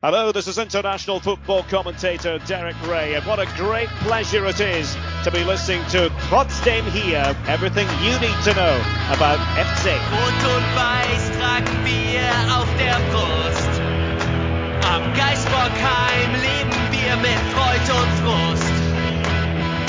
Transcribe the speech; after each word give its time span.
Hello, 0.00 0.30
this 0.30 0.46
is 0.46 0.58
international 0.58 1.18
football 1.18 1.64
commentator 1.64 2.38
Derek 2.46 2.76
Ray, 2.86 3.14
and 3.14 3.26
what 3.26 3.40
a 3.40 3.46
great 3.56 3.88
pleasure 4.06 4.46
it 4.46 4.60
is 4.60 4.96
to 5.24 5.30
be 5.32 5.42
listening 5.42 5.82
to 5.86 6.08
Trotzdem 6.30 6.84
hier, 6.92 7.34
everything 7.48 7.88
you 7.98 8.14
need 8.20 8.38
to 8.46 8.54
know 8.54 8.78
about 9.10 9.42
FC. 9.58 9.90
Rot 10.14 10.38
und 10.54 10.66
Weiß 10.78 11.30
tragen 11.34 11.82
wir 11.82 12.30
auf 12.54 12.70
der 12.78 12.94
Brust. 13.10 13.74
Am 14.86 15.02
leben 16.46 16.78
wir 16.94 17.16
mit 17.16 17.40
Freud 17.50 17.90
und 17.98 18.12
Frust. 18.22 18.78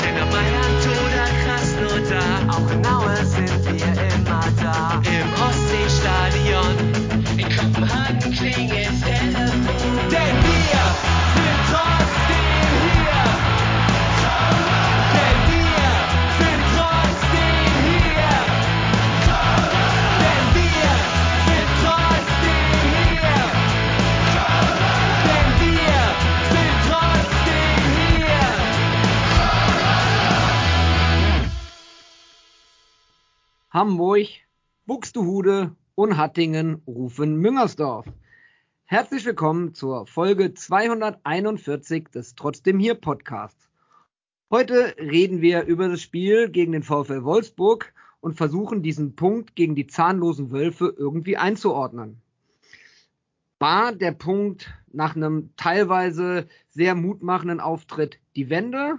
Denn 0.02 0.18
Mailand 0.26 0.88
oder 1.06 1.26
Krasnodar, 1.46 2.50
auch 2.50 2.68
sind 3.22 3.64
wir 3.64 3.86
immer 4.16 4.42
da. 4.60 5.09
Hamburg, 33.72 34.26
Buxtehude 34.86 35.76
und 35.94 36.16
Hattingen 36.16 36.82
rufen 36.88 37.36
Müngersdorf. 37.36 38.04
Herzlich 38.84 39.24
willkommen 39.24 39.74
zur 39.74 40.08
Folge 40.08 40.54
241 40.54 42.08
des 42.08 42.34
Trotzdem 42.34 42.80
hier 42.80 42.96
Podcasts. 42.96 43.70
Heute 44.50 44.96
reden 44.98 45.40
wir 45.40 45.66
über 45.66 45.88
das 45.88 46.02
Spiel 46.02 46.48
gegen 46.50 46.72
den 46.72 46.82
VfL 46.82 47.22
Wolfsburg 47.22 47.94
und 48.20 48.36
versuchen 48.36 48.82
diesen 48.82 49.14
Punkt 49.14 49.54
gegen 49.54 49.76
die 49.76 49.86
zahnlosen 49.86 50.50
Wölfe 50.50 50.92
irgendwie 50.98 51.36
einzuordnen. 51.36 52.20
War 53.60 53.92
der 53.92 54.10
Punkt 54.10 54.74
nach 54.92 55.14
einem 55.14 55.50
teilweise 55.54 56.48
sehr 56.70 56.96
mutmachenden 56.96 57.60
Auftritt 57.60 58.18
die 58.34 58.50
Wende? 58.50 58.98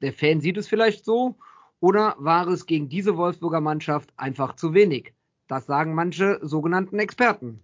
Der 0.00 0.12
Fan 0.12 0.40
sieht 0.40 0.58
es 0.58 0.68
vielleicht 0.68 1.04
so. 1.04 1.34
Oder 1.82 2.14
war 2.18 2.46
es 2.46 2.66
gegen 2.66 2.88
diese 2.88 3.16
Wolfsburger 3.16 3.60
Mannschaft 3.60 4.10
einfach 4.16 4.54
zu 4.54 4.72
wenig? 4.72 5.14
Das 5.48 5.66
sagen 5.66 5.96
manche 5.96 6.38
sogenannten 6.40 7.00
Experten. 7.00 7.60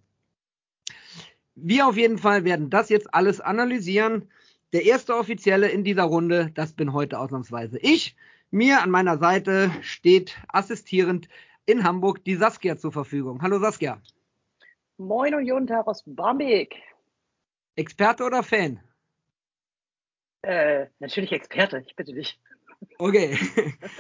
Wir 1.55 1.87
auf 1.87 1.97
jeden 1.97 2.19
Fall 2.19 2.43
werden 2.43 2.69
das 2.69 2.89
jetzt 2.89 3.15
alles 3.15 3.41
analysieren. 3.41 4.29
Der 4.73 4.85
erste 4.85 5.15
Offizielle 5.15 5.69
in 5.69 5.85
dieser 5.85 6.03
Runde, 6.03 6.51
das 6.53 6.73
bin 6.73 6.93
heute 6.93 7.21
ausnahmsweise 7.21 7.79
ich. 7.79 8.17
Mir 8.51 8.83
an 8.83 8.91
meiner 8.91 9.19
Seite 9.19 9.71
steht 9.83 10.37
assistierend 10.49 11.29
in 11.65 11.85
Hamburg 11.85 12.25
die 12.25 12.35
Saskia 12.35 12.77
zur 12.77 12.91
Verfügung. 12.91 13.41
Hallo 13.43 13.61
Saskia. 13.61 14.03
Moin 14.97 15.33
und 15.33 15.67
Tag 15.69 15.87
aus 15.87 16.03
Bamberg. 16.05 16.75
Experte 17.77 18.25
oder 18.25 18.43
Fan? 18.43 18.81
Äh, 20.43 20.87
natürlich 20.99 21.31
Experte, 21.31 21.85
ich 21.87 21.95
bitte 21.95 22.15
dich. 22.15 22.41
Okay. 22.99 23.39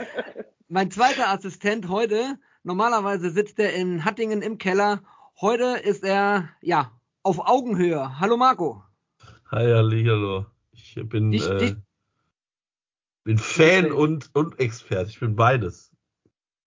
mein 0.69 0.91
zweiter 0.91 1.29
Assistent 1.29 1.89
heute, 1.89 2.39
normalerweise 2.62 3.31
sitzt 3.31 3.59
er 3.59 3.75
in 3.75 4.05
Hattingen 4.05 4.43
im 4.43 4.59
Keller. 4.59 5.03
Heute 5.41 5.79
ist 5.83 6.05
er, 6.05 6.48
ja, 6.61 6.93
auf 7.23 7.39
Augenhöhe. 7.39 8.19
Hallo 8.21 8.37
Marco. 8.37 8.83
Hi, 9.51 9.65
hallo. 9.73 10.47
Ich 10.73 10.95
bin, 11.05 11.31
Dich- 11.31 11.49
äh, 11.49 11.59
dich- 11.59 11.77
bin 13.25 13.39
Fan 13.39 13.93
und, 13.93 14.31
und 14.34 14.59
Experte. 14.59 15.11
Ich 15.11 15.21
bin 15.21 15.37
beides. 15.37 15.91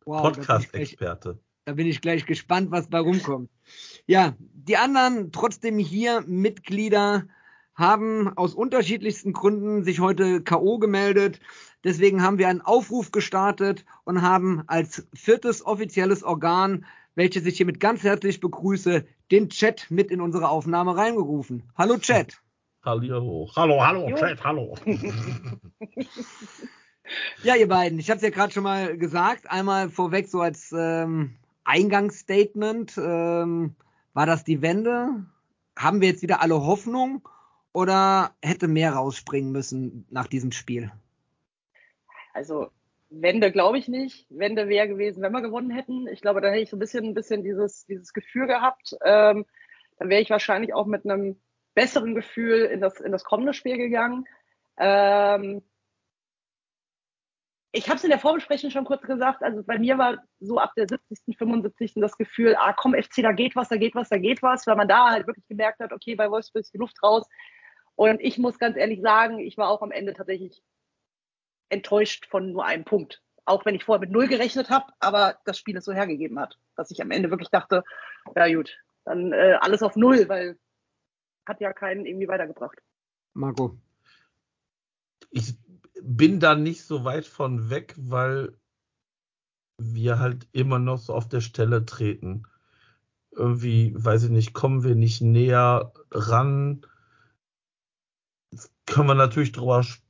Wow, 0.05 0.21
Podcast-Experte. 0.21 1.39
Da 1.65 1.73
bin 1.73 1.87
ich 1.87 2.01
gleich 2.01 2.25
gespannt, 2.25 2.71
was 2.71 2.89
bei 2.89 2.99
rumkommt. 2.99 3.49
Ja, 4.07 4.35
die 4.39 4.77
anderen 4.77 5.31
trotzdem 5.31 5.77
hier 5.77 6.21
Mitglieder 6.21 7.27
haben 7.75 8.35
aus 8.35 8.53
unterschiedlichsten 8.53 9.33
Gründen 9.33 9.83
sich 9.83 9.99
heute 9.99 10.41
K.O. 10.43 10.79
gemeldet. 10.79 11.39
Deswegen 11.83 12.21
haben 12.21 12.37
wir 12.37 12.47
einen 12.47 12.61
Aufruf 12.61 13.11
gestartet 13.11 13.85
und 14.03 14.21
haben 14.21 14.63
als 14.67 15.07
viertes 15.13 15.65
offizielles 15.65 16.23
Organ, 16.23 16.85
welches 17.15 17.45
ich 17.45 17.57
hiermit 17.57 17.79
ganz 17.79 18.03
herzlich 18.03 18.39
begrüße, 18.39 19.05
den 19.31 19.49
Chat 19.49 19.87
mit 19.89 20.11
in 20.11 20.21
unsere 20.21 20.49
Aufnahme 20.49 20.95
reingerufen. 20.95 21.63
Hallo 21.77 21.97
Chat. 21.97 22.41
Hallo. 22.83 23.49
Hallo, 23.55 23.85
hallo, 23.85 24.09
Jo. 24.09 24.15
Chat, 24.15 24.43
hallo. 24.43 24.75
Ja, 27.43 27.55
ihr 27.55 27.67
beiden, 27.67 27.99
ich 27.99 28.09
habe 28.09 28.17
es 28.17 28.23
ja 28.23 28.29
gerade 28.29 28.53
schon 28.53 28.63
mal 28.63 28.97
gesagt, 28.97 29.49
einmal 29.49 29.89
vorweg 29.89 30.29
so 30.29 30.41
als 30.41 30.73
ähm, 30.77 31.35
Eingangsstatement, 31.63 32.97
ähm, 32.97 33.75
war 34.13 34.25
das 34.25 34.43
die 34.43 34.61
Wende? 34.61 35.25
Haben 35.77 36.01
wir 36.01 36.09
jetzt 36.09 36.21
wieder 36.21 36.41
alle 36.41 36.63
Hoffnung 36.63 37.27
oder 37.73 38.31
hätte 38.41 38.67
mehr 38.67 38.93
rausspringen 38.93 39.51
müssen 39.51 40.05
nach 40.09 40.27
diesem 40.27 40.51
Spiel? 40.51 40.91
Also, 42.33 42.71
Wende 43.09 43.51
glaube 43.51 43.77
ich 43.77 43.87
nicht. 43.87 44.25
Wende 44.29 44.69
wäre 44.69 44.87
gewesen, 44.87 45.21
wenn 45.21 45.33
wir 45.33 45.41
gewonnen 45.41 45.69
hätten. 45.69 46.07
Ich 46.07 46.21
glaube, 46.21 46.41
da 46.41 46.49
hätte 46.49 46.61
ich 46.61 46.69
so 46.69 46.77
ein 46.77 46.79
bisschen, 46.79 47.05
ein 47.05 47.13
bisschen 47.13 47.43
dieses, 47.43 47.85
dieses 47.85 48.13
Gefühl 48.13 48.47
gehabt. 48.47 48.95
Ähm, 49.03 49.45
dann 49.97 50.09
wäre 50.09 50.21
ich 50.21 50.29
wahrscheinlich 50.29 50.73
auch 50.73 50.85
mit 50.85 51.05
einem 51.05 51.39
besseren 51.75 52.15
Gefühl 52.15 52.65
in 52.65 52.81
das, 52.81 52.99
in 52.99 53.11
das 53.11 53.23
kommende 53.23 53.53
Spiel 53.53 53.77
gegangen. 53.77 54.25
Ähm, 54.77 55.61
ich 57.73 57.87
habe 57.87 57.97
es 57.97 58.03
in 58.03 58.09
der 58.09 58.19
Vorbesprechung 58.19 58.69
schon 58.69 58.85
kurz 58.85 59.01
gesagt. 59.03 59.43
Also 59.43 59.63
bei 59.63 59.77
mir 59.77 59.97
war 59.97 60.17
so 60.39 60.57
ab 60.57 60.73
der 60.75 60.87
70., 60.87 61.37
75. 61.37 61.93
das 61.95 62.17
Gefühl, 62.17 62.55
ah 62.57 62.73
komm 62.73 62.93
FC, 62.93 63.21
da 63.21 63.31
geht 63.31 63.55
was, 63.55 63.69
da 63.69 63.77
geht 63.77 63.95
was, 63.95 64.09
da 64.09 64.17
geht 64.17 64.41
was, 64.41 64.67
weil 64.67 64.75
man 64.75 64.87
da 64.87 65.09
halt 65.09 65.27
wirklich 65.27 65.47
gemerkt 65.47 65.79
hat, 65.79 65.93
okay, 65.93 66.15
bei 66.15 66.29
Wolfsburg 66.29 66.61
ist 66.61 66.73
die 66.73 66.77
Luft 66.77 67.01
raus. 67.03 67.27
Und 67.95 68.19
ich 68.21 68.37
muss 68.37 68.57
ganz 68.57 68.77
ehrlich 68.77 69.01
sagen, 69.01 69.39
ich 69.39 69.57
war 69.57 69.69
auch 69.69 69.81
am 69.81 69.91
Ende 69.91 70.13
tatsächlich 70.13 70.61
enttäuscht 71.71 72.27
von 72.27 72.51
nur 72.51 72.65
einem 72.65 72.83
Punkt. 72.83 73.21
Auch 73.45 73.65
wenn 73.65 73.75
ich 73.75 73.83
vorher 73.83 73.99
mit 73.99 74.11
null 74.11 74.27
gerechnet 74.27 74.69
habe, 74.69 74.93
aber 74.99 75.39
das 75.45 75.57
Spiel 75.57 75.75
es 75.77 75.85
so 75.85 75.93
hergegeben 75.93 76.39
hat. 76.39 76.59
Dass 76.75 76.91
ich 76.91 77.01
am 77.01 77.11
Ende 77.11 77.31
wirklich 77.31 77.49
dachte, 77.49 77.83
ja 78.35 78.53
gut, 78.53 78.77
dann 79.03 79.33
äh, 79.33 79.57
alles 79.59 79.81
auf 79.81 79.95
null, 79.95 80.29
weil 80.29 80.59
hat 81.45 81.59
ja 81.59 81.73
keinen 81.73 82.05
irgendwie 82.05 82.27
weitergebracht. 82.27 82.77
Marco. 83.33 83.77
Ich 85.31 85.55
bin 86.01 86.39
da 86.39 86.55
nicht 86.55 86.83
so 86.83 87.03
weit 87.03 87.25
von 87.25 87.69
weg, 87.69 87.95
weil 87.97 88.57
wir 89.77 90.19
halt 90.19 90.47
immer 90.51 90.79
noch 90.79 90.97
so 90.97 91.13
auf 91.13 91.27
der 91.27 91.41
Stelle 91.41 91.85
treten. 91.85 92.43
Irgendwie, 93.31 93.93
weiß 93.95 94.23
ich 94.23 94.29
nicht, 94.29 94.53
kommen 94.53 94.83
wir 94.83 94.95
nicht 94.95 95.21
näher 95.21 95.93
ran. 96.11 96.85
Jetzt 98.51 98.71
können 98.85 99.07
wir 99.07 99.15
natürlich 99.15 99.53
drüber 99.53 99.79
sch- 99.79 100.00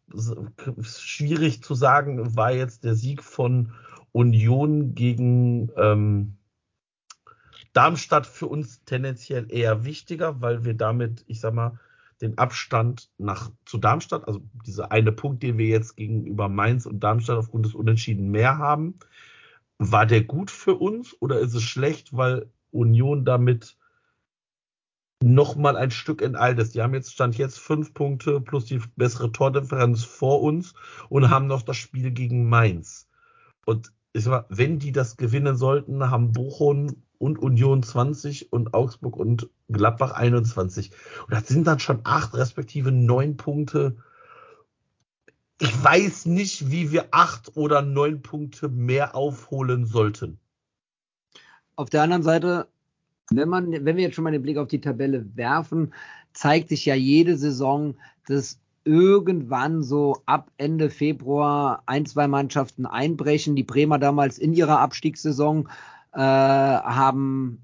schwierig 0.81 1.63
zu 1.63 1.75
sagen, 1.75 2.35
war 2.35 2.51
jetzt 2.51 2.83
der 2.83 2.95
Sieg 2.95 3.23
von 3.23 3.73
Union 4.11 4.94
gegen 4.95 5.69
ähm, 5.77 6.38
Darmstadt 7.73 8.27
für 8.27 8.47
uns 8.47 8.83
tendenziell 8.83 9.51
eher 9.51 9.85
wichtiger, 9.85 10.41
weil 10.41 10.66
wir 10.66 10.73
damit, 10.73 11.23
ich 11.27 11.39
sag 11.39 11.53
mal, 11.53 11.79
den 12.22 12.38
Abstand 12.38 13.09
nach 13.17 13.51
zu 13.66 13.77
Darmstadt, 13.77 14.27
also 14.27 14.41
dieser 14.66 14.91
eine 14.91 15.11
Punkt, 15.11 15.41
den 15.41 15.57
wir 15.57 15.67
jetzt 15.67 15.95
gegenüber 15.95 16.49
Mainz 16.49 16.85
und 16.85 16.99
Darmstadt 16.99 17.38
aufgrund 17.38 17.66
des 17.66 17.73
Unentschieden 17.73 18.29
mehr 18.29 18.57
haben, 18.57 18.99
war 19.79 20.05
der 20.05 20.23
gut 20.23 20.51
für 20.51 20.75
uns 20.75 21.16
oder 21.19 21.39
ist 21.39 21.55
es 21.55 21.63
schlecht, 21.63 22.16
weil 22.16 22.51
Union 22.69 23.25
damit 23.25 23.78
noch 25.21 25.55
mal 25.55 25.75
ein 25.75 25.91
Stück 25.91 26.21
enteilt? 26.21 26.73
Die 26.73 26.81
haben 26.81 26.93
jetzt 26.93 27.13
stand 27.13 27.37
jetzt 27.37 27.59
fünf 27.59 27.93
Punkte 27.93 28.41
plus 28.41 28.66
die 28.66 28.81
bessere 28.96 29.31
Tordifferenz 29.31 30.03
vor 30.03 30.41
uns 30.41 30.73
und 31.09 31.29
haben 31.29 31.47
noch 31.47 31.61
das 31.61 31.78
Spiel 31.78 32.11
gegen 32.11 32.49
Mainz. 32.49 33.07
Und 33.66 33.91
ich 34.13 34.23
sag 34.23 34.31
mal, 34.31 34.46
wenn 34.49 34.79
die 34.79 34.91
das 34.91 35.17
gewinnen 35.17 35.55
sollten, 35.55 36.09
haben 36.09 36.31
Bochum 36.31 37.03
und 37.17 37.37
Union 37.37 37.84
20 37.84 38.51
und 38.51 38.73
Augsburg 38.73 39.16
und 39.16 39.49
Gladbach 39.69 40.11
21. 40.11 40.91
Und 41.28 41.31
das 41.31 41.47
sind 41.47 41.67
dann 41.67 41.79
schon 41.79 42.01
acht 42.03 42.34
respektive 42.34 42.91
neun 42.91 43.37
Punkte. 43.37 43.97
Ich 45.59 45.84
weiß 45.84 46.25
nicht, 46.25 46.72
wie 46.72 46.91
wir 46.91 47.09
acht 47.11 47.55
oder 47.55 47.84
neun 47.84 48.23
Punkte 48.23 48.69
mehr 48.69 49.16
aufholen 49.16 49.85
sollten. 49.85 50.40
Auf 51.75 51.90
der 51.90 52.01
anderen 52.01 52.23
Seite, 52.23 52.67
wenn 53.31 53.49
man, 53.49 53.72
wenn 53.72 53.95
wir 53.95 54.03
jetzt 54.03 54.16
schon 54.16 54.23
mal 54.23 54.31
den 54.31 54.41
Blick 54.41 54.57
auf 54.57 54.67
die 54.67 54.81
Tabelle 54.81 55.25
werfen, 55.35 55.93
zeigt 56.33 56.69
sich 56.69 56.85
ja 56.85 56.95
jede 56.95 57.37
Saison, 57.37 57.95
dass 58.28 58.59
irgendwann 58.83 59.83
so 59.83 60.22
ab 60.25 60.51
Ende 60.57 60.89
Februar 60.89 61.83
ein, 61.85 62.05
zwei 62.05 62.28
Mannschaften 62.28 62.85
einbrechen. 62.85 63.55
Die 63.55 63.63
Bremer 63.63 63.99
damals 63.99 64.37
in 64.37 64.53
ihrer 64.53 64.79
Abstiegssaison 64.79 65.69
äh, 66.13 66.19
haben 66.19 67.63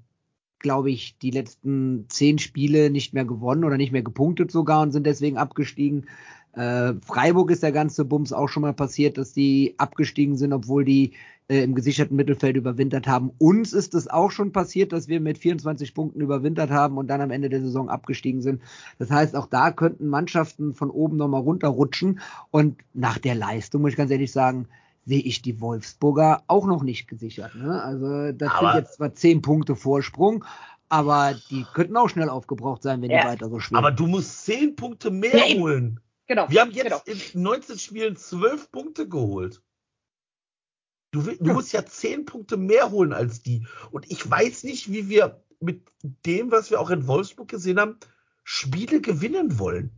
glaube 0.58 0.90
ich, 0.90 1.18
die 1.18 1.30
letzten 1.30 2.06
zehn 2.08 2.38
Spiele 2.38 2.90
nicht 2.90 3.14
mehr 3.14 3.24
gewonnen 3.24 3.64
oder 3.64 3.76
nicht 3.76 3.92
mehr 3.92 4.02
gepunktet 4.02 4.50
sogar 4.50 4.82
und 4.82 4.92
sind 4.92 5.06
deswegen 5.06 5.36
abgestiegen. 5.36 6.06
Äh, 6.52 6.94
Freiburg 7.04 7.50
ist 7.50 7.62
der 7.62 7.72
ganze 7.72 8.04
Bums 8.04 8.32
auch 8.32 8.48
schon 8.48 8.62
mal 8.62 8.74
passiert, 8.74 9.18
dass 9.18 9.32
die 9.32 9.74
abgestiegen 9.78 10.36
sind, 10.36 10.52
obwohl 10.52 10.84
die 10.84 11.12
äh, 11.48 11.62
im 11.62 11.74
gesicherten 11.74 12.14
Mittelfeld 12.16 12.56
überwintert 12.56 13.06
haben. 13.06 13.30
Uns 13.38 13.72
ist 13.72 13.94
es 13.94 14.08
auch 14.08 14.30
schon 14.30 14.52
passiert, 14.52 14.92
dass 14.92 15.08
wir 15.08 15.20
mit 15.20 15.38
24 15.38 15.94
Punkten 15.94 16.20
überwintert 16.20 16.70
haben 16.70 16.98
und 16.98 17.08
dann 17.08 17.22
am 17.22 17.30
Ende 17.30 17.48
der 17.48 17.62
Saison 17.62 17.88
abgestiegen 17.88 18.42
sind. 18.42 18.62
Das 18.98 19.10
heißt, 19.10 19.34
auch 19.34 19.46
da 19.46 19.70
könnten 19.70 20.08
Mannschaften 20.08 20.74
von 20.74 20.90
oben 20.90 21.16
nochmal 21.16 21.40
runterrutschen. 21.40 22.20
Und 22.50 22.76
nach 22.92 23.18
der 23.18 23.34
Leistung, 23.34 23.80
muss 23.80 23.92
ich 23.92 23.96
ganz 23.96 24.10
ehrlich 24.10 24.30
sagen, 24.30 24.68
sehe 25.06 25.22
ich 25.22 25.40
die 25.40 25.58
Wolfsburger 25.60 26.42
auch 26.48 26.66
noch 26.66 26.82
nicht 26.82 27.08
gesichert. 27.08 27.54
Ne? 27.54 27.82
Also 27.82 28.32
das 28.32 28.50
aber 28.52 28.72
sind 28.72 28.82
jetzt 28.82 28.96
zwar 28.96 29.14
zehn 29.14 29.40
Punkte 29.40 29.74
Vorsprung, 29.74 30.44
aber 30.90 31.34
die 31.48 31.64
könnten 31.72 31.96
auch 31.96 32.10
schnell 32.10 32.28
aufgebraucht 32.28 32.82
sein, 32.82 33.00
wenn 33.00 33.10
ja. 33.10 33.22
die 33.22 33.28
weiter 33.28 33.48
so 33.48 33.58
spielen. 33.58 33.78
Aber 33.78 33.90
du 33.90 34.06
musst 34.06 34.44
zehn 34.44 34.76
Punkte 34.76 35.10
mehr 35.10 35.48
ja, 35.48 35.58
holen. 35.58 36.00
Genau. 36.26 36.46
Wir 36.50 36.60
haben 36.60 36.72
jetzt 36.72 36.84
genau. 36.84 37.00
in 37.06 37.42
19 37.42 37.78
Spielen 37.78 38.16
zwölf 38.16 38.70
Punkte 38.70 39.08
geholt. 39.08 39.62
Du, 41.10 41.22
du 41.22 41.52
musst 41.52 41.72
ja 41.72 41.84
zehn 41.86 42.26
Punkte 42.26 42.56
mehr 42.56 42.90
holen 42.90 43.12
als 43.12 43.42
die. 43.42 43.66
Und 43.90 44.10
ich 44.10 44.28
weiß 44.28 44.64
nicht, 44.64 44.92
wie 44.92 45.08
wir 45.08 45.42
mit 45.60 45.82
dem, 46.00 46.50
was 46.50 46.70
wir 46.70 46.80
auch 46.80 46.90
in 46.90 47.06
Wolfsburg 47.06 47.48
gesehen 47.48 47.80
haben, 47.80 47.98
Spiele 48.44 49.00
gewinnen 49.00 49.58
wollen. 49.58 49.90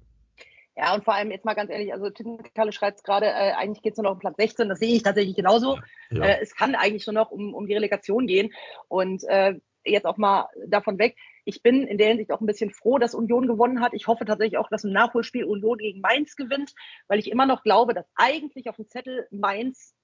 Ja, 0.77 0.95
und 0.95 1.05
vor 1.05 1.15
allem 1.15 1.31
jetzt 1.31 1.45
mal 1.45 1.55
ganz 1.55 1.71
ehrlich, 1.71 1.93
also 1.93 2.11
Kalle 2.55 2.73
schreibt 2.73 2.99
es 2.99 3.03
gerade, 3.03 3.27
äh, 3.27 3.53
eigentlich 3.53 3.83
geht 3.83 3.93
es 3.93 3.97
nur 3.99 4.05
noch 4.05 4.12
um 4.12 4.19
Platz 4.19 4.37
16, 4.39 4.69
das 4.69 4.79
sehe 4.79 4.95
ich 4.95 5.03
tatsächlich 5.03 5.37
genauso. 5.37 5.79
Ja. 6.11 6.25
Äh, 6.25 6.39
es 6.41 6.55
kann 6.55 6.75
eigentlich 6.75 7.07
nur 7.07 7.15
noch 7.15 7.31
um, 7.31 7.55
um 7.55 7.67
die 7.67 7.75
Relegation 7.75 8.27
gehen. 8.27 8.53
Und 8.89 9.25
äh, 9.25 9.57
jetzt 9.85 10.07
auch 10.07 10.17
mal 10.17 10.49
davon 10.67 10.99
weg. 10.99 11.17
Ich 11.45 11.62
bin 11.62 11.87
in 11.87 11.99
der 11.99 12.09
Hinsicht 12.09 12.33
auch 12.33 12.41
ein 12.41 12.47
bisschen 12.47 12.71
froh, 12.71 12.99
dass 12.99 13.15
Union 13.15 13.47
gewonnen 13.47 13.81
hat. 13.81 13.95
Ich 13.95 14.07
hoffe 14.07 14.25
tatsächlich 14.25 14.59
auch, 14.59 14.69
dass 14.69 14.85
im 14.85 14.93
Nachholspiel 14.93 15.45
Union 15.45 15.79
gegen 15.79 16.01
Mainz 16.01 16.37
gewinnt, 16.37 16.75
weil 17.09 17.19
ich 17.19 17.31
immer 17.31 17.47
noch 17.47 17.62
glaube, 17.62 17.95
dass 17.95 18.07
eigentlich 18.15 18.69
auf 18.69 18.77
dem 18.77 18.89
Zettel 18.89 19.27
Mainz 19.31 19.95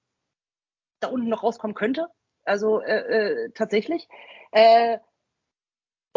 da 0.99 1.07
unten 1.07 1.29
noch 1.29 1.43
rauskommen 1.43 1.75
könnte. 1.75 2.07
Also 2.45 2.81
äh, 2.81 3.45
äh, 3.45 3.49
tatsächlich. 3.53 4.07
Äh, 4.51 4.99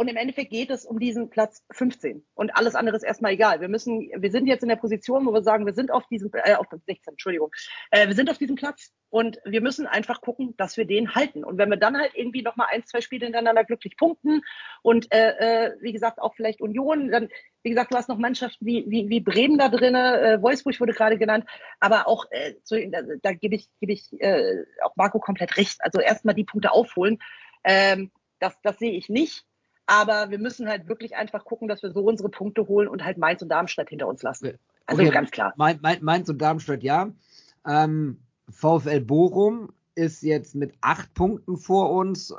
und 0.00 0.08
im 0.08 0.16
Endeffekt 0.16 0.50
geht 0.50 0.70
es 0.70 0.86
um 0.86 0.98
diesen 0.98 1.28
Platz 1.28 1.62
15. 1.72 2.24
Und 2.32 2.56
alles 2.56 2.74
andere 2.74 2.96
ist 2.96 3.02
erstmal 3.02 3.32
egal. 3.32 3.60
Wir 3.60 3.68
müssen, 3.68 4.08
wir 4.16 4.30
sind 4.30 4.46
jetzt 4.46 4.62
in 4.62 4.70
der 4.70 4.76
Position, 4.76 5.26
wo 5.26 5.34
wir 5.34 5.42
sagen, 5.42 5.66
wir 5.66 5.74
sind 5.74 5.90
auf 5.90 6.06
diesem, 6.06 6.30
äh, 6.42 6.54
auf 6.54 6.68
16, 6.70 6.96
Entschuldigung, 7.06 7.50
äh, 7.90 8.06
wir 8.06 8.14
sind 8.14 8.30
auf 8.30 8.38
diesem 8.38 8.56
Platz 8.56 8.94
und 9.10 9.38
wir 9.44 9.60
müssen 9.60 9.86
einfach 9.86 10.22
gucken, 10.22 10.54
dass 10.56 10.78
wir 10.78 10.86
den 10.86 11.14
halten. 11.14 11.44
Und 11.44 11.58
wenn 11.58 11.68
wir 11.68 11.76
dann 11.76 11.98
halt 11.98 12.12
irgendwie 12.14 12.40
nochmal 12.40 12.68
ein, 12.70 12.82
zwei 12.86 13.02
Spiele 13.02 13.26
hintereinander 13.26 13.62
glücklich 13.62 13.98
punkten 13.98 14.40
und 14.80 15.12
äh, 15.12 15.66
äh, 15.66 15.76
wie 15.82 15.92
gesagt 15.92 16.18
auch 16.18 16.34
vielleicht 16.34 16.62
Union, 16.62 17.10
dann, 17.10 17.28
wie 17.62 17.68
gesagt, 17.68 17.92
du 17.92 17.98
hast 17.98 18.08
noch 18.08 18.16
Mannschaften 18.16 18.64
wie, 18.64 18.86
wie, 18.88 19.10
wie 19.10 19.20
Bremen 19.20 19.58
da 19.58 19.68
drin, 19.68 19.94
äh, 19.94 20.40
Wolfsburg 20.40 20.80
wurde 20.80 20.94
gerade 20.94 21.18
genannt, 21.18 21.44
aber 21.78 22.08
auch, 22.08 22.24
äh, 22.30 22.54
so, 22.64 22.74
da, 22.90 23.02
da 23.20 23.32
gebe 23.34 23.54
ich, 23.54 23.68
gebe 23.80 23.92
ich 23.92 24.18
äh, 24.18 24.64
auch 24.80 24.96
Marco 24.96 25.20
komplett 25.20 25.58
recht. 25.58 25.76
Also 25.80 26.00
erstmal 26.00 26.34
die 26.34 26.44
Punkte 26.44 26.72
aufholen. 26.72 27.18
Ähm, 27.64 28.10
das, 28.38 28.58
das 28.62 28.78
sehe 28.78 28.92
ich 28.92 29.10
nicht. 29.10 29.44
Aber 29.90 30.30
wir 30.30 30.38
müssen 30.38 30.68
halt 30.68 30.86
wirklich 30.86 31.16
einfach 31.16 31.44
gucken, 31.44 31.66
dass 31.66 31.82
wir 31.82 31.90
so 31.90 32.02
unsere 32.02 32.28
Punkte 32.28 32.68
holen 32.68 32.86
und 32.86 33.04
halt 33.04 33.18
Mainz 33.18 33.42
und 33.42 33.48
Darmstadt 33.48 33.88
hinter 33.88 34.06
uns 34.06 34.22
lassen. 34.22 34.56
Also 34.86 35.02
okay, 35.02 35.10
ganz 35.10 35.32
klar. 35.32 35.52
Mainz 35.56 36.28
und 36.28 36.40
Darmstadt, 36.40 36.84
ja. 36.84 37.10
Ähm, 37.66 38.18
VfL 38.48 39.00
Bochum 39.00 39.70
ist 39.96 40.22
jetzt 40.22 40.54
mit 40.54 40.74
acht 40.80 41.12
Punkten 41.14 41.56
vor 41.56 41.90
uns. 41.90 42.32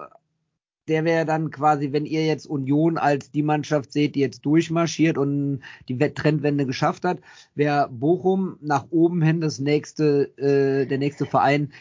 Der 0.87 1.03
wäre 1.03 1.25
dann 1.25 1.51
quasi, 1.51 1.91
wenn 1.91 2.05
ihr 2.05 2.25
jetzt 2.25 2.45
Union 2.45 2.97
als 2.97 3.31
die 3.31 3.43
Mannschaft 3.43 3.91
seht, 3.91 4.15
die 4.15 4.21
jetzt 4.21 4.45
durchmarschiert 4.45 5.17
und 5.17 5.59
die 5.89 5.97
Trendwende 5.97 6.65
geschafft 6.65 7.03
hat, 7.03 7.19
wäre 7.53 7.89
Bochum 7.89 8.59
nach 8.61 8.85
oben 8.91 9.21
hin 9.21 9.41
das 9.41 9.59
nächste, 9.59 10.31
äh, 10.37 10.85
der 10.85 10.97
nächste 10.99 11.25
Verein, 11.25 11.73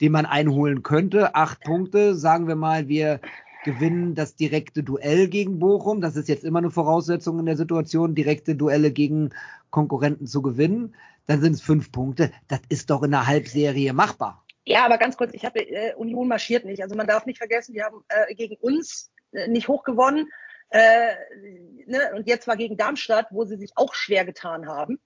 den 0.00 0.12
man 0.12 0.24
einholen 0.24 0.82
könnte. 0.82 1.34
Acht 1.34 1.60
Punkte, 1.60 2.14
sagen 2.14 2.48
wir 2.48 2.56
mal, 2.56 2.88
wir 2.88 3.20
gewinnen 3.64 4.14
das 4.14 4.36
direkte 4.36 4.82
Duell 4.82 5.28
gegen 5.28 5.58
Bochum. 5.58 6.00
Das 6.00 6.16
ist 6.16 6.28
jetzt 6.28 6.44
immer 6.44 6.58
eine 6.58 6.70
Voraussetzung 6.70 7.38
in 7.38 7.46
der 7.46 7.56
Situation, 7.56 8.14
direkte 8.14 8.54
Duelle 8.54 8.92
gegen 8.92 9.30
Konkurrenten 9.70 10.26
zu 10.26 10.42
gewinnen. 10.42 10.94
Dann 11.26 11.40
sind 11.40 11.54
es 11.54 11.62
fünf 11.62 11.92
Punkte. 11.92 12.30
Das 12.48 12.60
ist 12.68 12.90
doch 12.90 13.02
in 13.02 13.10
der 13.10 13.26
Halbserie 13.26 13.92
machbar. 13.92 14.44
Ja, 14.64 14.84
aber 14.84 14.98
ganz 14.98 15.16
kurz, 15.16 15.32
ich 15.32 15.44
habe 15.44 15.60
äh, 15.60 15.94
Union 15.94 16.28
marschiert 16.28 16.64
nicht. 16.64 16.82
Also 16.82 16.94
man 16.94 17.06
darf 17.06 17.26
nicht 17.26 17.38
vergessen, 17.38 17.72
die 17.72 17.82
haben 17.82 18.02
äh, 18.08 18.34
gegen 18.34 18.56
uns 18.56 19.10
äh, 19.32 19.48
nicht 19.48 19.68
hoch 19.68 19.82
gewonnen. 19.82 20.28
Äh, 20.70 21.14
ne? 21.86 22.12
Und 22.14 22.26
jetzt 22.26 22.46
war 22.46 22.56
gegen 22.56 22.76
Darmstadt, 22.76 23.28
wo 23.30 23.44
sie 23.44 23.56
sich 23.56 23.72
auch 23.76 23.94
schwer 23.94 24.24
getan 24.24 24.66
haben. 24.66 25.00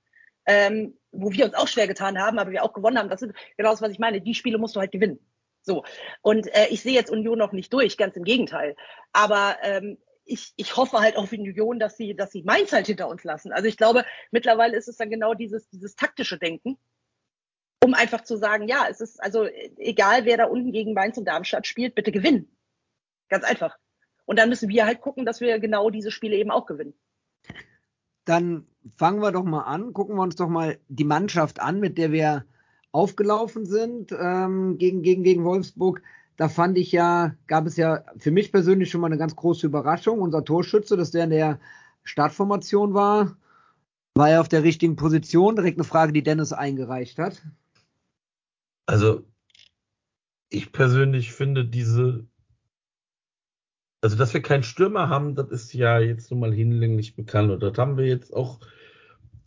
Ähm, 0.47 0.99
wo 1.13 1.31
wir 1.31 1.45
uns 1.45 1.55
auch 1.55 1.69
schwer 1.69 1.87
getan 1.87 2.19
haben, 2.19 2.41
aber 2.41 2.51
wir 2.51 2.65
auch 2.65 2.73
gewonnen 2.73 2.99
haben. 2.99 3.09
Das 3.09 3.23
ist 3.23 3.33
genau 3.57 3.71
das, 3.71 3.83
was 3.83 3.93
ich 3.93 4.01
meine. 4.01 4.21
Die 4.21 4.35
Spiele 4.35 4.59
musst 4.59 4.75
du 4.75 4.81
halt 4.81 4.91
gewinnen. 4.91 5.21
So. 5.63 5.85
Und 6.21 6.49
äh, 6.55 6.67
ich 6.71 6.83
sehe 6.83 6.93
jetzt 6.93 7.11
Union 7.11 7.39
noch 7.39 7.53
nicht 7.53 7.73
durch, 7.73 7.97
ganz 7.97 8.17
im 8.17 8.25
Gegenteil. 8.25 8.77
Aber 9.13 9.57
ähm, 9.63 9.99
ich, 10.25 10.53
ich 10.57 10.77
hoffe 10.77 10.99
halt 10.99 11.17
auf 11.17 11.33
Union, 11.33 11.79
dass 11.79 11.97
sie, 11.97 12.15
dass 12.15 12.33
sie 12.33 12.43
Mainz 12.43 12.73
halt 12.73 12.87
hinter 12.87 13.09
uns 13.09 13.25
lassen. 13.25 13.53
Also 13.53 13.69
ich 13.69 13.77
glaube, 13.77 14.05
mittlerweile 14.31 14.77
ist 14.77 14.89
es 14.89 14.97
dann 14.97 15.11
genau 15.11 15.35
dieses, 15.35 15.69
dieses 15.71 15.97
taktische 15.97 16.39
Denken, 16.39 16.79
um 17.83 17.95
einfach 17.95 18.23
zu 18.23 18.37
sagen, 18.37 18.69
ja, 18.69 18.87
es 18.89 19.01
ist 19.01 19.23
also 19.23 19.47
egal, 19.79 20.25
wer 20.25 20.37
da 20.37 20.45
unten 20.45 20.73
gegen 20.73 20.95
Mainz 20.95 21.17
und 21.17 21.27
Darmstadt 21.27 21.67
spielt, 21.67 21.95
bitte 21.95 22.13
gewinnen. 22.13 22.57
Ganz 23.29 23.45
einfach. 23.45 23.77
Und 24.25 24.39
dann 24.39 24.49
müssen 24.49 24.69
wir 24.69 24.87
halt 24.87 25.01
gucken, 25.01 25.25
dass 25.25 25.41
wir 25.41 25.59
genau 25.59 25.91
diese 25.91 26.11
Spiele 26.11 26.37
eben 26.37 26.51
auch 26.51 26.67
gewinnen. 26.67 26.95
Dann 28.25 28.67
fangen 28.97 29.21
wir 29.21 29.33
doch 29.33 29.43
mal 29.43 29.63
an, 29.63 29.93
gucken 29.93 30.17
wir 30.17 30.23
uns 30.23 30.37
doch 30.37 30.49
mal 30.49 30.79
die 30.89 31.05
Mannschaft 31.05 31.61
an, 31.61 31.81
mit 31.81 31.99
der 31.99 32.13
wir 32.13 32.47
aufgelaufen 32.93 33.67
sind 33.67 34.15
ähm, 34.19 34.79
gegen, 34.79 35.03
gegen, 35.03 35.23
gegen 35.23 35.45
Wolfsburg, 35.45 36.03
da 36.37 36.49
fand 36.49 36.79
ich 36.79 36.93
ja, 36.93 37.35
gab 37.47 37.67
es 37.67 37.77
ja 37.77 38.05
für 38.17 38.31
mich 38.31 38.53
persönlich 38.53 38.91
schon 38.91 39.01
mal 39.01 39.09
eine 39.09 39.19
ganz 39.19 39.37
große 39.37 39.67
Überraschung. 39.67 40.21
Unser 40.21 40.45
Torschütze, 40.45 40.97
dass 40.97 41.11
der 41.11 41.25
in 41.25 41.31
der 41.31 41.61
Startformation 42.05 42.95
war, 42.95 43.37
war 44.15 44.31
er 44.31 44.41
auf 44.41 44.49
der 44.49 44.63
richtigen 44.63 44.97
Position. 44.97 45.57
Direkt 45.57 45.79
eine 45.79 45.85
Frage, 45.85 46.13
die 46.13 46.23
Dennis 46.23 46.53
eingereicht 46.53 47.19
hat. 47.19 47.43
Also, 48.87 49.25
ich 50.49 50.73
persönlich 50.73 51.33
finde 51.33 51.65
diese, 51.65 52.27
also 54.03 54.17
dass 54.17 54.35
wir 54.35 54.43
keinen 54.43 54.65
Stürmer 54.65 55.09
haben, 55.09 55.35
das 55.35 55.51
ist 55.51 55.73
ja 55.73 55.99
jetzt 55.99 56.31
nun 56.31 56.41
mal 56.41 56.53
hinlänglich 56.53 57.15
bekannt. 57.15 57.51
Und 57.51 57.63
das 57.63 57.77
haben 57.79 57.97
wir 57.97 58.07
jetzt 58.07 58.35
auch 58.35 58.59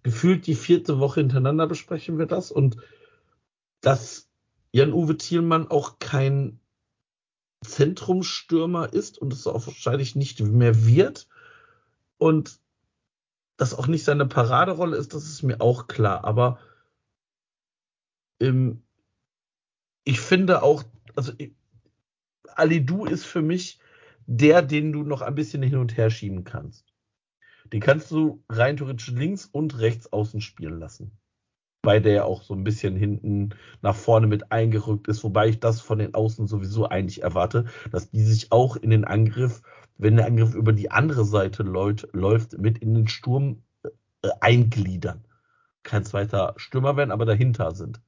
gefühlt 0.04 0.48
die 0.48 0.56
vierte 0.56 1.00
Woche 1.00 1.20
hintereinander 1.20 1.68
besprechen 1.68 2.18
wir 2.18 2.26
das. 2.28 2.52
Und 2.52 2.78
dass 3.86 4.28
Jan-Uwe 4.72 5.16
Thielmann 5.16 5.68
auch 5.68 6.00
kein 6.00 6.60
Zentrumstürmer 7.62 8.92
ist 8.92 9.20
und 9.20 9.32
es 9.32 9.46
auch 9.46 9.68
wahrscheinlich 9.68 10.16
nicht 10.16 10.40
mehr 10.42 10.86
wird 10.88 11.28
und 12.18 12.60
das 13.58 13.76
auch 13.76 13.86
nicht 13.86 14.04
seine 14.04 14.26
Paraderolle 14.26 14.98
ist, 14.98 15.14
das 15.14 15.26
ist 15.26 15.44
mir 15.44 15.62
auch 15.62 15.86
klar. 15.86 16.26
Aber 16.26 16.60
ähm, 18.40 18.82
ich 20.04 20.20
finde 20.20 20.64
auch, 20.64 20.84
also 21.16 21.32
Ali 22.56 22.84
Du 22.84 23.06
ist 23.06 23.26
für 23.26 23.44
mich 23.44 23.80
der, 24.26 24.64
den 24.64 24.92
du 24.92 25.04
noch 25.04 25.22
ein 25.22 25.36
bisschen 25.36 25.62
hin 25.62 25.78
und 25.78 25.96
her 25.96 26.10
schieben 26.10 26.44
kannst. 26.44 26.92
Den 27.72 27.82
kannst 27.82 28.10
du 28.10 28.44
rein 28.50 28.78
theoretisch 28.78 29.10
links 29.10 29.46
und 29.46 29.78
rechts 29.78 30.12
außen 30.12 30.42
spielen 30.42 30.80
lassen 30.80 31.16
wobei 31.86 32.00
der 32.00 32.26
auch 32.26 32.42
so 32.42 32.56
ein 32.56 32.64
bisschen 32.64 32.96
hinten 32.96 33.52
nach 33.84 33.96
vorne 33.96 34.26
mit 34.26 34.52
eingerückt 34.52 35.08
ist, 35.08 35.24
wobei 35.24 35.50
ich 35.50 35.60
das 35.60 35.82
von 35.82 36.00
den 36.00 36.16
Außen 36.16 36.48
sowieso 36.48 36.90
eigentlich 36.90 37.22
erwarte, 37.22 37.66
dass 37.92 38.10
die 38.10 38.24
sich 38.24 38.52
auch 38.52 38.76
in 38.76 38.90
den 38.90 39.06
Angriff, 39.06 39.62
wenn 39.98 40.16
der 40.16 40.26
Angriff 40.26 40.56
über 40.56 40.74
die 40.74 40.90
andere 40.90 41.26
Seite 41.26 41.62
läuft, 41.62 42.08
läuft 42.12 42.58
mit 42.58 42.80
in 42.80 42.96
den 42.96 43.08
Sturm 43.08 43.62
äh, 43.84 44.30
eingliedern. 44.42 45.26
Kein 45.84 46.04
zweiter 46.04 46.56
Stürmer 46.58 46.98
werden, 46.98 47.12
aber 47.12 47.26
dahinter 47.26 47.76
sind, 47.76 48.02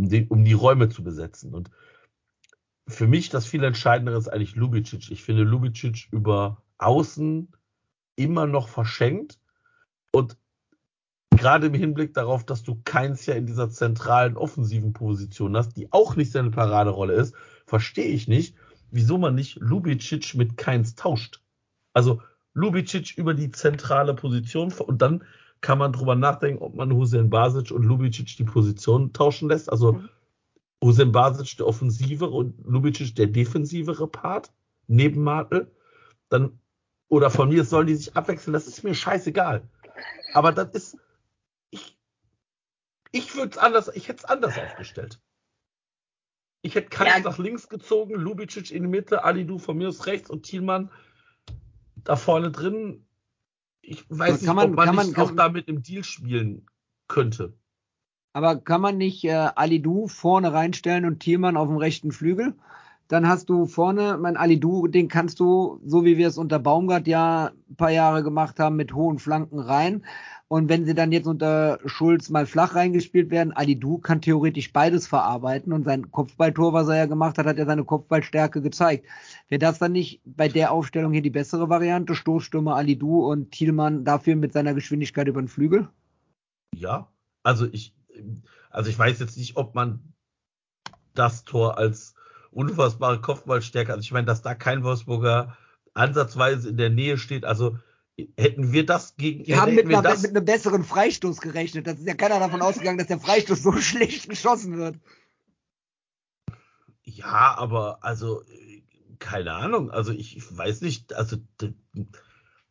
um, 0.00 0.08
den, 0.08 0.26
um 0.26 0.44
die 0.44 0.52
Räume 0.52 0.88
zu 0.88 1.04
besetzen. 1.04 1.54
Und 1.54 1.70
für 2.88 3.06
mich 3.06 3.28
das 3.28 3.46
viel 3.46 3.62
Entscheidendere 3.62 4.18
ist 4.18 4.26
eigentlich 4.26 4.56
Lubicic. 4.56 5.12
Ich 5.12 5.22
finde 5.22 5.44
Lubicic 5.44 6.08
über 6.10 6.60
Außen 6.78 7.52
immer 8.16 8.48
noch 8.48 8.66
verschenkt 8.66 9.38
und 10.10 10.36
gerade 11.40 11.68
im 11.68 11.74
Hinblick 11.74 12.12
darauf, 12.12 12.44
dass 12.44 12.62
du 12.62 12.80
keins 12.84 13.24
ja 13.24 13.34
in 13.34 13.46
dieser 13.46 13.70
zentralen 13.70 14.36
offensiven 14.36 14.92
Position 14.92 15.56
hast, 15.56 15.76
die 15.76 15.90
auch 15.90 16.14
nicht 16.14 16.32
seine 16.32 16.50
Paraderolle 16.50 17.14
ist, 17.14 17.34
verstehe 17.66 18.10
ich 18.10 18.28
nicht, 18.28 18.54
wieso 18.90 19.16
man 19.16 19.34
nicht 19.34 19.56
Lubicic 19.56 20.34
mit 20.34 20.58
keins 20.58 20.94
tauscht. 20.94 21.40
Also 21.94 22.20
Lubicic 22.52 23.16
über 23.16 23.32
die 23.32 23.50
zentrale 23.50 24.14
Position 24.14 24.72
und 24.72 25.00
dann 25.00 25.24
kann 25.62 25.78
man 25.78 25.92
drüber 25.92 26.14
nachdenken, 26.14 26.62
ob 26.62 26.74
man 26.74 26.92
Hussein 26.92 27.30
Basic 27.30 27.70
und 27.70 27.84
Lubicic 27.84 28.36
die 28.36 28.44
Position 28.44 29.12
tauschen 29.12 29.48
lässt. 29.48 29.72
Also 29.72 29.94
mhm. 29.94 30.08
Hussein 30.82 31.10
Basic 31.10 31.56
der 31.56 31.66
offensivere 31.66 32.30
und 32.30 32.54
Lubicic 32.66 33.14
der 33.14 33.28
defensivere 33.28 34.06
Part 34.08 34.50
neben 34.88 35.22
Martel. 35.22 35.70
dann, 36.28 36.58
oder 37.08 37.30
von 37.30 37.48
mir 37.48 37.64
sollen 37.64 37.86
die 37.86 37.94
sich 37.94 38.14
abwechseln, 38.14 38.52
das 38.52 38.66
ist 38.66 38.84
mir 38.84 38.94
scheißegal. 38.94 39.62
Aber 40.34 40.52
das 40.52 40.70
ist, 40.74 40.96
ich 43.12 43.34
würde 43.34 43.52
es 43.52 43.58
anders, 43.58 43.90
ich 43.94 44.08
hätte 44.08 44.18
es 44.18 44.24
anders 44.24 44.58
aufgestellt. 44.58 45.20
Ich 46.62 46.74
hätte 46.74 46.90
keinen 46.90 47.22
ja. 47.22 47.30
nach 47.30 47.38
links 47.38 47.68
gezogen, 47.68 48.14
Lubicic 48.14 48.70
in 48.70 48.82
die 48.82 48.88
Mitte, 48.88 49.24
Ali 49.24 49.46
von 49.58 49.78
mir 49.78 49.88
aus 49.88 50.06
rechts 50.06 50.30
und 50.30 50.42
Thielmann 50.42 50.90
da 52.04 52.16
vorne 52.16 52.50
drin. 52.50 53.06
Ich 53.82 54.04
weiß 54.08 54.42
nicht, 54.42 54.52
man, 54.52 54.70
ob 54.70 54.76
man, 54.76 54.94
nicht 54.94 55.16
man, 55.16 55.26
auch 55.26 55.34
damit 55.34 55.68
im 55.68 55.82
Deal 55.82 56.04
spielen 56.04 56.66
könnte. 57.08 57.54
Aber 58.32 58.56
kann 58.56 58.80
man 58.80 58.98
nicht 58.98 59.24
äh, 59.24 59.48
Alidu 59.54 60.06
vorne 60.06 60.52
reinstellen 60.52 61.04
und 61.04 61.20
Thielmann 61.20 61.56
auf 61.56 61.68
dem 61.68 61.78
rechten 61.78 62.12
Flügel? 62.12 62.54
Dann 63.08 63.26
hast 63.26 63.48
du 63.48 63.66
vorne, 63.66 64.18
mein 64.18 64.36
Alidu, 64.36 64.86
den 64.86 65.08
kannst 65.08 65.40
du, 65.40 65.80
so 65.84 66.04
wie 66.04 66.16
wir 66.16 66.28
es 66.28 66.38
unter 66.38 66.60
Baumgart 66.60 67.08
ja 67.08 67.50
ein 67.68 67.76
paar 67.76 67.90
Jahre 67.90 68.22
gemacht 68.22 68.60
haben, 68.60 68.76
mit 68.76 68.94
hohen 68.94 69.18
Flanken 69.18 69.58
rein. 69.58 70.04
Und 70.52 70.68
wenn 70.68 70.84
sie 70.84 70.94
dann 70.94 71.12
jetzt 71.12 71.28
unter 71.28 71.78
Schulz 71.86 72.28
mal 72.28 72.44
flach 72.44 72.74
reingespielt 72.74 73.30
werden, 73.30 73.52
Alidu 73.52 73.98
kann 73.98 74.20
theoretisch 74.20 74.72
beides 74.72 75.06
verarbeiten 75.06 75.72
und 75.72 75.84
sein 75.84 76.10
Kopfballtor, 76.10 76.72
was 76.72 76.88
er 76.88 76.96
ja 76.96 77.06
gemacht 77.06 77.38
hat, 77.38 77.46
hat 77.46 77.56
ja 77.56 77.66
seine 77.66 77.84
Kopfballstärke 77.84 78.60
gezeigt. 78.60 79.06
Wäre 79.48 79.60
das 79.60 79.78
dann 79.78 79.92
nicht 79.92 80.20
bei 80.24 80.48
der 80.48 80.72
Aufstellung 80.72 81.12
hier 81.12 81.22
die 81.22 81.30
bessere 81.30 81.68
Variante? 81.68 82.16
Stoßstürmer 82.16 82.74
Alidu 82.74 83.30
und 83.30 83.52
Thielmann 83.52 84.04
dafür 84.04 84.34
mit 84.34 84.52
seiner 84.52 84.74
Geschwindigkeit 84.74 85.28
über 85.28 85.40
den 85.40 85.46
Flügel? 85.46 85.88
Ja, 86.74 87.06
also 87.44 87.68
ich, 87.70 87.94
also 88.70 88.90
ich 88.90 88.98
weiß 88.98 89.20
jetzt 89.20 89.36
nicht, 89.36 89.56
ob 89.56 89.76
man 89.76 90.00
das 91.14 91.44
Tor 91.44 91.78
als 91.78 92.16
unfassbare 92.50 93.20
Kopfballstärke. 93.20 93.92
Also 93.92 94.00
ich 94.00 94.10
meine, 94.10 94.26
dass 94.26 94.42
da 94.42 94.56
kein 94.56 94.82
Wolfsburger 94.82 95.56
ansatzweise 95.94 96.70
in 96.70 96.76
der 96.76 96.90
Nähe 96.90 97.18
steht. 97.18 97.44
Also 97.44 97.78
hätten 98.36 98.72
wir 98.72 98.86
das 98.86 99.16
gegen. 99.16 99.46
Wir 99.46 99.60
haben 99.60 99.74
mit, 99.74 99.88
wir 99.88 99.98
einer, 99.98 100.18
mit 100.18 100.30
einem 100.30 100.44
besseren 100.44 100.84
Freistoß 100.84 101.40
gerechnet. 101.40 101.86
Das 101.86 101.98
ist 101.98 102.06
ja 102.06 102.14
keiner 102.14 102.38
davon 102.38 102.62
ausgegangen, 102.62 102.98
dass 102.98 103.08
der 103.08 103.20
Freistoß 103.20 103.62
so 103.62 103.72
schlecht 103.80 104.28
geschossen 104.28 104.76
wird. 104.76 104.96
Ja, 107.02 107.56
aber 107.56 108.04
also 108.04 108.42
keine 109.18 109.52
Ahnung. 109.52 109.90
Also 109.90 110.12
ich, 110.12 110.36
ich 110.36 110.56
weiß 110.56 110.80
nicht. 110.82 111.14
Also 111.14 111.36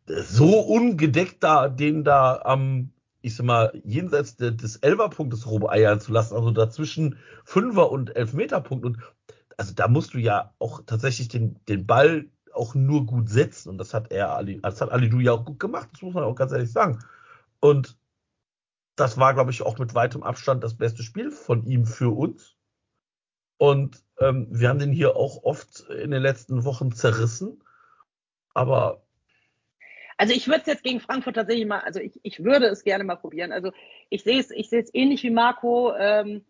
so 0.07 0.59
ungedeckt 0.59 1.43
da 1.43 1.69
den 1.69 2.03
da 2.03 2.41
am 2.43 2.91
ich 3.21 3.35
sag 3.35 3.45
mal, 3.45 3.81
jenseits 3.83 4.37
des 4.37 4.77
Elferpunktes 4.77 5.45
rumeiern 5.45 5.99
zu 5.99 6.11
lassen, 6.11 6.35
also 6.35 6.51
dazwischen 6.51 7.17
Fünfer- 7.43 7.91
und 7.91 8.15
Elfmeterpunkt. 8.15 8.85
Und 8.85 8.97
also 9.57 9.73
da 9.73 9.87
musst 9.87 10.13
du 10.13 10.19
ja 10.19 10.53
auch 10.59 10.83
tatsächlich 10.85 11.27
den, 11.27 11.59
den 11.67 11.85
Ball 11.85 12.27
auch 12.59 12.75
nur 12.75 13.05
gut 13.05 13.29
setzen. 13.29 13.69
Und 13.69 13.77
das 13.77 13.93
hat 13.93 14.11
er, 14.11 14.43
das 14.43 14.81
hat 14.81 14.91
Ali 14.91 15.09
Du 15.09 15.19
ja 15.19 15.31
auch 15.31 15.45
gut 15.45 15.59
gemacht, 15.59 15.89
das 15.93 16.01
muss 16.01 16.13
man 16.13 16.23
auch 16.23 16.35
ganz 16.35 16.51
ehrlich 16.51 16.71
sagen. 16.71 16.99
Und 17.59 17.97
das 18.95 19.17
war, 19.17 19.33
glaube 19.33 19.51
ich, 19.51 19.61
auch 19.61 19.79
mit 19.79 19.95
weitem 19.95 20.23
Abstand 20.23 20.63
das 20.63 20.77
beste 20.77 21.03
Spiel 21.03 21.31
von 21.31 21.63
ihm 21.65 21.85
für 21.85 22.15
uns. 22.15 22.55
Und 23.57 24.03
ähm, 24.19 24.47
wir 24.51 24.69
haben 24.69 24.79
den 24.79 24.91
hier 24.91 25.15
auch 25.15 25.43
oft 25.43 25.81
in 25.89 26.11
den 26.11 26.21
letzten 26.21 26.65
Wochen 26.65 26.91
zerrissen. 26.91 27.63
Aber 28.53 29.03
also 30.17 30.33
ich 30.33 30.47
würde 30.47 30.59
es 30.59 30.67
jetzt 30.67 30.83
gegen 30.83 30.99
Frankfurt 30.99 31.35
tatsächlich 31.35 31.65
mal, 31.65 31.79
also 31.79 32.01
ich, 32.01 32.19
ich 32.23 32.43
würde 32.43 32.65
es 32.65 32.83
gerne 32.83 33.05
mal 33.05 33.15
probieren. 33.15 33.53
Also 33.53 33.71
ich 34.09 34.23
sehe 34.23 34.37
es, 34.37 34.51
ich 34.51 34.69
sehe 34.69 34.81
es 34.81 34.93
ähnlich 34.93 35.23
wie 35.23 35.29
Marco. 35.29 35.93
Ähm, 35.97 36.43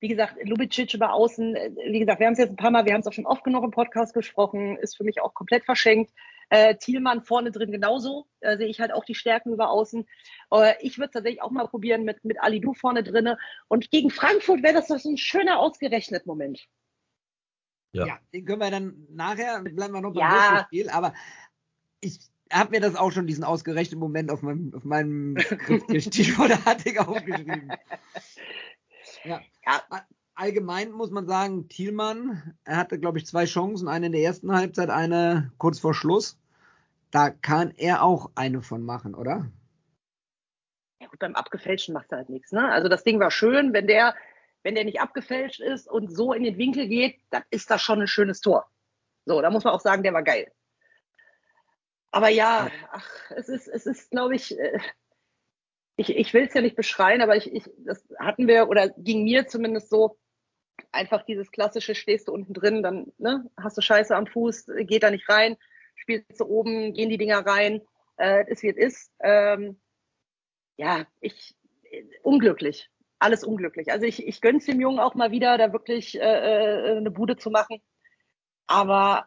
wie 0.00 0.08
gesagt, 0.08 0.36
Lubicic 0.42 0.94
über 0.94 1.12
außen, 1.12 1.54
äh, 1.54 1.70
wie 1.90 2.00
gesagt, 2.00 2.18
wir 2.20 2.26
haben 2.26 2.32
es 2.32 2.38
jetzt 2.38 2.50
ein 2.50 2.56
paar 2.56 2.70
Mal, 2.70 2.86
wir 2.86 2.94
haben 2.94 3.00
es 3.00 3.06
auch 3.06 3.12
schon 3.12 3.26
oft 3.26 3.44
genug 3.44 3.64
im 3.64 3.70
Podcast 3.70 4.14
gesprochen, 4.14 4.76
ist 4.78 4.96
für 4.96 5.04
mich 5.04 5.20
auch 5.20 5.34
komplett 5.34 5.64
verschenkt. 5.64 6.12
Äh, 6.48 6.76
Thielmann 6.76 7.22
vorne 7.22 7.52
drin 7.52 7.70
genauso, 7.70 8.26
äh, 8.40 8.56
sehe 8.56 8.66
ich 8.66 8.80
halt 8.80 8.92
auch 8.92 9.04
die 9.04 9.14
Stärken 9.14 9.52
über 9.52 9.70
außen. 9.70 10.06
Äh, 10.52 10.74
ich 10.80 10.98
würde 10.98 11.12
tatsächlich 11.12 11.42
auch 11.42 11.52
mal 11.52 11.68
probieren 11.68 12.04
mit, 12.04 12.24
mit 12.24 12.40
Ali 12.40 12.60
Du 12.60 12.74
vorne 12.74 13.04
drinne. 13.04 13.38
Und 13.68 13.90
gegen 13.90 14.10
Frankfurt 14.10 14.62
wäre 14.62 14.74
das 14.74 14.88
doch 14.88 14.98
so 14.98 15.10
ein 15.10 15.16
schöner 15.16 15.60
ausgerechnet 15.60 16.26
Moment. 16.26 16.66
Ja. 17.92 18.06
ja. 18.06 18.18
den 18.32 18.44
können 18.44 18.60
wir 18.60 18.70
dann 18.70 19.06
nachher, 19.10 19.60
bleiben 19.62 19.92
wir 19.92 20.00
noch 20.00 20.14
beim 20.14 20.22
ja. 20.22 20.64
Spiel, 20.66 20.88
aber 20.90 21.14
ich 22.00 22.18
habe 22.52 22.70
mir 22.70 22.80
das 22.80 22.96
auch 22.96 23.12
schon, 23.12 23.26
diesen 23.26 23.44
ausgerechneten 23.44 24.00
Moment 24.00 24.30
auf 24.30 24.42
meinem, 24.42 24.74
auf 24.74 24.84
meinem 24.84 25.36
vor 25.36 26.48
der 26.48 26.64
Hattig 26.64 26.98
aufgeschrieben. 26.98 27.72
Ja. 29.24 29.40
ja. 29.66 29.82
Allgemein 30.34 30.90
muss 30.90 31.10
man 31.10 31.26
sagen, 31.26 31.68
Thielmann, 31.68 32.54
er 32.64 32.78
hatte, 32.78 32.98
glaube 32.98 33.18
ich, 33.18 33.26
zwei 33.26 33.44
Chancen, 33.44 33.88
eine 33.88 34.06
in 34.06 34.12
der 34.12 34.22
ersten 34.22 34.52
Halbzeit, 34.52 34.88
eine 34.88 35.52
kurz 35.58 35.78
vor 35.78 35.92
Schluss. 35.92 36.38
Da 37.10 37.30
kann 37.30 37.72
er 37.76 38.02
auch 38.02 38.30
eine 38.36 38.62
von 38.62 38.82
machen, 38.82 39.14
oder? 39.14 39.50
Ja 41.00 41.08
gut, 41.08 41.18
beim 41.18 41.34
Abgefälschten 41.34 41.92
macht 41.92 42.12
er 42.12 42.18
halt 42.18 42.30
nichts. 42.30 42.52
Ne? 42.52 42.70
Also 42.70 42.88
das 42.88 43.04
Ding 43.04 43.20
war 43.20 43.30
schön, 43.30 43.72
wenn 43.72 43.86
der, 43.86 44.14
wenn 44.62 44.74
der 44.74 44.84
nicht 44.84 45.00
abgefälscht 45.00 45.60
ist 45.60 45.88
und 45.88 46.14
so 46.14 46.32
in 46.32 46.42
den 46.42 46.56
Winkel 46.56 46.88
geht, 46.88 47.20
dann 47.30 47.42
ist 47.50 47.70
das 47.70 47.82
schon 47.82 48.00
ein 48.00 48.06
schönes 48.06 48.40
Tor. 48.40 48.66
So, 49.26 49.42
da 49.42 49.50
muss 49.50 49.64
man 49.64 49.74
auch 49.74 49.80
sagen, 49.80 50.02
der 50.02 50.14
war 50.14 50.22
geil. 50.22 50.50
Aber 52.12 52.28
ja, 52.28 52.68
ach, 52.90 53.08
es 53.30 53.48
ist, 53.48 53.68
es 53.68 53.86
ist, 53.86 54.10
glaube 54.10 54.34
ich, 54.34 54.58
äh, 54.58 54.78
ich, 56.00 56.16
ich 56.16 56.32
will 56.32 56.44
es 56.44 56.54
ja 56.54 56.62
nicht 56.62 56.76
beschreien, 56.76 57.20
aber 57.20 57.36
ich, 57.36 57.52
ich, 57.52 57.64
das 57.78 58.02
hatten 58.18 58.48
wir 58.48 58.68
oder 58.68 58.88
ging 58.88 59.22
mir 59.24 59.46
zumindest 59.46 59.90
so, 59.90 60.18
einfach 60.92 61.24
dieses 61.26 61.50
klassische, 61.52 61.94
stehst 61.94 62.28
du 62.28 62.32
unten 62.32 62.54
drin, 62.54 62.82
dann 62.82 63.12
ne, 63.18 63.50
hast 63.58 63.76
du 63.76 63.82
Scheiße 63.82 64.16
am 64.16 64.26
Fuß, 64.26 64.66
geht 64.80 65.02
da 65.02 65.10
nicht 65.10 65.28
rein, 65.28 65.56
spielst 65.94 66.40
du 66.40 66.46
oben, 66.46 66.94
gehen 66.94 67.10
die 67.10 67.18
Dinger 67.18 67.44
rein, 67.46 67.82
äh, 68.18 68.50
ist 68.50 68.62
wie 68.62 68.70
es 68.70 68.76
ist. 68.78 69.12
Ähm, 69.20 69.78
ja, 70.78 71.06
ich 71.20 71.54
unglücklich, 72.22 72.88
alles 73.18 73.44
unglücklich. 73.44 73.92
Also 73.92 74.06
ich, 74.06 74.26
ich 74.26 74.40
gönn's 74.40 74.64
dem 74.64 74.80
Jungen 74.80 75.00
auch 75.00 75.14
mal 75.14 75.30
wieder, 75.32 75.58
da 75.58 75.74
wirklich 75.74 76.18
äh, 76.18 76.22
äh 76.22 76.96
eine 76.96 77.10
Bude 77.10 77.36
zu 77.36 77.50
machen. 77.50 77.82
Aber 78.66 79.26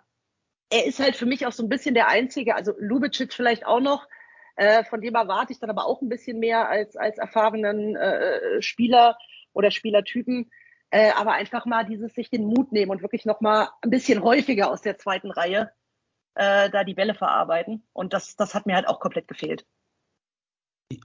er 0.71 0.87
ist 0.87 0.99
halt 0.99 1.15
für 1.15 1.27
mich 1.27 1.45
auch 1.45 1.51
so 1.51 1.61
ein 1.61 1.69
bisschen 1.69 1.93
der 1.93 2.07
Einzige, 2.07 2.55
also 2.55 2.73
Lubicic 2.79 3.31
vielleicht 3.31 3.67
auch 3.67 3.79
noch, 3.79 4.07
äh, 4.55 4.83
von 4.83 5.01
dem 5.01 5.15
erwarte 5.15 5.53
ich 5.53 5.59
dann 5.59 5.69
aber 5.69 5.85
auch 5.85 6.01
ein 6.01 6.09
bisschen 6.09 6.39
mehr 6.39 6.69
als, 6.69 6.95
als 6.95 7.17
erfahrenen 7.17 7.95
äh, 7.95 8.61
Spieler 8.61 9.17
oder 9.53 9.71
Spielertypen. 9.71 10.51
Äh, 10.89 11.11
aber 11.11 11.33
einfach 11.33 11.65
mal 11.65 11.85
dieses 11.85 12.13
sich 12.13 12.29
den 12.29 12.45
Mut 12.45 12.71
nehmen 12.71 12.91
und 12.91 13.01
wirklich 13.01 13.25
noch 13.25 13.41
mal 13.41 13.69
ein 13.81 13.89
bisschen 13.89 14.23
häufiger 14.23 14.69
aus 14.69 14.81
der 14.81 14.97
zweiten 14.97 15.31
Reihe 15.31 15.71
äh, 16.35 16.69
da 16.69 16.83
die 16.83 16.93
Bälle 16.93 17.15
verarbeiten. 17.15 17.83
Und 17.93 18.13
das, 18.13 18.35
das 18.35 18.53
hat 18.53 18.65
mir 18.65 18.75
halt 18.75 18.87
auch 18.87 18.99
komplett 18.99 19.27
gefehlt. 19.27 19.65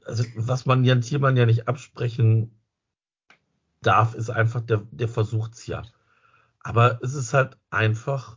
Also 0.04 0.24
was 0.36 0.66
man 0.66 0.84
Jan 0.84 1.00
Thiermann 1.00 1.36
ja 1.36 1.46
nicht 1.46 1.68
absprechen 1.68 2.60
darf, 3.80 4.14
ist 4.14 4.28
einfach, 4.28 4.60
der, 4.60 4.82
der 4.90 5.08
versucht's 5.08 5.66
ja. 5.66 5.82
Aber 6.60 6.98
es 7.02 7.14
ist 7.14 7.32
halt 7.32 7.56
einfach 7.70 8.36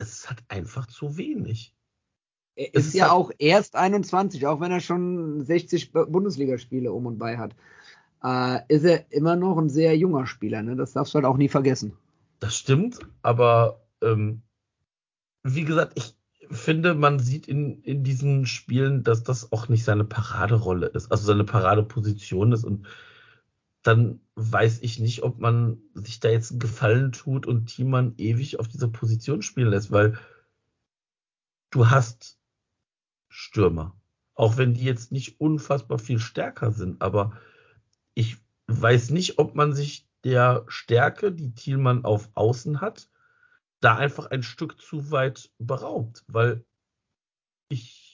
es 0.00 0.12
ist 0.14 0.28
halt 0.28 0.42
einfach 0.48 0.86
zu 0.86 1.16
wenig. 1.16 1.74
Er 2.56 2.74
ist, 2.74 2.88
ist 2.88 2.94
ja 2.94 3.04
halt 3.04 3.12
auch 3.12 3.30
erst 3.38 3.76
21, 3.76 4.46
auch 4.46 4.60
wenn 4.60 4.72
er 4.72 4.80
schon 4.80 5.44
60 5.44 5.92
Bundesligaspiele 5.92 6.92
um 6.92 7.06
und 7.06 7.18
bei 7.18 7.38
hat. 7.38 7.54
Äh, 8.22 8.60
ist 8.68 8.84
er 8.84 9.10
immer 9.12 9.36
noch 9.36 9.56
ein 9.58 9.70
sehr 9.70 9.96
junger 9.96 10.26
Spieler, 10.26 10.62
ne? 10.62 10.76
Das 10.76 10.92
darfst 10.92 11.14
du 11.14 11.16
halt 11.16 11.24
auch 11.24 11.38
nie 11.38 11.48
vergessen. 11.48 11.96
Das 12.38 12.56
stimmt, 12.56 12.98
aber 13.22 13.82
ähm, 14.02 14.42
wie 15.42 15.64
gesagt, 15.64 15.92
ich 15.96 16.16
finde, 16.50 16.94
man 16.94 17.18
sieht 17.18 17.48
in, 17.48 17.82
in 17.82 18.02
diesen 18.02 18.46
Spielen, 18.46 19.04
dass 19.04 19.22
das 19.22 19.52
auch 19.52 19.68
nicht 19.68 19.84
seine 19.84 20.04
Paraderolle 20.04 20.86
ist, 20.86 21.10
also 21.10 21.24
seine 21.24 21.44
Paradeposition 21.44 22.52
ist 22.52 22.64
und 22.64 22.86
dann 23.82 24.20
weiß 24.34 24.80
ich 24.82 24.98
nicht, 24.98 25.22
ob 25.22 25.38
man 25.38 25.78
sich 25.94 26.20
da 26.20 26.28
jetzt 26.28 26.50
einen 26.50 26.60
Gefallen 26.60 27.12
tut 27.12 27.46
und 27.46 27.66
Thiemann 27.66 28.14
ewig 28.18 28.58
auf 28.58 28.68
dieser 28.68 28.88
Position 28.88 29.40
spielen 29.42 29.68
lässt, 29.68 29.90
weil 29.90 30.18
du 31.70 31.88
hast 31.88 32.38
Stürmer. 33.30 33.96
Auch 34.34 34.58
wenn 34.58 34.74
die 34.74 34.84
jetzt 34.84 35.12
nicht 35.12 35.40
unfassbar 35.40 35.98
viel 35.98 36.18
stärker 36.18 36.72
sind, 36.72 37.00
aber 37.00 37.38
ich 38.14 38.36
weiß 38.66 39.10
nicht, 39.10 39.38
ob 39.38 39.54
man 39.54 39.72
sich 39.72 40.06
der 40.24 40.64
Stärke, 40.68 41.32
die 41.32 41.54
Thielmann 41.54 42.04
auf 42.04 42.30
Außen 42.34 42.80
hat, 42.80 43.08
da 43.80 43.96
einfach 43.96 44.26
ein 44.26 44.42
Stück 44.42 44.78
zu 44.78 45.10
weit 45.10 45.50
beraubt, 45.58 46.24
weil 46.28 46.64
ich 47.68 48.10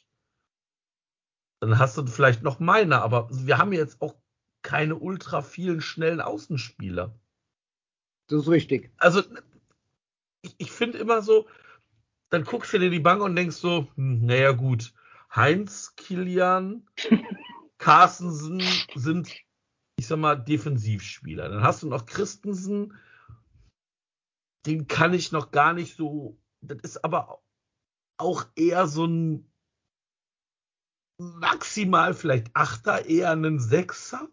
dann 1.61 1.79
hast 1.79 1.97
du 1.97 2.07
vielleicht 2.07 2.43
noch 2.43 2.61
meine, 2.61 3.01
aber 3.01 3.29
wir 3.31 3.59
haben 3.59 3.73
jetzt 3.73 4.01
auch 4.01 4.15
keine 4.63 4.97
ultra 4.97 5.43
vielen 5.43 5.81
schnellen 5.81 6.21
Außenspieler. 6.21 7.19
Das 8.29 8.43
ist 8.43 8.49
richtig. 8.49 8.93
Also, 8.99 9.23
ich, 10.43 10.55
ich 10.59 10.73
finde 10.73 10.99
immer 10.99 11.23
so, 11.23 11.47
dann 12.31 12.45
guckst 12.45 12.73
du 12.73 12.79
dir 12.79 12.91
die 12.91 13.01
Bank 13.01 13.23
und 13.23 13.37
denkst 13.37 13.57
so, 13.57 13.89
hm, 13.95 14.27
naja, 14.27 14.53
gut, 14.53 14.93
Heinz, 15.35 15.95
Kilian, 15.97 16.89
Carstensen 17.79 18.63
sind, 18.95 19.35
ich 19.99 20.07
sag 20.07 20.19
mal, 20.19 20.37
Defensivspieler. 20.37 21.49
Dann 21.49 21.63
hast 21.63 21.83
du 21.83 21.89
noch 21.89 22.07
Christensen, 22.07 22.95
den 24.67 24.89
kann 24.89 25.15
ich 25.15 25.33
noch 25.33 25.51
gar 25.51 25.73
nicht 25.73 25.97
so, 25.97 26.39
das 26.61 26.79
ist 26.83 27.05
aber 27.05 27.43
auch 28.19 28.47
eher 28.57 28.87
so 28.87 29.07
ein 29.07 29.51
maximal 31.19 32.15
vielleicht 32.15 32.55
Achter, 32.55 33.07
eher 33.07 33.31
einen 33.31 33.61
Sechser. 33.61 34.29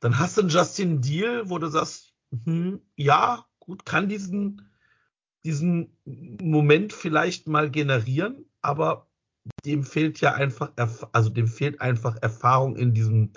Dann 0.00 0.18
hast 0.18 0.36
du 0.36 0.42
einen 0.42 0.50
Justin 0.50 1.00
Deal, 1.00 1.48
wo 1.48 1.58
du 1.58 1.68
sagst, 1.68 2.14
hm, 2.44 2.82
ja, 2.96 3.46
gut, 3.58 3.86
kann 3.86 4.08
diesen, 4.08 4.70
diesen 5.44 5.96
Moment 6.04 6.92
vielleicht 6.92 7.48
mal 7.48 7.70
generieren, 7.70 8.44
aber 8.60 9.08
dem 9.64 9.84
fehlt 9.84 10.20
ja 10.20 10.34
einfach, 10.34 10.72
also 11.12 11.30
dem 11.30 11.48
fehlt 11.48 11.80
einfach 11.80 12.16
Erfahrung 12.22 12.76
in 12.76 12.94
diesem 12.94 13.32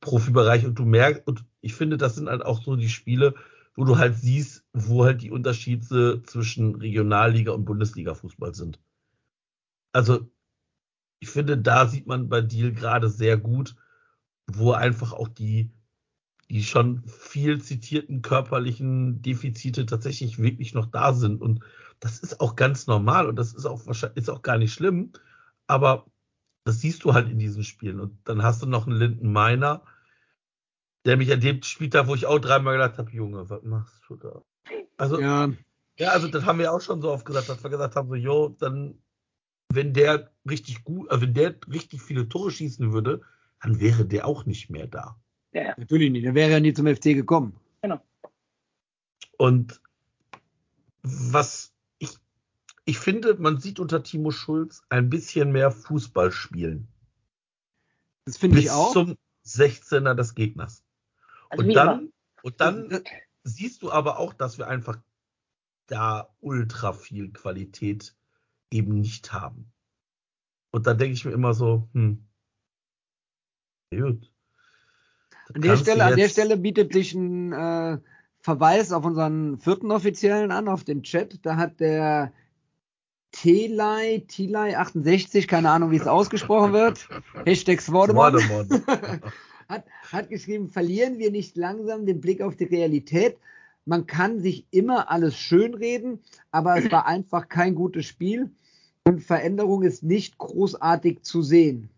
Profibereich 0.00 0.64
und 0.66 0.78
du 0.78 0.84
merkst, 0.84 1.26
und 1.26 1.44
ich 1.60 1.74
finde, 1.74 1.96
das 1.96 2.14
sind 2.16 2.28
halt 2.28 2.44
auch 2.44 2.62
so 2.62 2.76
die 2.76 2.88
Spiele, 2.88 3.34
wo 3.74 3.84
du 3.84 3.98
halt 3.98 4.16
siehst, 4.16 4.64
wo 4.72 5.04
halt 5.04 5.22
die 5.22 5.30
Unterschiede 5.30 6.22
zwischen 6.24 6.74
Regionalliga 6.74 7.52
und 7.52 7.64
Bundesliga 7.64 8.14
Fußball 8.14 8.54
sind. 8.54 8.80
Also, 9.92 10.30
ich 11.20 11.30
finde, 11.30 11.56
da 11.58 11.86
sieht 11.86 12.06
man 12.06 12.28
bei 12.28 12.40
Deal 12.40 12.72
gerade 12.72 13.08
sehr 13.08 13.36
gut, 13.36 13.76
wo 14.46 14.72
einfach 14.72 15.12
auch 15.12 15.28
die, 15.28 15.70
die 16.50 16.64
schon 16.64 17.02
viel 17.06 17.62
zitierten 17.62 18.22
körperlichen 18.22 19.22
Defizite 19.22 19.86
tatsächlich 19.86 20.38
wirklich 20.38 20.74
noch 20.74 20.86
da 20.86 21.12
sind. 21.14 21.40
Und 21.40 21.60
das 22.00 22.18
ist 22.18 22.40
auch 22.40 22.56
ganz 22.56 22.86
normal 22.86 23.28
und 23.28 23.36
das 23.36 23.54
ist 23.54 23.66
auch 23.66 23.86
wahrscheinlich, 23.86 24.18
ist 24.18 24.30
auch 24.30 24.42
gar 24.42 24.58
nicht 24.58 24.72
schlimm. 24.72 25.12
Aber 25.72 26.04
das 26.64 26.80
siehst 26.80 27.02
du 27.02 27.14
halt 27.14 27.30
in 27.30 27.38
diesen 27.38 27.64
Spielen. 27.64 27.98
Und 27.98 28.18
dann 28.24 28.42
hast 28.42 28.60
du 28.60 28.66
noch 28.66 28.86
einen 28.86 28.96
Linden 28.96 29.32
Miner, 29.32 29.82
der 31.06 31.16
mich 31.16 31.32
an 31.32 31.40
dem 31.40 31.62
Spieltag, 31.62 32.08
wo 32.08 32.14
ich 32.14 32.26
auch 32.26 32.38
dreimal 32.38 32.74
gedacht 32.74 32.98
habe, 32.98 33.10
Junge, 33.10 33.48
was 33.48 33.62
machst 33.62 34.02
du 34.06 34.16
da? 34.16 34.42
Also, 34.98 35.18
ja. 35.18 35.50
ja, 35.96 36.10
also 36.10 36.28
das 36.28 36.44
haben 36.44 36.58
wir 36.58 36.74
auch 36.74 36.82
schon 36.82 37.00
so 37.00 37.10
oft 37.10 37.24
gesagt, 37.24 37.48
dass 37.48 37.62
wir 37.64 37.70
gesagt 37.70 37.96
haben, 37.96 38.10
so, 38.10 38.14
jo, 38.14 38.50
dann, 38.50 39.00
wenn 39.72 39.94
der 39.94 40.30
richtig 40.46 40.84
gut, 40.84 41.10
also 41.10 41.22
wenn 41.22 41.32
der 41.32 41.54
richtig 41.72 42.02
viele 42.02 42.28
Tore 42.28 42.50
schießen 42.50 42.92
würde, 42.92 43.22
dann 43.62 43.80
wäre 43.80 44.04
der 44.04 44.26
auch 44.26 44.44
nicht 44.44 44.68
mehr 44.68 44.86
da. 44.86 45.18
Ja, 45.52 45.74
natürlich 45.78 46.12
nicht. 46.12 46.26
Der 46.26 46.34
wäre 46.34 46.50
ja 46.50 46.60
nie 46.60 46.74
zum 46.74 46.86
FC 46.86 47.14
gekommen. 47.14 47.58
Genau. 47.80 48.00
Und 49.38 49.80
was 51.02 51.71
ich, 52.84 52.98
finde, 52.98 53.34
man 53.34 53.60
sieht 53.60 53.78
unter 53.78 54.02
Timo 54.02 54.30
Schulz 54.30 54.82
ein 54.88 55.10
bisschen 55.10 55.52
mehr 55.52 55.70
Fußball 55.70 56.32
spielen. 56.32 56.88
Das 58.24 58.36
finde 58.36 58.60
ich 58.60 58.70
auch. 58.70 58.94
Bis 58.94 59.04
zum 59.04 59.16
16er 59.44 60.14
des 60.14 60.34
Gegners. 60.34 60.84
Also 61.48 61.64
und, 61.64 61.74
dann, 61.74 62.12
und 62.42 62.60
dann 62.60 63.02
siehst 63.44 63.82
du 63.82 63.90
aber 63.90 64.18
auch, 64.18 64.32
dass 64.32 64.58
wir 64.58 64.68
einfach 64.68 64.98
da 65.86 66.28
ultra 66.40 66.92
viel 66.92 67.32
Qualität 67.32 68.14
eben 68.70 69.00
nicht 69.00 69.32
haben. 69.32 69.72
Und 70.70 70.86
da 70.86 70.94
denke 70.94 71.14
ich 71.14 71.24
mir 71.24 71.32
immer 71.32 71.52
so, 71.52 71.88
hm, 71.92 72.26
gut. 73.90 74.32
An 75.54 75.60
der, 75.60 75.76
Stelle, 75.76 76.04
an 76.04 76.16
der 76.16 76.28
Stelle 76.28 76.56
bietet 76.56 76.92
sich 76.92 77.12
ein 77.14 77.52
äh, 77.52 77.98
Verweis 78.40 78.92
auf 78.92 79.04
unseren 79.04 79.58
vierten 79.58 79.90
Offiziellen 79.90 80.50
an, 80.50 80.68
auf 80.68 80.84
den 80.84 81.02
Chat. 81.02 81.44
Da 81.44 81.56
hat 81.56 81.80
der 81.80 82.32
Telei, 83.32 84.22
Telei 84.28 84.78
68, 84.78 85.48
keine 85.48 85.70
Ahnung, 85.70 85.90
wie 85.90 85.96
es 85.96 86.06
ausgesprochen 86.06 86.72
wird. 86.72 87.08
Hashtag 87.44 87.80
Swordemon. 87.80 88.38
hat, 89.68 89.84
hat 90.12 90.28
geschrieben, 90.28 90.68
verlieren 90.68 91.18
wir 91.18 91.30
nicht 91.30 91.56
langsam 91.56 92.06
den 92.06 92.20
Blick 92.20 92.42
auf 92.42 92.56
die 92.56 92.64
Realität. 92.64 93.38
Man 93.84 94.06
kann 94.06 94.40
sich 94.40 94.66
immer 94.70 95.10
alles 95.10 95.36
schönreden, 95.36 96.20
aber 96.52 96.76
es 96.76 96.90
war 96.92 97.06
einfach 97.06 97.48
kein 97.48 97.74
gutes 97.74 98.06
Spiel 98.06 98.50
und 99.04 99.22
Veränderung 99.22 99.82
ist 99.82 100.02
nicht 100.04 100.38
großartig 100.38 101.22
zu 101.22 101.42
sehen. 101.42 101.90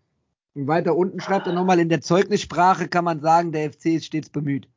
Und 0.55 0.69
weiter 0.69 0.97
unten 0.97 1.21
schreibt 1.21 1.47
er 1.47 1.53
nochmal, 1.53 1.81
in 1.81 1.89
der 1.89 2.01
Zeugnissprache 2.01 2.89
kann 2.89 3.05
man 3.05 3.21
sagen, 3.21 3.53
der 3.53 3.71
FC 3.73 3.87
ist 3.87 4.07
stets 4.07 4.31
bemüht. 4.31 4.69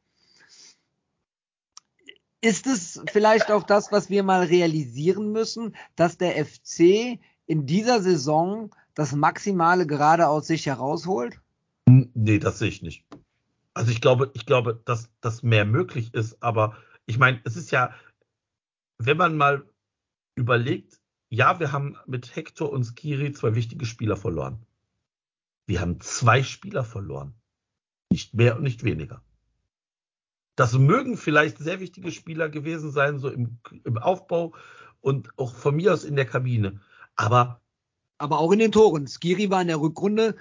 Ist 2.42 2.68
es 2.68 3.02
vielleicht 3.12 3.52
auch 3.52 3.64
das, 3.64 3.92
was 3.92 4.10
wir 4.10 4.24
mal 4.24 4.44
realisieren 4.44 5.32
müssen, 5.32 5.76
dass 5.96 6.18
der 6.18 6.46
FC 6.46 7.20
in 7.48 7.66
dieser 7.66 8.02
Saison 8.02 8.76
das 8.94 9.14
Maximale 9.14 9.88
gerade 9.88 10.28
aus 10.28 10.48
sich 10.48 10.66
herausholt? 10.68 11.40
Nee, 11.86 12.40
das 12.40 12.60
sehe 12.60 12.70
ich 12.70 12.82
nicht. 12.82 13.06
Also 13.74 13.92
ich 13.92 14.02
glaube, 14.02 14.32
ich 14.34 14.46
glaube, 14.46 14.82
dass 14.86 15.10
das 15.22 15.44
mehr 15.44 15.66
möglich 15.66 16.14
ist, 16.14 16.42
aber 16.42 16.76
ich 17.06 17.18
meine, 17.18 17.40
es 17.44 17.56
ist 17.56 17.72
ja, 17.72 17.94
wenn 18.98 19.18
man 19.18 19.38
mal 19.38 19.68
überlegt, 20.36 21.00
ja, 21.30 21.60
wir 21.60 21.72
haben 21.72 21.98
mit 22.06 22.36
Hector 22.36 22.72
und 22.72 22.84
Skiri 22.84 23.34
zwei 23.34 23.56
wichtige 23.56 23.86
Spieler 23.86 24.18
verloren. 24.18 24.66
Wir 25.66 25.82
haben 25.82 26.00
zwei 26.00 26.44
Spieler 26.44 26.84
verloren. 26.84 27.34
Nicht 28.10 28.34
mehr 28.34 28.56
und 28.58 28.64
nicht 28.64 28.84
weniger. 28.84 29.22
Das 30.58 30.74
mögen 30.74 31.16
vielleicht 31.18 31.60
sehr 31.60 31.80
wichtige 31.80 32.12
Spieler 32.12 32.50
gewesen 32.50 32.92
sein, 32.92 33.20
so 33.20 33.30
im, 33.30 33.60
im 33.86 33.98
Aufbau 33.98 34.54
und 35.00 35.30
auch 35.38 35.54
von 35.54 35.76
mir 35.76 35.94
aus 35.94 36.04
in 36.04 36.16
der 36.16 36.26
Kabine. 36.26 36.82
Aber. 37.16 37.62
Aber 38.18 38.40
auch 38.40 38.52
in 38.52 38.60
den 38.60 38.72
Toren. 38.72 39.08
Skiri 39.08 39.52
war 39.52 39.62
in 39.62 39.68
der 39.68 39.80
Rückrunde 39.80 40.36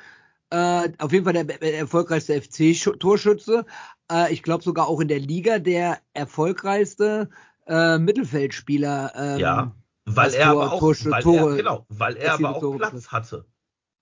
äh, 0.51 0.89
auf 0.99 1.13
jeden 1.13 1.25
Fall 1.25 1.35
der, 1.35 1.45
der 1.45 1.79
erfolgreichste 1.79 2.41
FC-Torschütze. 2.41 3.67
Äh, 4.11 4.33
ich 4.33 4.43
glaube 4.43 4.65
sogar 4.65 4.89
auch 4.89 5.01
in 5.01 5.09
der 5.09 5.21
Liga 5.21 5.59
der 5.59 6.01
erfolgreichste 6.15 7.29
äh, 7.67 7.99
Mittelfeldspieler. 7.99 9.13
Ähm, 9.15 9.39
ja, 9.39 9.77
weil 10.07 10.33
er 10.33 10.53
Tor, 10.53 10.63
aber 10.63 10.73
auch, 10.73 10.79
Torsch 10.79 11.05
weil 11.05 11.23
Tore, 11.23 11.51
er, 11.51 11.57
genau, 11.57 11.87
weil 11.91 12.17
er 12.17 12.35
aber 12.35 12.57
auch 12.57 12.61
Tore 12.61 12.79
Platz 12.79 13.09
hatte. 13.09 13.45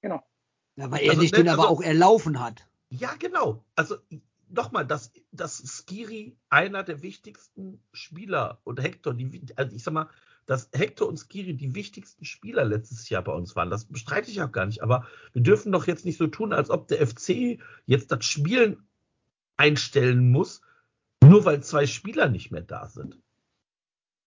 Genau. 0.02 0.22
Ja, 0.76 0.90
weil 0.92 1.02
er 1.02 1.10
also, 1.10 1.22
sich 1.22 1.32
den 1.32 1.48
also, 1.48 1.62
aber 1.62 1.70
auch 1.70 1.82
erlaufen 1.82 2.40
hat. 2.40 2.68
Ja, 2.90 3.10
genau. 3.18 3.64
Also 3.74 3.96
nochmal, 4.54 4.86
dass, 4.86 5.12
dass 5.32 5.58
Skiri 5.58 6.36
einer 6.48 6.82
der 6.82 7.02
wichtigsten 7.02 7.82
Spieler 7.92 8.60
und 8.64 8.80
Hector, 8.82 9.14
die, 9.14 9.44
also 9.56 9.74
ich 9.74 9.82
sag 9.82 9.94
mal, 9.94 10.08
dass 10.46 10.68
Hector 10.72 11.08
und 11.08 11.18
Skiri 11.18 11.54
die 11.54 11.74
wichtigsten 11.74 12.24
Spieler 12.24 12.64
letztes 12.64 13.08
Jahr 13.08 13.22
bei 13.22 13.32
uns 13.32 13.56
waren. 13.56 13.70
Das 13.70 13.86
bestreite 13.86 14.30
ich 14.30 14.42
auch 14.42 14.52
gar 14.52 14.66
nicht. 14.66 14.82
Aber 14.82 15.06
wir 15.32 15.42
dürfen 15.42 15.72
doch 15.72 15.86
jetzt 15.86 16.04
nicht 16.04 16.18
so 16.18 16.26
tun, 16.26 16.52
als 16.52 16.70
ob 16.70 16.88
der 16.88 17.06
FC 17.06 17.58
jetzt 17.86 18.12
das 18.12 18.24
Spielen 18.24 18.86
einstellen 19.56 20.30
muss, 20.30 20.60
nur 21.22 21.44
weil 21.44 21.62
zwei 21.62 21.86
Spieler 21.86 22.28
nicht 22.28 22.50
mehr 22.50 22.62
da 22.62 22.88
sind. 22.88 23.18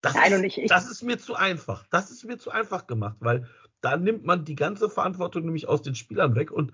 Das, 0.02 0.14
Nein, 0.16 0.44
ist, 0.44 0.58
ich, 0.58 0.68
das 0.68 0.90
ist 0.90 1.04
mir 1.04 1.18
zu 1.18 1.36
einfach. 1.36 1.86
Das 1.90 2.12
ist 2.12 2.24
mir 2.24 2.38
zu 2.38 2.52
einfach 2.52 2.88
gemacht, 2.88 3.18
weil 3.20 3.48
da 3.82 3.98
nimmt 3.98 4.26
man 4.26 4.46
die 4.46 4.56
ganze 4.56 4.90
Verantwortung 4.90 5.46
nämlich 5.46 5.68
aus 5.68 5.82
den 5.82 5.96
Spielern 5.96 6.36
weg 6.36 6.52
und 6.52 6.74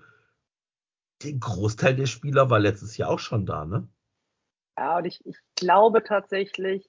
der 1.24 1.34
Großteil 1.34 1.96
der 1.96 2.06
Spieler 2.06 2.50
war 2.50 2.60
letztes 2.60 2.96
Jahr 2.96 3.10
auch 3.10 3.18
schon 3.18 3.46
da, 3.46 3.64
ne? 3.64 3.88
Ja, 4.76 4.98
und 4.98 5.04
ich, 5.04 5.24
ich 5.24 5.36
glaube 5.54 6.02
tatsächlich, 6.02 6.88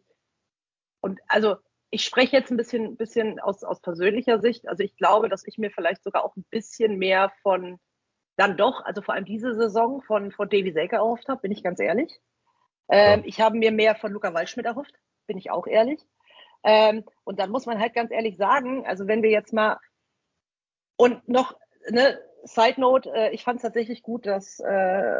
und 1.01 1.19
also 1.27 1.57
ich 1.91 2.03
spreche 2.03 2.35
jetzt 2.35 2.51
ein 2.51 2.57
bisschen, 2.57 2.97
bisschen 2.97 3.39
aus, 3.39 3.63
aus 3.63 3.79
persönlicher 3.79 4.39
Sicht. 4.41 4.67
Also 4.67 4.83
ich 4.83 4.97
glaube, 4.97 5.29
dass 5.29 5.45
ich 5.45 5.57
mir 5.57 5.71
vielleicht 5.71 6.03
sogar 6.03 6.25
auch 6.25 6.35
ein 6.35 6.45
bisschen 6.49 6.97
mehr 6.97 7.31
von 7.41 7.79
dann 8.37 8.57
doch, 8.57 8.83
also 8.83 9.01
vor 9.01 9.13
allem 9.13 9.25
diese 9.25 9.55
Saison 9.55 10.01
von, 10.01 10.31
von 10.31 10.49
Davy 10.49 10.73
Selke 10.73 10.97
erhofft 10.97 11.29
habe, 11.29 11.41
bin 11.41 11.51
ich 11.51 11.63
ganz 11.63 11.79
ehrlich. 11.79 12.19
Ähm, 12.89 13.21
ja. 13.21 13.25
Ich 13.25 13.39
habe 13.39 13.57
mir 13.57 13.71
mehr 13.71 13.95
von 13.95 14.11
Luca 14.11 14.33
Waldschmidt 14.33 14.65
erhofft, 14.65 14.93
bin 15.25 15.37
ich 15.37 15.51
auch 15.51 15.67
ehrlich. 15.67 16.05
Ähm, 16.63 17.05
und 17.23 17.39
dann 17.39 17.49
muss 17.49 17.65
man 17.65 17.79
halt 17.79 17.93
ganz 17.93 18.11
ehrlich 18.11 18.35
sagen, 18.37 18.85
also 18.85 19.07
wenn 19.07 19.23
wir 19.23 19.29
jetzt 19.29 19.53
mal 19.53 19.79
und 20.97 21.27
noch, 21.27 21.57
ne, 21.89 22.19
Side 22.45 22.79
Note, 22.79 23.11
äh, 23.13 23.33
ich 23.33 23.43
fand 23.43 23.57
es 23.57 23.63
tatsächlich 23.63 24.01
gut, 24.01 24.25
dass 24.25 24.59
äh, 24.59 25.13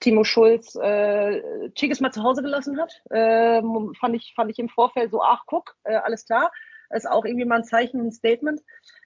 Timo 0.00 0.24
Schulz 0.24 0.74
äh, 0.76 1.70
Chiges 1.74 2.00
mal 2.00 2.12
zu 2.12 2.22
Hause 2.22 2.42
gelassen 2.42 2.78
hat. 2.80 3.02
Äh, 3.10 3.62
fand, 3.98 4.14
ich, 4.14 4.32
fand 4.34 4.50
ich 4.50 4.58
im 4.58 4.68
Vorfeld 4.68 5.10
so, 5.10 5.22
ach 5.22 5.44
guck, 5.46 5.76
äh, 5.84 5.94
alles 5.94 6.26
klar. 6.26 6.50
Ist 6.90 7.08
auch 7.08 7.24
irgendwie 7.24 7.44
mal 7.44 7.56
ein 7.56 7.64
Zeichen, 7.64 8.00
ein 8.00 8.12
Statement. 8.12 8.60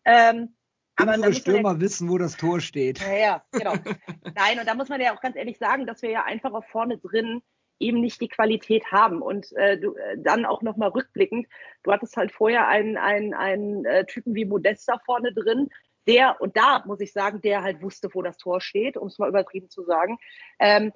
Ähm, 0.05 0.57
aber 0.97 1.15
Unsere 1.15 1.33
Stürmer 1.33 1.73
ja, 1.73 1.81
wissen, 1.81 2.11
wo 2.11 2.19
das 2.19 2.37
Tor 2.37 2.61
steht. 2.61 3.01
Ja, 3.01 3.17
ja 3.17 3.45
genau. 3.53 3.73
Nein, 4.35 4.59
und 4.59 4.69
da 4.69 4.75
muss 4.75 4.89
man 4.89 5.01
ja 5.01 5.15
auch 5.15 5.21
ganz 5.21 5.37
ehrlich 5.37 5.59
sagen, 5.59 5.87
dass 5.87 6.03
wir 6.03 6.11
ja 6.11 6.25
einfach 6.25 6.53
auch 6.53 6.65
vorne 6.67 6.99
drin 6.99 7.43
eben 7.79 8.01
nicht 8.01 8.21
die 8.21 8.29
Qualität 8.29 8.93
haben. 8.93 9.23
Und 9.23 9.53
äh, 9.57 9.79
du, 9.79 9.95
äh, 9.95 10.19
dann 10.19 10.45
auch 10.45 10.61
nochmal 10.61 10.91
rückblickend, 10.91 11.49
du 11.83 11.93
hattest 11.93 12.17
halt 12.17 12.33
vorher 12.33 12.69
einen, 12.69 12.99
einen, 12.99 13.33
einen 13.33 13.85
äh, 13.87 14.05
Typen 14.05 14.35
wie 14.35 14.45
Modesta 14.45 15.01
vorne 15.07 15.33
drin, 15.33 15.71
der, 16.07 16.41
und 16.41 16.57
da 16.57 16.83
muss 16.87 17.01
ich 17.01 17.13
sagen, 17.13 17.41
der 17.41 17.63
halt 17.63 17.83
wusste, 17.83 18.09
wo 18.13 18.23
das 18.23 18.37
Tor 18.39 18.61
steht, 18.61 18.97
um 18.97 19.09
es 19.09 19.19
mal 19.19 19.29
übertrieben 19.29 19.69
zu 19.69 19.85
sagen. 19.85 20.19
Ähm, 20.59 20.93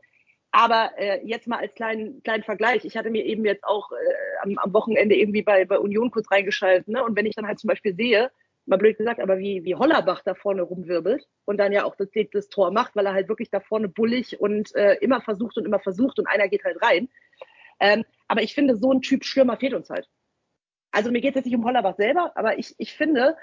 aber 0.50 0.92
äh, 0.96 1.20
jetzt 1.26 1.48
mal 1.48 1.58
als 1.58 1.74
kleinen, 1.74 2.22
kleinen 2.22 2.44
Vergleich. 2.44 2.84
Ich 2.84 2.96
hatte 2.96 3.10
mir 3.10 3.24
eben 3.24 3.44
jetzt 3.44 3.64
auch 3.64 3.90
äh, 3.90 3.96
am, 4.42 4.56
am 4.58 4.72
Wochenende 4.72 5.16
irgendwie 5.16 5.42
bei, 5.42 5.64
bei 5.64 5.78
Union 5.78 6.12
kurz 6.12 6.30
reingeschaltet. 6.30 6.86
Ne? 6.88 7.02
Und 7.02 7.16
wenn 7.16 7.26
ich 7.26 7.34
dann 7.34 7.46
halt 7.46 7.58
zum 7.58 7.68
Beispiel 7.68 7.94
sehe, 7.94 8.30
mal 8.66 8.78
blöd 8.78 8.96
gesagt, 8.96 9.20
aber 9.20 9.38
wie, 9.38 9.64
wie 9.64 9.74
Hollerbach 9.74 10.22
da 10.24 10.34
vorne 10.34 10.62
rumwirbelt 10.62 11.26
und 11.44 11.58
dann 11.58 11.72
ja 11.72 11.84
auch 11.84 11.96
das, 11.96 12.08
das 12.32 12.48
Tor 12.48 12.70
macht, 12.70 12.96
weil 12.96 13.06
er 13.06 13.12
halt 13.12 13.28
wirklich 13.28 13.50
da 13.50 13.60
vorne 13.60 13.88
bullig 13.88 14.40
und 14.40 14.74
äh, 14.74 14.94
immer 15.00 15.20
versucht 15.20 15.58
und 15.58 15.66
immer 15.66 15.80
versucht 15.80 16.18
und 16.18 16.26
einer 16.26 16.48
geht 16.48 16.64
halt 16.64 16.80
rein. 16.82 17.08
Ähm, 17.80 18.04
aber 18.28 18.42
ich 18.42 18.54
finde, 18.54 18.76
so 18.76 18.92
ein 18.92 19.02
Typ 19.02 19.24
Stürmer 19.24 19.56
fehlt 19.56 19.74
uns 19.74 19.90
halt. 19.90 20.08
also 20.92 21.10
mir 21.10 21.20
geht 21.20 21.30
es 21.30 21.36
jetzt 21.36 21.46
nicht 21.46 21.56
um 21.56 21.64
Hollerbach 21.64 21.96
selber, 21.96 22.32
aber 22.36 22.58
ich, 22.58 22.74
ich 22.78 22.94
finde, 22.94 23.36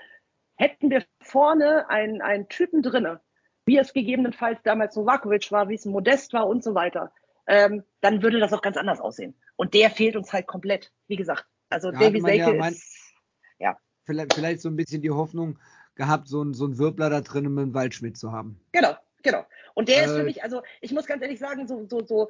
hätten 0.61 0.91
wir 0.91 1.03
vorne 1.21 1.89
einen, 1.89 2.21
einen 2.21 2.47
Typen 2.47 2.83
drinne, 2.83 3.19
wie 3.65 3.77
es 3.79 3.93
gegebenenfalls 3.93 4.59
damals 4.63 4.95
Novakovic 4.95 5.51
war, 5.51 5.69
wie 5.69 5.75
es 5.75 5.85
Modest 5.85 6.33
war 6.33 6.47
und 6.47 6.63
so 6.63 6.75
weiter, 6.75 7.11
ähm, 7.47 7.83
dann 8.01 8.21
würde 8.21 8.39
das 8.39 8.53
auch 8.53 8.61
ganz 8.61 8.77
anders 8.77 8.99
aussehen. 8.99 9.33
Und 9.55 9.73
der 9.73 9.89
fehlt 9.89 10.15
uns 10.15 10.31
halt 10.31 10.45
komplett, 10.45 10.91
wie 11.07 11.15
gesagt. 11.15 11.45
Also 11.69 11.91
Da 11.91 11.99
Davy 11.99 12.19
ja 12.19 12.25
Selke 12.25 12.53
mein- 12.53 12.73
ist, 12.73 13.13
ja, 13.57 13.75
Vielleicht, 14.03 14.33
vielleicht 14.33 14.61
so 14.61 14.69
ein 14.69 14.75
bisschen 14.75 15.01
die 15.01 15.09
Hoffnung 15.11 15.57
gehabt, 15.95 16.27
so 16.27 16.43
ein, 16.43 16.53
so 16.53 16.65
ein 16.67 16.77
Wirbler 16.77 17.09
da 17.09 17.21
drinnen 17.21 17.53
mit 17.53 17.63
dem 17.63 17.73
Waldschmidt 17.73 18.17
zu 18.17 18.31
haben. 18.31 18.59
genau, 18.71 18.95
genau. 19.23 19.45
Und 19.73 19.89
der 19.89 20.05
ist 20.05 20.11
Äh, 20.11 20.17
für 20.19 20.23
mich, 20.23 20.43
also 20.43 20.61
ich 20.81 20.91
muss 20.91 21.05
ganz 21.07 21.21
ehrlich 21.23 21.39
sagen, 21.39 21.67
so, 21.67 21.87
so, 21.87 22.05
so 22.05 22.29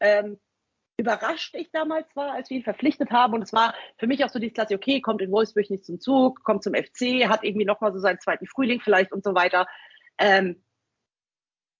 ähm, 0.00 0.38
überrascht 0.96 1.54
ich 1.54 1.70
damals 1.72 2.06
war, 2.16 2.32
als 2.32 2.50
wir 2.50 2.58
ihn 2.58 2.62
verpflichtet 2.62 3.10
haben. 3.10 3.34
Und 3.34 3.42
es 3.42 3.52
war 3.52 3.74
für 3.98 4.06
mich 4.06 4.24
auch 4.24 4.30
so 4.30 4.38
die 4.38 4.50
Klasse, 4.50 4.74
okay, 4.74 5.00
kommt 5.00 5.20
in 5.20 5.30
Wolfsburg 5.30 5.68
nicht 5.70 5.84
zum 5.84 6.00
Zug, 6.00 6.42
kommt 6.42 6.62
zum 6.62 6.74
FC, 6.74 7.28
hat 7.28 7.44
irgendwie 7.44 7.66
nochmal 7.66 7.92
so 7.92 7.98
seinen 7.98 8.20
zweiten 8.20 8.46
Frühling 8.46 8.80
vielleicht 8.80 9.12
und 9.12 9.22
so 9.22 9.34
weiter. 9.34 9.66
Ähm, 10.18 10.62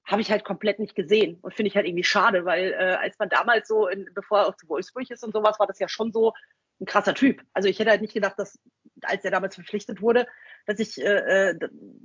habe 0.04 0.22
ich 0.22 0.30
halt 0.30 0.44
komplett 0.44 0.78
nicht 0.78 0.94
gesehen 0.94 1.38
und 1.42 1.52
finde 1.54 1.68
ich 1.68 1.76
halt 1.76 1.86
irgendwie 1.86 2.04
schade, 2.04 2.44
weil 2.44 2.72
äh, 2.72 2.96
als 3.00 3.18
man 3.18 3.28
damals 3.28 3.66
so, 3.66 3.88
in, 3.88 4.08
bevor 4.14 4.40
er 4.40 4.48
auch 4.48 4.56
zu 4.56 4.68
Wolfsburg 4.68 5.10
ist 5.10 5.24
und 5.24 5.32
sowas, 5.32 5.58
war 5.58 5.66
das 5.66 5.80
ja 5.80 5.88
schon 5.88 6.12
so 6.12 6.32
ein 6.80 6.86
krasser 6.86 7.14
Typ. 7.14 7.42
Also 7.54 7.68
ich 7.68 7.78
hätte 7.78 7.90
halt 7.90 8.02
nicht 8.02 8.14
gedacht, 8.14 8.38
dass 8.38 8.58
als 9.02 9.24
er 9.24 9.30
damals 9.30 9.56
verpflichtet 9.56 10.00
wurde, 10.00 10.26
dass 10.66 10.78
ich, 10.78 11.00
äh, 11.00 11.50
äh, 11.50 11.58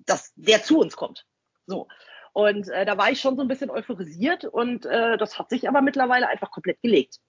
dass 0.05 0.33
der 0.35 0.63
zu 0.63 0.79
uns 0.79 0.95
kommt. 0.95 1.27
So. 1.67 1.87
Und 2.33 2.69
äh, 2.69 2.85
da 2.85 2.97
war 2.97 3.11
ich 3.11 3.19
schon 3.19 3.35
so 3.35 3.41
ein 3.41 3.47
bisschen 3.47 3.69
euphorisiert 3.69 4.45
und 4.45 4.85
äh, 4.85 5.17
das 5.17 5.37
hat 5.37 5.49
sich 5.49 5.67
aber 5.67 5.81
mittlerweile 5.81 6.29
einfach 6.29 6.51
komplett 6.51 6.81
gelegt. 6.81 7.19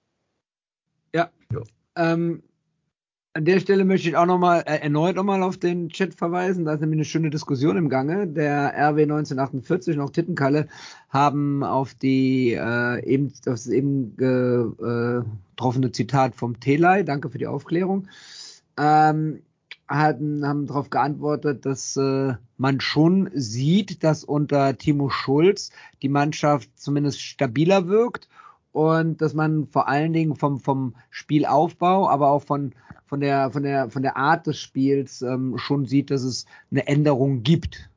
Ähm, 1.95 2.43
an 3.35 3.45
der 3.45 3.59
Stelle 3.59 3.83
möchte 3.83 4.09
ich 4.09 4.15
auch 4.15 4.27
noch 4.27 4.37
mal, 4.37 4.59
äh, 4.59 4.79
erneut 4.79 5.15
nochmal 5.15 5.41
auf 5.41 5.57
den 5.57 5.89
Chat 5.89 6.13
verweisen. 6.13 6.65
Da 6.65 6.73
ist 6.73 6.81
nämlich 6.81 6.97
eine 6.97 7.05
schöne 7.05 7.29
Diskussion 7.31 7.77
im 7.77 7.89
Gange. 7.89 8.27
Der 8.27 8.73
RW 8.75 9.03
1948 9.03 9.97
und 9.97 10.03
auch 10.03 10.11
Tittenkalle 10.11 10.67
haben 11.09 11.63
auf 11.63 11.95
die 11.95 12.53
äh, 12.53 13.03
eben 13.05 13.27
auf 13.27 13.41
das 13.43 13.67
eben 13.67 14.15
äh, 14.19 15.23
getroffene 15.55 15.91
Zitat 15.91 16.35
vom 16.35 16.59
Telei, 16.59 17.03
danke 17.03 17.29
für 17.29 17.39
die 17.39 17.47
Aufklärung, 17.47 18.07
ähm, 18.77 19.41
hatten, 19.87 20.47
haben 20.47 20.67
darauf 20.67 20.89
geantwortet, 20.89 21.65
dass 21.65 21.97
äh, 21.97 22.33
man 22.57 22.79
schon 22.79 23.29
sieht, 23.33 24.03
dass 24.03 24.23
unter 24.23 24.77
Timo 24.77 25.09
Schulz 25.09 25.71
die 26.01 26.09
Mannschaft 26.09 26.69
zumindest 26.75 27.21
stabiler 27.21 27.87
wirkt 27.87 28.29
und 28.71 29.21
dass 29.21 29.33
man 29.33 29.67
vor 29.67 29.87
allen 29.87 30.13
Dingen 30.13 30.35
vom, 30.35 30.59
vom 30.59 30.95
Spielaufbau, 31.09 32.09
aber 32.09 32.29
auch 32.29 32.43
von, 32.43 32.73
von, 33.05 33.19
der, 33.19 33.51
von, 33.51 33.63
der, 33.63 33.89
von 33.89 34.01
der 34.01 34.17
Art 34.17 34.47
des 34.47 34.59
Spiels 34.59 35.21
ähm, 35.21 35.57
schon 35.57 35.85
sieht, 35.85 36.11
dass 36.11 36.23
es 36.23 36.45
eine 36.71 36.87
Änderung 36.87 37.43
gibt. 37.43 37.89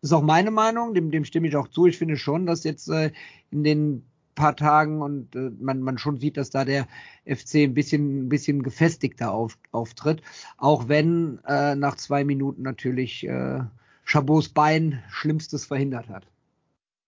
Das 0.00 0.10
ist 0.10 0.16
auch 0.16 0.22
meine 0.22 0.50
Meinung, 0.50 0.94
dem, 0.94 1.10
dem 1.10 1.24
stimme 1.24 1.48
ich 1.48 1.56
auch 1.56 1.68
zu. 1.68 1.86
Ich 1.86 1.98
finde 1.98 2.16
schon, 2.16 2.46
dass 2.46 2.64
jetzt 2.64 2.88
äh, 2.88 3.12
in 3.50 3.62
den 3.62 4.04
paar 4.36 4.54
Tagen 4.54 5.02
und 5.02 5.34
äh, 5.34 5.50
man, 5.58 5.80
man 5.80 5.98
schon 5.98 6.18
sieht, 6.18 6.36
dass 6.36 6.50
da 6.50 6.64
der 6.64 6.86
FC 7.24 7.56
ein 7.64 7.74
bisschen, 7.74 8.26
ein 8.26 8.28
bisschen 8.28 8.62
gefestigter 8.62 9.32
auf, 9.32 9.58
auftritt. 9.72 10.22
Auch 10.56 10.86
wenn 10.86 11.40
äh, 11.48 11.74
nach 11.74 11.96
zwei 11.96 12.22
Minuten 12.22 12.62
natürlich 12.62 13.26
äh, 13.26 13.60
Chabots 14.04 14.50
Bein 14.50 15.02
Schlimmstes 15.10 15.66
verhindert 15.66 16.08
hat. 16.08 16.24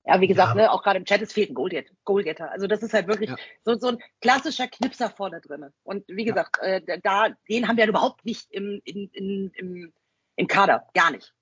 Ja, 0.05 0.21
wie 0.21 0.27
gesagt, 0.27 0.57
Ja. 0.57 0.63
ne, 0.63 0.73
auch 0.73 0.83
gerade 0.83 0.99
im 0.99 1.05
Chat, 1.05 1.21
es 1.23 1.35
fehlt 1.35 1.51
ein 1.51 1.55
Goalgetter. 1.55 1.93
Goalgetter. 2.05 2.51
Also 2.51 2.67
das 2.67 2.83
ist 2.83 2.95
halt 2.95 3.07
wirklich 3.09 3.31
Ja. 3.31 3.37
so, 3.65 3.75
so 3.79 3.89
ein 3.89 3.99
klassischer 4.21 4.67
Knipser 4.67 5.11
vorne 5.11 5.41
drin. 5.41 5.67
Und 5.85 6.05
wie 6.09 6.27
Ja. 6.27 6.33
gesagt, 6.33 6.59
äh, 6.63 6.99
da, 7.03 7.29
den 7.49 7.69
haben 7.69 7.77
wir 7.77 7.87
überhaupt 7.87 8.25
nicht 8.25 8.51
im, 8.51 8.81
in, 8.85 9.09
in, 9.13 9.51
im, 9.55 9.93
im 10.37 10.47
Kader. 10.47 10.87
Gar 10.95 11.13
nicht. 11.13 11.35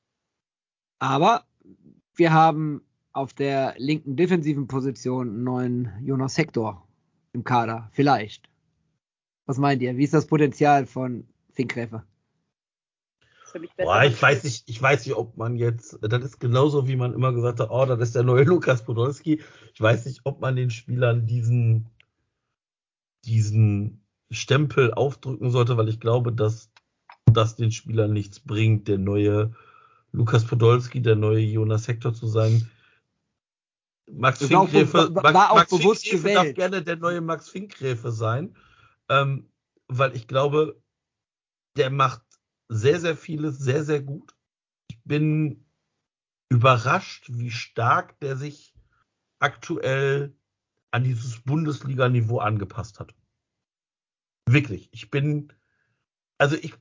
Aber 0.99 1.45
wir 2.17 2.33
haben 2.33 2.86
auf 3.17 3.33
der 3.33 3.75
linken 3.79 4.17
defensiven 4.17 4.69
Position 4.69 5.29
einen 5.29 5.45
neuen 5.45 5.93
Jonas 6.05 6.37
Hector 6.37 6.87
im 7.33 7.45
Kader. 7.45 7.89
Vielleicht. 7.93 8.49
Was 9.47 9.59
meint 9.59 9.81
ihr? 9.83 9.97
Wie 9.97 10.05
ist 10.05 10.15
das 10.15 10.27
Potenzial 10.27 10.87
von 10.87 11.27
besser. 13.77 13.91
Boah, 13.91 14.05
ich 14.05 14.21
weiß 14.21 14.45
nicht, 14.45 14.69
ich 14.69 14.81
weiß 14.81 15.07
nicht, 15.07 15.17
ob 15.17 15.37
man 15.37 15.57
jetzt, 15.57 15.99
das 16.03 16.25
ist 16.25 16.41
genauso, 16.41 16.87
wie 16.89 16.97
man 16.97 17.15
immer 17.15 17.33
gesagt 17.33 17.61
hat, 17.61 17.71
oh, 17.71 17.87
das 17.87 18.01
ist 18.01 18.15
der 18.15 18.23
neue 18.23 18.45
Lukas 18.45 18.85
Podolski. 18.85 19.41
Ich 19.73 19.81
weiß 19.81 20.05
nicht, 20.07 20.21
ob 20.25 20.41
man 20.41 20.57
den 20.57 20.71
Spielern 20.71 21.27
diesen, 21.27 21.87
diesen 23.25 24.03
Stempel 24.31 24.93
aufdrücken 24.93 25.51
sollte, 25.51 25.77
weil 25.77 25.89
ich 25.89 26.01
glaube, 26.01 26.33
dass 26.33 26.71
das 27.25 27.57
den 27.57 27.73
Spielern 27.73 28.13
nichts 28.13 28.41
bringt, 28.41 28.89
der 28.89 28.99
neue 28.99 29.55
Lukas 30.13 30.45
Podolski, 30.45 31.01
der 31.03 31.17
neue 31.17 31.41
Jonas 31.41 31.89
Hector 31.89 32.15
zu 32.15 32.27
sein. 32.27 32.69
Max 34.09 34.41
war 34.43 34.67
Finkgräfe, 34.67 35.15
war 35.15 35.33
Max, 35.33 35.51
auch 35.51 35.57
Max 35.57 35.71
bewusst 35.71 36.09
Finkgräfe 36.09 36.35
darf 36.35 36.43
gewählt. 36.43 36.57
gerne 36.57 36.83
der 36.83 36.97
neue 36.97 37.21
Max 37.21 37.49
Finkgräfe 37.49 38.13
sein, 38.13 38.57
ähm, 39.09 39.51
weil 39.89 40.15
ich 40.15 40.29
glaube, 40.29 40.81
der 41.77 41.91
macht 41.91 42.23
sehr, 42.69 43.01
sehr 43.01 43.17
vieles 43.17 43.59
sehr, 43.59 43.85
sehr 43.85 44.03
gut. 44.03 44.35
Ich 44.89 44.99
bin 45.05 45.65
überrascht, 46.49 47.27
wie 47.29 47.51
stark 47.51 48.19
der 48.21 48.37
sich 48.37 48.75
aktuell 49.39 50.37
an 50.91 51.05
dieses 51.05 51.41
Bundesliga-Niveau 51.41 52.39
angepasst 52.39 53.01
hat. 53.01 53.15
Wirklich. 54.49 54.89
Ich 54.93 55.11
bin, 55.11 55.53
also 56.39 56.57
ich, 56.57 56.75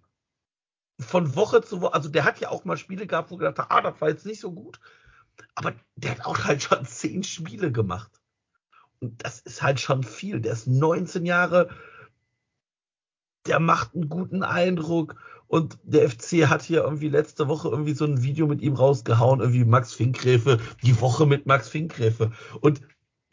von 1.00 1.36
Woche 1.36 1.62
zu 1.62 1.82
Woche, 1.82 1.94
also 1.94 2.10
der 2.10 2.24
hat 2.24 2.40
ja 2.40 2.50
auch 2.50 2.64
mal 2.64 2.78
Spiele 2.78 3.08
gehabt, 3.08 3.30
wo 3.30 3.36
ich 3.36 3.40
gedacht 3.40 3.58
habe, 3.58 3.72
ah, 3.72 3.82
das 3.82 4.00
war 4.00 4.10
jetzt 4.10 4.26
nicht 4.26 4.40
so 4.40 4.54
gut. 4.54 4.80
Aber 5.56 5.74
der 5.96 6.12
hat 6.12 6.26
auch 6.26 6.44
halt 6.44 6.64
schon 6.64 6.86
zehn 6.86 7.24
Spiele 7.24 7.72
gemacht. 7.72 8.12
Und 9.00 9.24
das 9.24 9.40
ist 9.40 9.62
halt 9.62 9.80
schon 9.80 10.04
viel. 10.04 10.40
Der 10.40 10.54
ist 10.54 10.68
19 10.68 11.26
Jahre, 11.26 11.70
der 13.46 13.60
macht 13.60 13.94
einen 13.94 14.10
guten 14.10 14.44
Eindruck. 14.44 15.16
Und 15.48 15.78
der 15.84 16.10
FC 16.10 16.48
hat 16.48 16.64
hier 16.64 16.84
irgendwie 16.84 17.10
letzte 17.10 17.48
Woche 17.48 17.70
irgendwie 17.70 17.94
so 17.94 18.06
ein 18.06 18.24
Video 18.24 18.48
mit 18.48 18.62
ihm 18.62 18.74
rausgehauen, 18.74 19.42
irgendwie 19.42 19.64
Max 19.64 19.94
Finkgräfe, 19.94 20.60
die 20.82 21.00
Woche 21.00 21.28
mit 21.28 21.46
Max 21.46 21.70
Finkgräfe. 21.70 22.32
Und 22.62 22.82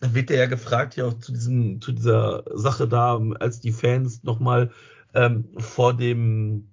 dann 0.00 0.14
wird 0.14 0.30
er 0.30 0.38
ja 0.38 0.46
gefragt, 0.46 0.96
ja 0.96 1.06
auch 1.06 1.14
zu 1.14 1.32
diesem, 1.32 1.80
zu 1.80 1.92
dieser 1.92 2.44
Sache 2.54 2.86
da, 2.86 3.18
als 3.40 3.60
die 3.60 3.72
Fans 3.72 4.24
nochmal 4.24 4.72
ähm, 5.14 5.48
vor 5.58 5.94
dem 5.94 6.71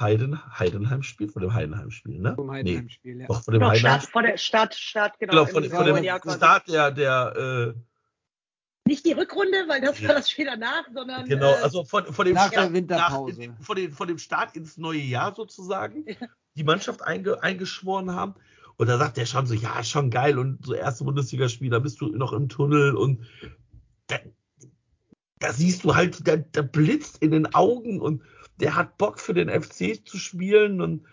Heiden, 0.00 0.40
Heidenheim-Spiel, 0.58 1.28
vor 1.28 1.40
dem 1.42 1.52
Heidenheim-Spiel, 1.54 2.18
ne? 2.18 2.34
Vom 2.34 2.50
Heidenheim-Spiel, 2.50 3.20
ja. 3.20 3.26
Doch, 3.26 3.42
vor 3.44 3.52
dem 3.52 3.60
Genau, 3.60 3.70
Heidenheim. 3.72 4.00
Start, 4.00 4.12
vor 4.12 4.22
der 4.22 4.36
Start, 4.36 4.74
Start, 4.74 5.18
genau. 5.18 5.32
Genau, 5.32 5.46
vor, 5.46 5.60
dem- 5.60 5.70
vor 5.70 5.84
neuen 5.84 5.96
dem 5.96 6.04
Jahr. 6.04 6.20
Start 6.20 6.68
der, 6.68 6.90
der 6.90 7.74
äh, 7.76 8.88
Nicht 8.88 9.04
die 9.04 9.12
Rückrunde, 9.12 9.64
weil 9.68 9.80
das 9.80 10.02
war 10.02 10.14
das 10.14 10.30
Spiel 10.30 10.46
danach, 10.46 10.84
sondern 10.92 11.26
Genau, 11.26 11.52
äh, 11.52 11.62
also 11.62 11.84
von, 11.84 12.04
von 12.06 12.24
dem 12.26 12.34
Nach 12.34 12.48
Start, 12.50 12.66
der 12.66 12.72
Winterpause. 12.72 13.46
Nach, 13.48 13.60
von, 13.60 13.76
dem, 13.76 13.92
von 13.92 14.08
dem 14.08 14.18
Start 14.18 14.56
ins 14.56 14.78
neue 14.78 15.00
Jahr 15.00 15.34
sozusagen, 15.34 16.04
die 16.56 16.64
Mannschaft 16.64 17.02
einge, 17.02 17.42
eingeschworen 17.42 18.12
haben. 18.14 18.34
Und 18.76 18.86
da 18.88 18.96
sagt 18.96 19.18
der 19.18 19.26
schon 19.26 19.46
so, 19.46 19.52
ja, 19.54 19.84
schon 19.84 20.08
geil 20.10 20.38
und 20.38 20.64
so 20.64 20.72
erste 20.72 21.04
Bundesligaspiel, 21.04 21.68
da 21.68 21.78
bist 21.80 22.00
du 22.00 22.08
noch 22.08 22.32
im 22.32 22.48
Tunnel 22.48 22.96
und 22.96 23.26
da, 24.06 24.16
da 25.38 25.52
siehst 25.52 25.84
du 25.84 25.94
halt, 25.94 26.26
da, 26.26 26.36
da 26.36 26.62
blitzt 26.62 27.18
in 27.22 27.30
den 27.30 27.54
Augen 27.54 28.00
und 28.00 28.22
der 28.60 28.76
hat 28.76 28.98
Bock 28.98 29.18
für 29.18 29.34
den 29.34 29.48
FC 29.48 30.06
zu 30.06 30.18
spielen 30.18 30.80
und 30.80 31.06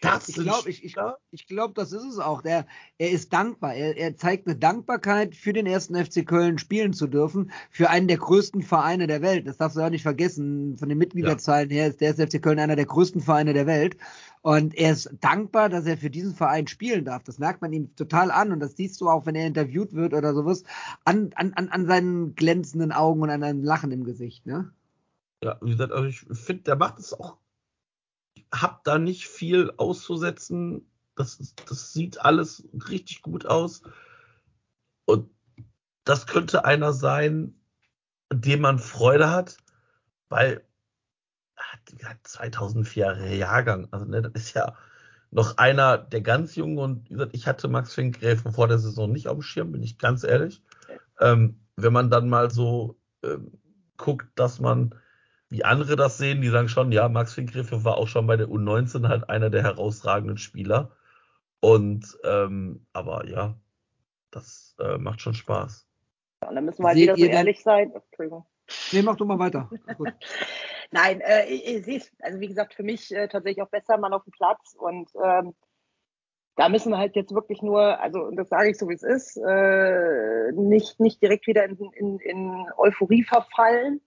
das 0.00 0.28
Ich 0.28 0.36
glaube, 0.36 0.70
ich, 0.70 0.84
ich, 0.84 0.94
ich 1.32 1.46
glaub, 1.48 1.74
das 1.74 1.92
ist 1.92 2.04
es 2.04 2.18
auch. 2.18 2.42
Der, 2.42 2.66
er 2.98 3.10
ist 3.10 3.32
dankbar. 3.32 3.74
Er, 3.74 3.96
er 3.96 4.16
zeigt 4.16 4.46
eine 4.46 4.56
Dankbarkeit, 4.56 5.34
für 5.34 5.52
den 5.52 5.66
ersten 5.66 5.96
FC 5.96 6.24
Köln 6.24 6.58
spielen 6.58 6.92
zu 6.92 7.08
dürfen, 7.08 7.50
für 7.70 7.90
einen 7.90 8.06
der 8.06 8.18
größten 8.18 8.62
Vereine 8.62 9.08
der 9.08 9.22
Welt. 9.22 9.48
Das 9.48 9.56
darfst 9.56 9.76
du 9.76 9.80
auch 9.80 9.90
nicht 9.90 10.02
vergessen. 10.02 10.76
Von 10.76 10.88
den 10.88 10.98
Mitgliederzahlen 10.98 11.70
her 11.70 11.88
ist 11.88 12.00
der 12.00 12.14
FC 12.14 12.40
Köln 12.40 12.60
einer 12.60 12.76
der 12.76 12.86
größten 12.86 13.20
Vereine 13.20 13.54
der 13.54 13.66
Welt. 13.66 13.96
Und 14.42 14.74
er 14.76 14.92
ist 14.92 15.10
dankbar, 15.20 15.68
dass 15.68 15.84
er 15.84 15.98
für 15.98 16.10
diesen 16.10 16.34
Verein 16.34 16.68
spielen 16.68 17.04
darf. 17.04 17.24
Das 17.24 17.40
merkt 17.40 17.60
man 17.60 17.72
ihm 17.72 17.94
total 17.96 18.30
an. 18.30 18.52
Und 18.52 18.60
das 18.60 18.76
siehst 18.76 19.00
du 19.00 19.08
auch, 19.08 19.26
wenn 19.26 19.34
er 19.34 19.48
interviewt 19.48 19.94
wird 19.94 20.14
oder 20.14 20.32
sowas, 20.32 20.62
an, 21.04 21.30
an, 21.34 21.54
an, 21.54 21.86
seinen 21.86 22.36
glänzenden 22.36 22.92
Augen 22.92 23.22
und 23.22 23.30
an 23.30 23.40
seinem 23.40 23.64
Lachen 23.64 23.90
im 23.90 24.04
Gesicht. 24.04 24.46
Ne? 24.46 24.70
Ja, 25.42 25.58
wie 25.60 25.70
gesagt, 25.70 25.92
also 25.92 26.06
ich 26.06 26.20
finde, 26.20 26.64
der 26.64 26.76
macht 26.76 26.98
es 26.98 27.12
auch 27.12 27.38
hab 28.52 28.84
da 28.84 28.98
nicht 28.98 29.26
viel 29.26 29.72
auszusetzen. 29.76 30.90
Das, 31.14 31.54
das 31.66 31.92
sieht 31.92 32.20
alles 32.20 32.66
richtig 32.88 33.22
gut 33.22 33.46
aus. 33.46 33.82
Und 35.04 35.30
das 36.04 36.26
könnte 36.26 36.64
einer 36.64 36.92
sein, 36.92 37.54
an 38.30 38.40
dem 38.40 38.60
man 38.60 38.78
Freude 38.78 39.30
hat, 39.30 39.58
weil 40.28 40.64
er 41.56 42.10
hat 42.10 42.18
2004 42.22 43.34
Jahrgang, 43.34 43.88
also 43.90 44.06
ne, 44.06 44.22
das 44.22 44.32
ist 44.34 44.54
ja 44.54 44.76
noch 45.30 45.58
einer 45.58 45.98
der 45.98 46.20
ganz 46.20 46.54
jungen 46.54 46.78
und 46.78 47.10
wie 47.10 47.14
gesagt, 47.14 47.34
ich 47.34 47.46
hatte 47.46 47.68
Max 47.68 47.94
Finkgräfen 47.94 48.52
vor 48.52 48.68
der 48.68 48.78
Saison 48.78 49.10
nicht 49.10 49.28
auf 49.28 49.38
dem 49.38 49.42
Schirm, 49.42 49.72
bin 49.72 49.82
ich 49.82 49.98
ganz 49.98 50.24
ehrlich. 50.24 50.62
Ähm, 51.20 51.60
wenn 51.76 51.92
man 51.92 52.10
dann 52.10 52.28
mal 52.28 52.50
so 52.50 52.98
ähm, 53.22 53.58
guckt, 53.96 54.28
dass 54.36 54.60
man 54.60 54.94
wie 55.50 55.64
andere 55.64 55.96
das 55.96 56.18
sehen, 56.18 56.40
die 56.42 56.48
sagen 56.48 56.68
schon, 56.68 56.92
ja, 56.92 57.08
Max 57.08 57.34
Finkgräfe 57.34 57.84
war 57.84 57.96
auch 57.96 58.08
schon 58.08 58.26
bei 58.26 58.36
der 58.36 58.48
U19 58.48 59.08
halt 59.08 59.28
einer 59.30 59.50
der 59.50 59.62
herausragenden 59.62 60.36
Spieler. 60.36 60.90
Und 61.60 62.18
ähm, 62.24 62.86
aber 62.92 63.26
ja, 63.26 63.54
das 64.30 64.76
äh, 64.78 64.98
macht 64.98 65.20
schon 65.20 65.34
Spaß. 65.34 65.86
Ja, 66.42 66.48
und 66.48 66.54
dann 66.54 66.64
müssen 66.64 66.82
wir 66.82 66.88
halt 66.88 66.98
Seht 66.98 67.16
wieder 67.16 67.16
so 67.16 67.24
ehrlich 67.24 67.62
sein. 67.62 67.92
Entschuldigung. 67.92 68.46
Nee, 68.92 69.02
mach 69.02 69.16
du 69.16 69.24
mal 69.24 69.38
weiter. 69.38 69.70
Nein, 70.90 71.20
äh, 71.20 71.46
ich, 71.46 71.66
ich 71.66 71.84
sehe 71.84 71.98
es, 71.98 72.12
also 72.20 72.40
wie 72.40 72.48
gesagt, 72.48 72.74
für 72.74 72.82
mich 72.82 73.14
äh, 73.14 73.28
tatsächlich 73.28 73.62
auch 73.62 73.70
besser 73.70 73.98
Mann 73.98 74.12
auf 74.12 74.24
dem 74.24 74.32
Platz 74.32 74.74
und 74.78 75.10
ähm, 75.22 75.54
da 76.56 76.68
müssen 76.68 76.90
wir 76.90 76.98
halt 76.98 77.14
jetzt 77.14 77.32
wirklich 77.32 77.62
nur, 77.62 78.00
also 78.00 78.20
und 78.24 78.36
das 78.36 78.48
sage 78.48 78.70
ich 78.70 78.78
so 78.78 78.88
wie 78.88 78.94
es 78.94 79.04
ist, 79.04 79.36
äh, 79.36 80.50
nicht, 80.52 80.98
nicht 80.98 81.22
direkt 81.22 81.46
wieder 81.46 81.64
in, 81.64 81.78
in, 81.92 82.18
in 82.18 82.66
Euphorie 82.76 83.22
verfallen. 83.22 84.00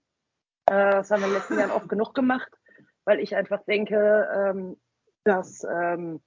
Äh, 0.66 0.92
das 0.92 1.10
haben 1.10 1.20
wir 1.20 1.26
in 1.26 1.32
den 1.32 1.38
letzten 1.38 1.58
Jahren 1.58 1.70
oft 1.70 1.88
genug 1.88 2.14
gemacht, 2.14 2.50
weil 3.04 3.20
ich 3.20 3.36
einfach 3.36 3.64
denke, 3.64 4.28
ähm, 4.34 4.76
dass, 5.24 5.64
ähm, 5.64 6.20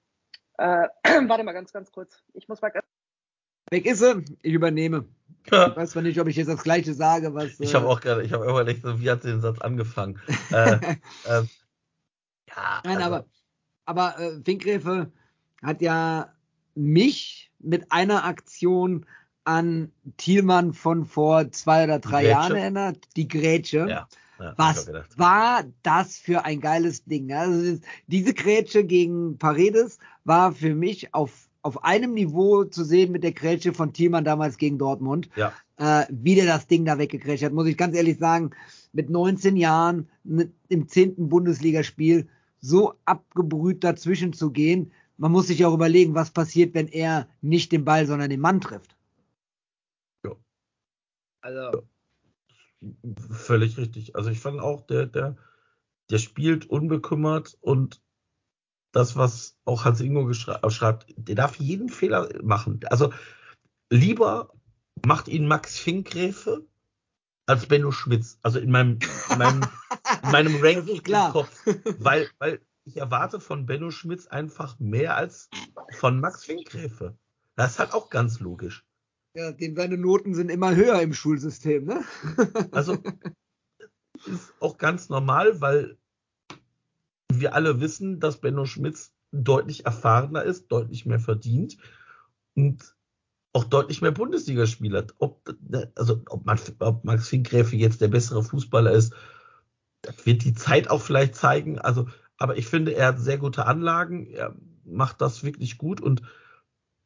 äh, 0.58 0.88
warte 1.28 1.44
mal 1.44 1.54
ganz, 1.54 1.72
ganz 1.74 1.92
kurz, 1.92 2.24
ich 2.34 2.48
muss 2.48 2.62
mal 2.62 2.70
ganz, 2.70 2.86
Weg 3.72 3.86
ist 3.88 4.00
sie, 4.00 4.24
ich 4.44 4.54
übernehme. 4.54 5.06
Ich 5.46 5.52
weiß 5.52 5.92
zwar 5.92 6.04
nicht, 6.04 6.20
ob 6.20 6.28
ich 6.28 6.36
jetzt 6.36 6.50
das 6.50 6.64
Gleiche 6.64 6.94
sage, 6.94 7.34
was. 7.34 7.60
Ich 7.60 7.72
äh, 7.72 7.76
habe 7.76 7.88
auch 7.88 8.00
gerade, 8.00 8.24
ich 8.24 8.32
habe 8.32 8.46
überlegt, 8.46 8.84
so, 8.84 9.00
wie 9.00 9.10
hat 9.10 9.22
sie 9.22 9.30
den 9.30 9.42
Satz 9.42 9.60
angefangen? 9.60 10.20
äh, 10.52 10.96
ähm, 11.28 11.50
ja, 12.48 12.82
Nein, 12.84 12.98
also, 12.98 13.04
aber, 13.04 13.26
aber 13.86 14.20
äh, 14.20 14.42
Finkgräfe 14.44 15.12
hat 15.64 15.82
ja 15.82 16.34
mich 16.76 17.52
mit 17.60 17.92
einer 17.92 18.24
Aktion 18.26 19.06
an 19.44 19.92
Thielmann 20.18 20.74
von 20.74 21.06
vor 21.06 21.52
zwei 21.52 21.86
oder 21.86 22.00
drei? 22.00 22.26
Jahren 22.26 22.56
erinnert, 22.56 22.98
die 23.16 23.28
Grätsche. 23.28 23.88
ja, 23.90 24.08
ja, 24.40 24.54
Was 24.58 24.90
war 25.18 25.64
das 25.84 26.18
für 26.18 26.46
ein 26.46 26.60
geiles 26.60 27.04
Ding? 27.06 27.32
Also 27.32 27.80
diese 28.08 28.34
Grätsche 28.34 28.84
gegen 28.84 29.38
Paredes 29.38 30.00
war 30.24 30.52
für 30.52 30.76
mich 30.76 31.14
auf, 31.14 31.50
auf 31.62 31.84
einem 31.84 32.14
Niveau 32.14 32.64
zu 32.66 32.84
sehen 32.84 33.12
mit 33.12 33.24
der 33.24 33.32
Grätsche 33.32 33.74
von 33.74 33.94
Thielmann 33.94 34.26
damals 34.26 34.58
gegen 34.58 34.78
Dortmund. 34.78 35.30
Ja, 35.36 35.54
Äh, 35.78 36.06
wie 36.10 36.36
der 36.36 36.46
das 36.46 36.68
Ding 36.68 36.86
da 36.86 36.98
weggegrätscht 36.98 37.44
hat, 37.44 37.52
muss 37.52 37.68
ich 37.68 37.78
ganz 37.78 37.96
ehrlich 37.96 38.18
sagen, 38.18 38.52
mit 38.94 39.10
19 39.10 39.58
Jahren 39.58 40.10
im 40.70 40.88
10. 40.88 41.28
Bundesligaspiel 41.30 42.30
so 42.62 42.94
abgebrüht 43.04 43.84
dazwischen 43.84 44.32
zu 44.34 44.52
gehen. 44.52 44.92
Man 45.18 45.32
muss 45.32 45.48
sich 45.48 45.66
auch 45.66 45.74
überlegen, 45.74 46.16
was 46.16 46.32
passiert, 46.32 46.74
wenn 46.74 46.88
er 46.88 47.28
nicht 47.42 47.72
den 47.72 47.86
Ball, 47.86 48.08
sondern 48.08 48.30
den 48.30 48.40
Mann 48.40 48.62
trifft. 48.62 48.96
Ja. 50.26 50.32
Also, 51.42 51.84
völlig 53.30 53.78
richtig. 53.78 54.16
Also 54.16 54.30
ich 54.30 54.40
fand 54.40 54.60
auch, 54.60 54.86
der, 54.88 55.06
der, 55.06 55.36
der 56.10 56.18
spielt 56.18 56.70
unbekümmert 56.70 57.58
und 57.62 58.02
das, 58.92 59.16
was 59.16 59.58
auch 59.66 59.84
Hans 59.86 60.00
Ingo 60.00 60.22
geschra- 60.22 60.70
schreibt, 60.70 61.14
der 61.18 61.36
darf 61.36 61.58
jeden 61.58 61.90
Fehler 61.90 62.30
machen. 62.44 62.80
Also 62.90 63.12
lieber 63.90 64.54
macht 65.06 65.28
ihn 65.28 65.48
Max 65.48 65.78
Finkgräfe 65.78 66.66
als 67.46 67.66
Benno 67.68 67.92
Schmitz. 67.92 68.40
Also 68.42 68.60
in 68.60 68.72
meinem, 68.72 69.00
in 69.32 69.38
meinem, 69.38 69.68
in 70.24 70.32
meinem 70.32 70.56
Ranking 70.62 71.02
im 71.06 71.32
Kopf. 71.32 71.66
Weil, 72.00 72.30
weil 72.40 72.62
ich 72.86 72.98
erwarte 72.98 73.40
von 73.40 73.66
Benno 73.66 73.92
Schmitz 73.92 74.28
einfach 74.28 74.80
mehr 74.80 75.18
als 75.18 75.50
von 75.98 76.20
Max 76.20 76.46
Finkgräfe. 76.46 77.18
Das 77.56 77.74
ist 77.74 77.80
halt 77.80 77.94
auch 77.94 78.10
ganz 78.10 78.40
logisch. 78.40 78.86
Ja, 79.36 79.52
dem 79.52 79.76
seine 79.76 79.98
Noten 79.98 80.34
sind 80.34 80.50
immer 80.50 80.76
höher 80.76 81.02
im 81.02 81.14
Schulsystem, 81.14 81.86
ne? 81.86 82.04
Also 82.72 82.98
ist 84.26 84.54
auch 84.60 84.78
ganz 84.78 85.10
normal, 85.10 85.62
weil 85.62 85.98
wir 87.32 87.54
alle 87.54 87.82
wissen, 87.82 88.20
dass 88.20 88.40
Benno 88.40 88.66
Schmitz 88.66 89.14
deutlich 89.32 89.86
erfahrener 89.86 90.44
ist, 90.44 90.68
deutlich 90.68 91.06
mehr 91.06 91.20
verdient 91.20 91.78
und 92.56 92.96
auch 93.52 93.66
deutlich 93.66 94.02
mehr 94.02 94.12
Bundesligaspieler 94.12 95.00
hat. 95.00 95.16
Ob, 95.18 95.54
also 95.96 96.22
ob, 96.30 96.46
man, 96.46 96.60
ob 96.80 97.04
Max 97.04 97.28
Finkgräfe 97.28 97.76
jetzt 97.76 98.02
der 98.02 98.08
bessere 98.08 98.44
Fußballer 98.44 98.92
ist, 98.92 99.14
das 100.02 100.26
wird 100.26 100.44
die 100.44 100.54
Zeit 100.54 100.90
auch 100.90 101.02
vielleicht 101.02 101.36
zeigen. 101.36 101.80
Also, 101.80 102.08
aber 102.38 102.58
ich 102.58 102.68
finde, 102.68 102.96
er 102.96 103.08
hat 103.08 103.20
sehr 103.20 103.38
gute 103.38 103.66
Anlagen, 103.66 104.28
er 104.28 104.56
macht 104.86 105.20
das 105.20 105.44
wirklich 105.44 105.78
gut 105.78 106.00
und 106.00 106.22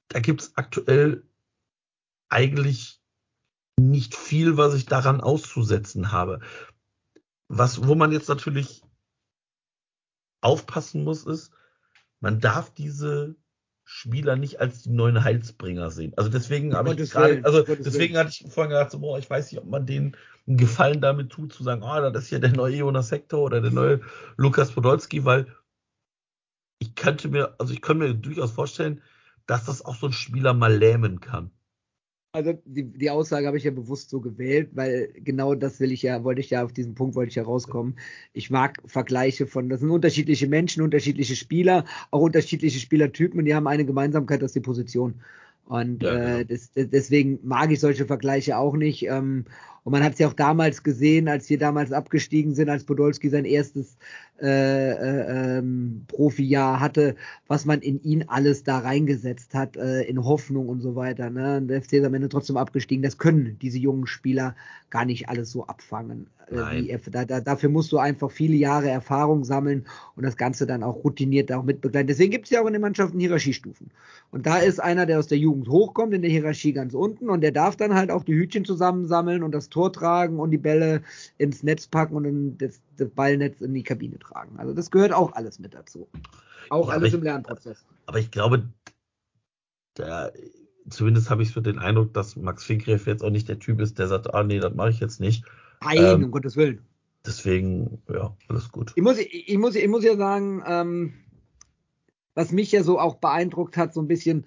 da 0.10 0.20
gibt 0.20 0.42
es 0.42 0.58
aktuell 0.58 1.24
eigentlich 2.30 3.02
nicht 3.78 4.16
viel, 4.16 4.58
was 4.58 4.74
ich 4.74 4.86
daran 4.86 5.22
auszusetzen 5.22 6.12
habe. 6.12 6.40
Was, 7.48 7.88
wo 7.88 7.96
man 7.96 8.12
jetzt 8.12 8.30
natürlich 8.30 8.84
aufpassen 10.42 11.04
muss, 11.04 11.26
ist, 11.26 11.52
man 12.20 12.40
darf 12.40 12.74
diese 12.74 13.36
Spieler 13.84 14.36
nicht 14.36 14.60
als 14.60 14.84
die 14.84 14.92
neuen 14.92 15.24
Heilsbringer 15.24 15.90
sehen. 15.90 16.14
Also 16.16 16.30
deswegen 16.30 16.76
habe 16.76 16.94
ich 16.94 17.10
gerade, 17.10 17.44
also 17.44 17.64
deswegen 17.64 18.18
hatte 18.18 18.30
ich 18.30 18.52
vorhin 18.52 18.70
gedacht, 18.70 18.92
so, 18.92 19.00
boah, 19.00 19.18
ich 19.18 19.28
weiß 19.28 19.52
nicht, 19.52 19.60
ob 19.60 19.68
man 19.68 19.88
denen 19.88 20.16
einen 20.46 20.58
Gefallen 20.58 21.02
damit 21.02 21.32
tut, 21.32 21.54
zu 21.54 21.64
sagen, 21.64 21.82
ah, 21.84 22.10
das 22.12 22.26
ist 22.26 22.30
ja 22.30 22.40
der 22.40 22.52
neue 22.52 22.76
Jonas 22.76 23.12
Hector 23.12 23.42
oder 23.42 23.62
der 23.62 23.72
neue 23.72 24.02
Lukas 24.38 24.72
Podolski, 24.72 25.26
weil 25.26 25.48
ich 26.78 26.94
könnte 26.94 27.30
mir, 27.30 27.56
also 27.58 27.74
ich 27.74 27.82
könnte 27.82 28.08
mir 28.08 28.14
durchaus 28.14 28.52
vorstellen, 28.52 29.02
dass 29.48 29.66
das 29.66 29.84
auch 29.84 29.96
so 29.96 30.08
ein 30.08 30.14
Spieler 30.14 30.54
mal 30.54 30.74
lähmen 30.74 31.20
kann. 31.20 31.52
Also 32.32 32.54
die, 32.66 32.84
die 32.84 33.10
Aussage 33.10 33.48
habe 33.48 33.58
ich 33.58 33.64
ja 33.64 33.72
bewusst 33.72 34.12
so 34.12 34.22
gewählt, 34.22 34.70
weil 34.74 35.12
genau 35.16 35.56
das 35.56 35.80
will 35.80 35.92
ich 35.92 36.04
ja, 36.04 36.24
wollte 36.24 36.42
ich 36.42 36.52
ja 36.52 36.64
auf 36.64 36.72
diesen 36.72 36.94
Punkt 36.94 37.16
wollte 37.16 37.30
ich 37.30 37.36
ja 37.36 37.44
rauskommen. 37.44 37.96
Ich 38.34 38.52
mag 38.52 38.78
Vergleiche 38.86 39.48
von, 39.48 39.68
das 39.68 39.80
sind 39.80 39.90
unterschiedliche 39.90 40.48
Menschen, 40.48 40.84
unterschiedliche 40.84 41.36
Spieler, 41.36 41.86
auch 42.12 42.22
unterschiedliche 42.22 42.80
Spielertypen 42.80 43.40
und 43.40 43.46
die 43.46 43.56
haben 43.56 43.66
eine 43.68 43.84
Gemeinsamkeit, 43.86 44.44
das 44.44 44.50
ist 44.52 44.56
die 44.58 44.60
Position. 44.60 45.22
Und 45.66 46.04
Ja, 46.04 46.14
äh, 46.14 46.16
genau. 46.20 46.44
das, 46.46 46.72
das, 46.74 46.90
deswegen 46.90 47.40
mag 47.44 47.72
ich 47.72 47.80
solche 47.80 48.06
Vergleiche 48.06 48.58
auch 48.58 48.76
nicht. 48.76 49.04
Ähm, 49.08 49.46
und 49.84 49.92
man 49.92 50.04
hat 50.04 50.14
es 50.14 50.20
ja 50.20 50.28
auch 50.28 50.34
damals 50.34 50.84
gesehen, 50.84 51.28
als 51.28 51.50
wir 51.50 51.58
damals 51.58 51.92
abgestiegen 51.92 52.54
sind, 52.54 52.70
als 52.70 52.84
Podolski 52.84 53.30
sein 53.30 53.46
erstes 53.46 53.98
äh, 54.42 54.92
äh, 54.92 55.58
ähm, 55.58 56.06
Profijahr 56.08 56.80
hatte, 56.80 57.16
was 57.48 57.66
man 57.66 57.82
in 57.82 58.02
ihn 58.04 58.24
alles 58.28 58.64
da 58.64 58.80
reingesetzt 58.80 59.54
hat, 59.54 59.76
äh, 59.76 60.04
in 60.04 60.24
Hoffnung 60.24 60.70
und 60.70 60.80
so 60.80 60.96
weiter. 60.96 61.30
Ne? 61.30 61.58
Und 61.58 61.68
der 61.68 61.82
FC 61.82 61.94
ist 61.94 62.06
am 62.06 62.14
Ende 62.14 62.30
trotzdem 62.30 62.56
abgestiegen. 62.56 63.04
Das 63.04 63.18
können 63.18 63.58
diese 63.62 63.80
jungen 63.80 64.08
Spieler 64.08 64.56
gar 64.90 65.04
nicht 65.04 65.28
alles 65.28 65.52
so 65.52 65.66
abfangen. 65.68 66.28
Äh, 66.52 66.88
er, 66.88 67.00
da, 67.12 67.26
da, 67.26 67.42
dafür 67.42 67.70
musst 67.70 67.92
du 67.92 67.98
einfach 67.98 68.32
viele 68.32 68.56
Jahre 68.56 68.90
Erfahrung 68.90 69.44
sammeln 69.44 69.86
und 70.16 70.24
das 70.24 70.38
Ganze 70.38 70.66
dann 70.66 70.84
auch 70.84 71.04
routiniert 71.04 71.52
auch 71.52 71.64
mitbegleiten. 71.64 72.08
Deswegen 72.08 72.32
gibt 72.32 72.46
es 72.46 72.52
ja 72.52 72.62
auch 72.62 72.68
in 72.68 72.74
den 72.74 72.82
Mannschaften 72.82 73.20
Hierarchiestufen. 73.20 73.92
Und 74.32 74.46
da 74.46 74.58
ist 74.58 74.80
einer, 74.80 75.06
der 75.06 75.20
aus 75.20 75.28
der 75.28 75.38
Jugend 75.38 75.68
hochkommt, 75.68 76.14
in 76.14 76.22
der 76.22 76.32
Hierarchie 76.32 76.74
ganz 76.74 76.94
unten 76.94 77.30
und 77.30 77.42
der 77.42 77.52
darf 77.52 77.76
dann 77.76 77.94
halt 77.94 78.10
auch 78.10 78.24
die 78.24 78.36
Hütchen 78.36 78.66
zusammensammeln 78.66 79.44
und 79.44 79.52
das 79.52 79.69
Tor 79.70 79.92
tragen 79.94 80.40
und 80.40 80.52
die 80.52 80.58
Bälle 80.58 81.04
ins 81.38 81.64
Netz 81.64 81.88
packen 81.88 82.16
und 82.16 82.26
in 82.26 82.58
das, 82.58 82.82
das 82.98 83.10
Ballnetz 83.10 83.62
in 83.62 83.74
die 83.74 83.84
Kabine 83.84 84.20
tragen. 84.20 84.58
Also 84.60 84.74
das 84.74 84.92
gehört 84.92 85.14
auch 85.14 85.34
alles 85.34 85.60
mit 85.60 85.74
dazu. 85.74 86.08
Auch 86.70 86.88
Ja, 86.90 86.94
alles 86.96 87.10
ich- 87.10 87.14
im 87.16 87.24
Lernprozess. 87.24 87.86
Aber 88.06 88.20
ich 88.20 88.32
glaube, 88.32 88.68
der, 89.98 90.34
zumindest 90.90 91.30
habe 91.30 91.44
ich 91.44 91.52
so 91.52 91.62
den 91.62 91.80
Eindruck, 91.80 92.14
dass 92.14 92.36
Max 92.36 92.64
Finkgräf 92.64 93.08
jetzt 93.08 93.24
auch 93.24 93.30
nicht 93.30 93.48
der 93.50 93.60
Typ 93.60 93.80
ist, 93.80 94.00
der 94.00 94.08
sagt, 94.08 94.34
ah 94.34 94.44
nee, 94.44 94.60
das 94.60 94.74
mache 94.74 94.90
ich 94.90 95.00
jetzt 95.00 95.20
nicht. 95.20 95.46
Nein, 95.84 95.98
ähm, 95.98 96.24
um 96.26 96.32
Gottes 96.32 96.56
Willen. 96.56 96.82
Deswegen, 97.26 98.02
ja, 98.10 98.36
alles 98.48 98.72
gut. 98.72 98.94
Ich 98.96 99.04
muss, 99.04 99.18
ich, 99.18 99.50
ich 99.50 99.58
muss, 99.58 99.76
ich 99.76 99.88
muss 99.88 100.04
ja 100.04 100.16
sagen, 100.16 100.64
ähm, 100.66 101.14
was 102.34 102.52
mich 102.52 102.72
ja 102.72 102.84
so 102.84 103.00
auch 103.00 103.16
beeindruckt 103.16 103.76
hat, 103.76 103.94
so 103.94 104.02
ein 104.02 104.08
bisschen, 104.08 104.46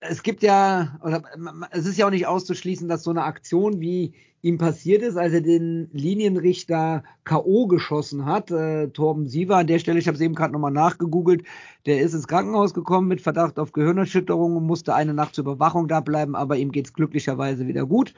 es 0.00 0.22
gibt 0.22 0.42
ja, 0.42 0.98
oder 1.02 1.22
es 1.70 1.86
ist 1.86 1.96
ja 1.96 2.06
auch 2.06 2.10
nicht 2.10 2.26
auszuschließen, 2.26 2.88
dass 2.88 3.02
so 3.02 3.10
eine 3.10 3.24
Aktion 3.24 3.80
wie 3.80 4.14
ihm 4.42 4.58
passiert 4.58 5.02
ist, 5.02 5.16
als 5.16 5.32
er 5.32 5.40
den 5.40 5.88
Linienrichter 5.92 7.02
K.O. 7.24 7.66
geschossen 7.66 8.26
hat, 8.26 8.50
äh, 8.50 8.88
Torben 8.88 9.26
Siever, 9.26 9.56
an 9.56 9.66
der 9.66 9.78
Stelle, 9.78 9.98
ich 9.98 10.06
habe 10.06 10.14
es 10.14 10.20
eben 10.20 10.34
gerade 10.34 10.52
nochmal 10.52 10.70
nachgegoogelt, 10.70 11.42
der 11.86 12.00
ist 12.00 12.14
ins 12.14 12.28
Krankenhaus 12.28 12.72
gekommen 12.74 13.08
mit 13.08 13.20
Verdacht 13.20 13.58
auf 13.58 13.72
Gehirnerschütterung 13.72 14.56
und 14.56 14.66
musste 14.66 14.94
eine 14.94 15.14
Nacht 15.14 15.34
zur 15.34 15.42
Überwachung 15.42 15.88
da 15.88 16.00
bleiben, 16.00 16.36
aber 16.36 16.56
ihm 16.56 16.70
geht's 16.70 16.92
glücklicherweise 16.92 17.66
wieder 17.66 17.86
gut. 17.86 18.14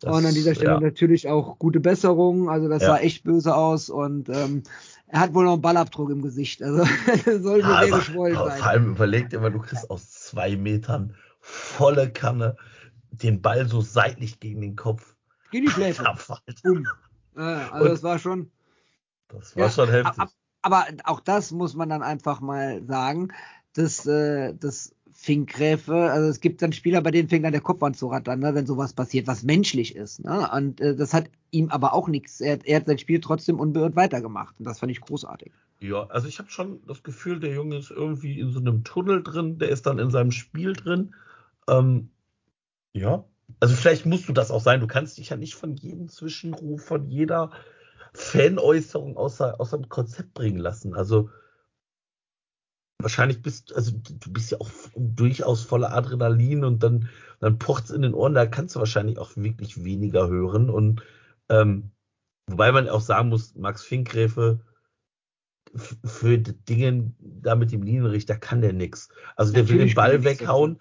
Das, 0.00 0.16
und 0.16 0.24
an 0.26 0.34
dieser 0.34 0.54
Stelle 0.54 0.72
ja, 0.74 0.80
natürlich 0.80 1.28
auch 1.28 1.58
gute 1.58 1.80
Besserung. 1.80 2.48
Also 2.48 2.68
das 2.68 2.82
Ja. 2.82 2.88
sah 2.90 2.98
echt 2.98 3.24
böse 3.24 3.54
aus 3.56 3.90
und 3.90 4.28
ähm, 4.28 4.62
er 5.08 5.20
hat 5.20 5.34
wohl 5.34 5.44
noch 5.44 5.54
einen 5.54 5.62
Ballabdruck 5.62 6.10
im 6.10 6.22
Gesicht. 6.22 6.62
Also 6.62 6.84
soll 7.40 7.60
ja, 7.60 7.82
sehr 7.84 7.96
geschwollen 7.96 8.36
sein. 8.36 8.58
vor 8.58 8.66
allem 8.68 8.90
überleg 8.92 9.30
dir 9.30 9.40
mal, 9.40 9.50
du 9.50 9.58
kriegst 9.58 9.90
aus 9.90 10.10
zwei 10.10 10.56
Metern 10.56 11.14
volle 11.40 12.10
Kanne 12.12 12.56
den 13.10 13.42
Ball 13.42 13.66
so 13.66 13.80
seitlich 13.80 14.38
gegen 14.38 14.60
den 14.60 14.76
Kopf. 14.76 15.14
Geh 15.50 15.60
die 15.62 15.68
Schläfe. 15.70 16.04
Um. 16.64 16.86
Ja, 17.36 17.70
also 17.70 17.84
Und- 17.84 17.90
das 17.92 18.02
war 18.02 18.18
schon. 18.18 18.50
Das 19.28 19.56
war 19.56 19.70
schon 19.70 19.88
heftig. 19.90 20.18
ab- 20.18 20.30
Aber 20.62 20.86
auch 21.04 21.20
das 21.20 21.50
muss 21.50 21.74
man 21.74 21.88
dann 21.88 22.02
einfach 22.02 22.40
mal 22.40 22.82
sagen, 22.86 23.28
dass, 23.74 24.06
äh, 24.06 24.54
dass 24.54 24.94
Finkgräfe, 25.20 25.96
also 25.96 26.28
es 26.28 26.40
gibt 26.40 26.62
dann 26.62 26.72
Spieler, 26.72 27.00
bei 27.00 27.10
denen 27.10 27.28
fängt 27.28 27.44
dann 27.44 27.50
der 27.50 27.60
Kopf 27.60 27.82
an 27.82 27.92
zu 27.92 28.06
rattern, 28.06 28.38
ne, 28.38 28.54
wenn 28.54 28.66
sowas 28.66 28.92
passiert, 28.92 29.26
was 29.26 29.42
menschlich 29.42 29.96
ist. 29.96 30.24
Ne? 30.24 30.48
Und 30.54 30.80
äh, 30.80 30.94
das 30.94 31.12
hat 31.12 31.28
ihm 31.50 31.70
aber 31.70 31.92
auch 31.92 32.06
nichts. 32.06 32.40
Er, 32.40 32.64
er, 32.64 32.76
hat 32.76 32.86
sein 32.86 32.98
Spiel 32.98 33.20
trotzdem 33.20 33.58
unbeirrt 33.58 33.96
weitergemacht. 33.96 34.54
Und 34.60 34.64
das 34.64 34.78
fand 34.78 34.92
ich 34.92 35.00
großartig. 35.00 35.50
Ja, 35.80 36.06
also 36.06 36.28
ich 36.28 36.38
habe 36.38 36.50
schon 36.50 36.86
das 36.86 37.02
Gefühl, 37.02 37.40
der 37.40 37.52
Junge 37.52 37.78
ist 37.78 37.90
irgendwie 37.90 38.38
in 38.38 38.52
so 38.52 38.60
einem 38.60 38.84
Tunnel 38.84 39.24
drin, 39.24 39.58
der 39.58 39.70
ist 39.70 39.86
dann 39.86 39.98
in 39.98 40.12
seinem 40.12 40.30
Spiel 40.30 40.72
drin. 40.74 41.16
Ähm, 41.68 42.10
ja, 42.92 43.24
also 43.58 43.74
vielleicht 43.74 44.06
musst 44.06 44.28
du 44.28 44.32
das 44.32 44.52
auch 44.52 44.62
sein. 44.62 44.78
Du 44.78 44.86
kannst 44.86 45.18
dich 45.18 45.30
ja 45.30 45.36
nicht 45.36 45.56
von 45.56 45.74
jedem 45.74 46.08
Zwischenruf, 46.08 46.84
von 46.84 47.10
jeder 47.10 47.50
Fanäußerung 48.14 49.16
außer, 49.16 49.60
außer 49.60 49.78
dem 49.78 49.88
Konzept 49.88 50.32
bringen 50.34 50.58
lassen. 50.58 50.94
Also 50.94 51.28
wahrscheinlich 53.00 53.42
bist 53.42 53.74
also 53.74 53.92
du 53.92 54.32
bist 54.32 54.50
ja 54.50 54.60
auch 54.60 54.70
durchaus 54.96 55.62
voller 55.62 55.92
Adrenalin 55.92 56.64
und 56.64 56.82
dann, 56.82 57.08
dann 57.40 57.58
pocht's 57.58 57.90
in 57.90 58.02
den 58.02 58.14
Ohren, 58.14 58.34
da 58.34 58.46
kannst 58.46 58.74
du 58.74 58.80
wahrscheinlich 58.80 59.18
auch 59.18 59.36
wirklich 59.36 59.84
weniger 59.84 60.28
hören. 60.28 60.68
Und 60.68 61.02
ähm, 61.48 61.90
wobei 62.48 62.72
man 62.72 62.88
auch 62.88 63.00
sagen 63.00 63.28
muss, 63.28 63.54
Max 63.54 63.82
Finkgräfe 63.82 64.60
für 66.04 66.38
Dinge 66.38 67.12
da 67.18 67.54
mit 67.54 67.72
dem 67.72 67.82
Linienrichter 67.82 68.36
kann 68.36 68.62
der 68.62 68.72
nix. 68.72 69.10
Also 69.36 69.52
der 69.52 69.62
Natürlich 69.62 69.80
will 69.80 69.88
den 69.88 69.94
Ball 69.94 70.24
weghauen 70.24 70.80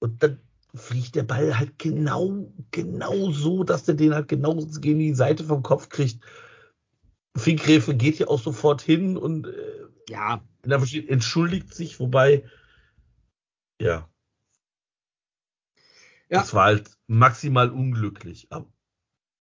und 0.00 0.22
dann 0.22 0.40
fliegt 0.74 1.14
der 1.14 1.22
Ball 1.22 1.58
halt 1.58 1.78
genau, 1.78 2.52
genau 2.70 3.30
so, 3.30 3.64
dass 3.64 3.84
der 3.84 3.94
den 3.94 4.14
halt 4.14 4.28
genau 4.28 4.54
gegen 4.80 4.98
die 4.98 5.14
Seite 5.14 5.44
vom 5.44 5.62
Kopf 5.62 5.88
kriegt. 5.88 6.24
Finkgräfe 7.36 7.94
geht 7.94 8.18
ja 8.18 8.28
auch 8.28 8.40
sofort 8.40 8.82
hin 8.82 9.16
und 9.16 9.46
äh, 9.46 9.86
ja, 10.08 10.42
entschuldigt 10.66 11.74
sich, 11.74 12.00
wobei, 12.00 12.44
ja. 13.80 14.08
ja. 16.28 16.40
Das 16.40 16.54
war 16.54 16.66
halt 16.66 16.90
maximal 17.06 17.70
unglücklich. 17.70 18.46
Aber 18.50 18.66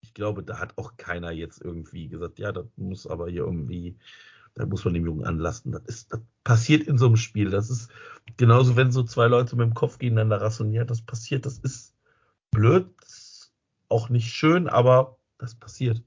ich 0.01 0.13
glaube, 0.13 0.43
da 0.43 0.59
hat 0.59 0.77
auch 0.77 0.97
keiner 0.97 1.31
jetzt 1.31 1.61
irgendwie 1.61 2.07
gesagt, 2.07 2.39
ja, 2.39 2.51
das 2.51 2.65
muss 2.75 3.07
aber 3.07 3.29
hier 3.29 3.43
irgendwie, 3.43 3.97
da 4.53 4.65
muss 4.65 4.85
man 4.85 4.93
dem 4.93 5.05
Jungen 5.05 5.25
anlasten. 5.25 5.71
Das, 5.71 5.83
ist, 5.85 6.13
das 6.13 6.21
passiert 6.43 6.87
in 6.87 6.97
so 6.97 7.07
einem 7.07 7.17
Spiel. 7.17 7.49
Das 7.49 7.69
ist 7.69 7.89
genauso, 8.37 8.75
wenn 8.75 8.91
so 8.91 9.03
zwei 9.03 9.27
Leute 9.27 9.55
mit 9.55 9.65
dem 9.65 9.73
Kopf 9.73 9.97
gegeneinander 9.97 10.41
rassonieren. 10.41 10.87
Das 10.87 11.01
passiert, 11.01 11.45
das 11.45 11.57
ist 11.59 11.95
blöd, 12.51 12.87
auch 13.89 14.09
nicht 14.09 14.31
schön, 14.31 14.67
aber 14.67 15.17
das 15.37 15.55
passiert. 15.55 16.03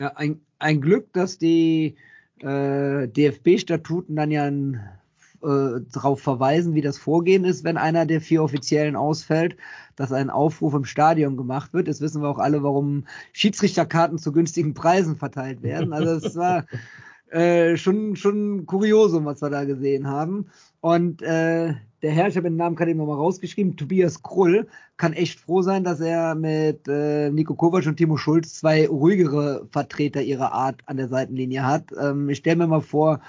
Ja, 0.00 0.16
ein, 0.16 0.44
ein 0.58 0.80
Glück, 0.80 1.12
dass 1.12 1.38
die 1.38 1.96
äh, 2.42 3.08
DFB-Statuten 3.08 4.16
dann 4.16 4.30
ja 4.30 4.48
äh, 4.48 5.80
darauf 5.92 6.20
verweisen, 6.20 6.74
wie 6.74 6.82
das 6.82 6.98
Vorgehen 6.98 7.44
ist, 7.44 7.64
wenn 7.64 7.76
einer 7.76 8.06
der 8.06 8.20
vier 8.20 8.42
Offiziellen 8.42 8.94
ausfällt, 8.94 9.56
dass 9.96 10.12
ein 10.12 10.30
Aufruf 10.30 10.74
im 10.74 10.84
Stadion 10.84 11.36
gemacht 11.36 11.72
wird. 11.72 11.88
Jetzt 11.88 12.00
wissen 12.00 12.22
wir 12.22 12.28
auch 12.28 12.38
alle, 12.38 12.62
warum 12.62 13.06
Schiedsrichterkarten 13.32 14.18
zu 14.18 14.32
günstigen 14.32 14.74
Preisen 14.74 15.16
verteilt 15.16 15.62
werden. 15.62 15.92
Also 15.92 16.26
es 16.26 16.36
war 16.36 16.66
äh, 17.30 17.76
schon, 17.76 18.14
schon 18.16 18.66
kuriosum, 18.66 19.24
was 19.24 19.42
wir 19.42 19.50
da 19.50 19.64
gesehen 19.64 20.06
haben. 20.06 20.46
Und 20.82 21.22
äh, 21.22 21.74
der 22.02 22.10
Herr, 22.10 22.26
ich 22.26 22.36
habe 22.36 22.50
den 22.50 22.56
Namen 22.56 22.74
gerade 22.74 22.90
eben 22.90 22.98
nochmal 22.98 23.16
rausgeschrieben, 23.16 23.76
Tobias 23.76 24.24
Krull, 24.24 24.66
kann 24.96 25.12
echt 25.12 25.38
froh 25.38 25.62
sein, 25.62 25.84
dass 25.84 26.00
er 26.00 26.34
mit 26.34 26.88
äh, 26.88 27.30
Nico 27.30 27.54
Kovac 27.54 27.86
und 27.86 27.98
Timo 27.98 28.16
Schulz 28.16 28.54
zwei 28.54 28.88
ruhigere 28.88 29.68
Vertreter 29.70 30.22
ihrer 30.22 30.52
Art 30.52 30.80
an 30.86 30.96
der 30.96 31.06
Seitenlinie 31.06 31.64
hat. 31.64 31.92
Ähm, 31.96 32.28
ich 32.28 32.38
stelle 32.38 32.56
mir 32.56 32.66
mal 32.66 32.80
vor, 32.80 33.20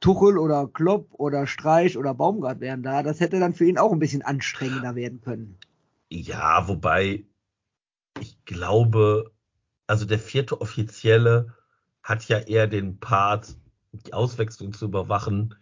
Tuchel 0.00 0.36
oder 0.36 0.66
Klopp 0.66 1.06
oder 1.12 1.46
Streich 1.46 1.96
oder 1.96 2.12
Baumgart 2.12 2.58
wären 2.58 2.82
da. 2.82 3.04
Das 3.04 3.20
hätte 3.20 3.38
dann 3.38 3.54
für 3.54 3.66
ihn 3.66 3.78
auch 3.78 3.92
ein 3.92 4.00
bisschen 4.00 4.22
anstrengender 4.22 4.96
werden 4.96 5.20
können. 5.20 5.56
Ja, 6.10 6.66
wobei 6.66 7.24
ich 8.20 8.44
glaube, 8.46 9.30
also 9.86 10.06
der 10.06 10.18
vierte 10.18 10.60
Offizielle 10.60 11.54
hat 12.02 12.26
ja 12.26 12.40
eher 12.40 12.66
den 12.66 12.98
Part, 12.98 13.54
die 13.92 14.12
Auswechslung 14.12 14.72
zu 14.72 14.86
überwachen 14.86 15.54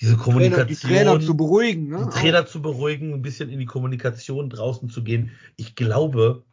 diese 0.00 0.16
Kommunikation. 0.16 0.68
Die 0.68 0.74
Trainer 0.76 1.20
zu 1.20 1.36
beruhigen, 1.36 1.88
ne? 1.88 2.08
Die 2.12 2.18
Trainer 2.18 2.46
zu 2.46 2.62
beruhigen, 2.62 3.12
ein 3.12 3.22
bisschen 3.22 3.50
in 3.50 3.58
die 3.58 3.66
Kommunikation 3.66 4.48
draußen 4.48 4.88
zu 4.88 5.02
gehen. 5.02 5.32
Ich 5.56 5.74
glaube, 5.74 6.44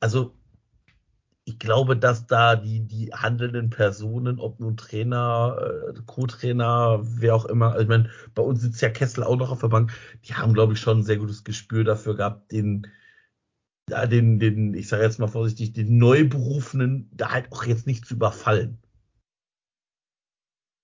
also 0.00 0.34
ich 1.48 1.60
glaube, 1.60 1.96
dass 1.96 2.26
da 2.26 2.56
die, 2.56 2.80
die 2.80 3.12
handelnden 3.12 3.70
Personen, 3.70 4.40
ob 4.40 4.58
nun 4.58 4.76
Trainer, 4.76 5.92
äh, 5.94 6.00
Co-Trainer, 6.04 7.00
wer 7.02 7.36
auch 7.36 7.44
immer, 7.44 7.72
also 7.72 7.82
ich 7.82 7.88
meine, 7.88 8.10
bei 8.34 8.42
uns 8.42 8.62
sitzt 8.62 8.82
ja 8.82 8.88
Kessel 8.88 9.22
auch 9.22 9.36
noch 9.36 9.52
auf 9.52 9.60
der 9.60 9.68
Bank, 9.68 9.92
die 10.24 10.34
haben, 10.34 10.54
glaube 10.54 10.72
ich, 10.72 10.80
schon 10.80 10.98
ein 10.98 11.04
sehr 11.04 11.18
gutes 11.18 11.44
Gespür 11.44 11.84
dafür 11.84 12.16
gehabt, 12.16 12.50
den, 12.50 12.88
den, 13.88 14.40
den, 14.40 14.74
ich 14.74 14.88
sage 14.88 15.04
jetzt 15.04 15.20
mal 15.20 15.28
vorsichtig, 15.28 15.72
den 15.72 15.98
Neuberufenen 15.98 17.08
da 17.12 17.30
halt 17.30 17.52
auch 17.52 17.64
jetzt 17.64 17.86
nicht 17.86 18.06
zu 18.06 18.14
überfallen. 18.14 18.78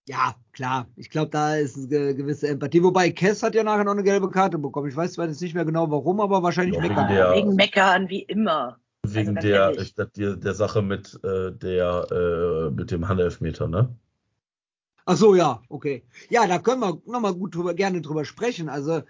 Ja, 0.09 0.35
klar. 0.53 0.89
Ich 0.97 1.11
glaube, 1.11 1.31
da 1.31 1.57
ist 1.57 1.77
eine 1.77 2.15
gewisse 2.15 2.49
Empathie. 2.49 2.83
Wobei 2.83 3.11
Kess 3.11 3.43
hat 3.43 3.55
ja 3.55 3.63
nachher 3.63 3.85
noch 3.85 3.93
eine 3.93 4.03
gelbe 4.03 4.31
Karte 4.31 4.59
bekommen. 4.59 4.89
Ich 4.89 4.97
weiß 4.97 5.13
zwar 5.13 5.29
jetzt 5.29 5.41
nicht 5.41 5.55
mehr 5.55 5.65
genau 5.65 5.91
warum, 5.91 6.21
aber 6.21 6.43
wahrscheinlich 6.43 6.75
ja, 6.75 6.83
meckern. 6.83 7.09
Der, 7.09 7.33
wegen 7.35 7.55
Meckern, 7.55 8.09
wie 8.09 8.23
immer. 8.23 8.79
Wegen 9.05 9.37
also 9.37 9.49
der, 9.49 9.79
ich, 9.79 9.95
der, 9.95 10.37
der 10.37 10.55
Sache 10.55 10.83
mit, 10.83 11.21
äh, 11.23 11.53
der, 11.53 12.07
äh, 12.11 12.71
mit 12.71 12.91
dem 12.91 13.09
Handelfmeter, 13.09 13.69
ne? 13.69 13.95
Ach 15.05 15.17
so, 15.17 15.35
ja, 15.35 15.63
okay. 15.69 16.05
Ja, 16.31 16.47
da 16.47 16.59
können 16.59 16.81
wir 16.81 17.01
nochmal 17.07 17.35
gut 17.35 17.55
drüber, 17.55 17.75
gerne 17.75 18.01
drüber 18.01 18.25
sprechen. 18.25 18.69
Also, 18.69 19.03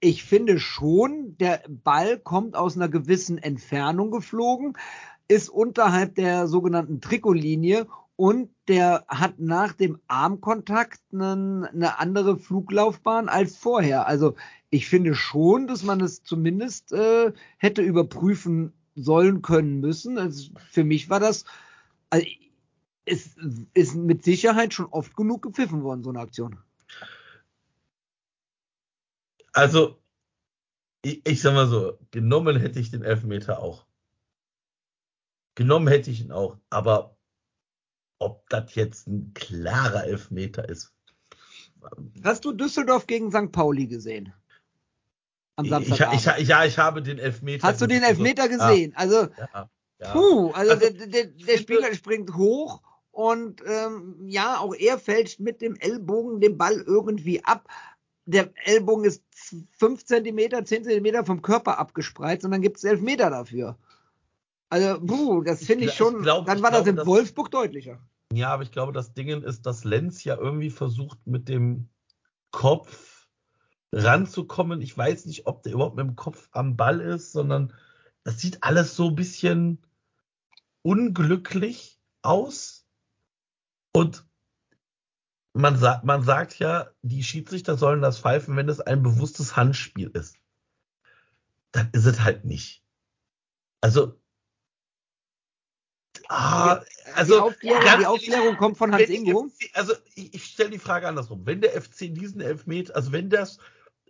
ich 0.00 0.24
finde 0.24 0.58
schon, 0.58 1.36
der 1.38 1.62
Ball 1.68 2.18
kommt 2.18 2.56
aus 2.56 2.76
einer 2.76 2.88
gewissen 2.88 3.38
Entfernung 3.38 4.10
geflogen, 4.10 4.76
ist 5.28 5.48
unterhalb 5.48 6.14
der 6.14 6.46
sogenannten 6.46 7.00
Trikotlinie 7.00 7.86
und 8.20 8.50
der 8.68 9.06
hat 9.08 9.38
nach 9.38 9.72
dem 9.72 9.98
Armkontakt 10.06 11.00
einen, 11.10 11.64
eine 11.64 11.98
andere 12.00 12.36
Fluglaufbahn 12.36 13.30
als 13.30 13.56
vorher. 13.56 14.06
Also 14.06 14.36
ich 14.68 14.90
finde 14.90 15.14
schon, 15.14 15.66
dass 15.66 15.84
man 15.84 16.02
es 16.02 16.22
zumindest 16.22 16.92
äh, 16.92 17.32
hätte 17.56 17.80
überprüfen 17.80 18.74
sollen 18.94 19.40
können 19.40 19.80
müssen. 19.80 20.18
Also 20.18 20.52
für 20.70 20.84
mich 20.84 21.08
war 21.08 21.18
das, 21.18 21.46
also 22.10 22.26
es 23.06 23.38
ist 23.72 23.94
mit 23.94 24.22
Sicherheit 24.22 24.74
schon 24.74 24.92
oft 24.92 25.16
genug 25.16 25.40
gepfiffen 25.40 25.82
worden, 25.82 26.02
so 26.02 26.10
eine 26.10 26.20
Aktion. 26.20 26.58
Also, 29.54 29.98
ich, 31.00 31.26
ich 31.26 31.40
sag 31.40 31.54
mal 31.54 31.68
so, 31.68 31.96
genommen 32.10 32.58
hätte 32.58 32.80
ich 32.80 32.90
den 32.90 33.02
Elfmeter 33.02 33.62
auch. 33.62 33.86
Genommen 35.54 35.88
hätte 35.88 36.10
ich 36.10 36.20
ihn 36.20 36.32
auch, 36.32 36.58
aber 36.68 37.16
ob 38.20 38.48
das 38.48 38.74
jetzt 38.76 39.08
ein 39.08 39.32
klarer 39.34 40.04
Elfmeter 40.04 40.68
ist. 40.68 40.92
Hast 42.22 42.44
du 42.44 42.52
Düsseldorf 42.52 43.06
gegen 43.06 43.32
St. 43.32 43.50
Pauli 43.50 43.86
gesehen? 43.86 44.32
Am 45.56 45.66
Samstag. 45.66 46.14
Ich, 46.14 46.26
ich, 46.26 46.48
ja, 46.48 46.64
ich 46.64 46.78
habe 46.78 47.02
den 47.02 47.18
Elfmeter. 47.18 47.66
Hast 47.66 47.80
du 47.80 47.86
den 47.86 48.02
Elfmeter 48.02 48.48
gesehen? 48.48 48.92
Also, 48.94 49.28
ja, 49.54 49.70
ja. 49.98 50.12
puh, 50.12 50.50
also, 50.52 50.72
also 50.72 50.90
der, 50.90 51.06
der, 51.06 51.26
der 51.26 51.58
Spieler 51.58 51.92
springt 51.94 52.34
hoch 52.36 52.82
und 53.10 53.62
ähm, 53.66 54.16
ja, 54.26 54.58
auch 54.58 54.74
er 54.74 54.98
fälscht 54.98 55.40
mit 55.40 55.60
dem 55.60 55.76
Ellbogen 55.76 56.40
den 56.40 56.56
Ball 56.58 56.80
irgendwie 56.86 57.42
ab. 57.44 57.68
Der 58.26 58.52
Ellbogen 58.64 59.04
ist 59.04 59.24
5 59.78 60.04
cm, 60.04 60.64
10 60.64 60.84
cm 60.84 61.24
vom 61.24 61.42
Körper 61.42 61.78
abgespreizt 61.78 62.44
und 62.44 62.50
dann 62.52 62.62
gibt 62.62 62.76
es 62.76 62.84
Elfmeter 62.84 63.30
dafür. 63.30 63.76
Also, 64.68 65.00
puh, 65.00 65.42
das 65.42 65.64
finde 65.64 65.86
ich 65.86 65.94
schon. 65.94 66.18
Ich 66.18 66.22
glaub, 66.22 66.46
dann 66.46 66.62
war 66.62 66.70
das 66.70 66.86
in 66.86 66.96
Wolfsburg 67.04 67.50
deutlicher. 67.50 67.98
Ja, 68.32 68.52
aber 68.52 68.62
ich 68.62 68.70
glaube, 68.70 68.92
das 68.92 69.12
Ding 69.12 69.42
ist, 69.42 69.66
dass 69.66 69.84
Lenz 69.84 70.22
ja 70.24 70.36
irgendwie 70.36 70.70
versucht, 70.70 71.26
mit 71.26 71.48
dem 71.48 71.88
Kopf 72.52 73.28
ranzukommen. 73.92 74.80
Ich 74.82 74.96
weiß 74.96 75.26
nicht, 75.26 75.46
ob 75.46 75.62
der 75.62 75.72
überhaupt 75.72 75.96
mit 75.96 76.06
dem 76.06 76.16
Kopf 76.16 76.48
am 76.52 76.76
Ball 76.76 77.00
ist, 77.00 77.32
sondern 77.32 77.74
das 78.22 78.38
sieht 78.38 78.62
alles 78.62 78.94
so 78.94 79.08
ein 79.08 79.16
bisschen 79.16 79.84
unglücklich 80.82 82.00
aus. 82.22 82.86
Und 83.92 84.24
man 85.52 85.76
sagt, 85.76 86.04
man 86.04 86.22
sagt 86.22 86.58
ja, 86.60 86.90
die 87.02 87.24
Schiedsrichter 87.24 87.76
sollen 87.76 88.02
das 88.02 88.20
pfeifen, 88.20 88.56
wenn 88.56 88.68
es 88.68 88.80
ein 88.80 89.02
bewusstes 89.02 89.56
Handspiel 89.56 90.10
ist. 90.10 90.36
Dann 91.72 91.90
ist 91.92 92.06
es 92.06 92.20
halt 92.20 92.44
nicht. 92.44 92.84
Also 93.80 94.20
Ah, 96.28 96.80
also 97.14 97.34
die 97.34 97.40
Aufklärung, 97.40 97.98
die 98.00 98.06
Aufklärung 98.06 98.56
kommt 98.56 98.78
von 98.78 98.92
Hans 98.92 99.08
Ingo. 99.08 99.48
FC, 99.48 99.70
also 99.74 99.94
ich, 100.14 100.34
ich 100.34 100.44
stelle 100.44 100.70
die 100.70 100.78
Frage 100.78 101.08
andersrum. 101.08 101.46
Wenn 101.46 101.60
der 101.60 101.80
FC 101.80 102.14
diesen 102.14 102.40
Elfmeter, 102.40 102.94
also 102.96 103.12
wenn 103.12 103.30
das 103.30 103.58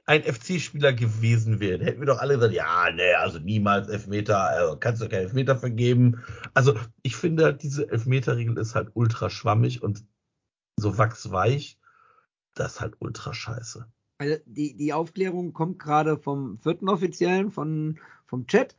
ein 0.07 0.25
FC-Spieler 0.25 0.93
gewesen 0.93 1.61
wäre, 1.61 1.85
hätten 1.85 2.01
wir 2.01 2.07
doch 2.07 2.19
alle 2.19 2.35
gesagt, 2.35 2.55
ja, 2.55 2.91
nee, 2.91 3.15
also 3.15 3.39
niemals 3.39 3.89
Elfmeter, 3.89 4.43
also 4.43 4.77
kannst 4.77 5.01
du 5.01 5.09
keinen 5.09 5.23
Elfmeter 5.23 5.57
vergeben. 5.57 6.25
Also 6.53 6.75
ich 7.03 7.17
finde, 7.17 7.55
diese 7.55 7.89
Elfmeter-Regel 7.89 8.59
ist 8.59 8.75
halt 8.75 8.91
ultra 8.95 9.31
schwammig 9.31 9.83
und 9.83 10.05
so 10.77 10.99
wachsweich, 10.99 11.79
das 12.55 12.75
ist 12.75 12.81
halt 12.81 12.95
ultra 12.99 13.33
scheiße. 13.33 13.87
Also 14.21 14.37
die, 14.45 14.77
die 14.77 14.93
Aufklärung 14.93 15.55
kommt 15.55 15.79
gerade 15.79 16.19
vom 16.19 16.59
vierten 16.59 16.91
Offiziellen, 16.91 17.51
von, 17.51 17.99
vom 18.27 18.47
Chat. 18.47 18.77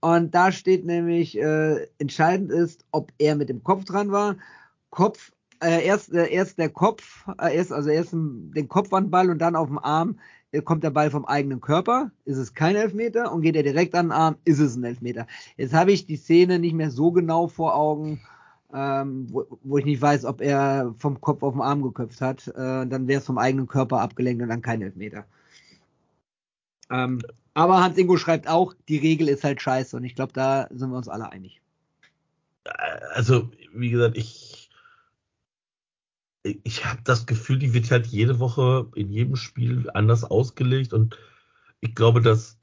Und 0.00 0.34
da 0.34 0.50
steht 0.50 0.86
nämlich, 0.86 1.36
äh, 1.36 1.88
entscheidend 1.98 2.50
ist, 2.50 2.86
ob 2.90 3.12
er 3.18 3.36
mit 3.36 3.50
dem 3.50 3.62
Kopf 3.62 3.84
dran 3.84 4.12
war. 4.12 4.36
Kopf, 4.88 5.30
äh, 5.62 5.84
erst, 5.84 6.14
äh, 6.14 6.32
erst 6.32 6.58
der 6.58 6.70
Kopf, 6.70 7.28
äh, 7.38 7.54
erst, 7.54 7.70
also 7.70 7.90
erst 7.90 8.14
den 8.14 8.68
Kopf 8.68 8.90
an 8.94 9.04
den 9.04 9.10
Ball 9.10 9.28
und 9.28 9.40
dann 9.40 9.56
auf 9.56 9.68
dem 9.68 9.78
Arm 9.78 10.20
äh, 10.52 10.62
kommt 10.62 10.84
der 10.84 10.90
Ball 10.90 11.10
vom 11.10 11.26
eigenen 11.26 11.60
Körper, 11.60 12.10
ist 12.24 12.38
es 12.38 12.54
kein 12.54 12.74
Elfmeter 12.74 13.30
und 13.30 13.42
geht 13.42 13.56
er 13.56 13.62
direkt 13.62 13.94
an 13.94 14.06
den 14.06 14.12
Arm, 14.12 14.36
ist 14.46 14.58
es 14.58 14.74
ein 14.74 14.84
Elfmeter. 14.84 15.26
Jetzt 15.58 15.74
habe 15.74 15.92
ich 15.92 16.06
die 16.06 16.16
Szene 16.16 16.58
nicht 16.58 16.74
mehr 16.74 16.90
so 16.90 17.12
genau 17.12 17.46
vor 17.46 17.74
Augen, 17.74 18.22
ähm, 18.72 19.26
wo, 19.30 19.46
wo, 19.62 19.78
ich 19.78 19.84
nicht 19.84 20.02
weiß, 20.02 20.24
ob 20.24 20.40
er 20.40 20.94
vom 20.98 21.20
Kopf 21.20 21.42
auf 21.42 21.54
den 21.54 21.62
Arm 21.62 21.82
geköpft 21.82 22.20
hat. 22.20 22.48
Äh, 22.48 22.86
dann 22.86 23.08
wäre 23.08 23.20
es 23.20 23.26
vom 23.26 23.38
eigenen 23.38 23.66
Körper 23.66 24.00
abgelenkt 24.00 24.42
und 24.42 24.48
dann 24.48 24.62
kein 24.62 24.82
Elfmeter. 24.82 25.24
Ähm, 26.90 27.20
aber 27.54 27.82
Hans 27.82 27.98
Ingo 27.98 28.16
schreibt 28.16 28.48
auch, 28.48 28.74
die 28.88 28.98
Regel 28.98 29.28
ist 29.28 29.44
halt 29.44 29.60
scheiße 29.60 29.96
und 29.96 30.04
ich 30.04 30.14
glaube, 30.14 30.32
da 30.32 30.68
sind 30.70 30.90
wir 30.90 30.96
uns 30.96 31.08
alle 31.08 31.30
einig. 31.30 31.60
Also, 33.14 33.50
wie 33.72 33.90
gesagt, 33.90 34.16
ich, 34.16 34.70
ich 36.42 36.84
habe 36.84 37.00
das 37.04 37.26
Gefühl, 37.26 37.58
die 37.58 37.74
wird 37.74 37.90
halt 37.90 38.06
jede 38.06 38.38
Woche 38.38 38.88
in 38.94 39.10
jedem 39.10 39.36
Spiel 39.36 39.90
anders 39.94 40.24
ausgelegt 40.24 40.92
und 40.92 41.18
ich 41.80 41.94
glaube, 41.94 42.20
dass 42.20 42.58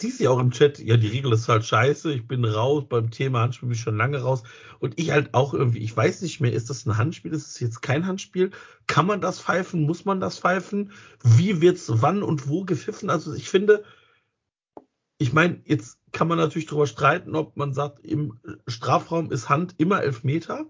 siehst 0.00 0.20
ja 0.20 0.30
auch 0.30 0.38
im 0.38 0.50
Chat, 0.50 0.78
ja, 0.78 0.96
die 0.96 1.08
Regel 1.08 1.32
ist 1.32 1.48
halt 1.48 1.64
scheiße, 1.64 2.12
ich 2.12 2.26
bin 2.26 2.44
raus, 2.44 2.84
beim 2.88 3.10
Thema 3.10 3.40
Handspiel 3.40 3.68
bin 3.68 3.76
ich 3.76 3.82
schon 3.82 3.96
lange 3.96 4.20
raus. 4.20 4.42
Und 4.78 4.98
ich 4.98 5.10
halt 5.10 5.34
auch 5.34 5.54
irgendwie, 5.54 5.78
ich 5.78 5.96
weiß 5.96 6.22
nicht 6.22 6.40
mehr, 6.40 6.52
ist 6.52 6.70
das 6.70 6.86
ein 6.86 6.96
Handspiel, 6.96 7.32
ist 7.32 7.46
es 7.48 7.60
jetzt 7.60 7.82
kein 7.82 8.06
Handspiel? 8.06 8.50
Kann 8.86 9.06
man 9.06 9.20
das 9.20 9.40
pfeifen? 9.40 9.82
Muss 9.82 10.04
man 10.04 10.20
das 10.20 10.38
pfeifen? 10.38 10.92
Wie 11.22 11.60
wird's 11.60 11.90
wann 12.02 12.22
und 12.22 12.48
wo 12.48 12.64
gepfiffen? 12.64 13.10
Also 13.10 13.34
ich 13.34 13.48
finde, 13.48 13.84
ich 15.18 15.32
meine, 15.32 15.60
jetzt 15.64 15.98
kann 16.12 16.28
man 16.28 16.38
natürlich 16.38 16.66
darüber 16.66 16.86
streiten, 16.86 17.34
ob 17.34 17.56
man 17.56 17.72
sagt, 17.72 18.00
im 18.00 18.38
Strafraum 18.66 19.30
ist 19.30 19.48
Hand 19.48 19.74
immer 19.78 20.02
elf 20.02 20.24
Meter, 20.24 20.66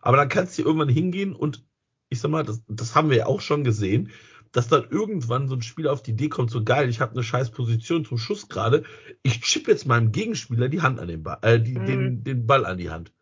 aber 0.00 0.16
dann 0.16 0.28
kannst 0.28 0.58
du 0.58 0.62
irgendwann 0.62 0.88
hingehen 0.88 1.34
und 1.34 1.64
ich 2.08 2.20
sag 2.20 2.30
mal, 2.30 2.44
das, 2.44 2.62
das 2.68 2.94
haben 2.94 3.10
wir 3.10 3.16
ja 3.16 3.26
auch 3.26 3.40
schon 3.40 3.64
gesehen 3.64 4.10
dass 4.52 4.68
dann 4.68 4.86
irgendwann 4.90 5.48
so 5.48 5.54
ein 5.54 5.62
Spieler 5.62 5.92
auf 5.92 6.02
die 6.02 6.12
Idee 6.12 6.28
kommt, 6.28 6.50
so 6.50 6.62
geil, 6.62 6.88
ich 6.88 7.00
habe 7.00 7.12
eine 7.12 7.22
scheiß 7.22 7.50
Position 7.50 8.04
zum 8.04 8.18
Schuss 8.18 8.48
gerade, 8.48 8.84
ich 9.22 9.40
chip 9.40 9.66
jetzt 9.66 9.86
meinem 9.86 10.12
Gegenspieler 10.12 10.68
die 10.68 10.82
Hand 10.82 11.00
an 11.00 11.08
den 11.08 11.22
Ball, 11.22 11.38
äh, 11.42 11.58
die, 11.58 11.78
mhm. 11.78 11.86
den, 11.86 12.24
den 12.24 12.46
Ball 12.46 12.66
an 12.66 12.78
die 12.78 12.90
Hand. 12.90 13.12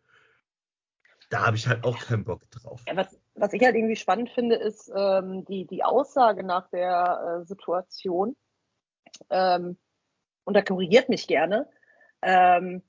Da 1.29 1.45
habe 1.45 1.55
ich 1.55 1.65
halt 1.67 1.85
auch 1.85 1.97
keinen 1.97 2.25
Bock 2.25 2.41
drauf. 2.51 2.83
Ja, 2.85 2.97
was, 2.97 3.17
was 3.35 3.53
ich 3.53 3.63
halt 3.63 3.75
irgendwie 3.75 3.95
spannend 3.95 4.29
finde, 4.31 4.57
ist 4.57 4.91
ähm, 4.93 5.45
die, 5.45 5.65
die 5.65 5.83
Aussage 5.83 6.43
nach 6.43 6.69
der 6.69 7.41
äh, 7.41 7.45
Situation. 7.45 8.35
Ähm, 9.29 9.77
und 10.43 10.53
da 10.53 10.61
korrigiert 10.61 11.07
mich 11.07 11.27
gerne. 11.27 11.69
Ähm, 12.21 12.83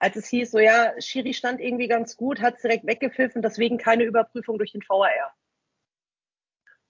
als 0.00 0.16
es 0.16 0.26
hieß, 0.26 0.50
so 0.50 0.58
ja, 0.58 1.00
Schiri 1.00 1.32
stand 1.32 1.60
irgendwie 1.60 1.86
ganz 1.86 2.16
gut, 2.16 2.40
hat 2.40 2.56
es 2.56 2.62
direkt 2.62 2.86
weggepfiffen, 2.86 3.40
deswegen 3.40 3.78
keine 3.78 4.02
Überprüfung 4.02 4.58
durch 4.58 4.72
den 4.72 4.82
VAR. 4.82 5.32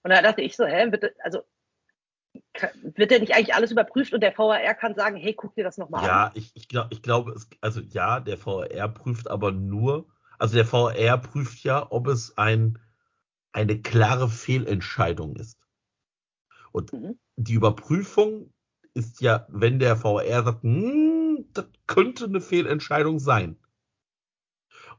Und 0.05 0.11
da 0.11 0.21
dachte 0.21 0.43
ich 0.43 0.55
so, 0.55 0.65
hä, 0.67 0.91
wird, 0.91 1.15
also 1.23 1.41
wird 2.95 3.09
denn 3.09 3.21
nicht 3.21 3.33
eigentlich 3.33 3.55
alles 3.55 3.71
überprüft 3.71 4.13
und 4.13 4.21
der 4.21 4.37
VAR 4.37 4.75
kann 4.75 4.93
sagen, 4.93 5.15
hey, 5.15 5.33
guck 5.33 5.55
dir 5.55 5.63
das 5.63 5.79
nochmal 5.79 6.01
an? 6.01 6.05
Ja, 6.05 6.31
ich, 6.35 6.51
ich, 6.53 6.67
glaub, 6.67 6.91
ich 6.91 7.01
glaube, 7.01 7.35
also 7.59 7.81
ja, 7.81 8.19
der 8.19 8.37
VAR 8.45 8.87
prüft 8.89 9.27
aber 9.27 9.51
nur, 9.51 10.07
also 10.37 10.53
der 10.57 10.71
VAR 10.71 11.17
prüft 11.17 11.63
ja, 11.63 11.91
ob 11.91 12.05
es 12.05 12.37
ein, 12.37 12.77
eine 13.51 13.81
klare 13.81 14.29
Fehlentscheidung 14.29 15.37
ist. 15.37 15.57
Und 16.71 16.93
mhm. 16.93 17.17
die 17.35 17.55
Überprüfung 17.55 18.53
ist 18.93 19.21
ja, 19.21 19.47
wenn 19.49 19.79
der 19.79 20.03
VAR 20.03 20.43
sagt, 20.43 20.61
hm, 20.61 21.47
das 21.51 21.65
könnte 21.87 22.25
eine 22.25 22.41
Fehlentscheidung 22.41 23.17
sein. 23.17 23.57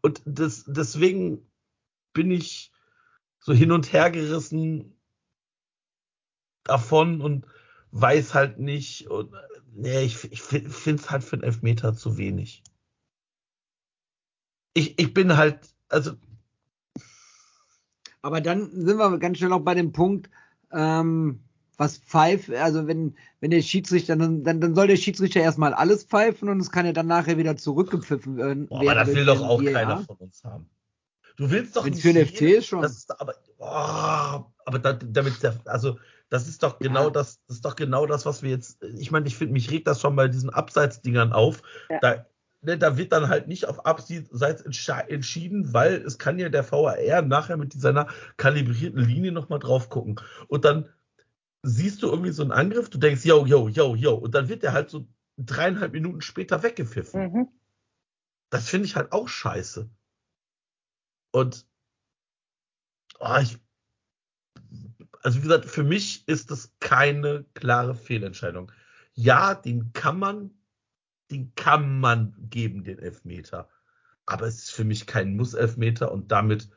Und 0.03 0.21
das, 0.25 0.65
deswegen 0.67 1.49
bin 2.13 2.33
ich 2.33 2.73
so 3.47 3.53
hin 3.53 3.71
und 3.71 3.93
her 3.93 4.11
gerissen, 4.11 4.96
davon 6.69 7.21
und 7.21 7.47
weiß 7.93 8.35
halt 8.35 8.59
nicht. 8.59 9.09
Und, 9.09 9.33
nee, 9.73 10.03
ich, 10.03 10.31
ich 10.31 10.43
finde 10.43 11.01
es 11.01 11.11
halt 11.11 11.25
für 11.25 11.37
einen 11.37 11.43
Elfmeter 11.43 11.95
zu 11.95 12.17
wenig. 12.17 12.62
Ich, 14.75 14.99
ich 14.99 15.14
bin 15.14 15.37
halt, 15.37 15.61
also. 15.89 16.12
Aber 18.23 18.41
dann 18.41 18.71
sind 18.71 18.99
wir 18.99 19.19
ganz 19.19 19.39
schnell 19.39 19.53
auch 19.53 19.61
bei 19.61 19.75
dem 19.75 19.93
Punkt, 19.93 20.29
ähm, 20.73 21.41
was 21.77 21.99
pfeift, 21.99 22.51
also 22.51 22.87
wenn, 22.87 23.17
wenn 23.41 23.51
der 23.51 23.62
Schiedsrichter, 23.62 24.17
dann, 24.17 24.45
dann, 24.45 24.61
dann 24.61 24.75
soll 24.75 24.87
der 24.87 24.97
Schiedsrichter 24.97 25.41
erstmal 25.41 25.75
alles 25.75 26.05
pfeifen 26.05 26.49
und 26.49 26.61
es 26.61 26.71
kann 26.71 26.87
ja 26.87 26.93
dann 26.93 27.07
nachher 27.07 27.37
wieder 27.37 27.57
zurückgepfiffen 27.57 28.37
werden. 28.37 28.67
Boah, 28.69 28.81
aber 28.81 28.95
das 28.95 29.14
will 29.14 29.27
doch 29.27 29.43
auch 29.43 29.62
keiner 29.62 30.01
von 30.01 30.17
uns 30.17 30.43
haben. 30.43 30.69
Du 31.37 31.51
willst 31.51 31.77
doch 31.77 31.85
Wenn's 31.85 31.97
nicht. 31.97 32.07
Für 32.07 32.12
den 32.14 32.27
FC 32.27 32.41
ist 32.59 32.67
schon. 32.67 32.83
Das 32.83 32.97
ist, 32.97 33.21
aber, 33.21 33.35
oh, 33.59 34.45
aber 34.64 34.79
da, 34.81 34.95
damit, 34.95 35.35
also 35.67 35.99
das 36.29 36.49
ist 36.49 36.62
doch 36.62 36.79
genau 36.79 37.05
ja. 37.05 37.11
das, 37.11 37.41
das 37.47 37.57
ist 37.57 37.64
doch 37.64 37.77
genau 37.77 38.07
das, 38.07 38.27
was 38.27 38.43
wir 38.43 38.51
jetzt, 38.51 38.83
ich 38.83 39.11
meine, 39.11 39.27
ich 39.27 39.37
finde, 39.37 39.53
mich 39.53 39.70
regt 39.70 39.87
das 39.87 40.01
schon 40.01 40.16
bei 40.16 40.29
diesen 40.29 40.51
Abseitsdingern 40.51 41.33
auf. 41.33 41.62
Ja. 41.89 41.99
Da, 42.01 42.27
ne, 42.62 42.77
da 42.79 42.97
wird 42.97 43.12
dann 43.12 43.29
halt 43.29 43.49
nicht 43.49 43.66
auf 43.66 43.87
Abseits 43.87 44.62
entschieden, 44.62 45.72
weil 45.72 45.95
es 46.03 46.18
kann 46.18 46.39
ja 46.39 46.49
der 46.49 46.70
VAR 46.70 47.22
nachher 47.22 47.57
mit 47.57 47.72
seiner 47.72 48.09
kalibrierten 48.37 49.01
Linie 49.01 49.33
nochmal 49.33 49.61
drauf 49.61 49.89
gucken. 49.89 50.20
Und 50.49 50.64
dann 50.64 50.89
siehst 51.62 52.03
du 52.03 52.09
irgendwie 52.09 52.33
so 52.33 52.43
einen 52.43 52.53
Angriff, 52.53 52.91
du 52.91 52.99
denkst, 52.99 53.24
yo, 53.24 53.47
yo, 53.47 53.68
yo, 53.68 53.95
yo, 53.95 54.14
und 54.14 54.35
dann 54.35 54.49
wird 54.49 54.62
der 54.62 54.72
halt 54.72 54.91
so 54.91 55.07
dreieinhalb 55.37 55.93
Minuten 55.93 56.22
später 56.22 56.62
weggepfiffen. 56.62 57.33
Mhm. 57.33 57.49
Das 58.51 58.68
finde 58.68 58.87
ich 58.87 58.97
halt 58.97 59.12
auch 59.12 59.29
scheiße. 59.29 59.89
Und 61.33 61.66
oh, 63.18 63.37
ich, 63.43 63.59
also 65.27 65.39
wie 65.39 65.43
gesagt, 65.43 65.64
für 65.64 65.83
mich 65.83 66.22
ist 66.29 66.53
das 66.53 66.72
keine 66.79 67.45
klare 67.55 67.97
Fehlentscheidung. 67.97 68.70
Ja, 69.14 69.57
den 69.57 69.93
kann 69.93 70.20
man, 70.20 70.53
den 71.33 71.53
kann 71.57 71.99
man 71.99 72.37
geben, 72.49 72.85
den 72.85 73.01
Elfmeter. 73.01 73.68
Aber 74.24 74.47
es 74.47 74.62
ist 74.62 74.70
für 74.70 74.85
mich 74.85 75.05
kein 75.09 75.35
Muss-Elfmeter 75.35 76.12
und 76.12 76.31
damit 76.31 76.70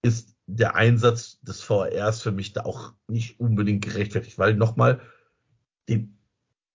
ist 0.00 0.34
der 0.46 0.76
Einsatz 0.76 1.42
des 1.42 1.60
VRs 1.60 2.22
für 2.22 2.32
mich 2.32 2.54
da 2.54 2.62
auch 2.62 2.94
nicht 3.06 3.38
unbedingt 3.38 3.84
gerechtfertigt, 3.84 4.38
weil 4.38 4.54
nochmal, 4.54 5.02
den 5.90 6.16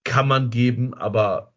kann 0.03 0.27
man 0.27 0.51
geben, 0.51 0.93
aber 0.93 1.55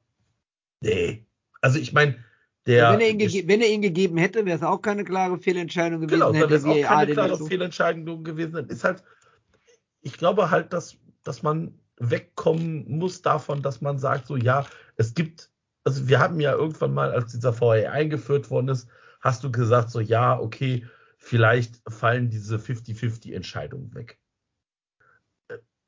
nee. 0.81 1.27
Also 1.61 1.79
ich 1.79 1.93
meine, 1.93 2.25
der. 2.65 2.91
Wenn 2.95 3.01
er, 3.01 3.11
ihn 3.11 3.49
wenn 3.49 3.61
er 3.61 3.69
ihn 3.69 3.83
gegeben 3.83 4.17
hätte, 4.17 4.47
wäre 4.47 4.57
es 4.57 4.63
auch 4.63 4.81
keine 4.81 5.05
klare 5.05 5.37
Fehlentscheidung 5.37 6.01
gewesen. 6.01 6.21
Genau, 6.21 6.33
dann 6.33 6.49
wäre 6.49 6.55
es 6.55 6.65
auch 6.65 6.89
keine 6.89 7.13
klare 7.13 7.47
Fehlentscheidung 7.47 8.25
gewesen. 8.25 8.67
Ist 8.69 8.85
halt, 8.85 9.05
ich 10.03 10.15
glaube 10.15 10.51
halt, 10.51 10.73
dass, 10.73 10.97
dass 11.23 11.43
man 11.43 11.79
wegkommen 11.99 12.89
muss 12.89 13.23
davon, 13.23 13.63
dass 13.63 13.81
man 13.81 13.99
sagt, 13.99 14.27
so 14.27 14.37
ja, 14.37 14.67
es 14.97 15.15
gibt, 15.15 15.51
also 15.85 16.09
wir 16.09 16.21
haben 16.21 16.41
ja 16.41 16.53
irgendwann 16.53 16.95
mal, 16.95 17.13
als 17.13 17.33
dieser 17.33 17.53
VR 17.53 17.93
eingeführt 17.93 18.51
worden 18.51 18.69
ist, 18.69 18.89
hast 19.21 19.43
du 19.43 19.51
gesagt, 19.51 19.91
so 19.91 20.01
ja, 20.01 20.39
okay, 20.39 20.87
vielleicht 21.17 21.81
fallen 21.89 22.31
diese 22.31 22.57
50-50-Entscheidungen 22.57 23.95
weg. 23.95 24.19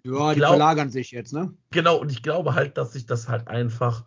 Ja, 0.02 0.32
die 0.32 0.38
glaub, 0.38 0.50
verlagern 0.50 0.90
sich 0.90 1.10
jetzt, 1.10 1.32
ne? 1.32 1.54
Genau, 1.70 1.98
und 1.98 2.10
ich 2.10 2.22
glaube 2.22 2.54
halt, 2.54 2.78
dass 2.78 2.94
sich 2.94 3.06
das 3.06 3.28
halt 3.28 3.48
einfach 3.48 4.06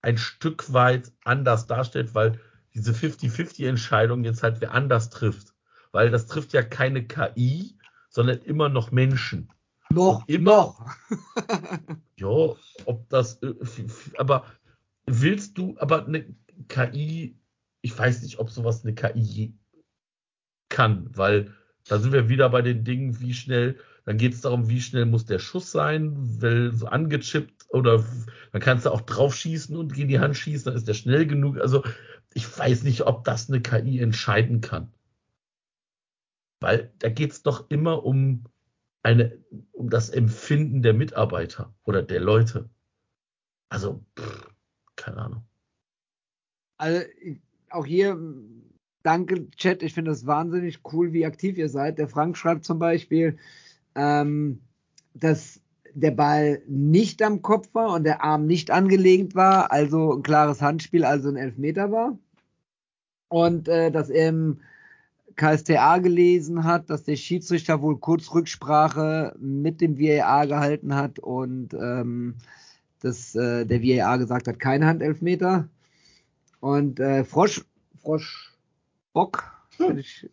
ein 0.00 0.16
Stück 0.16 0.72
weit 0.72 1.12
anders 1.24 1.66
darstellt, 1.66 2.14
weil 2.14 2.40
diese 2.74 2.92
50-50-Entscheidung 2.92 4.24
jetzt 4.24 4.42
halt 4.42 4.60
wer 4.60 4.72
anders 4.72 5.10
trifft. 5.10 5.54
Weil 5.92 6.10
das 6.10 6.26
trifft 6.26 6.52
ja 6.52 6.62
keine 6.62 7.06
KI, 7.06 7.76
sondern 8.14 8.38
immer 8.42 8.68
noch 8.68 8.92
Menschen. 8.92 9.48
Noch, 9.90 10.26
immer, 10.28 10.50
noch. 10.50 10.86
ja, 12.16 12.54
ob 12.86 13.08
das, 13.08 13.42
äh, 13.42 13.54
aber 14.16 14.46
willst 15.04 15.58
du, 15.58 15.76
aber 15.78 16.06
eine 16.06 16.24
KI, 16.68 17.36
ich 17.82 17.98
weiß 17.98 18.22
nicht, 18.22 18.38
ob 18.38 18.50
sowas 18.50 18.84
eine 18.84 18.94
KI 18.94 19.54
kann, 20.68 21.10
weil 21.16 21.52
da 21.88 21.98
sind 21.98 22.12
wir 22.12 22.28
wieder 22.28 22.48
bei 22.50 22.62
den 22.62 22.84
Dingen, 22.84 23.20
wie 23.20 23.34
schnell, 23.34 23.78
dann 24.04 24.16
geht 24.16 24.34
es 24.34 24.40
darum, 24.42 24.68
wie 24.68 24.80
schnell 24.80 25.06
muss 25.06 25.26
der 25.26 25.40
Schuss 25.40 25.72
sein, 25.72 26.14
weil 26.40 26.72
so 26.72 26.86
angechippt 26.86 27.66
oder 27.70 28.04
dann 28.52 28.62
kannst 28.62 28.86
du 28.86 28.90
auch 28.90 29.00
drauf 29.00 29.34
schießen 29.34 29.76
und 29.76 29.92
gegen 29.92 30.08
die 30.08 30.20
Hand 30.20 30.36
schießen, 30.36 30.66
dann 30.66 30.76
ist 30.76 30.86
der 30.86 30.94
schnell 30.94 31.26
genug. 31.26 31.58
Also 31.58 31.82
ich 32.32 32.58
weiß 32.58 32.84
nicht, 32.84 33.02
ob 33.02 33.24
das 33.24 33.48
eine 33.48 33.60
KI 33.60 33.98
entscheiden 33.98 34.60
kann. 34.60 34.92
Weil 36.64 36.90
da 36.98 37.10
geht 37.10 37.30
es 37.30 37.42
doch 37.42 37.68
immer 37.68 38.04
um 38.04 38.44
eine, 39.02 39.38
um 39.72 39.90
das 39.90 40.08
Empfinden 40.08 40.80
der 40.80 40.94
Mitarbeiter 40.94 41.74
oder 41.84 42.02
der 42.02 42.20
Leute. 42.20 42.70
Also, 43.68 44.02
pff, 44.18 44.50
keine 44.96 45.18
Ahnung. 45.18 45.42
Also, 46.78 47.04
auch 47.68 47.84
hier, 47.84 48.18
danke, 49.02 49.50
Chat. 49.50 49.82
Ich 49.82 49.92
finde 49.92 50.10
das 50.10 50.24
wahnsinnig 50.24 50.80
cool, 50.90 51.12
wie 51.12 51.26
aktiv 51.26 51.58
ihr 51.58 51.68
seid. 51.68 51.98
Der 51.98 52.08
Frank 52.08 52.38
schreibt 52.38 52.64
zum 52.64 52.78
Beispiel, 52.78 53.36
ähm, 53.94 54.62
dass 55.12 55.60
der 55.92 56.12
Ball 56.12 56.62
nicht 56.66 57.20
am 57.20 57.42
Kopf 57.42 57.68
war 57.74 57.92
und 57.92 58.04
der 58.04 58.24
Arm 58.24 58.46
nicht 58.46 58.70
angelegt 58.70 59.34
war, 59.34 59.70
also 59.70 60.14
ein 60.14 60.22
klares 60.22 60.62
Handspiel, 60.62 61.04
also 61.04 61.28
ein 61.28 61.36
Elfmeter 61.36 61.92
war. 61.92 62.18
Und 63.28 63.68
äh, 63.68 63.90
dass 63.90 64.08
er 64.08 64.30
im 64.30 64.60
KSTA 65.36 65.98
gelesen 65.98 66.64
hat, 66.64 66.90
dass 66.90 67.04
der 67.04 67.16
Schiedsrichter 67.16 67.82
wohl 67.82 67.98
kurz 67.98 68.32
Rücksprache 68.34 69.34
mit 69.38 69.80
dem 69.80 69.98
VAR 69.98 70.46
gehalten 70.46 70.94
hat 70.94 71.18
und 71.18 71.74
ähm, 71.74 72.34
dass 73.00 73.34
äh, 73.34 73.66
der 73.66 73.82
VAR 73.82 74.18
gesagt 74.18 74.48
hat, 74.48 74.58
kein 74.58 74.84
Handelfmeter. 74.84 75.68
Und 76.60 77.00
äh, 77.00 77.24
Frosch, 77.24 77.64
Frosch 78.00 78.52
Bock, 79.12 79.54
ich, 79.96 80.30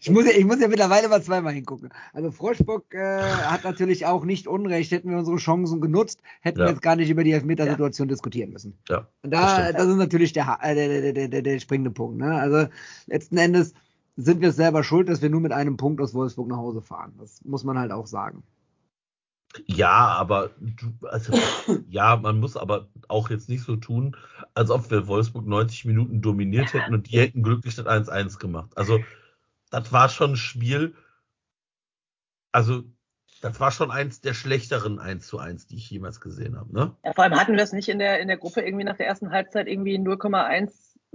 ich, 0.00 0.10
muss 0.10 0.26
ja, 0.26 0.32
ich 0.32 0.44
muss 0.44 0.60
ja 0.60 0.68
mittlerweile 0.68 1.08
mal 1.08 1.22
zweimal 1.22 1.52
hingucken. 1.52 1.90
Also 2.12 2.30
Froschbock 2.30 2.94
äh, 2.94 3.20
hat 3.20 3.64
natürlich 3.64 4.06
auch 4.06 4.24
nicht 4.24 4.46
Unrecht. 4.46 4.92
Hätten 4.92 5.10
wir 5.10 5.18
unsere 5.18 5.36
Chancen 5.38 5.80
genutzt, 5.80 6.20
hätten 6.40 6.60
ja. 6.60 6.66
wir 6.66 6.72
jetzt 6.72 6.82
gar 6.82 6.96
nicht 6.96 7.10
über 7.10 7.24
die 7.24 7.32
Elfmetersituation 7.32 8.08
ja. 8.08 8.12
diskutieren 8.12 8.50
müssen. 8.50 8.78
Ja, 8.88 9.08
Und 9.22 9.32
da, 9.32 9.72
das, 9.72 9.72
das 9.76 9.86
ist 9.88 9.96
natürlich 9.96 10.32
der, 10.32 10.58
äh, 10.62 10.74
der, 10.74 11.12
der, 11.12 11.28
der, 11.28 11.42
der 11.42 11.58
springende 11.58 11.90
Punkt. 11.90 12.18
Ne? 12.18 12.34
Also 12.34 12.68
letzten 13.06 13.36
Endes 13.38 13.74
sind 14.16 14.40
wir 14.40 14.52
selber 14.52 14.82
schuld, 14.82 15.08
dass 15.08 15.22
wir 15.22 15.30
nur 15.30 15.40
mit 15.40 15.52
einem 15.52 15.76
Punkt 15.76 16.00
aus 16.00 16.14
Wolfsburg 16.14 16.48
nach 16.48 16.56
Hause 16.56 16.80
fahren. 16.80 17.14
Das 17.18 17.44
muss 17.44 17.64
man 17.64 17.78
halt 17.78 17.92
auch 17.92 18.06
sagen. 18.06 18.42
Ja, 19.66 20.08
aber 20.08 20.50
also, 21.02 21.32
ja, 21.88 22.16
man 22.16 22.40
muss 22.40 22.56
aber 22.56 22.88
auch 23.08 23.30
jetzt 23.30 23.48
nicht 23.48 23.62
so 23.62 23.76
tun, 23.76 24.16
als 24.54 24.70
ob 24.70 24.90
wir 24.90 25.06
Wolfsburg 25.06 25.46
90 25.46 25.84
Minuten 25.84 26.20
dominiert 26.20 26.72
hätten 26.72 26.94
und 26.94 27.10
die 27.10 27.18
hätten 27.18 27.42
glücklich 27.42 27.74
das 27.74 27.86
1-1 27.86 28.38
gemacht. 28.38 28.76
Also, 28.76 29.00
das 29.70 29.92
war 29.92 30.08
schon 30.08 30.32
ein 30.32 30.36
Spiel. 30.36 30.94
Also, 32.52 32.84
das 33.42 33.60
war 33.60 33.70
schon 33.70 33.90
eins 33.90 34.20
der 34.20 34.34
schlechteren 34.34 34.98
1 34.98 35.26
zu 35.26 35.38
1, 35.38 35.66
die 35.66 35.76
ich 35.76 35.90
jemals 35.90 36.20
gesehen 36.20 36.56
habe. 36.56 36.72
Ne? 36.72 36.96
Ja, 37.04 37.12
vor 37.12 37.24
allem 37.24 37.38
hatten 37.38 37.54
wir 37.54 37.62
es 37.62 37.72
nicht 37.72 37.88
in 37.88 37.98
der, 37.98 38.20
in 38.20 38.28
der 38.28 38.38
Gruppe 38.38 38.62
irgendwie 38.62 38.84
nach 38.84 38.96
der 38.96 39.06
ersten 39.06 39.30
Halbzeit 39.30 39.68
irgendwie 39.68 39.94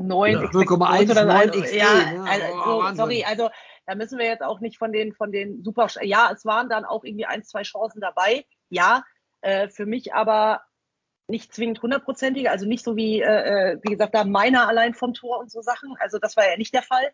0,19 0.01 0.31
ja. 0.31 0.39
0,19 0.49 1.11
oder 1.11 1.23
so. 1.23 1.29
Also, 1.31 1.75
ja, 1.75 2.11
ne? 2.11 2.25
also, 2.29 2.45
oh, 2.65 2.95
sorry, 2.95 3.23
also 3.23 3.49
da 3.85 3.95
müssen 3.95 4.19
wir 4.19 4.25
jetzt 4.25 4.43
auch 4.43 4.59
nicht 4.59 4.77
von 4.77 4.91
den, 4.91 5.13
von 5.13 5.31
den 5.31 5.63
super, 5.63 5.87
ja, 6.01 6.31
es 6.33 6.45
waren 6.45 6.69
dann 6.69 6.85
auch 6.85 7.03
irgendwie 7.03 7.25
ein, 7.25 7.43
zwei 7.43 7.63
Chancen 7.63 7.99
dabei. 7.99 8.45
Ja, 8.69 9.03
äh, 9.41 9.67
für 9.67 9.85
mich 9.85 10.13
aber 10.13 10.61
nicht 11.27 11.53
zwingend 11.53 11.81
hundertprozentige, 11.81 12.51
also 12.51 12.65
nicht 12.65 12.83
so 12.83 12.95
wie, 12.95 13.21
äh, 13.21 13.73
äh, 13.73 13.79
wie 13.83 13.91
gesagt, 13.91 14.13
da 14.13 14.23
meiner 14.23 14.67
allein 14.67 14.93
vom 14.93 15.13
Tor 15.13 15.39
und 15.39 15.51
so 15.51 15.61
Sachen. 15.61 15.95
Also 15.99 16.19
das 16.19 16.37
war 16.37 16.47
ja 16.47 16.57
nicht 16.57 16.73
der 16.73 16.83
Fall. 16.83 17.11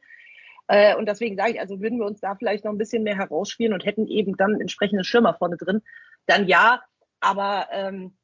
Äh, 0.67 0.95
und 0.95 1.07
deswegen 1.07 1.37
sage 1.37 1.53
ich, 1.53 1.59
also 1.59 1.79
würden 1.79 1.99
wir 1.99 2.05
uns 2.05 2.19
da 2.19 2.35
vielleicht 2.35 2.65
noch 2.65 2.71
ein 2.71 2.77
bisschen 2.77 3.03
mehr 3.03 3.15
herausspielen 3.15 3.73
und 3.73 3.85
hätten 3.85 4.07
eben 4.07 4.35
dann 4.35 4.59
entsprechende 4.59 5.03
Schirmer 5.03 5.35
vorne 5.35 5.57
drin, 5.57 5.81
dann 6.25 6.47
ja. 6.47 6.81
Aber 7.19 7.67
ähm, 7.71 8.17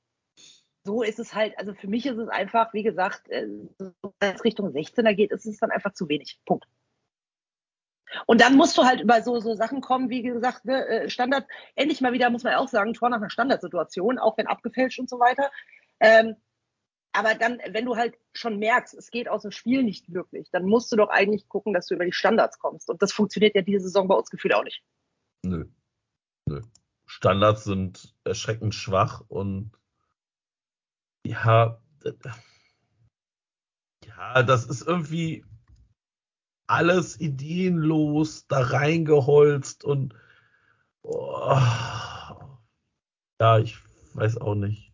so 0.86 1.02
ist 1.02 1.20
es 1.20 1.34
halt, 1.34 1.58
also 1.58 1.74
für 1.74 1.88
mich 1.88 2.06
ist 2.06 2.18
es 2.18 2.30
einfach, 2.30 2.74
wie 2.74 2.84
gesagt, 2.84 3.30
äh, 3.30 3.48
wenn 3.78 4.36
es 4.36 4.44
Richtung 4.44 4.68
16er 4.70 5.14
geht, 5.14 5.32
ist 5.32 5.46
es 5.46 5.58
dann 5.60 5.72
einfach 5.72 5.94
zu 5.94 6.10
wenig. 6.10 6.40
Punkt. 6.46 6.66
Und 8.28 8.42
dann 8.42 8.56
musst 8.56 8.78
du 8.78 8.84
halt 8.84 9.02
über 9.02 9.22
so, 9.22 9.40
so 9.40 9.56
Sachen 9.56 9.82
kommen, 9.82 10.10
wie 10.10 10.22
gesagt, 10.22 10.66
ne, 10.66 10.86
äh, 10.88 11.10
Standard, 11.10 11.48
endlich 11.76 12.02
mal 12.02 12.14
wieder, 12.14 12.30
muss 12.30 12.44
man 12.44 12.56
auch 12.56 12.68
sagen, 12.68 12.94
Tor 12.94 13.10
nach 13.10 13.18
einer 13.18 13.30
Standardsituation, 13.30 14.20
auch 14.20 14.38
wenn 14.38 14.48
abgefälscht 14.48 15.00
und 15.00 15.10
so 15.10 15.20
weiter. 15.20 15.50
Ähm, 16.00 16.36
aber 17.14 17.36
dann, 17.36 17.60
wenn 17.70 17.86
du 17.86 17.96
halt 17.96 18.18
schon 18.34 18.58
merkst, 18.58 18.94
es 18.96 19.12
geht 19.12 19.30
aus 19.30 19.44
dem 19.44 19.52
Spiel 19.52 19.84
nicht 19.84 20.12
wirklich, 20.14 20.50
dann 20.52 20.66
musst 20.66 20.92
du 20.92 20.96
doch 20.96 21.10
eigentlich 21.10 21.48
gucken, 21.48 21.74
dass 21.74 21.88
du 21.88 21.96
über 21.96 22.06
die 22.06 22.12
Standards 22.12 22.60
kommst. 22.60 22.90
Und 22.90 23.02
das 23.02 23.14
funktioniert 23.14 23.56
ja 23.56 23.62
diese 23.62 23.86
Saison 23.86 24.08
bei 24.08 24.16
uns 24.16 24.30
gefühlt 24.30 24.54
auch 24.56 24.64
nicht. 24.64 24.84
Nö. 25.44 25.66
Nö. 26.48 26.62
Standards 27.06 27.64
sind 27.64 28.16
erschreckend 28.24 28.74
schwach 28.74 29.24
und 29.28 29.72
ja, 31.26 31.80
ja, 34.06 34.44
das 34.44 34.66
ist 34.66 34.86
irgendwie, 34.88 35.46
alles 36.68 37.20
ideenlos 37.20 38.48
da 38.48 38.62
reingeholzt 38.62 39.84
und 39.84 40.16
oh, 41.04 41.58
ja, 43.40 43.60
ich 43.60 43.78
weiß 44.14 44.38
auch 44.38 44.56
nicht. 44.56 44.93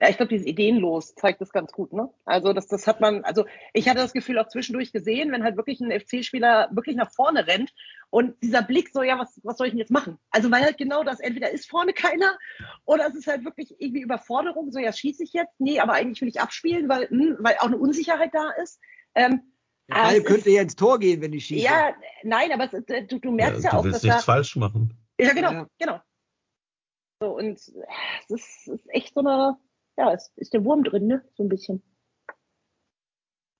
Ja, 0.00 0.10
ich 0.10 0.18
glaube, 0.18 0.28
dieses 0.28 0.46
ideenlos 0.46 1.14
zeigt 1.14 1.40
das 1.40 1.52
ganz 1.52 1.72
gut, 1.72 1.94
ne? 1.94 2.10
Also 2.26 2.52
das, 2.52 2.66
das 2.66 2.86
hat 2.86 3.00
man, 3.00 3.24
also 3.24 3.46
ich 3.72 3.88
hatte 3.88 4.00
das 4.00 4.12
Gefühl 4.12 4.38
auch 4.38 4.48
zwischendurch 4.48 4.92
gesehen, 4.92 5.32
wenn 5.32 5.42
halt 5.42 5.56
wirklich 5.56 5.80
ein 5.80 5.90
FC-Spieler 5.90 6.68
wirklich 6.72 6.96
nach 6.96 7.10
vorne 7.10 7.46
rennt 7.46 7.72
und 8.10 8.34
dieser 8.42 8.60
Blick 8.60 8.90
so, 8.92 9.02
ja, 9.02 9.18
was, 9.18 9.40
was 9.42 9.56
soll 9.56 9.68
ich 9.68 9.72
denn 9.72 9.78
jetzt 9.78 9.90
machen? 9.90 10.18
Also 10.30 10.50
weil 10.50 10.62
halt 10.62 10.76
genau 10.76 11.02
das, 11.02 11.18
entweder 11.20 11.50
ist 11.50 11.70
vorne 11.70 11.94
keiner 11.94 12.36
oder 12.84 13.06
es 13.06 13.14
ist 13.14 13.26
halt 13.26 13.46
wirklich 13.46 13.74
irgendwie 13.78 14.02
Überforderung, 14.02 14.70
so 14.70 14.78
ja, 14.78 14.92
schieße 14.92 15.22
ich 15.22 15.32
jetzt? 15.32 15.58
Nee, 15.58 15.80
aber 15.80 15.94
eigentlich 15.94 16.20
will 16.20 16.28
ich 16.28 16.40
abspielen, 16.40 16.90
weil, 16.90 17.08
mh, 17.10 17.24
hm, 17.24 17.36
weil 17.40 17.56
auch 17.58 17.66
eine 17.66 17.78
Unsicherheit 17.78 18.34
da 18.34 18.50
ist. 18.62 18.78
Ähm, 19.14 19.40
der 19.88 19.94
Ball 19.94 20.22
könnte 20.22 20.50
ja 20.50 20.62
ins 20.62 20.76
Tor 20.76 20.98
gehen, 20.98 21.20
wenn 21.22 21.32
ich 21.32 21.46
schieße. 21.46 21.64
Ja, 21.64 21.94
nein, 22.22 22.52
aber 22.52 22.64
es, 22.72 22.84
äh, 22.88 23.04
du, 23.04 23.18
du 23.18 23.30
merkst 23.30 23.64
ja, 23.64 23.70
ja 23.70 23.70
du 23.70 23.76
auch, 23.78 23.84
willst 23.84 23.96
dass 23.96 24.02
nichts 24.02 24.26
da, 24.26 24.32
falsch 24.32 24.56
machen. 24.56 24.94
Ja, 25.18 25.32
genau, 25.32 25.52
ja. 25.52 25.66
genau. 25.78 26.00
So, 27.20 27.36
und 27.36 27.52
es 27.52 27.68
ist, 28.28 28.68
ist, 28.68 28.90
echt 28.90 29.14
so 29.14 29.20
eine, 29.20 29.56
ja, 29.96 30.12
es 30.12 30.30
ist 30.36 30.52
der 30.54 30.64
Wurm 30.64 30.84
drin, 30.84 31.06
ne? 31.06 31.22
So 31.36 31.42
ein 31.42 31.48
bisschen. 31.48 31.82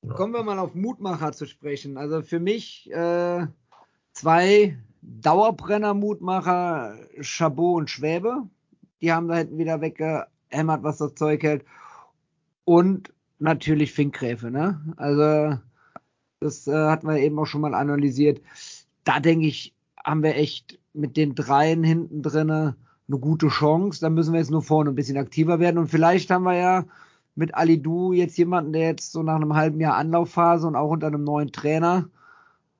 Kommen 0.08 0.34
wir 0.34 0.42
mal 0.42 0.58
auf 0.58 0.74
Mutmacher 0.74 1.32
zu 1.32 1.46
sprechen. 1.46 1.96
Also 1.96 2.22
für 2.22 2.38
mich 2.38 2.90
äh, 2.92 3.46
zwei 4.12 4.78
Dauerbrenner-Mutmacher, 5.02 6.96
Chabot 7.20 7.78
und 7.78 7.90
Schwäbe. 7.90 8.48
Die 9.00 9.12
haben 9.12 9.28
da 9.28 9.36
hinten 9.36 9.58
wieder 9.58 9.80
weggehämmert, 9.80 10.82
was 10.82 10.98
das 10.98 11.14
Zeug 11.14 11.42
hält. 11.42 11.64
Und 12.64 13.12
natürlich 13.38 13.92
Finkgräfe, 13.92 14.50
ne? 14.50 14.80
Also 14.96 15.58
das 16.40 16.66
äh, 16.66 16.72
hatten 16.72 17.08
wir 17.08 17.18
eben 17.18 17.38
auch 17.38 17.46
schon 17.46 17.60
mal 17.60 17.74
analysiert. 17.74 18.40
Da 19.04 19.20
denke 19.20 19.46
ich, 19.46 19.74
haben 20.04 20.22
wir 20.22 20.36
echt 20.36 20.78
mit 20.92 21.16
den 21.16 21.34
dreien 21.34 21.82
hinten 21.82 22.22
drinne 22.22 22.76
eine 23.08 23.18
gute 23.18 23.48
Chance. 23.48 24.00
Da 24.00 24.10
müssen 24.10 24.32
wir 24.32 24.40
jetzt 24.40 24.50
nur 24.50 24.62
vorne 24.62 24.90
ein 24.90 24.94
bisschen 24.94 25.16
aktiver 25.16 25.60
werden. 25.60 25.78
Und 25.78 25.88
vielleicht 25.88 26.30
haben 26.30 26.44
wir 26.44 26.54
ja 26.56 26.84
mit 27.34 27.54
Ali 27.54 27.80
Du 27.80 28.12
jetzt 28.12 28.36
jemanden, 28.38 28.72
der 28.72 28.88
jetzt 28.88 29.12
so 29.12 29.22
nach 29.22 29.36
einem 29.36 29.54
halben 29.54 29.80
Jahr 29.80 29.96
Anlaufphase 29.96 30.66
und 30.66 30.76
auch 30.76 30.90
unter 30.90 31.06
einem 31.08 31.24
neuen 31.24 31.52
Trainer 31.52 32.08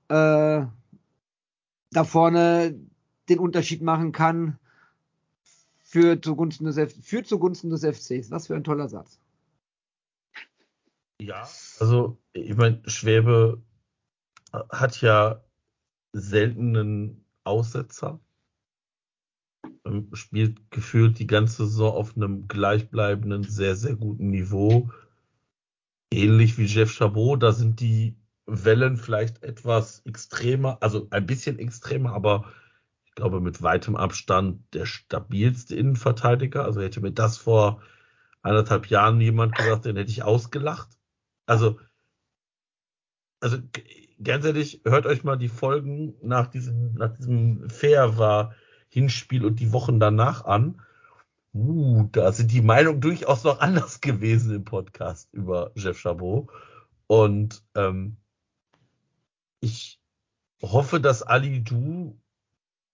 äh, 0.09 0.65
da 1.91 2.05
vorne 2.05 2.79
den 3.29 3.39
Unterschied 3.39 3.83
machen 3.83 4.13
kann 4.13 4.59
für 5.79 6.21
zugunsten 6.21 6.65
des, 6.65 6.95
für 7.03 7.23
zugunsten 7.23 7.71
des 7.71 7.83
FCs. 7.85 8.31
Was 8.31 8.49
für 8.49 8.57
ein 8.57 8.65
toller 8.65 8.89
Satz. 8.89 9.19
Ja, 11.21 11.49
also 11.81 12.19
ich 12.33 12.57
meine, 12.57 12.83
Schwäbe 12.87 13.63
hat 14.53 15.01
ja 15.01 15.43
seltenen 16.13 17.25
Aussetzer. 17.45 18.21
Ähm, 19.85 20.09
spielt 20.15 20.71
gefühlt 20.71 21.19
die 21.19 21.27
ganze 21.27 21.67
Saison 21.67 21.95
auf 21.95 22.17
einem 22.17 22.49
gleichbleibenden, 22.49 23.45
sehr, 23.45 23.77
sehr 23.77 23.97
guten 23.97 24.31
Niveau. 24.31 24.91
Ähnlich 26.13 26.59
wie 26.59 26.67
Jeff 26.67 26.93
Chabot, 26.93 27.43
da 27.43 27.53
sind 27.53 27.81
die 27.81 28.17
Wellen 28.47 28.97
vielleicht 28.97 29.43
etwas 29.43 30.01
extremer, 30.01 30.79
also 30.81 31.09
ein 31.11 31.27
bisschen 31.27 31.59
extremer, 31.59 32.13
aber 32.13 32.53
ich 33.05 33.13
glaube 33.15 33.41
mit 33.41 33.63
weitem 33.63 33.97
Abstand 33.97 34.63
der 34.73 34.87
stabilste 34.87 35.75
Innenverteidiger. 35.75 36.65
Also 36.65 36.81
hätte 36.81 37.01
mir 37.01 37.13
das 37.13 37.39
vor 37.39 37.83
anderthalb 38.43 38.87
Jahren 38.87 39.21
jemand 39.21 39.57
gesagt, 39.57 39.85
den 39.85 39.97
hätte 39.97 40.11
ich 40.11 40.23
ausgelacht. 40.23 40.89
Also, 41.47 41.79
also 43.41 43.59
ganz 44.23 44.45
ehrlich, 44.45 44.83
hört 44.85 45.07
euch 45.07 45.25
mal 45.25 45.37
die 45.37 45.49
Folgen 45.49 46.15
nach 46.23 46.47
diesem, 46.47 46.95
nach 46.95 47.13
diesem 47.17 47.69
Fair 47.69 48.17
war 48.19 48.55
Hinspiel 48.97 49.45
und 49.45 49.61
die 49.61 49.73
Wochen 49.73 50.01
danach 50.01 50.45
an. 50.45 50.81
Uh, 51.55 52.09
da 52.13 52.33
sind 52.33 52.53
die 52.53 52.61
Meinungen 52.61 53.01
durchaus 53.01 53.45
noch 53.45 53.61
anders 53.61 54.01
gewesen 54.03 54.55
im 54.55 54.65
Podcast 54.65 55.29
über 55.33 55.71
Jeff 55.75 55.99
Chabot. 55.99 56.49
Und 57.07 57.63
ähm, 57.75 58.17
ich 59.61 60.01
hoffe, 60.63 61.01
dass 61.01 61.23
Ali 61.23 61.63
Du, 61.63 62.19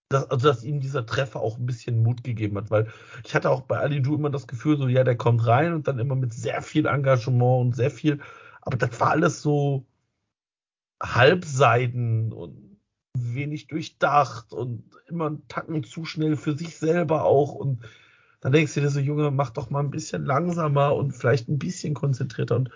dass, 0.09 0.29
also 0.29 0.47
dass 0.47 0.63
ihm 0.63 0.79
dieser 0.79 1.05
Treffer 1.05 1.41
auch 1.41 1.57
ein 1.57 1.65
bisschen 1.65 2.03
Mut 2.03 2.23
gegeben 2.23 2.57
hat, 2.57 2.71
weil 2.71 2.91
ich 3.25 3.35
hatte 3.35 3.49
auch 3.49 3.61
bei 3.61 3.79
Ali 3.79 4.01
Du 4.01 4.15
immer 4.15 4.29
das 4.29 4.47
Gefühl, 4.47 4.77
so 4.77 4.87
ja, 4.87 5.03
der 5.03 5.17
kommt 5.17 5.45
rein 5.45 5.73
und 5.73 5.87
dann 5.87 5.99
immer 5.99 6.15
mit 6.15 6.33
sehr 6.33 6.61
viel 6.61 6.85
Engagement 6.85 7.61
und 7.61 7.75
sehr 7.75 7.91
viel 7.91 8.19
aber 8.65 8.77
das 8.77 8.99
war 8.99 9.11
alles 9.11 9.41
so 9.41 9.85
halbseiden 11.01 12.31
und 12.31 12.72
wenig 13.15 13.67
durchdacht 13.67 14.53
und 14.53 14.83
immer 15.07 15.27
einen 15.27 15.47
Tacken 15.47 15.83
zu 15.83 16.05
schnell 16.05 16.35
für 16.35 16.57
sich 16.57 16.77
selber 16.77 17.25
auch. 17.25 17.53
Und 17.53 17.83
dann 18.41 18.51
denkst 18.51 18.73
du 18.73 18.81
dir 18.81 18.89
so, 18.89 18.99
Junge, 18.99 19.31
mach 19.31 19.51
doch 19.51 19.69
mal 19.69 19.79
ein 19.79 19.91
bisschen 19.91 20.25
langsamer 20.25 20.95
und 20.95 21.11
vielleicht 21.11 21.47
ein 21.47 21.59
bisschen 21.59 21.93
konzentrierter. 21.93 22.55
Und 22.55 22.71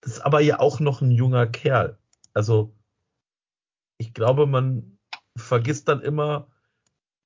das 0.00 0.14
ist 0.14 0.20
aber 0.20 0.40
ja 0.40 0.60
auch 0.60 0.80
noch 0.80 1.02
ein 1.02 1.10
junger 1.10 1.46
Kerl. 1.46 1.98
Also 2.32 2.72
ich 3.98 4.14
glaube, 4.14 4.46
man 4.46 4.98
vergisst 5.36 5.88
dann 5.88 6.00
immer, 6.00 6.48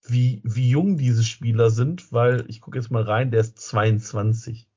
wie, 0.07 0.42
wie 0.44 0.68
jung 0.68 0.98
diese 0.98 1.24
Spieler 1.24 1.70
sind, 1.70 2.12
weil 2.12 2.44
ich 2.48 2.61
gucke 2.61 2.78
jetzt 2.78 2.90
mal 2.90 3.02
rein, 3.02 3.30
der 3.30 3.40
ist 3.40 3.59
22. 3.59 4.68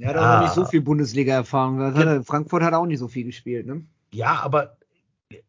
Ja, 0.00 0.12
da 0.12 0.20
hat 0.20 0.38
er 0.38 0.42
nicht 0.44 0.54
so 0.54 0.64
viel 0.64 0.80
Bundesliga-Erfahrung. 0.80 1.80
Ja. 1.80 2.22
Frankfurt 2.22 2.62
hat 2.62 2.72
auch 2.72 2.86
nicht 2.86 3.00
so 3.00 3.08
viel 3.08 3.24
gespielt, 3.24 3.66
ne? 3.66 3.84
Ja, 4.12 4.40
aber 4.40 4.77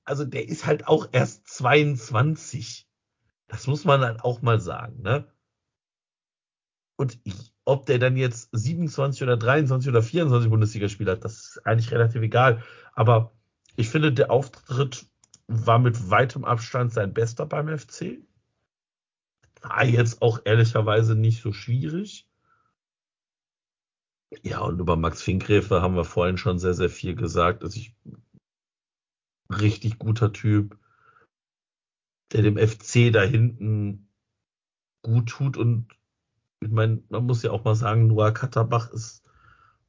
also 0.03 0.25
der 0.25 0.47
ist 0.47 0.65
halt 0.65 0.87
auch 0.87 1.09
erst 1.11 1.47
22. 1.47 2.87
Das 3.47 3.67
muss 3.67 3.85
man 3.85 4.01
dann 4.01 4.19
auch 4.19 4.41
mal 4.41 4.59
sagen, 4.59 5.01
ne? 5.01 5.31
Und 6.97 7.17
ich, 7.23 7.53
ob 7.63 7.85
der 7.85 7.97
dann 7.97 8.17
jetzt 8.17 8.49
27 8.51 9.23
oder 9.23 9.37
23 9.37 9.89
oder 9.89 10.03
24 10.03 10.49
Bundesligaspiele 10.49 11.11
hat, 11.13 11.23
das 11.23 11.33
ist 11.39 11.65
eigentlich 11.65 11.91
relativ 11.91 12.21
egal. 12.21 12.63
Aber 12.93 13.31
ich 13.77 13.89
finde, 13.89 14.11
der 14.11 14.31
Auftritt 14.31 15.05
war 15.47 15.79
mit 15.79 16.09
weitem 16.09 16.43
Abstand 16.43 16.91
sein 16.91 17.13
bester 17.13 17.45
beim 17.45 17.75
FC. 17.75 18.19
War 19.61 19.85
jetzt 19.85 20.21
auch 20.21 20.41
ehrlicherweise 20.43 21.15
nicht 21.15 21.41
so 21.41 21.53
schwierig. 21.53 22.27
Ja, 24.43 24.59
und 24.59 24.79
über 24.79 24.95
Max 24.95 25.21
Finkgräfe 25.21 25.81
haben 25.81 25.95
wir 25.95 26.03
vorhin 26.03 26.37
schon 26.37 26.59
sehr, 26.59 26.73
sehr 26.73 26.89
viel 26.89 27.15
gesagt. 27.15 27.63
Also 27.63 27.77
ich, 27.79 27.95
richtig 29.49 29.99
guter 29.99 30.31
Typ, 30.31 30.77
der 32.31 32.43
dem 32.43 32.57
FC 32.57 33.11
da 33.11 33.21
hinten 33.21 34.07
gut 35.01 35.29
tut. 35.29 35.57
Und 35.57 35.87
ich 36.61 36.69
meine, 36.69 37.01
man 37.09 37.25
muss 37.25 37.43
ja 37.43 37.51
auch 37.51 37.63
mal 37.63 37.75
sagen, 37.75 38.07
Noah 38.07 38.31
Katterbach 38.31 38.91
ist 38.91 39.23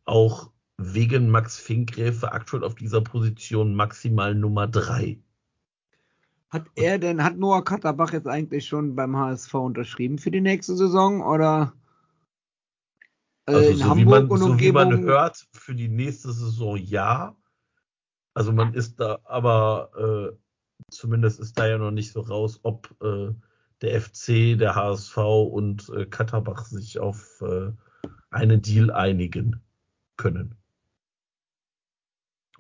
auch 0.05 0.51
wegen 0.79 1.31
Max 1.31 1.59
Finkgräfe 1.59 2.33
aktuell 2.33 2.65
auf 2.65 2.75
dieser 2.75 3.03
Position 3.03 3.75
maximal 3.75 4.35
Nummer 4.35 4.67
drei. 4.67 5.21
Hat 6.49 6.67
er 6.75 6.99
denn, 6.99 7.23
hat 7.23 7.37
Noah 7.37 7.63
Katterbach 7.63 8.13
jetzt 8.13 8.27
eigentlich 8.27 8.67
schon 8.67 8.97
beim 8.97 9.17
HSV 9.17 9.55
unterschrieben 9.55 10.19
für 10.19 10.31
die 10.31 10.41
nächste 10.41 10.75
Saison 10.75 11.23
oder? 11.23 11.75
Äh, 13.47 13.55
also 13.55 13.71
in 13.71 13.77
so, 13.77 13.85
Hamburg 13.85 13.99
wie 13.99 14.05
man, 14.05 14.31
und 14.31 14.39
so 14.39 14.59
wie 14.59 14.73
man 14.73 15.01
hört, 15.01 15.47
für 15.53 15.75
die 15.75 15.89
nächste 15.89 16.33
Saison 16.33 16.77
ja. 16.77 17.37
Also 18.35 18.53
man 18.53 18.75
ist 18.75 19.01
da, 19.01 19.19
aber 19.25 19.91
äh, 20.33 20.37
zumindest 20.91 21.41
ist 21.41 21.59
da 21.59 21.67
ja 21.67 21.79
noch 21.79 21.91
nicht 21.91 22.13
so 22.13 22.21
raus, 22.21 22.61
ob 22.63 22.95
äh, 23.03 23.31
der 23.83 24.01
FC, 24.01 24.59
der 24.59 24.75
HSV 24.75 25.17
und 25.17 25.89
äh, 25.91 26.07
Katterbach 26.07 26.67
sich 26.67 26.99
auf 26.99 27.43
äh, 27.43 27.73
einen 28.31 28.63
Deal 28.63 28.91
einigen 28.91 29.61
können 30.17 30.61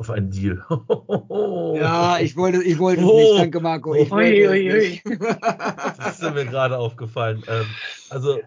auf 0.00 0.08
einen 0.08 0.30
Deal. 0.30 0.64
ja, 1.78 2.18
ich 2.20 2.34
wollte, 2.34 2.62
ich 2.62 2.78
wollte 2.78 3.04
oh, 3.04 3.18
nicht, 3.18 3.38
danke 3.38 3.60
Marco. 3.60 3.94
Ich 3.94 4.10
ui, 4.10 4.48
ui, 4.48 4.72
ui. 4.72 5.02
Das 5.98 6.20
ist 6.20 6.34
mir 6.34 6.46
gerade 6.46 6.78
aufgefallen. 6.78 7.44
Ähm, 7.46 7.66
also, 8.08 8.40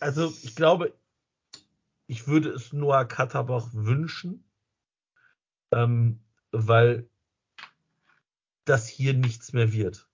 also 0.00 0.32
ich 0.42 0.56
glaube, 0.56 0.94
ich 2.06 2.26
würde 2.26 2.48
es 2.48 2.72
Noah 2.72 3.04
Katterbach 3.04 3.68
wünschen, 3.74 4.45
ähm, 5.72 6.20
weil 6.52 7.08
das 8.64 8.88
hier 8.88 9.14
nichts 9.14 9.52
mehr 9.52 9.72
wird. 9.72 10.08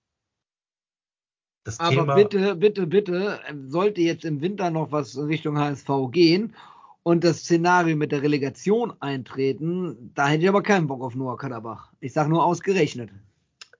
Das 1.63 1.79
Aber 1.79 1.89
Thema, 1.89 2.15
bitte, 2.15 2.55
bitte, 2.55 2.87
bitte, 2.87 3.39
sollte 3.67 4.01
jetzt 4.01 4.25
im 4.25 4.41
Winter 4.41 4.69
noch 4.69 4.91
was 4.91 5.17
Richtung 5.17 5.57
HSV 5.57 5.89
gehen 6.11 6.55
und 7.03 7.23
das 7.23 7.39
Szenario 7.39 7.95
mit 7.95 8.11
der 8.11 8.21
Relegation 8.21 8.93
eintreten, 8.99 10.11
da 10.13 10.27
hätte 10.27 10.43
ich 10.43 10.49
aber 10.49 10.61
keinen 10.61 10.87
Bock 10.87 11.01
auf 11.01 11.15
Noah 11.15 11.37
Katterbach. 11.37 11.91
Ich 12.01 12.13
sage 12.13 12.29
nur 12.29 12.45
ausgerechnet. 12.45 13.11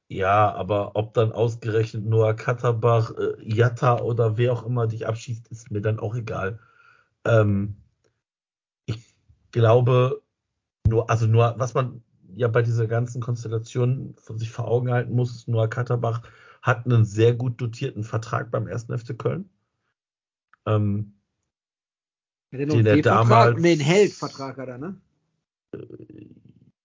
Ja, 0.08 0.54
aber 0.54 0.96
ob 0.96 1.14
dann 1.14 1.32
ausgerechnet 1.32 2.06
Noah 2.06 2.34
Katterbach, 2.36 3.12
äh, 3.18 3.34
Jatta 3.42 4.00
oder 4.00 4.38
wer 4.38 4.54
auch 4.54 4.66
immer 4.66 4.88
dich 4.88 5.08
abschießt, 5.08 5.48
ist 5.50 5.72
mir 5.72 5.82
dann 5.82 6.00
auch 6.00 6.16
egal. 6.16 6.60
Ähm, 7.26 7.76
ich 8.86 9.16
glaube, 9.52 10.23
nur, 10.94 11.10
also 11.10 11.26
nur, 11.26 11.56
was 11.58 11.74
man 11.74 12.04
ja 12.36 12.48
bei 12.48 12.62
dieser 12.62 12.88
ganzen 12.88 13.22
Konstellation 13.22 14.16
von 14.18 14.38
sich 14.38 14.52
vor 14.52 14.68
Augen 14.68 14.92
halten 14.92 15.14
muss, 15.14 15.36
ist 15.36 15.48
Noah 15.48 15.68
Katterbach 15.68 16.22
hat 16.62 16.86
einen 16.86 17.04
sehr 17.04 17.34
gut 17.34 17.60
dotierten 17.60 18.04
Vertrag 18.04 18.50
beim 18.50 18.68
1. 18.68 18.86
FC 18.86 19.18
Köln. 19.18 19.50
Ähm, 20.66 21.16
den 22.52 22.86
er 22.86 23.02
damals. 23.02 23.60
Nee, 23.60 23.76
den 23.76 23.86
Held-Vertrag 23.86 24.58
hat 24.58 24.70
er, 24.70 24.78
ne? 24.78 25.02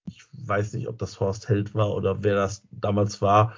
Ich 0.06 0.26
weiß 0.32 0.72
nicht, 0.72 0.88
ob 0.88 0.98
das 0.98 1.20
Horst 1.20 1.48
Held 1.48 1.74
war 1.74 1.94
oder 1.94 2.24
wer 2.24 2.34
das 2.34 2.62
damals 2.70 3.22
war. 3.22 3.54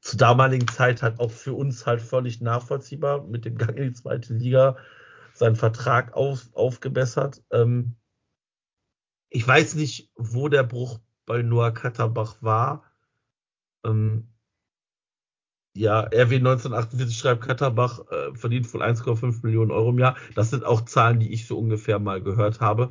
Zur 0.00 0.18
damaligen 0.18 0.68
Zeit 0.68 1.00
halt 1.02 1.20
auch 1.20 1.30
für 1.30 1.54
uns 1.54 1.86
halt 1.86 2.02
völlig 2.02 2.40
nachvollziehbar 2.40 3.22
mit 3.22 3.44
dem 3.44 3.56
Gang 3.56 3.76
in 3.76 3.84
die 3.84 3.92
zweite 3.92 4.34
Liga 4.34 4.76
seinen 5.32 5.56
Vertrag 5.56 6.12
auf, 6.14 6.50
aufgebessert. 6.52 7.42
Ähm, 7.50 7.94
ich 9.32 9.46
weiß 9.46 9.74
nicht, 9.76 10.10
wo 10.16 10.48
der 10.48 10.62
Bruch 10.62 11.00
bei 11.24 11.42
Noah 11.42 11.72
Katterbach 11.72 12.36
war. 12.42 12.84
Ähm, 13.84 14.28
ja, 15.74 16.00
RW 16.00 16.36
1948 16.36 17.16
schreibt, 17.16 17.42
Katterbach 17.42 18.00
äh, 18.10 18.34
verdient 18.34 18.72
wohl 18.74 18.82
1,5 18.82 19.42
Millionen 19.42 19.70
Euro 19.70 19.88
im 19.90 19.98
Jahr. 19.98 20.16
Das 20.34 20.50
sind 20.50 20.64
auch 20.64 20.82
Zahlen, 20.82 21.18
die 21.18 21.32
ich 21.32 21.46
so 21.46 21.58
ungefähr 21.58 21.98
mal 21.98 22.22
gehört 22.22 22.60
habe. 22.60 22.90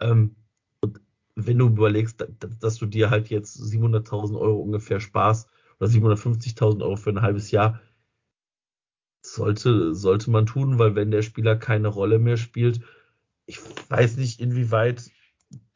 Ähm, 0.00 0.36
und 0.80 1.00
wenn 1.34 1.58
du 1.58 1.66
überlegst, 1.66 2.24
dass, 2.38 2.58
dass 2.58 2.76
du 2.76 2.86
dir 2.86 3.10
halt 3.10 3.28
jetzt 3.28 3.60
700.000 3.60 4.38
Euro 4.38 4.60
ungefähr 4.60 5.00
sparst 5.00 5.50
oder 5.80 5.90
750.000 5.90 6.82
Euro 6.82 6.96
für 6.96 7.10
ein 7.10 7.22
halbes 7.22 7.50
Jahr, 7.50 7.80
sollte, 9.24 9.94
sollte 9.94 10.30
man 10.30 10.46
tun, 10.46 10.78
weil 10.78 10.94
wenn 10.94 11.10
der 11.10 11.22
Spieler 11.22 11.56
keine 11.56 11.88
Rolle 11.88 12.20
mehr 12.20 12.36
spielt, 12.36 12.82
ich 13.46 13.58
weiß 13.88 14.16
nicht, 14.16 14.40
inwieweit 14.40 15.11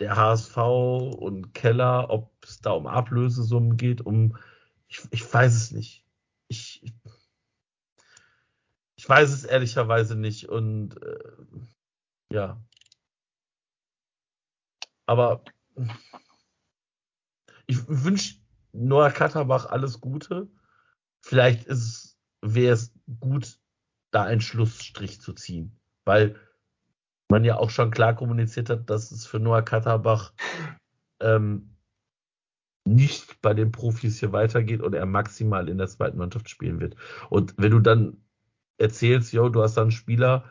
der 0.01 0.17
HSV 0.17 0.57
und 0.57 1.55
Keller, 1.55 2.11
ob 2.11 2.33
es 2.45 2.61
da 2.61 2.73
um 2.73 2.87
Ablösesummen 2.87 3.77
geht, 3.77 4.01
um, 4.01 4.37
ich, 4.89 5.01
ich 5.11 5.33
weiß 5.33 5.55
es 5.55 5.73
nicht 5.73 6.07
ich, 6.49 6.83
ich 8.97 9.09
weiß 9.09 9.31
es 9.31 9.45
ehrlicherweise 9.45 10.17
nicht 10.17 10.49
und 10.49 11.01
äh, 11.03 11.35
ja. 12.33 12.63
Aber 15.07 15.45
ich 17.67 17.87
wünsche 17.89 18.41
Noah 18.73 19.11
Katterbach 19.11 19.67
alles 19.67 20.01
Gute. 20.01 20.49
Vielleicht 21.23 21.67
wäre 22.43 22.75
es 22.75 22.93
gut, 23.21 23.61
da 24.11 24.25
einen 24.25 24.41
Schlussstrich 24.41 25.21
zu 25.21 25.33
ziehen, 25.33 25.79
weil 26.05 26.41
man 27.29 27.45
ja 27.45 27.57
auch 27.59 27.71
schon 27.71 27.91
klar 27.91 28.15
kommuniziert 28.15 28.71
hat, 28.71 28.89
dass 28.91 29.11
es 29.11 29.27
für 29.27 29.41
Noah 29.41 29.63
Katterbach 29.63 30.33
ähm, 31.21 31.71
nicht 32.85 33.41
bei 33.43 33.53
den 33.53 33.73
Profis 33.73 34.21
hier 34.21 34.33
weitergeht 34.33 34.81
und 34.81 34.95
er 34.95 35.07
maximal 35.07 35.69
in 35.69 35.79
der 35.79 35.89
zweiten 35.89 36.19
Mannschaft 36.19 36.49
spielen 36.49 36.81
wird. 36.81 36.95
Und 37.31 37.55
wenn 37.57 37.73
du 37.73 37.81
dann 37.81 38.19
erzählst, 38.79 39.33
yo, 39.33 39.49
du 39.49 39.63
hast 39.63 39.77
dann 39.77 39.85
einen 39.85 39.91
Spieler, 39.91 40.45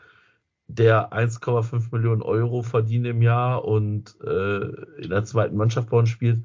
der 0.68 1.12
1,5 1.12 1.92
Millionen 1.92 2.22
Euro 2.22 2.62
verdient 2.62 3.06
im 3.06 3.22
Jahr 3.22 3.64
und 3.64 4.20
äh, 4.20 4.66
in 5.00 5.10
der 5.10 5.24
zweiten 5.24 5.56
Mannschaft 5.56 5.90
bei 5.90 5.96
uns 5.96 6.08
spielt 6.08 6.44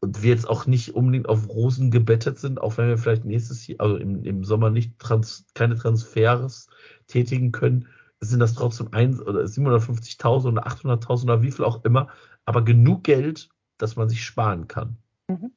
und 0.00 0.22
wir 0.22 0.30
jetzt 0.30 0.48
auch 0.48 0.66
nicht 0.66 0.94
unbedingt 0.94 1.28
auf 1.28 1.48
Rosen 1.48 1.90
gebettet 1.90 2.38
sind, 2.38 2.60
auch 2.60 2.76
wenn 2.76 2.88
wir 2.88 2.98
vielleicht 2.98 3.24
nächstes 3.24 3.66
Jahr, 3.66 3.80
also 3.80 3.96
im, 3.96 4.24
im 4.24 4.44
Sommer 4.44 4.70
nicht 4.70 4.98
trans, 4.98 5.46
keine 5.54 5.76
Transfers 5.76 6.68
tätigen 7.06 7.52
können, 7.52 7.86
sind 8.20 8.40
das 8.40 8.54
trotzdem 8.54 8.88
1 8.92 9.20
oder 9.20 9.44
750.000 9.44 10.48
oder 10.48 10.66
800.000 10.66 11.24
oder 11.24 11.42
wie 11.42 11.52
viel 11.52 11.64
auch 11.64 11.84
immer, 11.84 12.08
aber 12.44 12.62
genug 12.62 13.04
Geld, 13.04 13.48
dass 13.78 13.96
man 13.96 14.08
sich 14.08 14.24
sparen 14.24 14.66
kann. 14.68 14.98
Mhm. 15.28 15.52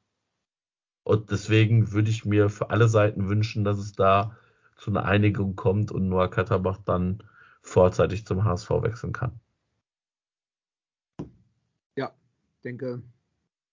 Und 1.04 1.30
deswegen 1.30 1.92
würde 1.92 2.10
ich 2.10 2.24
mir 2.24 2.48
für 2.48 2.70
alle 2.70 2.88
Seiten 2.88 3.28
wünschen, 3.28 3.64
dass 3.64 3.78
es 3.78 3.92
da 3.92 4.36
zu 4.76 4.90
einer 4.90 5.04
Einigung 5.04 5.56
kommt 5.56 5.90
und 5.90 6.08
Noah 6.08 6.30
Katterbach 6.30 6.78
dann 6.84 7.22
vorzeitig 7.62 8.26
zum 8.26 8.44
HSV 8.44 8.70
wechseln 8.82 9.12
kann. 9.12 9.40
Ja, 11.96 12.12
denke, 12.64 13.02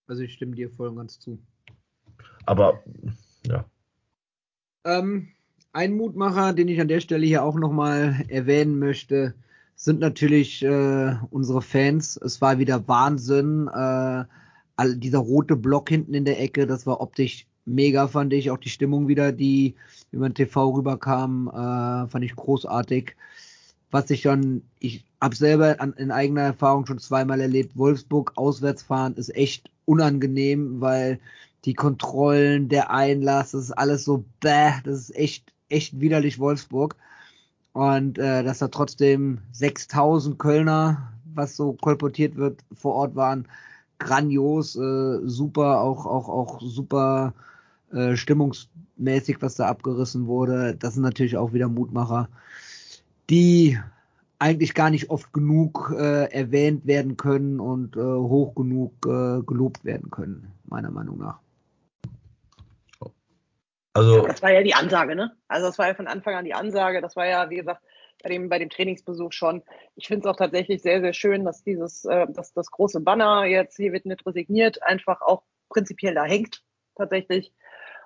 also 0.07 0.23
ich 0.23 0.33
stimme 0.33 0.55
dir 0.55 0.69
voll 0.71 0.89
und 0.89 0.95
ganz 0.95 1.19
zu. 1.19 1.39
Aber, 2.45 2.83
ja. 3.45 3.65
Ähm, 4.85 5.33
ein 5.79 5.95
Mutmacher, 5.95 6.51
den 6.51 6.67
ich 6.67 6.81
an 6.81 6.89
der 6.89 6.99
Stelle 6.99 7.25
hier 7.25 7.41
auch 7.41 7.55
nochmal 7.55 8.25
erwähnen 8.27 8.79
möchte, 8.79 9.33
sind 9.77 10.01
natürlich 10.01 10.61
äh, 10.61 11.15
unsere 11.31 11.61
Fans. 11.61 12.17
Es 12.17 12.41
war 12.41 12.59
wieder 12.59 12.85
Wahnsinn. 12.89 13.69
Äh, 13.73 14.25
dieser 14.97 15.19
rote 15.19 15.55
Block 15.55 15.87
hinten 15.87 16.13
in 16.13 16.25
der 16.25 16.41
Ecke, 16.41 16.67
das 16.67 16.85
war 16.85 16.99
optisch 16.99 17.47
mega, 17.63 18.09
fand 18.09 18.33
ich. 18.33 18.51
Auch 18.51 18.57
die 18.57 18.67
Stimmung 18.67 19.07
wieder, 19.07 19.31
die 19.31 19.75
über 20.11 20.27
den 20.27 20.35
TV 20.35 20.69
rüberkam, 20.69 21.47
äh, 21.47 22.09
fand 22.09 22.25
ich 22.25 22.35
großartig. 22.35 23.15
Was 23.89 24.09
ich 24.09 24.23
dann, 24.23 24.63
ich 24.79 25.05
habe 25.21 25.35
selber 25.37 25.77
an, 25.79 25.93
in 25.93 26.11
eigener 26.11 26.41
Erfahrung 26.41 26.87
schon 26.87 26.99
zweimal 26.99 27.39
erlebt, 27.39 27.77
Wolfsburg 27.77 28.33
auswärts 28.35 28.83
fahren 28.83 29.15
ist 29.15 29.33
echt 29.33 29.71
unangenehm, 29.85 30.81
weil 30.81 31.19
die 31.63 31.73
Kontrollen, 31.73 32.67
der 32.67 32.91
Einlass, 32.91 33.51
das 33.51 33.63
ist 33.63 33.71
alles 33.71 34.03
so 34.03 34.25
bäh, 34.41 34.73
das 34.83 34.99
ist 34.99 35.15
echt, 35.15 35.53
echt 35.69 35.99
widerlich 35.99 36.39
Wolfsburg. 36.39 36.95
Und 37.73 38.17
äh, 38.17 38.43
dass 38.43 38.59
da 38.59 38.67
trotzdem 38.67 39.39
6000 39.51 40.39
Kölner, 40.39 41.13
was 41.33 41.55
so 41.55 41.73
kolportiert 41.73 42.35
wird, 42.35 42.61
vor 42.73 42.95
Ort 42.95 43.15
waren, 43.15 43.47
grandios, 43.99 44.75
äh, 44.75 45.19
super, 45.23 45.81
auch, 45.81 46.05
auch, 46.05 46.29
auch 46.29 46.61
super 46.61 47.33
äh, 47.91 48.15
stimmungsmäßig, 48.15 49.41
was 49.41 49.55
da 49.55 49.67
abgerissen 49.67 50.27
wurde. 50.27 50.75
Das 50.75 50.95
sind 50.95 51.03
natürlich 51.03 51.37
auch 51.37 51.53
wieder 51.53 51.67
Mutmacher, 51.67 52.29
die 53.29 53.77
eigentlich 54.39 54.73
gar 54.73 54.89
nicht 54.89 55.09
oft 55.09 55.33
genug 55.33 55.93
äh, 55.95 56.31
erwähnt 56.31 56.87
werden 56.87 57.17
können 57.17 57.59
und 57.59 57.97
äh, 57.97 57.99
hoch 57.99 58.55
genug 58.55 58.93
äh, 59.05 59.41
gelobt 59.43 59.83
werden 59.83 60.09
können, 60.09 60.47
meiner 60.65 60.91
Meinung 60.91 61.19
nach. 61.19 61.39
Also, 63.99 64.27
das 64.27 64.41
war 64.41 64.51
ja 64.51 64.63
die 64.63 64.73
Ansage, 64.73 65.15
ne? 65.15 65.35
Also 65.47 65.67
das 65.67 65.77
war 65.77 65.87
ja 65.87 65.93
von 65.93 66.07
Anfang 66.07 66.35
an 66.35 66.45
die 66.45 66.53
Ansage. 66.53 67.01
Das 67.01 67.15
war 67.15 67.27
ja, 67.27 67.49
wie 67.49 67.57
gesagt, 67.57 67.81
bei 68.23 68.29
dem, 68.29 68.49
bei 68.49 68.59
dem 68.59 68.69
Trainingsbesuch 68.69 69.31
schon. 69.31 69.63
Ich 69.95 70.07
finde 70.07 70.27
es 70.27 70.33
auch 70.33 70.37
tatsächlich 70.37 70.81
sehr, 70.81 71.01
sehr 71.01 71.13
schön, 71.13 71.45
dass 71.45 71.63
dieses, 71.63 72.05
äh, 72.05 72.27
dass 72.29 72.53
das 72.53 72.71
große 72.71 73.01
Banner 73.01 73.45
jetzt 73.45 73.77
hier 73.77 73.93
wird 73.93 74.05
nicht 74.05 74.25
resigniert, 74.25 74.83
einfach 74.83 75.21
auch 75.21 75.43
prinzipiell 75.69 76.15
da 76.15 76.25
hängt, 76.25 76.63
tatsächlich. 76.95 77.53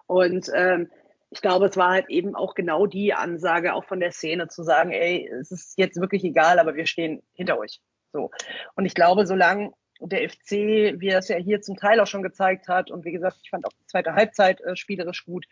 Und 0.06 0.50
ähm, 0.54 0.92
ich 1.32 1.42
glaube, 1.42 1.66
es 1.66 1.78
war 1.78 1.92
halt 1.92 2.10
eben 2.10 2.36
auch 2.36 2.54
genau 2.54 2.86
die 2.86 3.14
Ansage 3.14 3.74
auch 3.74 3.86
von 3.86 4.00
der 4.00 4.12
Szene 4.12 4.50
zu 4.50 4.64
sagen, 4.64 4.92
ey, 4.92 5.28
es 5.28 5.52
ist 5.52 5.74
jetzt 5.78 6.00
wirklich 6.00 6.24
egal, 6.24 6.60
aber 6.60 6.76
wir 6.76 6.86
stehen 6.86 7.24
hinter 7.34 7.58
euch. 7.58 7.82
So. 8.12 8.30
Und 8.76 8.86
ich 8.86 8.94
glaube, 8.94 9.26
solange 9.26 9.72
der 10.00 10.30
FC, 10.30 10.52
wie 11.00 11.08
er 11.08 11.20
es 11.20 11.30
ja 11.30 11.38
hier 11.38 11.62
zum 11.62 11.76
Teil 11.76 12.00
auch 12.00 12.08
schon 12.08 12.24
gezeigt 12.24 12.68
hat, 12.68 12.92
und 12.92 13.06
wie 13.06 13.12
gesagt, 13.12 13.38
ich 13.42 13.50
fand 13.50 13.66
auch 13.66 13.74
die 13.74 13.86
zweite 13.88 14.14
Halbzeit 14.14 14.62
äh, 14.62 14.76
spielerisch 14.76 15.26
gut. 15.26 15.46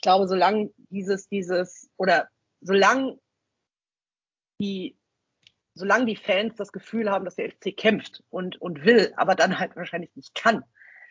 Ich 0.00 0.02
glaube, 0.02 0.26
solange 0.26 0.70
dieses, 0.88 1.28
dieses, 1.28 1.90
oder 1.98 2.30
solange 2.62 3.18
die, 4.58 4.96
solange 5.74 6.06
die 6.06 6.16
Fans 6.16 6.54
das 6.56 6.72
Gefühl 6.72 7.10
haben, 7.10 7.26
dass 7.26 7.36
der 7.36 7.50
FC 7.50 7.76
kämpft 7.76 8.24
und, 8.30 8.58
und 8.62 8.86
will, 8.86 9.12
aber 9.18 9.34
dann 9.34 9.58
halt 9.58 9.76
wahrscheinlich 9.76 10.16
nicht 10.16 10.34
kann, 10.34 10.64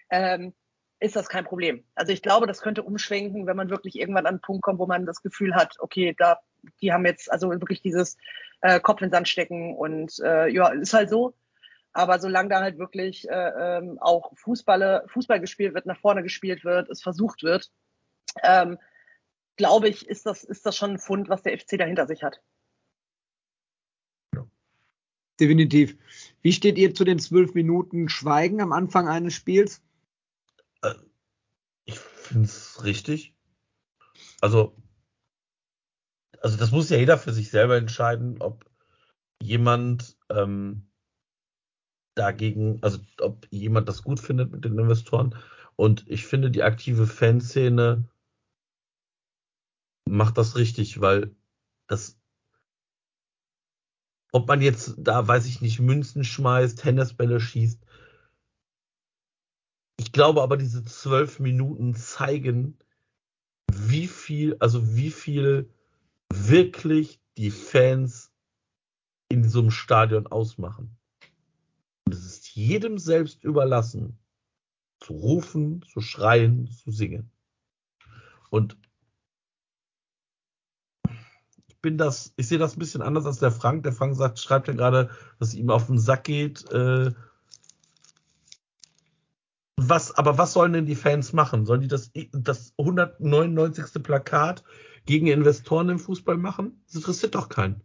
ähm, 0.09 0.55
ist 0.99 1.15
das 1.15 1.29
kein 1.29 1.45
Problem. 1.45 1.83
Also 1.93 2.11
ich 2.13 2.23
glaube, 2.23 2.47
das 2.47 2.61
könnte 2.61 2.81
umschwenken, 2.81 3.45
wenn 3.45 3.55
man 3.55 3.69
wirklich 3.69 3.95
irgendwann 3.95 4.25
an 4.25 4.33
einen 4.33 4.41
Punkt 4.41 4.63
kommt, 4.63 4.79
wo 4.79 4.87
man 4.87 5.05
das 5.05 5.21
Gefühl 5.21 5.53
hat, 5.53 5.75
okay, 5.77 6.15
da, 6.17 6.39
die 6.81 6.91
haben 6.91 7.05
jetzt 7.05 7.31
also 7.31 7.51
wirklich 7.51 7.83
dieses 7.83 8.17
äh, 8.61 8.79
Kopf 8.79 9.03
in 9.03 9.09
den 9.09 9.13
Sand 9.13 9.29
stecken 9.29 9.77
und 9.77 10.17
äh, 10.23 10.47
ja, 10.47 10.69
ist 10.69 10.95
halt 10.95 11.11
so. 11.11 11.35
Aber 11.93 12.17
solange 12.17 12.49
da 12.49 12.61
halt 12.61 12.79
wirklich 12.79 13.29
äh, 13.29 13.77
ähm, 13.77 13.99
auch 13.99 14.35
Fußballe, 14.35 15.05
Fußball 15.09 15.39
gespielt 15.39 15.75
wird, 15.75 15.85
nach 15.85 15.99
vorne 15.99 16.23
gespielt 16.23 16.63
wird, 16.63 16.89
es 16.89 17.03
versucht 17.03 17.43
wird, 17.43 17.69
ähm, 18.43 18.77
glaube 19.57 19.89
ich, 19.89 20.07
ist 20.07 20.25
das, 20.25 20.43
ist 20.43 20.65
das 20.65 20.75
schon 20.75 20.91
ein 20.91 20.99
Fund, 20.99 21.29
was 21.29 21.43
der 21.43 21.57
FC 21.57 21.77
dahinter 21.77 22.07
sich 22.07 22.23
hat. 22.23 22.41
Definitiv. 25.39 25.97
Wie 26.41 26.51
steht 26.51 26.77
ihr 26.77 26.93
zu 26.93 27.05
den 27.05 27.19
zwölf 27.19 27.53
Minuten 27.53 28.09
Schweigen 28.09 28.61
am 28.61 28.73
Anfang 28.73 29.07
eines 29.07 29.33
Spiels? 29.33 29.81
Äh, 30.81 30.95
ich 31.85 31.97
finde 31.97 32.45
es 32.45 32.83
richtig. 32.83 33.33
Also, 34.41 34.75
also 36.41 36.57
das 36.57 36.71
muss 36.71 36.89
ja 36.89 36.97
jeder 36.97 37.17
für 37.17 37.31
sich 37.31 37.49
selber 37.51 37.77
entscheiden, 37.77 38.41
ob 38.41 38.69
jemand 39.41 40.17
ähm, 40.29 40.89
dagegen, 42.15 42.79
also 42.81 42.99
ob 43.19 43.47
jemand 43.49 43.87
das 43.87 44.03
gut 44.03 44.19
findet 44.19 44.51
mit 44.51 44.65
den 44.65 44.77
Investoren. 44.77 45.35
Und 45.77 46.05
ich 46.07 46.25
finde, 46.25 46.51
die 46.51 46.63
aktive 46.63 47.07
Fanszene 47.07 48.09
macht 50.09 50.37
das 50.37 50.55
richtig, 50.55 51.01
weil 51.01 51.35
das, 51.87 52.19
ob 54.31 54.47
man 54.47 54.61
jetzt 54.61 54.95
da, 54.97 55.27
weiß 55.27 55.45
ich 55.45 55.61
nicht, 55.61 55.79
Münzen 55.79 56.23
schmeißt, 56.23 56.79
Tennisbälle 56.79 57.39
schießt, 57.39 57.79
ich 59.99 60.13
glaube 60.13 60.41
aber, 60.41 60.55
diese 60.57 60.83
zwölf 60.85 61.39
Minuten 61.39 61.93
zeigen, 61.93 62.79
wie 63.71 64.07
viel, 64.07 64.55
also 64.59 64.95
wie 64.95 65.11
viel 65.11 65.73
wirklich 66.33 67.21
die 67.37 67.51
Fans 67.51 68.31
in 69.27 69.47
so 69.47 69.59
einem 69.59 69.71
Stadion 69.71 70.25
ausmachen. 70.27 70.97
Und 72.05 72.13
es 72.13 72.25
ist 72.25 72.55
jedem 72.55 72.97
selbst 72.97 73.43
überlassen, 73.43 74.17
zu 75.01 75.13
rufen, 75.13 75.83
zu 75.83 76.01
schreien, 76.01 76.67
zu 76.71 76.91
singen. 76.91 77.31
Und 78.49 78.77
bin 81.81 81.97
das, 81.97 82.33
ich 82.35 82.47
sehe 82.47 82.57
das 82.57 82.75
ein 82.75 82.79
bisschen 82.79 83.01
anders 83.01 83.25
als 83.25 83.39
der 83.39 83.51
Frank. 83.51 83.83
Der 83.83 83.93
Frank 83.93 84.15
sagt, 84.15 84.39
schreibt 84.39 84.67
ja 84.67 84.73
gerade, 84.73 85.09
dass 85.39 85.53
ihm 85.53 85.69
auf 85.69 85.87
den 85.87 85.99
Sack 85.99 86.25
geht, 86.25 86.69
äh, 86.71 87.11
was, 89.81 90.11
aber 90.11 90.37
was 90.37 90.53
sollen 90.53 90.73
denn 90.73 90.85
die 90.85 90.95
Fans 90.95 91.31
machen? 91.31 91.65
Sollen 91.65 91.81
die 91.81 91.87
das, 91.87 92.11
das 92.33 92.73
199. 92.77 94.03
Plakat 94.03 94.63
gegen 95.05 95.27
Investoren 95.27 95.89
im 95.89 95.99
Fußball 95.99 96.37
machen? 96.37 96.81
Das 96.87 96.95
interessiert 96.95 97.35
doch 97.35 97.47
keinen. 97.47 97.81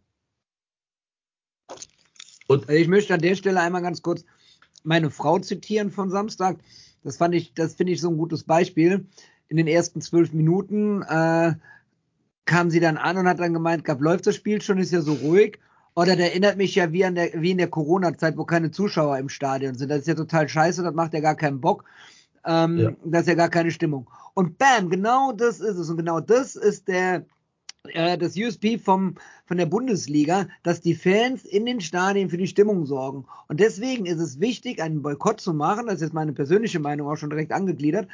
Und 2.48 2.68
ich 2.68 2.88
möchte 2.88 3.14
an 3.14 3.20
der 3.20 3.36
Stelle 3.36 3.60
einmal 3.60 3.82
ganz 3.82 4.02
kurz 4.02 4.24
meine 4.82 5.10
Frau 5.10 5.38
zitieren 5.38 5.90
von 5.90 6.10
Samstag. 6.10 6.58
Das 7.02 7.16
fand 7.16 7.34
ich, 7.34 7.54
das 7.54 7.74
finde 7.74 7.92
ich 7.92 8.00
so 8.00 8.10
ein 8.10 8.18
gutes 8.18 8.44
Beispiel. 8.44 9.06
In 9.48 9.56
den 9.56 9.66
ersten 9.66 10.00
zwölf 10.00 10.32
Minuten 10.32 11.02
äh, 11.02 11.54
kam 12.44 12.70
sie 12.70 12.80
dann 12.80 12.96
an 12.96 13.16
und 13.16 13.28
hat 13.28 13.40
dann 13.40 13.54
gemeint, 13.54 13.84
gab 13.84 14.00
läuft 14.00 14.26
das 14.26 14.36
Spiel 14.36 14.60
schon, 14.60 14.78
ist 14.78 14.92
ja 14.92 15.00
so 15.00 15.14
ruhig. 15.14 15.58
Oder 15.96 16.16
der 16.16 16.30
erinnert 16.30 16.56
mich 16.56 16.74
ja 16.74 16.92
wie, 16.92 17.04
an 17.04 17.14
der, 17.14 17.30
wie 17.40 17.52
in 17.52 17.58
der 17.58 17.68
Corona-Zeit, 17.68 18.36
wo 18.36 18.44
keine 18.44 18.70
Zuschauer 18.72 19.16
im 19.18 19.28
Stadion 19.28 19.76
sind. 19.76 19.90
Das 19.90 20.00
ist 20.00 20.08
ja 20.08 20.14
total 20.14 20.48
scheiße, 20.48 20.82
das 20.82 20.94
macht 20.94 21.14
ja 21.14 21.20
gar 21.20 21.36
keinen 21.36 21.60
Bock. 21.60 21.84
Ähm, 22.44 22.78
ja. 22.78 22.92
Das 23.04 23.22
ist 23.22 23.28
ja 23.28 23.34
gar 23.34 23.48
keine 23.48 23.70
Stimmung. 23.70 24.10
Und 24.34 24.58
bam, 24.58 24.90
genau 24.90 25.32
das 25.32 25.60
ist 25.60 25.76
es. 25.76 25.88
Und 25.88 25.96
genau 25.96 26.18
das 26.18 26.56
ist 26.56 26.88
der, 26.88 27.24
äh, 27.84 28.18
das 28.18 28.36
USP 28.36 28.78
vom, 28.78 29.14
von 29.46 29.56
der 29.56 29.66
Bundesliga, 29.66 30.48
dass 30.62 30.80
die 30.80 30.94
Fans 30.94 31.44
in 31.44 31.64
den 31.64 31.80
Stadien 31.80 32.28
für 32.28 32.38
die 32.38 32.48
Stimmung 32.48 32.86
sorgen. 32.86 33.26
Und 33.48 33.60
deswegen 33.60 34.06
ist 34.06 34.18
es 34.18 34.40
wichtig, 34.40 34.82
einen 34.82 35.02
Boykott 35.02 35.40
zu 35.40 35.54
machen, 35.54 35.86
das 35.86 35.96
ist 35.96 36.02
jetzt 36.02 36.14
meine 36.14 36.32
persönliche 36.32 36.80
Meinung 36.80 37.08
auch 37.08 37.16
schon 37.16 37.30
direkt 37.30 37.52
angegliedert, 37.52 38.08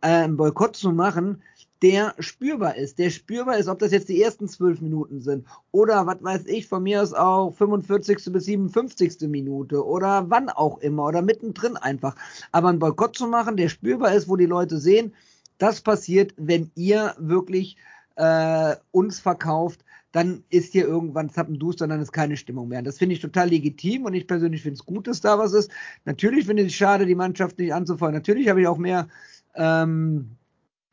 äh, 0.00 0.08
einen 0.08 0.36
Boykott 0.36 0.74
zu 0.74 0.90
machen, 0.90 1.42
der 1.82 2.14
spürbar 2.18 2.76
ist. 2.76 2.98
Der 2.98 3.10
spürbar 3.10 3.56
ist, 3.56 3.68
ob 3.68 3.78
das 3.78 3.92
jetzt 3.92 4.08
die 4.08 4.22
ersten 4.22 4.48
zwölf 4.48 4.80
Minuten 4.80 5.20
sind 5.20 5.46
oder 5.70 6.06
was 6.06 6.22
weiß 6.22 6.46
ich, 6.46 6.68
von 6.68 6.82
mir 6.82 7.02
aus 7.02 7.14
auch 7.14 7.54
45. 7.54 8.32
bis 8.32 8.44
57. 8.44 9.28
Minute 9.28 9.84
oder 9.86 10.28
wann 10.28 10.50
auch 10.50 10.78
immer 10.78 11.06
oder 11.06 11.22
mittendrin 11.22 11.76
einfach. 11.76 12.16
Aber 12.52 12.68
einen 12.68 12.78
Boykott 12.78 13.16
zu 13.16 13.26
machen, 13.26 13.56
der 13.56 13.68
spürbar 13.68 14.14
ist, 14.14 14.28
wo 14.28 14.36
die 14.36 14.46
Leute 14.46 14.78
sehen, 14.78 15.14
das 15.58 15.80
passiert, 15.80 16.34
wenn 16.36 16.70
ihr 16.74 17.14
wirklich 17.18 17.76
äh, 18.16 18.76
uns 18.92 19.20
verkauft, 19.20 19.84
dann 20.12 20.42
ist 20.50 20.72
hier 20.72 20.86
irgendwann 20.86 21.30
Zappenduster, 21.30 21.86
dann 21.86 22.00
ist 22.00 22.12
keine 22.12 22.36
Stimmung 22.36 22.68
mehr. 22.68 22.82
Das 22.82 22.98
finde 22.98 23.14
ich 23.14 23.20
total 23.20 23.48
legitim 23.48 24.04
und 24.04 24.14
ich 24.14 24.26
persönlich 24.26 24.62
finde 24.62 24.74
es 24.74 24.84
gut, 24.84 25.06
dass 25.06 25.20
da 25.20 25.38
was 25.38 25.52
ist. 25.52 25.70
Natürlich 26.04 26.46
finde 26.46 26.62
ich 26.62 26.70
es 26.70 26.74
schade, 26.74 27.06
die 27.06 27.14
Mannschaft 27.14 27.58
nicht 27.58 27.72
anzufeuern. 27.72 28.14
Natürlich 28.14 28.48
habe 28.48 28.60
ich 28.60 28.66
auch 28.66 28.78
mehr 28.78 29.08
ähm, 29.54 30.36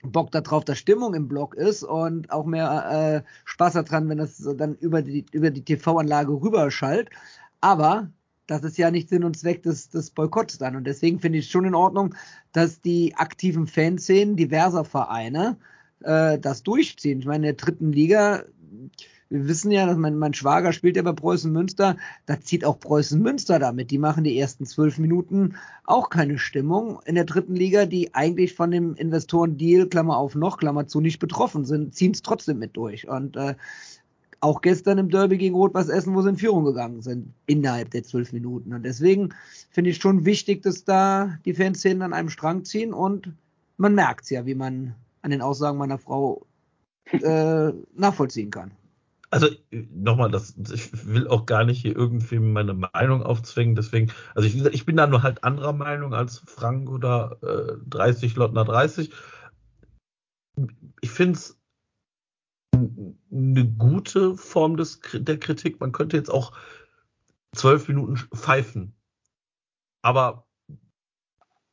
Bock 0.04 0.32
darauf, 0.32 0.64
dass 0.64 0.78
Stimmung 0.78 1.14
im 1.14 1.28
Block 1.28 1.56
ist 1.56 1.84
und 1.84 2.32
auch 2.32 2.46
mehr 2.46 3.24
äh, 3.26 3.30
Spaß 3.46 3.74
daran, 3.74 4.10
wenn 4.10 4.20
das 4.20 4.38
dann 4.58 4.76
über 4.76 5.02
die, 5.02 5.26
über 5.32 5.50
die 5.50 5.64
TV-Anlage 5.64 6.32
rüberschallt. 6.32 7.10
Aber 7.62 8.10
das 8.46 8.64
ist 8.64 8.78
ja 8.78 8.92
nicht 8.92 9.10
Sinn 9.10 9.24
und 9.24 9.38
Zweck 9.38 9.64
des, 9.64 9.90
des 9.90 10.12
Boykotts 10.12 10.58
dann. 10.58 10.76
Und 10.76 10.86
deswegen 10.86 11.20
finde 11.20 11.40
ich 11.40 11.46
es 11.46 11.52
schon 11.52 11.66
in 11.66 11.76
Ordnung, 11.76 12.16
dass 12.54 12.80
die 12.80 13.16
aktiven 13.16 13.68
Fanszenen 13.68 14.36
diverser 14.36 14.86
Vereine 14.86 15.58
äh, 16.04 16.40
das 16.40 16.64
durchziehen. 16.64 17.20
Ich 17.20 17.26
meine, 17.26 17.50
in 17.50 17.56
der 17.56 17.66
dritten 17.66 17.92
Liga 17.92 18.44
wir 19.30 19.48
wissen 19.48 19.72
ja, 19.72 19.86
dass 19.86 19.98
mein, 19.98 20.18
mein 20.18 20.34
Schwager 20.34 20.72
spielt 20.72 20.96
ja 20.96 21.02
bei 21.02 21.12
Preußen 21.12 21.52
Münster, 21.52 21.98
da 22.26 22.40
zieht 22.40 22.64
auch 22.64 22.80
Preußen 22.80 23.22
Münster 23.22 23.60
damit. 23.60 23.92
Die 23.92 23.98
machen 23.98 24.24
die 24.24 24.38
ersten 24.38 24.66
zwölf 24.66 24.98
Minuten 24.98 25.56
auch 25.86 26.10
keine 26.10 26.38
Stimmung 26.38 27.00
in 27.06 27.16
der 27.16 27.26
dritten 27.26 27.56
Liga, 27.56 27.86
die 27.86 28.14
eigentlich 28.16 28.54
von 28.54 28.72
dem 28.72 28.96
Investoren-Deal, 28.96 29.88
Klammer 29.88 30.18
auf 30.18 30.36
noch, 30.36 30.58
Klammer 30.58 30.88
zu, 30.88 31.02
nicht 31.02 31.20
betroffen 31.20 31.66
sind, 31.66 31.96
ziehen 31.96 32.12
es 32.12 32.22
trotzdem 32.22 32.60
mit 32.60 32.78
durch. 32.78 33.08
Und 33.08 33.36
äh, 33.36 33.56
auch 34.40 34.62
gestern 34.62 34.98
im 34.98 35.10
Derby 35.10 35.38
gegen 35.38 35.56
Rot-Weiß 35.56 35.90
Essen, 35.90 36.14
wo 36.14 36.22
sie 36.22 36.30
in 36.30 36.38
Führung 36.38 36.64
gegangen 36.66 37.02
sind, 37.02 37.34
innerhalb 37.48 37.92
der 37.92 38.04
zwölf 38.04 38.34
Minuten. 38.34 38.74
Und 38.74 38.84
deswegen 38.84 39.34
finde 39.72 39.90
ich 39.90 39.98
schon 39.98 40.26
wichtig, 40.26 40.62
dass 40.62 40.84
da 40.84 41.38
die 41.46 41.54
Fanszenen 41.54 42.02
an 42.02 42.14
einem 42.14 42.30
Strang 42.30 42.64
ziehen 42.64 42.94
und 42.94 43.34
man 43.78 43.96
merkt 43.96 44.26
es 44.26 44.30
ja, 44.30 44.46
wie 44.46 44.56
man 44.56 44.96
an 45.22 45.32
den 45.32 45.42
Aussagen 45.42 45.78
meiner 45.78 45.98
Frau 45.98 46.46
äh, 47.12 47.72
nachvollziehen 47.96 48.52
kann. 48.52 48.72
Also 49.30 49.48
nochmal, 49.72 50.32
das, 50.32 50.56
ich 50.72 51.06
will 51.06 51.28
auch 51.28 51.46
gar 51.46 51.66
nicht 51.66 51.82
hier 51.82 51.96
irgendwie 51.96 52.40
meine 52.40 52.74
Meinung 52.74 53.24
aufzwingen. 53.24 53.76
Deswegen, 53.76 54.12
also 54.36 54.48
ich, 54.48 54.64
ich 54.74 54.86
bin 54.86 54.96
da 54.96 55.06
nur 55.06 55.22
halt 55.22 55.44
anderer 55.44 55.74
Meinung 55.74 56.14
als 56.14 56.40
Frank 56.46 56.90
oder 56.90 57.38
äh, 57.42 57.78
30 57.90 58.36
Lottner 58.36 58.64
30. 58.64 59.12
Ich 61.02 61.12
finde 61.12 61.34
es 61.34 61.60
eine 62.74 63.68
gute 63.78 64.38
Form 64.38 64.78
des, 64.78 65.02
der 65.14 65.38
Kritik. 65.38 65.82
Man 65.82 65.92
könnte 65.92 66.16
jetzt 66.16 66.32
auch 66.32 66.54
zwölf 67.54 67.90
Minuten 67.90 68.16
pfeifen. 68.34 68.96
Aber 70.02 70.48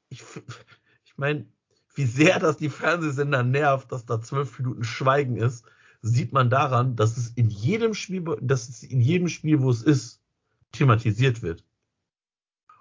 ich, 0.09 0.25
ich 1.05 1.17
meine, 1.17 1.47
wie 1.95 2.07
sehr 2.07 2.41
das 2.41 2.57
die 2.57 2.71
Fernsehsender 2.71 3.45
nervt, 3.45 3.93
dass 3.93 4.07
da 4.07 4.21
zwölf 4.21 4.59
Minuten 4.59 4.83
Schweigen 4.83 5.37
ist 5.37 5.65
sieht 6.07 6.35
man 6.35 6.51
daran, 6.51 6.97
dass 6.97 7.17
es 7.17 7.29
in 7.31 7.49
jedem 7.49 7.95
Spiel, 7.95 8.23
dass 8.43 8.69
es 8.69 8.83
in 8.83 9.01
jedem 9.01 9.29
Spiel, 9.29 9.63
wo 9.63 9.71
es 9.71 9.83
ist, 9.83 10.21
thematisiert 10.71 11.43
wird. 11.43 11.65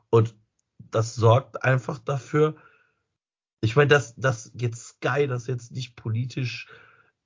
Und 0.10 0.36
das 0.92 1.16
sorgt 1.16 1.64
einfach 1.64 2.00
dafür, 2.00 2.56
ich 3.62 3.78
meine, 3.78 3.88
dass, 3.88 4.16
dass 4.16 4.52
jetzt 4.56 4.88
Sky 4.88 5.26
das 5.28 5.48
jetzt 5.48 5.72
nicht 5.72 5.96
politisch 5.96 6.68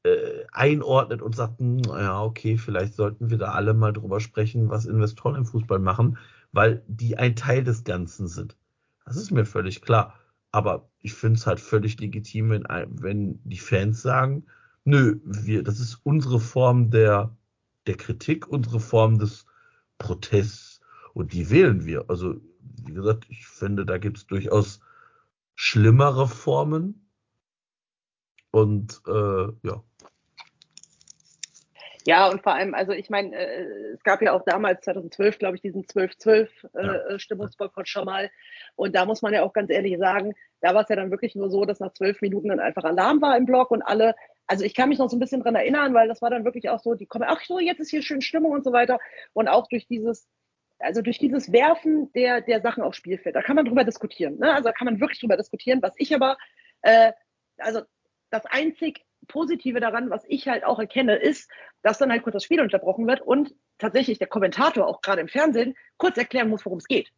äh, 0.04 0.46
einordnet 0.52 1.24
und 1.24 1.36
sagt, 1.36 1.60
naja, 1.60 2.22
hm, 2.22 2.28
okay, 2.28 2.58
vielleicht 2.58 2.94
sollten 2.94 3.32
wir 3.32 3.40
da 3.40 3.54
alle 3.54 3.74
mal 3.74 3.92
drüber 3.92 4.20
sprechen, 4.20 4.70
was 4.70 4.86
Investoren 4.86 5.36
im 5.36 5.46
Fußball 5.46 5.80
machen, 5.80 6.20
weil 6.52 6.84
die 6.88 7.18
ein 7.18 7.36
Teil 7.36 7.64
des 7.64 7.84
Ganzen 7.84 8.28
sind. 8.28 8.56
Das 9.04 9.18
ist 9.18 9.32
mir 9.32 9.46
völlig 9.46 9.82
klar. 9.82 10.14
Aber 10.52 10.92
ich 11.00 11.16
finde 11.16 11.40
es 11.40 11.48
halt 11.48 11.60
völlig 11.60 12.00
legitim, 12.00 12.52
wenn, 12.52 12.66
wenn 13.02 13.40
die 13.44 13.58
Fans 13.58 14.04
sagen, 14.04 14.46
Nö, 14.88 15.20
wir, 15.26 15.64
das 15.64 15.82
ist 15.82 16.00
unsere 16.06 16.40
Form 16.40 16.92
der, 16.92 17.36
der 17.88 17.98
Kritik, 17.98 18.48
unsere 18.48 18.80
Form 18.80 19.20
des 19.20 19.46
Protests 19.98 20.80
und 21.14 21.34
die 21.34 21.50
wählen 21.50 21.86
wir. 21.86 22.06
Also, 22.08 22.36
wie 22.86 22.94
gesagt, 22.94 23.26
ich 23.28 23.46
finde, 23.46 23.86
da 23.86 23.98
gibt 23.98 24.16
es 24.16 24.28
durchaus 24.28 24.80
schlimmere 25.56 26.30
Formen 26.30 27.10
und 28.52 29.02
äh, 29.08 29.48
ja. 29.68 29.84
Ja, 32.06 32.30
und 32.30 32.42
vor 32.42 32.54
allem, 32.54 32.74
also 32.74 32.94
ich 32.94 33.10
meine, 33.10 33.36
äh, 33.36 33.92
es 33.94 34.04
gab 34.04 34.22
ja 34.22 34.32
auch 34.32 34.44
damals 34.46 34.86
2012, 34.86 35.38
glaube 35.38 35.58
ich, 35.58 35.62
diesen 35.62 35.84
12-12 35.84 36.48
äh, 36.76 36.86
ja. 36.86 37.86
Schon 37.86 38.06
mal. 38.06 38.32
Und 38.78 38.96
da 38.96 39.06
muss 39.06 39.22
man 39.22 39.34
ja 39.34 39.44
auch 39.44 39.52
ganz 39.52 39.70
ehrlich 39.70 39.98
sagen, 39.98 40.34
da 40.62 40.74
war 40.74 40.84
es 40.84 40.90
ja 40.90 40.96
dann 40.96 41.12
wirklich 41.12 41.36
nur 41.36 41.50
so, 41.50 41.66
dass 41.66 41.82
nach 41.82 41.92
zwölf 41.92 42.22
Minuten 42.22 42.48
dann 42.48 42.62
einfach 42.62 42.86
Alarm 42.86 43.22
war 43.22 43.36
im 43.36 43.46
Block 43.46 43.72
und 43.72 43.82
alle 43.82 44.16
also 44.48 44.64
ich 44.64 44.74
kann 44.74 44.90
mich 44.90 44.98
noch 44.98 45.10
so 45.10 45.18
ein 45.18 45.20
bisschen 45.20 45.42
dran 45.42 45.56
erinnern, 45.56 45.94
weil 45.94 46.08
das 46.08 46.22
war 46.22 46.30
dann 46.30 46.46
wirklich 46.46 46.70
auch 46.70 46.80
so, 46.80 46.96
die 46.96 47.06
kommen, 47.06 47.26
ach 47.28 47.44
so, 47.44 47.60
jetzt 47.60 47.80
ist 47.80 47.90
hier 47.90 48.02
schön 48.02 48.22
Stimmung 48.22 48.52
und 48.52 48.64
so 48.64 48.72
weiter. 48.72 48.98
Und 49.34 49.50
auch 49.50 49.68
durch 49.68 49.88
dieses, 49.88 50.28
also 50.80 51.02
durch 51.02 51.20
dieses 51.20 51.52
Werfen 51.52 52.12
der, 52.14 52.42
der 52.42 52.62
Sachen 52.62 52.82
aufs 52.82 52.98
Spielfeld, 52.98 53.36
da 53.36 53.42
kann 53.42 53.58
man 53.58 53.66
drüber 53.66 53.84
diskutieren. 53.84 54.38
Ne? 54.40 54.54
Also 54.54 54.70
da 54.70 54.72
kann 54.72 54.86
man 54.86 55.00
wirklich 55.02 55.20
drüber 55.20 55.38
diskutieren. 55.38 55.82
Was 55.82 55.94
ich 55.98 56.16
aber, 56.16 56.38
äh, 56.82 57.12
also 57.58 57.82
das 58.30 58.46
einzig 58.46 59.06
Positive 59.28 59.80
daran, 59.80 60.10
was 60.10 60.24
ich 60.28 60.48
halt 60.48 60.64
auch 60.64 60.80
erkenne, 60.80 61.16
ist, 61.16 61.50
dass 61.82 61.98
dann 61.98 62.12
halt 62.12 62.24
kurz 62.24 62.34
das 62.34 62.44
Spiel 62.44 62.62
unterbrochen 62.62 63.08
wird 63.08 63.22
und 63.22 63.54
tatsächlich 63.78 64.20
der 64.20 64.28
Kommentator 64.28 64.88
auch 64.88 65.02
gerade 65.02 65.22
im 65.22 65.28
Fernsehen 65.28 65.76
kurz 65.98 66.18
erklären 66.18 66.50
muss, 66.50 66.66
worum 66.66 66.78
es 66.78 66.88
geht. 66.88 67.12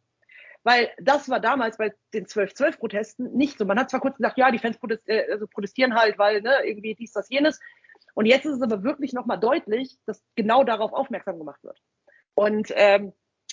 Weil 0.62 0.90
das 0.98 1.28
war 1.28 1.40
damals 1.40 1.78
bei 1.78 1.92
den 2.12 2.26
12-12-Protesten 2.26 3.32
nicht 3.32 3.58
so. 3.58 3.64
Man 3.64 3.78
hat 3.78 3.90
zwar 3.90 4.00
kurz 4.00 4.16
gesagt, 4.16 4.36
ja, 4.36 4.50
die 4.50 4.58
Fans 4.58 4.78
protest 4.78 5.08
äh, 5.08 5.26
also 5.30 5.46
protestieren 5.46 5.94
halt, 5.94 6.18
weil 6.18 6.42
ne, 6.42 6.58
irgendwie 6.64 6.94
dies, 6.94 7.12
das, 7.12 7.30
jenes. 7.30 7.58
Und 8.14 8.26
jetzt 8.26 8.44
ist 8.44 8.56
es 8.56 8.62
aber 8.62 8.82
wirklich 8.82 9.12
nochmal 9.12 9.40
deutlich, 9.40 9.98
dass 10.04 10.22
genau 10.36 10.64
darauf 10.64 10.92
aufmerksam 10.92 11.38
gemacht 11.38 11.62
wird. 11.62 11.80
Und 12.34 12.72
ähm, 12.74 13.12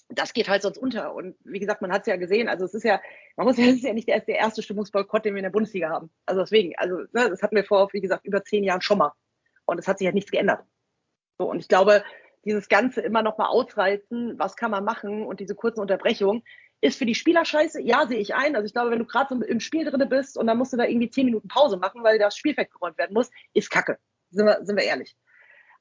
das 0.09 0.33
geht 0.33 0.49
halt 0.49 0.61
sonst 0.61 0.77
unter. 0.77 1.13
Und 1.13 1.35
wie 1.43 1.59
gesagt, 1.59 1.81
man 1.81 1.91
hat 1.91 2.01
es 2.01 2.07
ja 2.07 2.15
gesehen, 2.17 2.49
also 2.49 2.65
es 2.65 2.73
ist 2.73 2.83
ja, 2.83 3.01
man 3.35 3.45
muss 3.45 3.57
ja, 3.57 3.65
es 3.67 3.75
ist 3.75 3.83
ja 3.83 3.93
nicht 3.93 4.07
der, 4.07 4.19
der 4.21 4.37
erste 4.37 4.61
Stimmungsboykott, 4.61 5.25
den 5.25 5.33
wir 5.33 5.39
in 5.39 5.43
der 5.43 5.49
Bundesliga 5.51 5.89
haben. 5.89 6.09
Also 6.25 6.41
deswegen, 6.41 6.73
also 6.77 6.97
ne, 6.97 7.29
das 7.29 7.41
hatten 7.41 7.55
wir 7.55 7.63
vor, 7.63 7.89
wie 7.93 8.01
gesagt, 8.01 8.25
über 8.25 8.43
zehn 8.43 8.63
Jahren 8.63 8.81
schon 8.81 8.97
mal. 8.97 9.13
Und 9.65 9.79
es 9.79 9.87
hat 9.87 9.97
sich 9.97 10.07
halt 10.07 10.15
nichts 10.15 10.31
geändert. 10.31 10.63
So, 11.37 11.49
und 11.49 11.59
ich 11.59 11.67
glaube, 11.67 12.03
dieses 12.45 12.69
Ganze 12.69 13.01
immer 13.01 13.21
noch 13.21 13.37
mal 13.37 13.47
ausreizen, 13.47 14.39
was 14.39 14.55
kann 14.55 14.71
man 14.71 14.85
machen 14.85 15.25
und 15.25 15.39
diese 15.39 15.55
kurzen 15.55 15.81
Unterbrechungen, 15.81 16.43
ist 16.81 16.97
für 16.97 17.05
die 17.05 17.15
Spieler 17.15 17.43
scheiße? 17.43 17.81
Ja, 17.81 18.07
sehe 18.07 18.19
ich 18.19 18.35
ein. 18.35 18.55
Also 18.55 18.65
ich 18.65 18.73
glaube, 18.73 18.91
wenn 18.91 18.99
du 18.99 19.05
gerade 19.05 19.33
so 19.33 19.43
im 19.43 19.59
Spiel 19.59 19.85
drin 19.85 20.07
bist 20.09 20.37
und 20.37 20.47
dann 20.47 20.57
musst 20.57 20.73
du 20.73 20.77
da 20.77 20.85
irgendwie 20.85 21.09
zehn 21.09 21.25
Minuten 21.25 21.47
Pause 21.47 21.77
machen, 21.77 22.03
weil 22.03 22.19
das 22.19 22.37
Spielfeld 22.37 22.71
geräumt 22.71 22.97
werden 22.97 23.13
muss, 23.13 23.31
ist 23.53 23.69
Kacke. 23.69 23.97
Sind 24.29 24.45
wir, 24.45 24.63
sind 24.63 24.75
wir 24.75 24.83
ehrlich. 24.83 25.15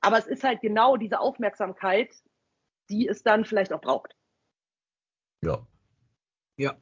Aber 0.01 0.19
es 0.19 0.27
ist 0.27 0.45
halt 0.45 0.61
genau 0.61 0.97
diese 0.97 1.21
Aufmerksamkeit, 1.21 2.11
die 2.89 3.09
es 3.09 3.23
dann 3.23 3.45
vielleicht 3.45 3.73
auch 3.73 3.81
braucht. 3.81 4.15
Ja. 5.43 5.67
Ja. 6.57 6.77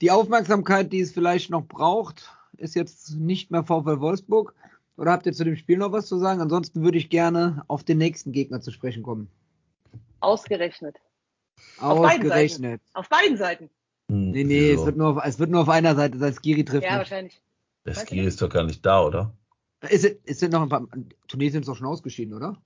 Die 0.00 0.10
Aufmerksamkeit, 0.10 0.92
die 0.92 1.00
es 1.00 1.12
vielleicht 1.12 1.50
noch 1.50 1.64
braucht, 1.64 2.30
ist 2.56 2.74
jetzt 2.74 3.14
nicht 3.14 3.50
mehr 3.50 3.64
VfL 3.64 4.00
Wolfsburg. 4.00 4.54
Oder 4.96 5.12
habt 5.12 5.26
ihr 5.26 5.32
zu 5.32 5.44
dem 5.44 5.56
Spiel 5.56 5.78
noch 5.78 5.92
was 5.92 6.06
zu 6.06 6.18
sagen? 6.18 6.40
Ansonsten 6.40 6.82
würde 6.82 6.98
ich 6.98 7.10
gerne 7.10 7.64
auf 7.68 7.82
den 7.82 7.98
nächsten 7.98 8.32
Gegner 8.32 8.60
zu 8.60 8.70
sprechen 8.70 9.02
kommen. 9.02 9.30
Ausgerechnet. 10.20 10.96
Auf 11.78 12.00
beiden 12.00 12.28
Seiten. 12.28 12.80
Auf 12.92 13.08
beiden 13.08 13.36
Seiten. 13.36 13.70
Hm, 14.10 14.30
nee, 14.30 14.44
nee, 14.44 14.72
es 14.72 14.84
wird, 14.84 14.96
nur 14.96 15.16
auf, 15.16 15.24
es 15.24 15.38
wird 15.38 15.50
nur 15.50 15.62
auf 15.62 15.68
einer 15.68 15.94
Seite 15.94 16.18
sein. 16.18 16.34
Skiri 16.34 16.64
trifft. 16.64 16.84
Ja, 16.84 16.90
nicht. 16.90 16.98
wahrscheinlich. 16.98 17.42
Der 17.86 17.94
Skiri 17.94 18.26
ist 18.26 18.40
doch 18.40 18.48
gar 18.48 18.64
nicht 18.64 18.84
da, 18.84 19.02
oder? 19.02 19.36
Ist, 19.88 20.04
ist 20.04 20.42
denn 20.42 20.50
noch 20.50 20.62
ein 20.62 20.68
paar. 20.68 20.86
Tunesien 21.28 21.62
ist 21.62 21.68
doch 21.68 21.76
schon 21.76 21.86
ausgeschieden, 21.86 22.34
oder? 22.34 22.56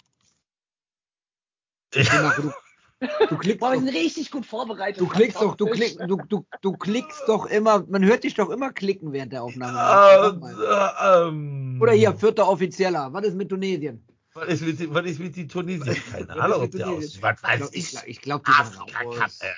Ja. 1.94 2.34
Du, 2.36 2.52
du 3.30 3.36
klickst 3.38 3.60
Boah, 3.60 3.72
wir 3.72 3.78
sind 3.78 3.88
richtig 3.88 4.30
gut 4.30 4.44
vorbereitet. 4.44 5.00
Du 5.00 5.06
klickst 5.06 5.40
doch, 5.40 5.54
du, 5.54 5.66
klick, 5.66 5.96
du, 5.98 6.16
du, 6.28 6.44
du 6.60 6.72
klickst 6.72 7.22
doch 7.28 7.46
immer, 7.46 7.86
man 7.88 8.04
hört 8.04 8.24
dich 8.24 8.34
doch 8.34 8.50
immer 8.50 8.72
klicken 8.72 9.12
während 9.12 9.32
der 9.32 9.44
Aufnahme. 9.44 10.42
Uh, 10.42 11.28
ähm, 11.28 11.78
Oder 11.80 11.92
hier, 11.92 12.12
vierter 12.14 12.48
Offizieller. 12.48 13.12
Was 13.12 13.24
ist 13.24 13.36
mit 13.36 13.50
Tunesien? 13.50 14.04
Was 14.38 14.48
ist 14.48 14.62
mit, 14.62 14.94
was 14.94 15.06
ist 15.06 15.18
mit 15.18 15.36
die 15.36 15.48
Tunesien? 15.48 15.96
Keine 16.12 16.40
Ahnung, 16.40 16.62
ob 16.62 16.70
der 16.70 16.88
aus. 16.88 17.20
Was 17.20 17.42
weiß 17.42 17.70
ich? 17.72 17.96
Ich 18.06 18.20
glaube, 18.20 18.44
glaub, 18.44 18.66
die 18.66 18.76
sind 18.76 19.04
raus. 19.04 19.40
Äh, 19.40 19.48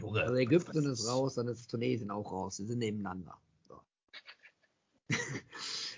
Junge. 0.00 0.22
Also 0.22 0.34
Ägypten 0.34 0.86
ist 0.86 1.06
raus, 1.06 1.34
dann 1.34 1.48
ist 1.48 1.70
Tunesien 1.70 2.10
auch 2.10 2.32
raus. 2.32 2.56
Sie 2.56 2.66
sind 2.66 2.78
nebeneinander. 2.78 3.36
So. 3.68 3.80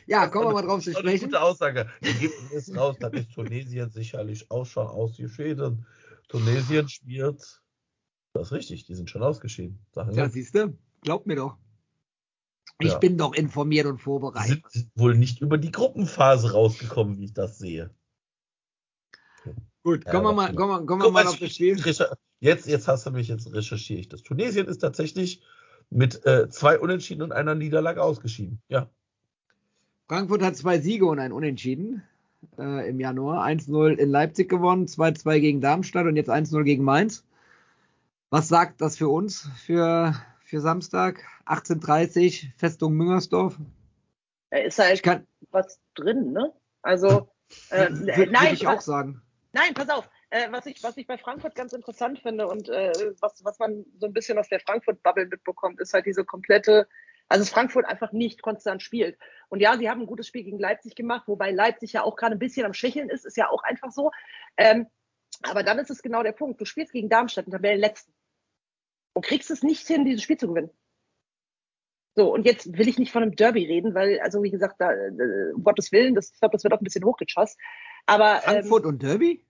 ja, 0.06 0.26
kommen 0.28 0.48
wir 0.48 0.52
mal 0.52 0.62
drauf 0.62 0.82
zu 0.82 0.92
sprechen. 0.92 1.08
Eine 1.08 1.18
gute 1.18 1.40
Aussage. 1.40 1.90
Ägypten 2.00 2.54
ist 2.54 2.76
raus, 2.76 2.96
dann 3.00 3.12
ist 3.14 3.32
Tunesien 3.32 3.90
sicherlich 3.90 4.50
auch 4.50 4.66
schon 4.66 4.86
ausgeschieden. 4.86 5.86
Tunesien 6.28 6.88
spielt. 6.88 7.62
Das 8.32 8.48
ist 8.48 8.52
richtig, 8.52 8.84
die 8.84 8.94
sind 8.94 9.10
schon 9.10 9.22
ausgeschieden. 9.22 9.78
Sagen 9.92 10.14
ja, 10.14 10.28
siehst 10.28 10.54
du? 10.54 10.76
Glaub 11.02 11.26
mir 11.26 11.36
doch. 11.36 11.56
Ich 12.78 12.92
ja. 12.92 12.98
bin 12.98 13.18
doch 13.18 13.34
informiert 13.34 13.86
und 13.86 13.98
vorbereitet. 13.98 14.64
Sind 14.68 14.90
wohl 14.94 15.14
nicht 15.16 15.40
über 15.40 15.58
die 15.58 15.70
Gruppenphase 15.70 16.52
rausgekommen, 16.52 17.18
wie 17.18 17.24
ich 17.24 17.34
das 17.34 17.58
sehe. 17.58 17.90
Gut, 19.82 20.04
kommen 20.04 20.24
wir 20.24 20.32
mal, 20.32 20.54
kommen 20.54 20.70
wir, 20.70 20.86
kommen 20.86 21.02
wir 21.02 21.10
mal 21.10 21.26
auf 21.26 21.38
das 21.38 21.54
Spiel. 21.54 21.80
Jetzt, 22.40 22.66
jetzt 22.66 22.88
hast 22.88 23.06
du 23.06 23.10
mich, 23.10 23.28
jetzt 23.28 23.52
recherchiere 23.52 24.00
ich 24.00 24.08
das. 24.08 24.22
Tunesien 24.22 24.66
ist 24.66 24.78
tatsächlich 24.78 25.42
mit 25.90 26.24
äh, 26.26 26.48
zwei 26.48 26.78
Unentschieden 26.78 27.22
und 27.22 27.32
einer 27.32 27.54
Niederlage 27.54 28.02
ausgeschieden. 28.02 28.62
Ja. 28.68 28.88
Frankfurt 30.08 30.42
hat 30.42 30.56
zwei 30.56 30.78
Siege 30.78 31.06
und 31.06 31.18
ein 31.18 31.32
Unentschieden 31.32 32.02
äh, 32.58 32.88
im 32.88 33.00
Januar. 33.00 33.44
1-0 33.44 33.94
in 33.94 34.10
Leipzig 34.10 34.48
gewonnen, 34.48 34.86
2-2 34.86 35.40
gegen 35.40 35.60
Darmstadt 35.60 36.06
und 36.06 36.16
jetzt 36.16 36.30
1-0 36.30 36.62
gegen 36.64 36.84
Mainz. 36.84 37.24
Was 38.30 38.48
sagt 38.48 38.80
das 38.80 38.96
für 38.96 39.08
uns 39.08 39.48
für, 39.64 40.14
für 40.44 40.60
Samstag? 40.60 41.24
18.30 41.46 42.48
Festung 42.56 42.94
Müngersdorf? 42.94 43.58
Da 44.50 44.58
ist 44.58 44.78
halt 44.78 45.02
kann, 45.02 45.26
was 45.50 45.80
drin, 45.94 46.32
ne? 46.32 46.52
Also, 46.82 47.28
äh, 47.70 47.90
würde 47.90 48.32
würd 48.32 48.52
ich 48.52 48.66
auch 48.66 48.80
sagen. 48.80 49.22
Nein, 49.52 49.74
pass 49.74 49.88
auf. 49.88 50.08
Äh, 50.30 50.50
was, 50.52 50.66
ich, 50.66 50.82
was 50.82 50.96
ich 50.96 51.06
bei 51.06 51.18
Frankfurt 51.18 51.54
ganz 51.54 51.72
interessant 51.72 52.20
finde 52.20 52.46
und 52.46 52.68
äh, 52.68 52.92
was, 53.20 53.44
was 53.44 53.58
man 53.58 53.84
so 53.98 54.06
ein 54.06 54.12
bisschen 54.12 54.38
aus 54.38 54.48
der 54.48 54.60
Frankfurt-Bubble 54.60 55.26
mitbekommt, 55.26 55.80
ist 55.80 55.92
halt 55.92 56.06
diese 56.06 56.24
komplette, 56.24 56.86
also 57.28 57.42
dass 57.42 57.52
Frankfurt 57.52 57.84
einfach 57.86 58.12
nicht 58.12 58.42
konstant 58.42 58.82
spielt. 58.82 59.18
Und 59.48 59.60
ja, 59.60 59.76
sie 59.76 59.90
haben 59.90 60.00
ein 60.00 60.06
gutes 60.06 60.28
Spiel 60.28 60.44
gegen 60.44 60.58
Leipzig 60.60 60.94
gemacht, 60.94 61.26
wobei 61.26 61.50
Leipzig 61.50 61.92
ja 61.92 62.04
auch 62.04 62.14
gerade 62.14 62.36
ein 62.36 62.38
bisschen 62.38 62.64
am 62.64 62.74
Schwächeln 62.74 63.08
ist, 63.08 63.26
ist 63.26 63.36
ja 63.36 63.50
auch 63.50 63.64
einfach 63.64 63.90
so. 63.90 64.12
Ähm, 64.56 64.86
aber 65.42 65.64
dann 65.64 65.78
ist 65.78 65.90
es 65.90 66.02
genau 66.02 66.22
der 66.22 66.32
Punkt. 66.32 66.60
Du 66.60 66.64
spielst 66.64 66.92
gegen 66.92 67.08
Darmstadt, 67.08 67.46
den 67.46 67.52
Tabellenletzten. 67.52 68.14
Und 69.14 69.24
kriegst 69.24 69.50
es 69.50 69.64
nicht 69.64 69.86
hin, 69.86 70.04
dieses 70.04 70.22
Spiel 70.22 70.38
zu 70.38 70.46
gewinnen. 70.46 70.70
So, 72.16 72.32
und 72.32 72.44
jetzt 72.44 72.76
will 72.76 72.88
ich 72.88 72.98
nicht 72.98 73.12
von 73.12 73.22
einem 73.22 73.34
Derby 73.34 73.64
reden, 73.64 73.94
weil, 73.94 74.20
also 74.20 74.42
wie 74.42 74.50
gesagt, 74.50 74.80
da, 74.80 74.92
äh, 74.92 75.52
um 75.54 75.62
Gottes 75.64 75.90
Willen, 75.92 76.14
das, 76.14 76.32
ich 76.32 76.38
glaube, 76.38 76.52
das 76.52 76.64
wird 76.64 76.72
auch 76.72 76.80
ein 76.80 76.84
bisschen 76.84 77.04
hochgeschossen. 77.04 77.56
Aber, 78.06 78.40
Frankfurt 78.42 78.84
ähm, 78.84 78.88
und 78.88 79.02
Derby? 79.02 79.44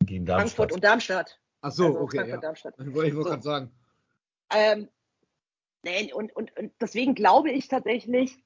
Gegen 0.00 0.26
Darmstadt. 0.26 0.56
Frankfurt 0.56 0.72
und 0.72 0.84
Darmstadt. 0.84 1.40
Ach 1.60 1.70
so, 1.70 1.86
also 1.86 2.00
okay. 2.00 2.16
Frankfurt, 2.18 2.42
ja. 2.42 2.48
Darmstadt. 2.48 2.74
Ich 2.78 2.94
wollte 2.94 3.12
so. 3.14 3.22
gerade 3.22 3.42
sagen. 3.42 3.70
Ähm, 4.54 4.88
nee, 5.82 6.12
und, 6.12 6.34
und, 6.34 6.56
und 6.56 6.72
deswegen 6.80 7.14
glaube 7.14 7.50
ich 7.50 7.68
tatsächlich, 7.68 8.36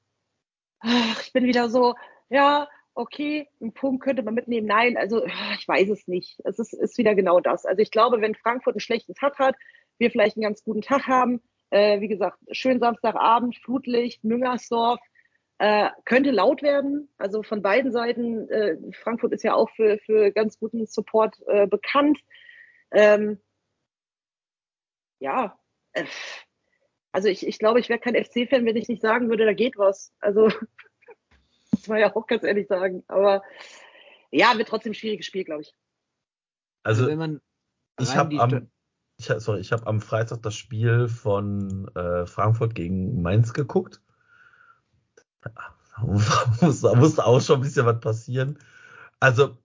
ach, 0.79 1.21
ich 1.21 1.33
bin 1.33 1.45
wieder 1.45 1.69
so, 1.69 1.95
ja, 2.29 2.67
okay, 2.93 3.47
einen 3.61 3.73
Punkt 3.73 4.03
könnte 4.03 4.23
man 4.23 4.33
mitnehmen. 4.33 4.67
Nein, 4.67 4.97
also 4.97 5.23
ich 5.25 5.67
weiß 5.67 5.89
es 5.89 6.07
nicht. 6.07 6.39
Es 6.43 6.59
ist, 6.59 6.73
ist 6.73 6.97
wieder 6.97 7.15
genau 7.15 7.39
das. 7.39 7.65
Also 7.65 7.81
ich 7.81 7.91
glaube, 7.91 8.21
wenn 8.21 8.35
Frankfurt 8.35 8.75
einen 8.75 8.81
schlechten 8.81 9.13
Tag 9.13 9.37
hat, 9.39 9.55
wir 9.97 10.11
vielleicht 10.11 10.35
einen 10.35 10.43
ganz 10.43 10.63
guten 10.63 10.81
Tag 10.81 11.07
haben, 11.07 11.41
äh, 11.69 12.01
wie 12.01 12.07
gesagt, 12.07 12.39
schön 12.51 12.79
Samstagabend, 12.79 13.55
Flutlicht, 13.57 14.23
Müngersdorf, 14.23 14.99
äh, 15.59 15.89
könnte 16.05 16.31
laut 16.31 16.61
werden. 16.61 17.09
Also 17.17 17.43
von 17.43 17.61
beiden 17.61 17.91
Seiten. 17.91 18.49
Äh, 18.49 18.77
Frankfurt 19.01 19.33
ist 19.33 19.43
ja 19.43 19.53
auch 19.53 19.69
für, 19.71 19.97
für 19.99 20.31
ganz 20.31 20.59
guten 20.59 20.85
Support 20.85 21.35
äh, 21.47 21.67
bekannt. 21.67 22.19
Ähm, 22.91 23.39
ja, 25.19 25.57
äh, 25.93 26.05
also 27.11 27.29
ich, 27.29 27.47
ich 27.47 27.57
glaube, 27.57 27.79
ich 27.79 27.89
wäre 27.89 27.99
kein 27.99 28.15
FC-Fan, 28.15 28.65
wenn 28.65 28.75
ich 28.75 28.87
nicht 28.87 29.01
sagen 29.01 29.29
würde, 29.29 29.45
da 29.45 29.53
geht 29.53 29.77
was. 29.77 30.13
Also 30.19 30.49
muss 31.71 31.87
man 31.87 31.99
ja 31.99 32.15
auch 32.15 32.27
ganz 32.27 32.43
ehrlich 32.43 32.67
sagen. 32.67 33.03
Aber 33.07 33.43
ja, 34.31 34.57
wird 34.57 34.67
trotzdem 34.67 34.91
ein 34.91 34.95
schwieriges 34.95 35.25
Spiel, 35.25 35.43
glaube 35.43 35.61
ich. 35.61 35.73
Also, 36.83 37.07
wenn 37.07 37.17
man 37.17 37.41
ich 37.99 38.15
habe 38.15 38.39
am, 38.39 38.69
ich, 39.17 39.29
hab- 39.29 39.39
sorry, 39.41 39.59
ich 39.59 39.71
habe 39.71 39.87
am 39.87 40.01
Freitag 40.01 40.43
das 40.43 40.55
Spiel 40.55 41.07
von 41.07 41.89
äh, 41.95 42.25
Frankfurt 42.25 42.75
gegen 42.75 43.21
Mainz 43.21 43.53
geguckt. 43.53 44.01
Da 45.97 46.65
musste, 46.65 46.95
musste 46.95 47.25
auch 47.25 47.41
schon 47.41 47.55
ein 47.57 47.61
bisschen 47.61 47.85
was 47.85 47.99
passieren. 47.99 48.59
Also, 49.19 49.57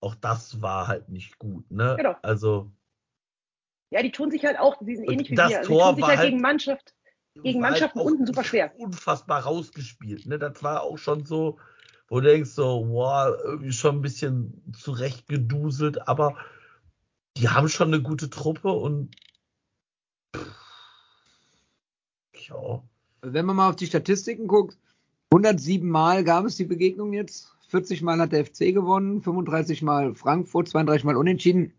auch 0.00 0.14
das 0.14 0.62
war 0.62 0.88
halt 0.88 1.08
nicht 1.10 1.38
gut, 1.38 1.70
ne? 1.70 1.94
Genau. 1.98 2.16
Also, 2.22 2.70
Ja, 3.90 4.02
die 4.02 4.10
tun 4.10 4.30
sich 4.30 4.44
halt 4.44 4.58
auch, 4.58 4.78
die 4.80 4.96
sind 4.96 5.10
ähnlich 5.10 5.30
wie 5.30 5.34
das 5.34 5.50
wir. 5.50 5.58
Also 5.58 5.68
Tor 5.70 5.82
die 5.82 5.88
tun 5.88 5.96
sich 5.96 6.02
war 6.02 6.08
halt 6.08 6.18
halt- 6.18 6.30
gegen 6.30 6.40
Mannschaft. 6.40 6.94
Gegen 7.34 7.62
halt 7.62 7.72
Mannschaften 7.72 7.98
auch 7.98 8.04
unten 8.04 8.26
super 8.26 8.44
schwer. 8.44 8.72
Unfassbar 8.78 9.42
rausgespielt, 9.42 10.26
ne? 10.26 10.38
Das 10.38 10.62
war 10.62 10.82
auch 10.82 10.96
schon 10.98 11.24
so, 11.26 11.58
wo 12.08 12.20
du 12.20 12.28
denkst 12.28 12.50
so, 12.50 12.86
wow, 12.88 13.36
irgendwie 13.44 13.72
schon 13.72 13.96
ein 13.96 14.02
bisschen 14.02 14.72
zurechtgeduselt, 14.72 16.08
aber 16.08 16.36
die 17.36 17.48
haben 17.48 17.68
schon 17.68 17.88
eine 17.88 18.00
gute 18.02 18.30
Truppe 18.30 18.68
und 18.68 19.14
ja, 22.48 22.82
wenn 23.22 23.46
man 23.46 23.56
mal 23.56 23.70
auf 23.70 23.76
die 23.76 23.86
Statistiken 23.86 24.46
guckt, 24.46 24.78
107 25.34 25.88
Mal 25.88 26.22
gab 26.22 26.44
es 26.44 26.54
die 26.54 26.64
Begegnung 26.64 27.12
jetzt. 27.12 27.48
40 27.68 28.02
Mal 28.02 28.20
hat 28.20 28.30
der 28.30 28.46
FC 28.46 28.72
gewonnen, 28.72 29.20
35 29.20 29.82
Mal 29.82 30.14
Frankfurt, 30.14 30.68
32 30.68 31.04
Mal 31.04 31.16
unentschieden. 31.16 31.72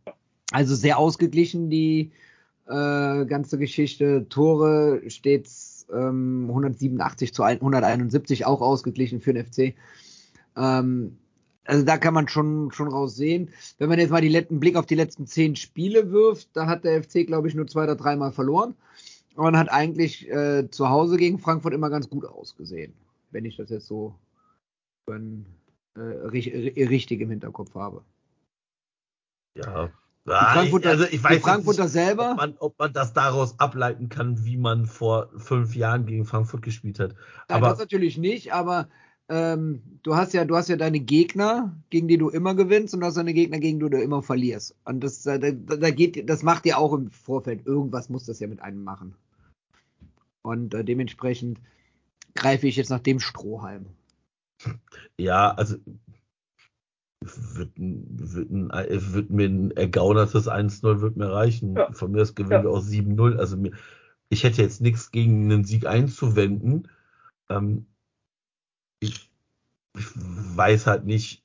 Also 0.51 0.75
sehr 0.75 0.97
ausgeglichen 0.97 1.69
die 1.69 2.11
äh, 2.67 3.25
ganze 3.25 3.57
Geschichte. 3.57 4.27
Tore 4.27 5.01
stets 5.07 5.87
ähm, 5.93 6.47
187 6.49 7.33
zu 7.33 7.43
171 7.43 8.45
auch 8.45 8.61
ausgeglichen 8.61 9.21
für 9.21 9.33
den 9.33 9.45
FC. 9.45 9.73
Ähm, 10.57 11.17
also 11.63 11.85
da 11.85 11.97
kann 11.97 12.13
man 12.13 12.27
schon, 12.27 12.71
schon 12.71 12.89
raus 12.89 13.15
sehen. 13.15 13.51
Wenn 13.77 13.87
man 13.87 13.99
jetzt 13.99 14.11
mal 14.11 14.21
die 14.21 14.27
letzten 14.27 14.59
Blick 14.59 14.75
auf 14.75 14.85
die 14.85 14.95
letzten 14.95 15.27
zehn 15.27 15.55
Spiele 15.55 16.11
wirft, 16.11 16.49
da 16.53 16.67
hat 16.67 16.83
der 16.83 17.01
FC, 17.01 17.25
glaube 17.25 17.47
ich, 17.47 17.55
nur 17.55 17.67
zwei 17.67 17.85
oder 17.85 17.95
dreimal 17.95 18.33
verloren. 18.33 18.75
Und 19.35 19.57
hat 19.57 19.71
eigentlich 19.71 20.29
äh, 20.29 20.69
zu 20.69 20.89
Hause 20.89 21.15
gegen 21.15 21.39
Frankfurt 21.39 21.73
immer 21.73 21.89
ganz 21.89 22.09
gut 22.09 22.25
ausgesehen, 22.25 22.93
wenn 23.35 23.45
ich 23.45 23.57
das 23.57 23.69
jetzt 23.69 23.85
so 23.85 24.15
wenn, 25.07 25.45
äh, 25.95 25.99
ri- 25.99 26.73
ri- 26.73 26.89
richtig 26.89 27.21
im 27.21 27.29
Hinterkopf 27.29 27.75
habe. 27.75 28.03
ja. 29.55 29.91
Ah, 30.27 30.53
Frankfurter, 30.53 30.89
also 30.89 31.03
ich 31.05 31.23
weiß 31.23 31.43
Frankfurter 31.43 31.83
nicht, 31.83 31.91
selber, 31.91 32.31
ob 32.31 32.37
man, 32.37 32.55
ob 32.57 32.79
man 32.79 32.91
das 32.91 33.13
daraus 33.13 33.59
ableiten 33.59 34.09
kann, 34.09 34.43
wie 34.43 34.57
man 34.57 34.87
vor 34.87 35.29
fünf 35.37 35.75
Jahren 35.75 36.07
gegen 36.07 36.25
Frankfurt 36.25 36.63
gespielt 36.63 36.97
hat. 36.97 37.15
Aber 37.47 37.69
das 37.69 37.77
natürlich 37.77 38.17
nicht, 38.17 38.51
aber 38.51 38.89
ähm, 39.29 39.83
du 40.01 40.15
hast 40.15 40.33
ja, 40.33 40.43
du 40.43 40.55
hast 40.55 40.69
ja 40.69 40.77
deine 40.77 40.99
Gegner, 40.99 41.79
gegen 41.91 42.07
die 42.07 42.17
du 42.17 42.29
immer 42.29 42.55
gewinnst 42.55 42.95
und 42.95 43.01
du 43.01 43.05
hast 43.05 43.17
deine 43.17 43.35
Gegner, 43.35 43.59
gegen 43.59 43.79
die 43.79 43.87
du 43.87 44.01
immer 44.01 44.23
verlierst. 44.23 44.75
Und 44.85 45.03
das, 45.03 45.23
äh, 45.27 45.37
da, 45.37 45.51
da 45.51 45.91
geht, 45.91 46.27
das 46.27 46.41
macht 46.41 46.65
dir 46.65 46.79
auch 46.79 46.93
im 46.93 47.11
Vorfeld. 47.11 47.67
Irgendwas 47.67 48.09
muss 48.09 48.25
das 48.25 48.39
ja 48.39 48.47
mit 48.47 48.63
einem 48.63 48.83
machen. 48.83 49.13
Und 50.41 50.73
äh, 50.73 50.83
dementsprechend 50.83 51.59
greife 52.35 52.67
ich 52.67 52.75
jetzt 52.75 52.89
nach 52.89 52.99
dem 52.99 53.19
Strohhalm. 53.19 53.87
Ja, 55.17 55.51
also 55.51 55.77
wird, 57.21 57.71
wird, 57.77 58.49
wird 59.13 59.29
mir 59.29 59.49
ein 59.49 59.71
ergaunertes 59.71 60.47
1-0 60.47 61.01
wird 61.01 61.17
mir 61.17 61.31
reichen. 61.31 61.75
Ja. 61.75 61.91
Von 61.91 62.11
mir 62.11 62.21
aus 62.21 62.35
gewinnen 62.35 62.63
Ja. 62.63 62.63
wir 62.63 62.71
auch 62.71 62.83
7-0. 62.83 63.37
Also 63.37 63.57
mir, 63.57 63.71
ich 64.29 64.43
hätte 64.43 64.61
jetzt 64.61 64.81
nichts 64.81 65.11
gegen 65.11 65.51
einen 65.51 65.63
Sieg 65.63 65.85
einzuwenden. 65.85 66.87
Ähm, 67.49 67.87
ich, 68.99 69.29
ich 69.97 70.05
weiß 70.15 70.87
halt 70.87 71.05
nicht, 71.05 71.43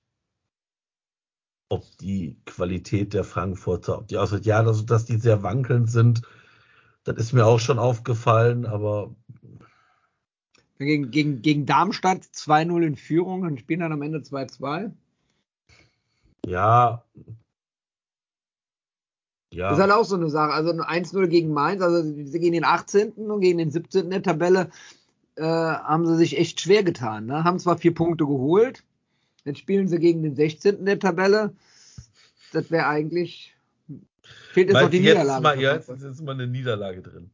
ob 1.68 1.84
die 1.98 2.36
Qualität 2.46 3.14
der 3.14 3.24
Frankfurter, 3.24 3.98
ob 3.98 4.08
die 4.08 4.18
aussieht, 4.18 4.44
ja, 4.44 4.62
dass, 4.62 4.84
dass 4.86 5.04
die 5.04 5.18
sehr 5.18 5.42
wankelnd 5.42 5.88
sind, 5.90 6.22
das 7.04 7.16
ist 7.16 7.32
mir 7.32 7.46
auch 7.46 7.60
schon 7.60 7.78
aufgefallen, 7.78 8.66
aber 8.66 9.14
Gegen, 10.80 11.10
gegen, 11.10 11.42
gegen 11.42 11.66
Darmstadt 11.66 12.22
2-0 12.34 12.82
in 12.86 12.96
Führung 12.96 13.42
und 13.42 13.60
spielen 13.60 13.80
dann 13.80 13.92
am 13.92 14.00
Ende 14.02 14.20
2-2. 14.20 14.90
ja. 16.46 17.04
Ja. 19.52 19.68
Das 19.70 19.78
ist 19.78 19.82
halt 19.82 19.92
auch 19.92 20.04
so 20.04 20.14
eine 20.14 20.30
Sache. 20.30 20.52
Also 20.52 20.70
ein 20.70 20.80
1-0 21.04 21.26
gegen 21.26 21.52
Mainz, 21.52 21.82
also 21.82 22.02
sie 22.02 22.38
gegen 22.38 22.52
den 22.52 22.64
18. 22.64 23.12
und 23.14 23.40
gegen 23.40 23.58
den 23.58 23.72
17. 23.72 24.08
der 24.08 24.22
Tabelle 24.22 24.70
äh, 25.34 25.42
haben 25.42 26.06
sie 26.06 26.16
sich 26.16 26.38
echt 26.38 26.60
schwer 26.60 26.84
getan. 26.84 27.26
Ne? 27.26 27.42
Haben 27.42 27.58
zwar 27.58 27.76
vier 27.76 27.92
Punkte 27.92 28.24
geholt, 28.26 28.84
jetzt 29.44 29.58
spielen 29.58 29.88
sie 29.88 29.98
gegen 29.98 30.22
den 30.22 30.36
16. 30.36 30.84
der 30.84 31.00
Tabelle. 31.00 31.52
Das 32.52 32.70
wäre 32.70 32.86
eigentlich. 32.86 33.56
Fehlt 34.52 34.68
jetzt 34.68 34.74
noch 34.74 34.82
Meinst 34.82 34.92
die 34.92 34.98
jetzt, 34.98 35.18
Niederlage. 35.18 35.38
ist 35.38 35.88
mal, 35.88 35.98
jetzt 35.98 36.02
ist 36.04 36.22
mal 36.22 36.32
eine 36.32 36.46
Niederlage 36.46 37.02
drin. 37.02 37.30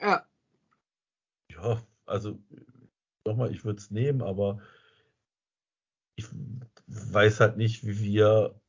ja, 0.00 0.24
Ja, 1.50 1.82
also 2.06 2.38
nochmal, 3.26 3.52
ich 3.52 3.64
würde 3.64 3.78
es 3.78 3.90
nehmen, 3.90 4.22
aber 4.22 4.60
ich 6.16 6.26
weiß 6.86 7.40
halt 7.40 7.56
nicht, 7.56 7.86
wie 7.86 7.98
wir 8.00 8.60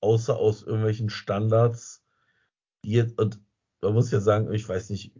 außer 0.00 0.36
aus 0.36 0.62
irgendwelchen 0.62 1.10
Standards, 1.10 2.04
die 2.84 2.92
jetzt, 2.92 3.18
und 3.18 3.40
man 3.82 3.94
muss 3.94 4.10
ja 4.10 4.20
sagen, 4.20 4.52
ich 4.52 4.68
weiß 4.68 4.90
nicht, 4.90 5.12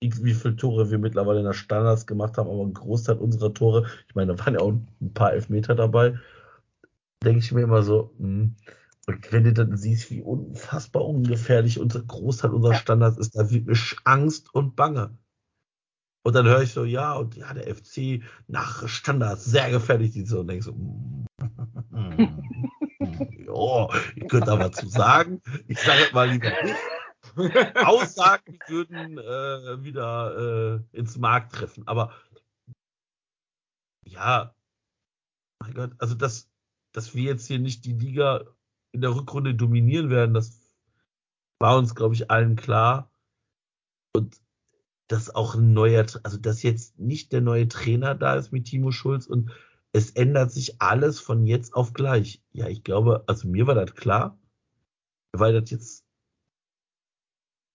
wie 0.00 0.34
viele 0.34 0.56
Tore 0.56 0.90
wir 0.90 0.98
mittlerweile 0.98 1.40
in 1.40 1.46
der 1.46 1.52
Standards 1.52 2.06
gemacht 2.06 2.38
haben, 2.38 2.50
aber 2.50 2.62
ein 2.64 2.74
Großteil 2.74 3.16
unserer 3.18 3.54
Tore, 3.54 3.86
ich 4.08 4.14
meine, 4.14 4.34
da 4.34 4.44
waren 4.44 4.54
ja 4.54 4.60
auch 4.60 4.72
ein 4.72 5.14
paar 5.14 5.32
Elfmeter 5.32 5.74
dabei, 5.74 6.18
denke 7.22 7.40
ich 7.40 7.52
mir 7.52 7.62
immer 7.62 7.82
so, 7.82 8.14
hm, 8.18 8.56
und 9.06 9.32
wenn 9.32 9.44
du 9.44 9.52
dann 9.52 9.76
siehst, 9.76 10.10
wie 10.10 10.20
unfassbar 10.22 11.04
ungefährlich 11.04 11.78
unser 11.78 12.02
Großteil 12.02 12.50
unserer 12.50 12.74
Standards 12.74 13.18
ist, 13.18 13.36
da 13.36 13.50
wird 13.50 13.66
mir 13.66 13.76
Angst 14.04 14.52
und 14.54 14.74
Bange. 14.76 15.16
Und 16.26 16.34
dann 16.34 16.46
höre 16.46 16.62
ich 16.62 16.72
so, 16.72 16.84
ja, 16.84 17.12
und 17.12 17.36
ja, 17.36 17.54
der 17.54 17.72
FC 17.72 18.20
nach 18.48 18.88
Standards 18.88 19.44
sehr 19.44 19.70
gefährlich, 19.70 20.10
die 20.10 20.26
so, 20.26 20.40
und 20.40 20.48
denke 20.48 20.64
so, 20.64 20.72
mm, 20.72 21.26
ja, 23.46 23.88
ich 24.16 24.26
könnte 24.26 24.46
da 24.46 24.58
was 24.58 24.72
zu 24.72 24.88
sagen. 24.88 25.40
Ich 25.68 25.78
sage 25.78 26.10
mal 26.12 26.28
lieber 26.28 26.50
nicht. 26.64 27.76
Aussagen 27.76 28.58
würden 28.66 29.18
äh, 29.18 29.84
wieder 29.84 30.82
äh, 30.92 30.98
ins 30.98 31.16
Markt 31.16 31.54
treffen. 31.54 31.86
Aber 31.86 32.12
ja, 34.04 34.52
mein 35.60 35.74
Gott, 35.74 35.92
also 35.98 36.16
dass, 36.16 36.50
dass 36.90 37.14
wir 37.14 37.22
jetzt 37.22 37.46
hier 37.46 37.60
nicht 37.60 37.84
die 37.84 37.92
Liga 37.92 38.42
in 38.90 39.00
der 39.00 39.14
Rückrunde 39.14 39.54
dominieren 39.54 40.10
werden, 40.10 40.34
das 40.34 40.60
war 41.60 41.78
uns, 41.78 41.94
glaube 41.94 42.16
ich, 42.16 42.32
allen 42.32 42.56
klar. 42.56 43.12
Und 44.12 44.40
dass 45.08 45.34
auch 45.34 45.54
ein 45.54 45.72
neuer, 45.72 46.06
also 46.22 46.36
dass 46.38 46.62
jetzt 46.62 46.98
nicht 46.98 47.32
der 47.32 47.40
neue 47.40 47.68
Trainer 47.68 48.14
da 48.14 48.34
ist 48.34 48.52
mit 48.52 48.66
Timo 48.66 48.90
Schulz 48.90 49.26
und 49.26 49.50
es 49.92 50.10
ändert 50.10 50.52
sich 50.52 50.80
alles 50.80 51.20
von 51.20 51.46
jetzt 51.46 51.74
auf 51.74 51.92
gleich. 51.92 52.42
Ja, 52.52 52.68
ich 52.68 52.82
glaube, 52.84 53.24
also 53.26 53.48
mir 53.48 53.66
war 53.66 53.74
das 53.74 53.94
klar, 53.94 54.38
weil 55.32 55.58
das 55.58 55.70
jetzt, 55.70 56.04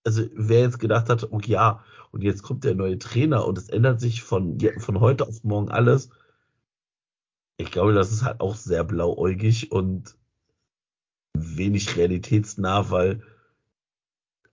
also 0.04 0.24
wer 0.34 0.62
jetzt 0.62 0.80
gedacht 0.80 1.10
hat, 1.10 1.32
oh 1.32 1.40
ja, 1.44 1.84
und 2.12 2.24
jetzt 2.24 2.44
kommt 2.44 2.64
der 2.64 2.76
neue 2.76 3.00
Trainer 3.00 3.48
und 3.48 3.58
es 3.58 3.70
ändert 3.70 4.02
sich 4.02 4.22
von, 4.22 4.60
von 4.78 5.00
heute 5.00 5.28
auf 5.28 5.44
morgen 5.44 5.70
alles. 5.70 6.10
Ich 7.58 7.72
glaube, 7.72 7.94
das 7.94 8.12
ist 8.12 8.24
halt 8.24 8.42
auch 8.42 8.56
sehr 8.56 8.84
blauäugig 8.84 9.72
und 9.72 10.18
wenig 11.34 11.96
realitätsnah, 11.96 12.92
weil 12.92 13.24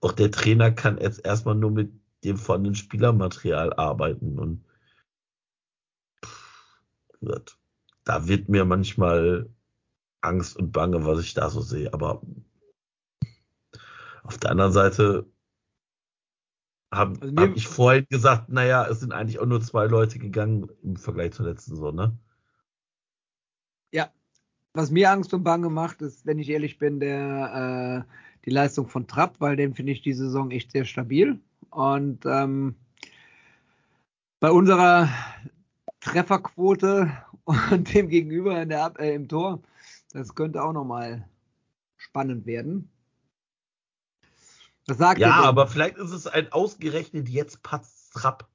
auch 0.01 0.13
der 0.13 0.31
Trainer 0.31 0.71
kann 0.71 0.97
jetzt 0.97 1.25
erstmal 1.25 1.55
nur 1.55 1.71
mit 1.71 1.91
dem 2.23 2.37
vorhandenen 2.37 2.75
Spielermaterial 2.75 3.73
arbeiten 3.73 4.37
und 4.39 4.65
pff, 6.23 6.81
wird, 7.21 7.57
da 8.03 8.27
wird 8.27 8.49
mir 8.49 8.65
manchmal 8.65 9.49
Angst 10.21 10.57
und 10.57 10.71
Bange, 10.71 11.05
was 11.05 11.21
ich 11.21 11.33
da 11.33 11.49
so 11.49 11.61
sehe. 11.61 11.93
Aber 11.93 12.21
auf 14.23 14.37
der 14.37 14.51
anderen 14.51 14.73
Seite 14.73 15.25
habe 16.91 17.21
Also 17.21 17.35
hab 17.35 17.55
ich 17.55 17.67
vorhin 17.67 18.05
gesagt, 18.09 18.49
naja, 18.49 18.87
es 18.87 18.99
sind 18.99 19.13
eigentlich 19.13 19.39
auch 19.39 19.45
nur 19.45 19.61
zwei 19.61 19.85
Leute 19.85 20.19
gegangen 20.19 20.69
im 20.83 20.97
Vergleich 20.97 21.33
zur 21.33 21.45
letzten 21.45 21.75
Saison, 21.75 21.95
ne? 21.95 22.19
was 24.73 24.91
mir 24.91 25.11
Angst 25.11 25.33
und 25.33 25.43
Bange 25.43 25.69
macht, 25.69 26.01
ist, 26.01 26.25
wenn 26.25 26.39
ich 26.39 26.49
ehrlich 26.49 26.77
bin, 26.77 26.99
der, 26.99 28.05
äh, 28.07 28.11
die 28.45 28.51
Leistung 28.51 28.87
von 28.87 29.07
Trapp, 29.07 29.35
weil 29.39 29.55
den 29.55 29.73
finde 29.73 29.91
ich 29.91 30.01
die 30.01 30.13
Saison 30.13 30.51
echt 30.51 30.71
sehr 30.71 30.85
stabil. 30.85 31.39
Und 31.71 32.25
ähm, 32.25 32.75
bei 34.39 34.51
unserer 34.51 35.09
Trefferquote 35.99 37.11
und 37.43 37.93
dem 37.93 38.09
Gegenüber 38.09 38.61
in 38.61 38.69
der, 38.69 38.93
äh, 38.99 39.13
im 39.13 39.27
Tor, 39.27 39.61
das 40.11 40.35
könnte 40.35 40.63
auch 40.63 40.73
nochmal 40.73 41.27
spannend 41.97 42.45
werden. 42.45 42.89
Was 44.87 44.97
sagt 44.97 45.19
Ja, 45.19 45.35
aber 45.35 45.67
vielleicht 45.67 45.97
ist 45.97 46.11
es 46.11 46.25
ein 46.25 46.51
ausgerechnet 46.51 47.29
jetzt 47.29 47.61
Patz 47.61 48.09
Trapp. 48.09 48.47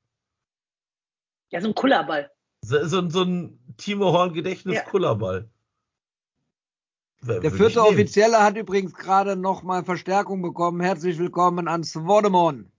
Ja, 1.50 1.60
so 1.60 1.68
ein 1.68 1.74
Kullerball. 1.74 2.30
So, 2.62 2.84
so, 2.86 3.08
so 3.08 3.22
ein 3.22 3.58
Timo 3.76 4.12
Horn 4.12 4.32
Gedächtnis 4.32 4.74
Ja. 4.74 4.82
Der 7.22 7.50
vierte? 7.52 7.82
Offizielle 7.82 8.42
hat 8.42 8.56
übrigens 8.56 8.94
gerade 8.94 9.36
nochmal 9.36 9.84
Verstärkung 9.84 10.42
bekommen. 10.42 10.80
Herzlich 10.80 11.18
willkommen 11.18 11.68
an 11.68 11.84
Swordemon. 11.84 12.70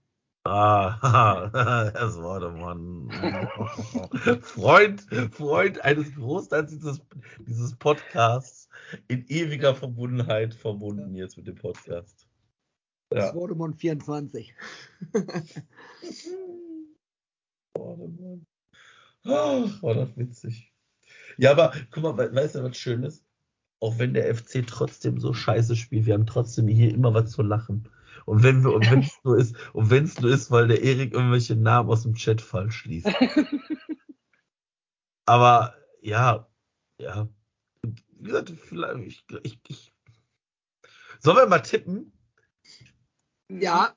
Ah, 0.46 1.90
das 1.94 2.16
war 2.18 2.40
der 2.40 2.50
Mann. 2.50 3.10
Freund, 4.42 5.02
Freund 5.32 5.80
eines 5.84 6.14
Großteils 6.14 6.70
dieses, 6.70 7.00
dieses 7.46 7.74
Podcasts 7.76 8.68
in 9.08 9.26
ewiger 9.26 9.74
Verbundenheit 9.74 10.54
verbunden 10.54 11.14
jetzt 11.14 11.36
mit 11.36 11.46
dem 11.46 11.56
Podcast. 11.56 12.26
Ja. 13.12 13.30
Swordemon 13.30 13.74
24. 13.74 14.54
Vordermann. 17.76 18.46
Ach, 19.24 19.82
war 19.82 19.94
das 19.94 20.16
witzig. 20.16 20.72
Ja, 21.38 21.52
aber 21.52 21.72
guck 21.90 22.02
mal, 22.02 22.16
we- 22.16 22.34
weißt 22.34 22.54
du, 22.56 22.62
was 22.64 22.76
Schönes? 22.76 23.24
Auch 23.80 23.98
wenn 23.98 24.14
der 24.14 24.34
FC 24.34 24.66
trotzdem 24.66 25.20
so 25.20 25.32
scheiße 25.34 25.76
spielt, 25.76 26.06
wir 26.06 26.14
haben 26.14 26.26
trotzdem 26.26 26.66
hier 26.68 26.92
immer 26.94 27.12
was 27.12 27.30
zu 27.32 27.42
lachen. 27.42 27.88
Und 28.26 28.42
wenn 28.42 28.62
wir, 28.62 28.74
und 28.74 28.80
wenn 28.90 29.00
es 29.00 29.18
nur 29.24 29.38
ist, 29.38 29.56
und 29.72 29.88
wenn 29.90 30.04
es 30.04 30.20
nur 30.20 30.30
ist, 30.30 30.50
weil 30.50 30.68
der 30.68 30.82
Erik 30.82 31.14
irgendwelche 31.14 31.56
Namen 31.56 31.88
aus 31.88 32.02
dem 32.02 32.14
Chat 32.14 32.42
falsch 32.42 32.84
liest. 32.84 33.06
Aber 35.24 35.74
ja, 36.02 36.46
ja. 36.98 37.28
Wie 37.82 38.28
gesagt, 38.28 38.50
vielleicht, 38.50 39.06
ich, 39.06 39.24
ich, 39.42 39.60
ich. 39.68 39.92
Sollen 41.20 41.38
wir 41.38 41.46
mal 41.46 41.60
tippen? 41.60 42.12
Ja, 43.48 43.94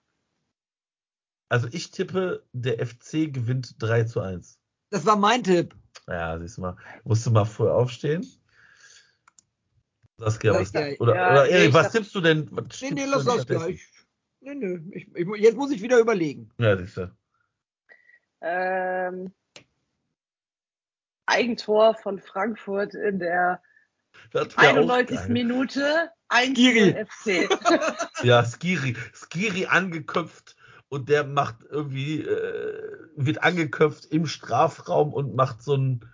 Also 1.50 1.68
ich 1.72 1.92
tippe, 1.92 2.46
der 2.54 2.86
FC 2.86 3.34
gewinnt 3.34 3.82
3 3.82 4.04
zu 4.04 4.22
1. 4.22 4.60
das 4.92 5.06
war 5.06 5.16
mein 5.16 5.44
Tipp. 5.44 5.76
Ja, 6.08 6.40
siehst 6.40 6.58
du 6.58 6.62
mal. 6.62 6.78
Musst 7.04 7.26
du 7.26 7.32
mal 7.32 7.46
früh 7.46 7.70
aufstehen? 7.70 8.26
Saskia, 10.18 10.54
Ja, 10.54 10.60
was, 10.60 10.72
ja, 10.74 10.82
oder, 11.00 11.16
ja, 11.16 11.32
oder 11.32 11.50
Erik, 11.50 11.74
was 11.74 11.92
tippst 11.92 12.14
du 12.14 12.22
denn? 12.22 12.48
Was 12.52 12.82
Nee, 12.82 12.92
nee, 12.92 13.06
lass 13.06 13.26
das 13.26 13.48
gleich. 13.48 13.82
Nee, 14.42 14.56
nee, 14.56 14.80
ich, 14.92 15.08
ich, 15.16 15.28
jetzt 15.38 15.58
muss 15.58 15.72
ich 15.72 15.82
wieder 15.82 16.00
überlegen. 16.00 16.50
Ja, 16.58 16.78
siehst 16.78 16.98
du. 16.98 17.12
Ähm, 18.42 19.34
Eigentor 21.26 21.96
von 21.96 22.20
Frankfurt 22.20 22.96
in 22.96 23.20
der 23.20 23.62
Das 24.32 24.58
wär 24.58 24.72
auch 24.72 24.78
91. 24.78 25.18
geil. 25.18 25.30
Minute. 25.30 26.12
1 26.30 26.58
Skiri. 26.58 27.06
FC. 27.06 28.24
Ja, 28.24 28.44
Skiri. 28.44 28.96
Skiri 29.14 29.66
angeköpft 29.66 30.56
und 30.90 31.10
der 31.10 31.24
macht 31.24 31.58
irgendwie, 31.70 32.22
äh, 32.22 32.98
wird 33.16 33.44
angeköpft 33.44 34.06
im 34.06 34.26
Strafraum 34.26 35.14
und 35.14 35.36
macht 35.36 35.62
so 35.62 35.76
ein 35.76 36.06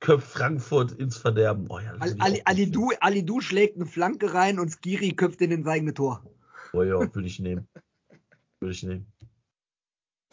Köpf 0.00 0.24
Frankfurt 0.24 0.92
ins 0.92 1.16
Verderben. 1.16 1.66
Oh 1.70 1.78
ja, 1.78 1.94
Ali, 2.18 2.42
Ali, 2.44 2.70
du, 2.70 2.90
Ali 3.00 3.24
Du 3.24 3.40
schlägt 3.40 3.76
eine 3.76 3.86
Flanke 3.86 4.34
rein 4.34 4.58
und 4.58 4.70
Skiri 4.70 5.12
köpft 5.12 5.40
in 5.40 5.50
ins 5.50 5.66
eigene 5.66 5.94
Tor. 5.94 6.22
Finden. 6.82 6.94
Oh 6.94 7.02
ja, 7.02 7.14
würde 7.14 7.28
ich 7.28 7.40
nehmen. 7.40 7.68
Würde 8.60 8.72
ich 8.72 8.82
nehmen. 8.82 9.06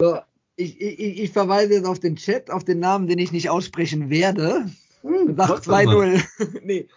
So, 0.00 0.20
ich, 0.56 0.80
ich, 0.80 1.20
ich 1.20 1.32
verweise 1.32 1.74
jetzt 1.74 1.86
auf 1.86 2.00
den 2.00 2.16
Chat, 2.16 2.50
auf 2.50 2.64
den 2.64 2.80
Namen, 2.80 3.06
den 3.06 3.18
ich 3.18 3.32
nicht 3.32 3.50
aussprechen 3.50 4.10
werde. 4.10 4.70
Und 5.02 5.36
sag 5.36 5.48
Trotzdem 5.48 5.72
mal. 5.72 5.86
2-0. 5.86 6.60
nee. 6.64 6.88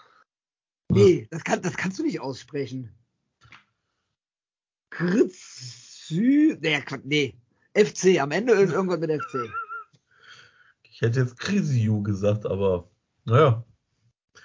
Nee, 0.90 1.28
das, 1.30 1.44
kann, 1.44 1.62
das 1.62 1.76
kannst 1.76 2.00
du 2.00 2.04
nicht 2.04 2.22
aussprechen. 2.22 2.94
Kritzü. 4.90 6.58
Nee, 6.62 6.82
Quatsch, 6.82 7.02
nee. 7.04 7.36
FC, 7.76 8.20
am 8.20 8.32
Ende 8.32 8.54
ist 8.54 8.72
irgendwas 8.72 9.00
mit 9.00 9.12
FC. 9.12 9.50
Ich 10.84 11.02
hätte 11.02 11.20
jetzt 11.20 11.38
Krisiu 11.38 12.02
gesagt, 12.02 12.46
aber 12.46 12.90
naja. 13.26 13.64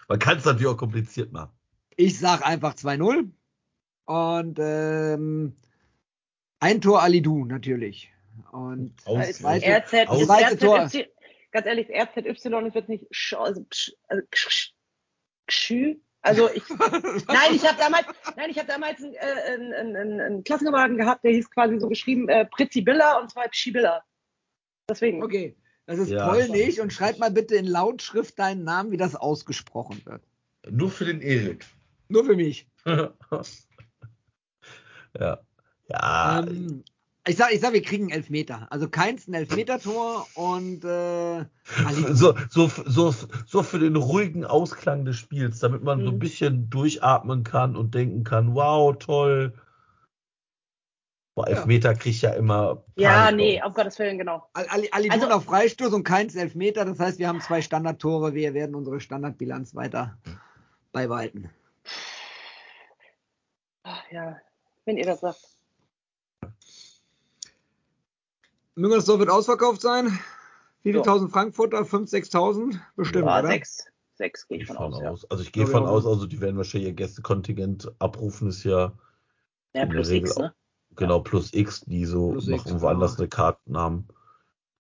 Man 0.09 0.19
kann 0.19 0.39
es 0.39 0.45
natürlich 0.45 0.67
auch 0.67 0.77
kompliziert 0.77 1.33
machen. 1.33 1.53
Ich 1.97 2.19
sag 2.19 2.45
einfach 2.45 2.75
2-0. 2.75 3.31
Und 4.05 4.59
ähm, 4.61 5.57
ein 6.61 6.81
Tor 6.81 7.03
Alidu 7.03 7.45
natürlich. 7.45 8.13
Und 8.51 8.95
Aus- 9.05 9.29
Ist 9.29 9.39
zweite- 9.41 9.67
RZ, 9.67 9.93
ist 9.93 10.27
zweite 10.27 10.59
Tor. 10.59 10.91
Ganz 11.53 11.67
ehrlich, 11.67 11.89
RZY 11.91 12.67
ist 12.67 12.75
jetzt 12.75 12.89
nicht 12.89 13.07
sch, 13.11 13.35
also, 13.35 13.67
sch, 13.71 13.93
also, 14.09 14.23
sch, 14.33 14.73
sch, 15.49 15.73
also 16.23 16.49
ich, 16.51 16.63
nein, 17.29 17.55
ich 17.55 17.67
habe 17.67 17.77
damals, 17.79 18.07
nein, 18.37 18.49
ich 18.49 18.59
habe 18.59 18.69
damals 18.69 19.03
einen, 19.03 19.15
äh, 19.15 19.19
einen, 19.19 19.97
einen, 19.97 20.21
einen, 20.21 20.45
Klassenkameraden 20.45 20.97
gehabt, 20.97 21.25
der 21.25 21.33
hieß 21.33 21.51
quasi 21.51 21.79
so 21.79 21.89
geschrieben 21.89 22.29
äh, 22.29 22.47
Pritzibilla 22.47 23.19
und 23.19 23.31
zwar 23.31 23.49
Pschibilla. 23.49 24.03
Deswegen. 24.89 25.23
okay, 25.23 25.57
das 25.87 25.99
ist 25.99 26.11
Ja. 26.11 26.29
polnisch 26.29 26.79
und 26.79 26.93
schreib 26.93 27.19
mal 27.19 27.31
bitte 27.31 27.57
in 27.57 27.67
Lautschrift 27.67 28.39
deinen 28.39 28.65
Namen, 28.65 28.93
wie 28.93 28.97
das 28.97 29.17
ausgesprochen 29.17 30.01
wird. 30.07 30.23
Nur 30.71 30.91
für 30.91 31.05
den 31.05 31.21
Erik. 31.21 31.67
Nur 32.09 32.25
für 32.25 32.37
mich. 32.37 32.69
ja. 35.19 35.39
Ja. 35.89 36.41
Ähm, 36.41 36.85
ich 37.27 37.37
sag, 37.37 37.53
ich 37.53 37.61
sag, 37.61 37.73
wir 37.73 37.83
kriegen 37.83 38.11
Elfmeter. 38.11 38.67
Also 38.71 38.89
keins 38.89 39.29
ein 39.29 39.35
Elfmeter-Tor 39.35 40.27
und 40.35 40.85
äh, 40.85 41.45
so, 42.13 42.35
so, 42.51 42.67
so, 42.87 43.15
so 43.47 43.63
für 43.63 43.79
den 43.79 43.95
ruhigen 43.97 44.45
Ausklang 44.45 45.05
des 45.05 45.17
Spiels, 45.19 45.61
damit 45.61 45.83
man 45.85 46.01
so 46.01 46.09
ein 46.09 46.15
Mhm. 46.15 46.19
bisschen 46.19 46.71
durchatmen 46.71 47.45
kann 47.45 47.77
und 47.77 47.95
denken 47.95 48.25
kann, 48.25 48.55
wow, 48.55 48.97
toll. 48.99 49.53
Boah, 51.37 51.49
Ja. 51.49 51.57
Elfmeter 51.59 51.95
krieg 51.95 52.13
ich 52.13 52.23
ja 52.23 52.31
immer. 52.31 52.85
Ja, 52.97 53.27
Panik 53.27 53.37
nee, 53.37 53.63
auf. 53.63 53.69
auf 53.69 53.75
Gottes 53.75 53.99
Willen, 54.01 54.19
genau. 54.19 54.49
Ali, 54.53 54.89
Ali 54.91 55.09
Also- 55.11 55.29
auf 55.31 55.45
Freistoß 55.45 55.93
und 55.93 56.03
keins 56.05 56.35
Elfmeter. 56.35 56.85
Das 56.85 56.99
heißt, 56.99 57.19
wir 57.21 57.29
haben 57.29 57.41
zwei 57.41 57.63
Standardtore. 57.63 58.35
Wir 58.35 58.53
werden 58.53 58.75
unsere 58.75 59.01
Standardbilanz 59.01 59.75
weiter 59.77 60.19
beibehalten. 60.91 61.51
Ach, 63.85 64.03
ja, 64.11 64.37
wenn 64.85 64.97
ihr 64.97 65.07
das 65.07 65.21
sagt. 65.21 65.41
Müngersdorf 68.75 69.19
wird 69.19 69.31
ausverkauft 69.31 69.81
sein. 69.81 70.19
Wie 70.83 70.91
viele 70.93 71.03
tausend 71.03 71.31
Frankfurter? 71.31 71.79
5.000, 71.83 72.31
6.000? 72.33 72.81
Bestimmt, 72.97 73.27
Ja, 73.27 73.39
oder? 73.39 73.49
sechs, 73.49 73.85
sechs 74.15 74.49
gehe 74.49 74.57
ich 74.59 74.63
ich 74.63 74.69
von 74.69 74.77
von 74.77 74.95
aus, 74.95 75.01
ja. 75.01 75.11
aus. 75.11 75.31
Also 75.31 75.43
ich 75.43 75.53
gehe 75.53 75.67
von 75.67 75.87
aus, 75.87 76.07
also 76.07 76.27
die 76.27 76.41
werden 76.41 76.57
wahrscheinlich 76.57 76.89
ihr 76.89 76.95
Gästekontingent 76.95 77.93
abrufen, 77.99 78.49
ist 78.49 78.65
ja 78.65 78.93
Ja, 79.75 79.83
in 79.83 79.89
der 79.91 79.97
plus 79.97 80.09
Regel 80.09 80.29
X, 80.29 80.39
ne? 80.39 80.55
genau 80.97 81.21
plus 81.21 81.53
X, 81.53 81.83
die 81.83 82.05
so 82.05 82.33
Plus 82.33 82.47
noch 82.47 82.57
X, 82.59 82.67
irgendwo 82.67 82.89
anders 82.89 83.13
genau. 83.13 83.23
eine 83.23 83.29
Karten 83.29 83.77
haben. 83.77 84.09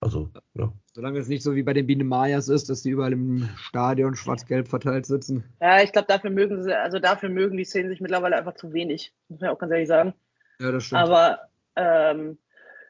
Also, 0.02 0.30
ja. 0.54 0.72
Solange 0.94 1.20
es 1.20 1.28
nicht 1.28 1.44
so 1.44 1.54
wie 1.54 1.62
bei 1.62 1.74
den 1.74 1.86
Biene 1.86 2.02
Mayas 2.02 2.48
ist, 2.48 2.68
dass 2.68 2.82
die 2.82 2.90
überall 2.90 3.12
im 3.12 3.48
Stadion 3.54 4.16
schwarz-gelb 4.16 4.66
verteilt 4.66 5.06
sitzen. 5.06 5.44
Ja, 5.60 5.80
ich 5.80 5.92
glaube, 5.92 6.08
dafür 6.08 6.30
mögen 6.30 6.60
sie, 6.60 6.76
also 6.76 6.98
dafür 6.98 7.28
mögen 7.28 7.56
die 7.56 7.64
Szenen 7.64 7.88
sich 7.88 8.00
mittlerweile 8.00 8.36
einfach 8.36 8.54
zu 8.54 8.72
wenig, 8.72 9.14
muss 9.28 9.40
man 9.40 9.50
ja 9.50 9.54
auch 9.54 9.60
ganz 9.60 9.72
ehrlich 9.72 9.86
sagen. 9.86 10.12
Ja, 10.58 10.72
das 10.72 10.82
stimmt. 10.82 11.02
Aber 11.02 11.38
ähm, 11.76 12.36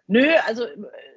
nö, 0.07 0.27
also 0.47 0.65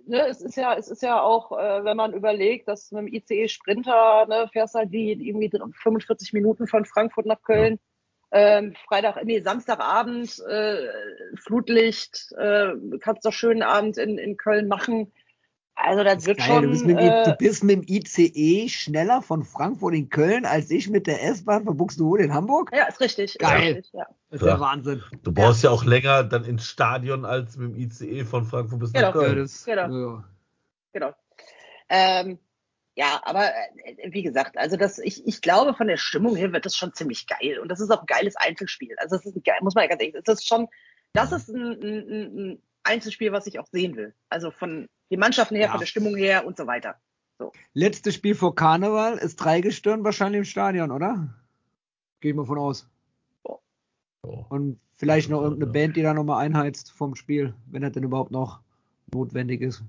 ne, 0.05 0.27
es 0.27 0.41
ist 0.41 0.57
ja, 0.57 0.76
es 0.76 0.89
ist 0.89 1.01
ja 1.01 1.22
auch, 1.22 1.53
äh, 1.57 1.85
wenn 1.85 1.95
man 1.95 2.11
überlegt, 2.11 2.67
dass 2.67 2.91
mit 2.91 3.01
dem 3.01 3.13
ICE 3.13 3.47
Sprinter 3.47 4.26
ne, 4.27 4.49
fährst 4.51 4.76
halt 4.76 4.91
die 4.91 5.13
irgendwie 5.13 5.49
45 5.81 6.34
Minuten 6.34 6.67
von 6.67 6.84
Frankfurt 6.84 7.26
nach 7.26 7.41
Köln. 7.41 7.80
Ähm, 8.31 8.76
Freitag, 8.89 9.23
nee, 9.23 9.39
Samstagabend, 9.39 10.43
äh, 10.49 10.89
Flutlicht, 11.38 12.34
äh, 12.38 12.73
kannst 12.99 13.26
doch 13.26 13.31
schönen 13.31 13.63
Abend 13.63 13.97
in, 13.97 14.17
in 14.17 14.35
Köln 14.35 14.67
machen. 14.67 15.13
Also 15.77 16.03
das, 16.06 16.26
wird 16.26 16.38
Geil, 16.38 16.47
schon. 16.47 16.64
du, 16.64 16.69
bist 16.69 16.85
mit, 16.85 16.97
dem- 16.97 17.06
äh, 17.11 17.23
du 17.26 17.35
bist 17.35 17.64
mit 17.64 17.76
dem 17.76 17.84
ICE 17.88 18.69
schneller 18.69 19.22
von 19.22 19.43
Frankfurt 19.43 19.93
in 19.93 20.10
Köln 20.10 20.45
als 20.45 20.72
ich 20.72 20.89
mit 20.89 21.06
der 21.06 21.22
S-Bahn 21.23 21.65
von 21.65 21.76
Buxtehude 21.76 22.23
in 22.23 22.34
Hamburg? 22.34 22.72
ja, 22.73 22.85
ist 22.85 23.02
richtig. 23.02 23.38
Geil. 23.39 23.72
Ist 23.72 23.76
richtig 23.77 23.93
ja. 23.93 24.06
Das 24.30 24.41
ist 24.41 24.47
ja 24.47 24.53
Ja. 24.53 24.60
Wahnsinn. 24.61 25.03
Du 25.23 25.34
brauchst 25.34 25.64
ja. 25.64 25.69
auch 25.72 25.84
länger 25.84 26.23
dann 26.23 26.45
ins 26.45 26.65
Stadion 26.65 27.26
als 27.26 27.57
mit 27.57 27.76
dem 27.76 27.76
ICE 27.76 28.23
von 28.23 28.45
Frankfurt 28.45 28.80
bis 28.80 28.93
nach 28.93 29.02
Genau. 29.11 29.22
Ja, 29.22 29.27
Köln. 29.27 29.38
das, 29.39 29.65
Genau. 29.65 29.81
ja. 30.15 30.23
genau. 30.93 31.14
Ähm, 31.89 32.39
ja, 32.95 33.22
aber 33.26 33.49
äh, 33.49 34.11
wie 34.11 34.23
gesagt, 34.23 34.57
also 34.57 34.77
das, 34.77 34.97
ich, 34.99 35.27
ich 35.27 35.41
glaube, 35.41 35.73
von 35.73 35.88
der 35.88 35.97
Stimmung 35.97 36.38
her 36.38 36.53
wird 36.53 36.65
das 36.65 36.77
schon 36.77 36.93
ziemlich 36.93 37.27
geil. 37.27 37.60
Und 37.60 37.68
das 37.69 37.81
ist 37.81 37.91
auch 37.91 37.99
ein 37.99 38.06
geiles 38.07 38.38
Einzelspiel. 38.38 38.95
Also 38.97 39.18
das 39.18 39.26
ist 39.26 39.35
ein 39.35 39.43
geil, 39.43 39.57
muss 39.61 39.76
man 39.76 39.84
ja 39.84 39.89
ganz 39.89 40.02
ehrlich 40.02 40.23
das 40.23 40.39
ist 40.39 40.47
schon, 40.47 40.68
das 41.11 41.34
ist 41.34 41.49
ein, 41.49 41.73
ein- 41.84 42.38
ein 42.52 42.61
Einzelspiel, 42.84 43.34
was 43.34 43.45
ich 43.47 43.60
auch 43.60 43.68
sehen 43.68 43.97
will. 43.97 44.14
Also 44.30 44.52
von 44.52 44.88
den 45.11 45.19
Mannschaften 45.19 45.56
her, 45.56 45.65
Ja. 45.65 45.72
von 45.72 45.80
der 45.80 45.88
Stimmung 45.88 46.15
her 46.15 46.45
und 46.45 46.57
so 46.57 46.68
weiter. 46.68 46.95
Letztes 47.73 48.15
Spiel 48.15 48.34
vor 48.36 48.56
Karneval 48.56 49.18
ist 49.18 49.36
Dreigestirn 49.38 50.03
wahrscheinlich 50.03 50.40
im 50.40 50.45
Stadion, 50.45 50.91
oder? 50.91 51.34
Gehe 52.22 52.32
ich 52.32 52.36
mal 52.38 52.45
von 52.45 52.57
aus. 52.57 52.88
So. 53.44 53.61
Und 54.49 54.80
vielleicht 54.95 55.30
noch 55.30 55.41
irgendeine 55.41 55.72
Band, 55.72 55.98
die 55.98 56.02
da 56.02 56.14
nochmal 56.14 56.45
einheizt 56.45 56.91
vom 56.91 57.15
Spiel, 57.15 57.53
wenn 57.68 57.82
das 57.82 57.91
denn 57.91 58.03
überhaupt 58.03 58.32
noch 58.32 58.61
notwendig 59.14 59.61
ist. 59.61 59.84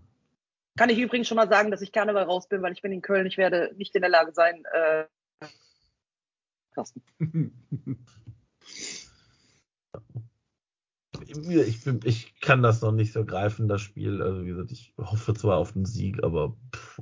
Kann 0.76 0.90
ich 0.90 0.98
übrigens 0.98 1.28
schon 1.28 1.36
mal 1.36 1.48
sagen, 1.48 1.70
dass 1.70 1.80
ich 1.80 1.92
Karneval 1.92 2.24
raus 2.24 2.48
bin, 2.48 2.60
weil 2.62 2.72
ich 2.72 2.82
bin 2.82 2.92
in 2.92 3.00
Köln. 3.00 3.26
Ich 3.26 3.38
werde 3.38 3.72
nicht 3.76 3.94
in 3.94 4.02
der 4.02 4.10
Lage 4.10 4.32
sein, 4.34 4.64
äh, 4.72 5.04
Carsten. 6.74 7.02
Ich, 11.22 11.86
ich 12.04 12.40
kann 12.40 12.62
das 12.62 12.82
noch 12.82 12.92
nicht 12.92 13.12
so 13.12 13.24
greifen, 13.24 13.68
das 13.68 13.80
Spiel. 13.80 14.22
Also 14.22 14.42
wie 14.42 14.48
gesagt, 14.48 14.72
ich 14.72 14.94
hoffe 14.98 15.34
zwar 15.34 15.58
auf 15.58 15.74
einen 15.74 15.86
Sieg, 15.86 16.22
aber 16.22 16.56
pff. 16.74 17.00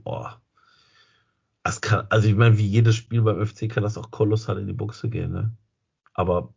Das 1.63 1.81
kann, 1.81 2.07
also 2.11 2.29
ich 2.29 2.35
meine, 2.35 2.59
wie 2.59 2.67
jedes 2.67 2.95
Spiel 2.97 3.23
beim 3.23 3.45
FC 3.45 3.71
kann 3.71 3.83
das 3.83 3.97
auch 3.97 4.11
kolossal 4.11 4.59
in 4.59 4.67
die 4.67 4.75
Buchse 4.75 5.09
gehen, 5.09 5.33
ne? 5.33 5.57
Aber 6.13 6.55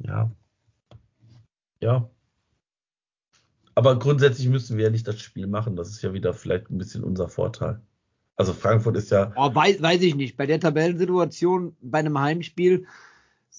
ja. 0.00 0.30
Ja. 1.80 2.08
Aber 3.74 3.98
grundsätzlich 3.98 4.48
müssen 4.48 4.76
wir 4.76 4.84
ja 4.84 4.90
nicht 4.90 5.08
das 5.08 5.20
Spiel 5.20 5.46
machen. 5.46 5.76
Das 5.76 5.88
ist 5.88 6.02
ja 6.02 6.12
wieder 6.12 6.34
vielleicht 6.34 6.70
ein 6.70 6.78
bisschen 6.78 7.02
unser 7.02 7.28
Vorteil. 7.28 7.80
Also 8.36 8.52
Frankfurt 8.52 8.96
ist 8.96 9.10
ja, 9.10 9.32
Oh, 9.36 9.54
weiß, 9.54 9.82
weiß 9.82 10.02
ich 10.02 10.14
nicht. 10.14 10.36
Bei 10.36 10.46
der 10.46 10.60
Tabellensituation 10.60 11.76
bei 11.80 11.98
einem 11.98 12.18
Heimspiel 12.18 12.86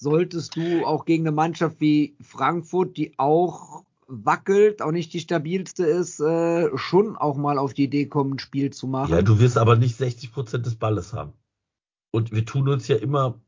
solltest 0.04 0.54
du 0.54 0.84
auch 0.86 1.04
gegen 1.06 1.24
eine 1.26 1.34
Mannschaft 1.34 1.80
wie 1.80 2.14
Frankfurt, 2.20 2.96
die 2.96 3.14
auch 3.18 3.82
wackelt, 4.06 4.82
auch 4.82 4.92
nicht 4.92 5.12
die 5.14 5.20
stabilste 5.20 5.84
ist, 5.86 6.20
äh, 6.20 6.68
schon 6.76 7.16
auch 7.16 7.36
mal 7.36 7.58
auf 7.58 7.72
die 7.74 7.84
Idee 7.84 8.06
kommen, 8.06 8.34
ein 8.34 8.38
Spiel 8.38 8.70
zu 8.70 8.86
machen. 8.86 9.10
ja, 9.12 9.22
du 9.22 9.38
wirst 9.40 9.56
aber 9.58 9.76
nicht 9.76 9.96
60 9.96 10.30
Prozent 10.32 10.66
des 10.66 10.76
Balles 10.76 11.12
haben. 11.14 11.32
Und 12.12 12.30
wir 12.30 12.44
tun 12.44 12.68
uns 12.68 12.86
ja 12.86 12.96
immer 12.96 13.40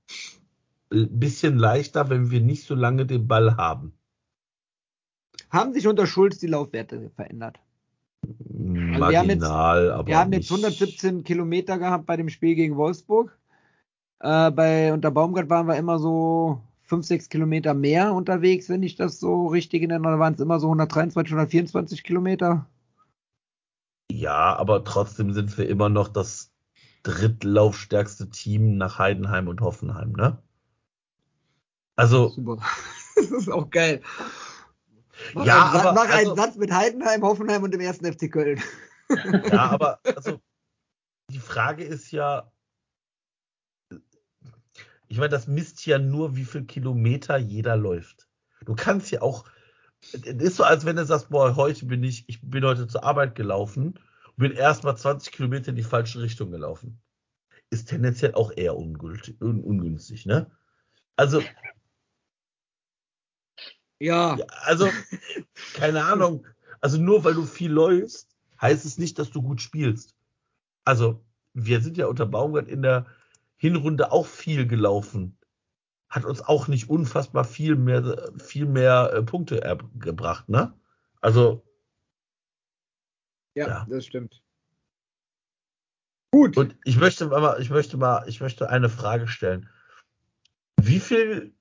ein 0.90 1.18
bisschen 1.20 1.58
leichter, 1.58 2.08
wenn 2.10 2.30
wir 2.30 2.40
nicht 2.40 2.64
so 2.64 2.74
lange 2.74 3.04
den 3.06 3.28
Ball 3.28 3.56
haben. 3.56 3.92
Haben 5.50 5.74
sich 5.74 5.86
unter 5.86 6.06
Schulz 6.06 6.38
die 6.38 6.46
Laufwerte 6.48 7.10
verändert? 7.14 7.60
wir 8.22 9.18
haben 9.18 9.28
jetzt- 9.28 9.40
Marginal, 9.40 9.90
aber 9.92 10.08
Wir 10.08 10.18
haben 10.18 10.32
jetzt 10.32 10.50
nicht- 10.50 10.64
117 10.64 11.22
Kilometer 11.22 11.78
gehabt 11.78 12.06
bei 12.06 12.16
dem 12.16 12.28
Spiel 12.30 12.54
gegen 12.56 12.76
Wolfsburg. 12.76 13.38
Äh, 14.20 14.50
bei 14.50 14.92
unter 14.92 15.10
Baumgart 15.10 15.50
waren 15.50 15.66
wir 15.66 15.76
immer 15.76 15.98
so 15.98 16.60
5, 16.82 17.06
6 17.06 17.28
Kilometer 17.28 17.74
mehr 17.74 18.12
unterwegs, 18.14 18.68
wenn 18.68 18.82
ich 18.82 18.96
das 18.96 19.20
so 19.20 19.48
richtig 19.48 19.82
in 19.82 19.90
Erinnerung 19.90 20.20
waren 20.20 20.34
es 20.34 20.40
immer 20.40 20.60
so 20.60 20.68
123, 20.68 21.32
124 21.32 22.02
Kilometer. 22.04 22.66
Ja, 24.10 24.56
aber 24.56 24.84
trotzdem 24.84 25.32
sind 25.32 25.56
wir 25.58 25.68
immer 25.68 25.88
noch 25.88 26.08
das 26.08 26.52
drittlaufstärkste 27.02 28.30
Team 28.30 28.76
nach 28.78 28.98
Heidenheim 28.98 29.48
und 29.48 29.60
Hoffenheim, 29.60 30.12
ne? 30.12 30.38
Also, 31.96 32.28
Super. 32.28 32.58
das 33.16 33.30
ist 33.30 33.50
auch 33.50 33.68
geil. 33.70 34.00
Mach 35.34 35.44
Ja, 35.44 35.70
einen, 35.70 35.80
aber 35.80 35.92
mach 35.92 36.08
einen 36.10 36.30
also- 36.30 36.36
Satz 36.36 36.56
mit 36.56 36.72
Heidenheim, 36.72 37.22
Hoffenheim 37.22 37.62
und 37.62 37.72
dem 37.72 37.80
ersten 37.80 38.10
FC 38.10 38.30
Köln. 38.30 38.60
ja, 39.50 39.70
aber 39.70 39.98
also 40.04 40.40
die 41.30 41.38
Frage 41.38 41.84
ist 41.84 42.10
ja, 42.12 42.50
ich 45.08 45.18
meine, 45.18 45.30
das 45.30 45.46
misst 45.46 45.84
ja 45.86 45.98
nur, 45.98 46.36
wie 46.36 46.44
viel 46.44 46.64
Kilometer 46.64 47.36
jeder 47.36 47.76
läuft. 47.76 48.28
Du 48.64 48.74
kannst 48.74 49.10
ja 49.10 49.22
auch, 49.22 49.44
es 50.12 50.22
ist 50.22 50.56
so, 50.56 50.64
als 50.64 50.84
wenn 50.84 50.96
du 50.96 51.04
sagst, 51.04 51.30
boah, 51.30 51.56
heute 51.56 51.86
bin 51.86 52.02
ich, 52.02 52.28
ich 52.28 52.40
bin 52.42 52.64
heute 52.64 52.86
zur 52.86 53.04
Arbeit 53.04 53.34
gelaufen 53.34 53.94
und 54.26 54.36
bin 54.36 54.52
erstmal 54.52 54.96
20 54.96 55.32
Kilometer 55.32 55.68
in 55.68 55.76
die 55.76 55.82
falsche 55.82 56.20
Richtung 56.20 56.50
gelaufen. 56.50 57.00
Ist 57.70 57.88
tendenziell 57.88 58.34
auch 58.34 58.52
eher 58.54 58.76
ungültig, 58.76 59.40
un, 59.40 59.62
ungünstig, 59.62 60.26
ne? 60.26 60.50
Also, 61.16 61.42
Ja, 63.98 64.36
ja, 64.36 64.46
also, 64.62 64.90
keine 65.74 66.04
Ahnung. 66.04 66.46
Also 66.80 66.98
nur 66.98 67.24
weil 67.24 67.34
du 67.34 67.44
viel 67.44 67.70
läufst, 67.70 68.36
heißt 68.60 68.84
es 68.84 68.98
nicht, 68.98 69.18
dass 69.18 69.30
du 69.30 69.42
gut 69.42 69.60
spielst. 69.60 70.14
Also, 70.84 71.24
wir 71.54 71.80
sind 71.80 71.96
ja 71.96 72.06
unter 72.06 72.26
Baumgart 72.26 72.68
in 72.68 72.82
der 72.82 73.06
Hinrunde 73.56 74.12
auch 74.12 74.26
viel 74.26 74.66
gelaufen. 74.66 75.38
Hat 76.08 76.24
uns 76.24 76.40
auch 76.40 76.68
nicht 76.68 76.88
unfassbar 76.88 77.44
viel 77.44 77.76
mehr, 77.76 78.32
viel 78.38 78.66
mehr 78.66 79.12
äh, 79.12 79.22
Punkte 79.22 79.78
gebracht, 79.98 80.48
ne? 80.48 80.78
Also, 81.20 81.66
ja, 83.54 83.66
Ja. 83.66 83.86
das 83.88 84.06
stimmt. 84.06 84.42
Gut. 86.32 86.56
und 86.58 86.76
ich 86.84 86.98
möchte 86.98 87.26
mal, 87.26 87.60
ich 87.60 87.70
möchte 87.70 87.96
mal, 87.96 88.28
ich 88.28 88.40
möchte 88.40 88.68
eine 88.68 88.90
Frage 88.90 89.26
stellen. 89.26 89.70
Wie 90.80 91.00
viel 91.00 91.54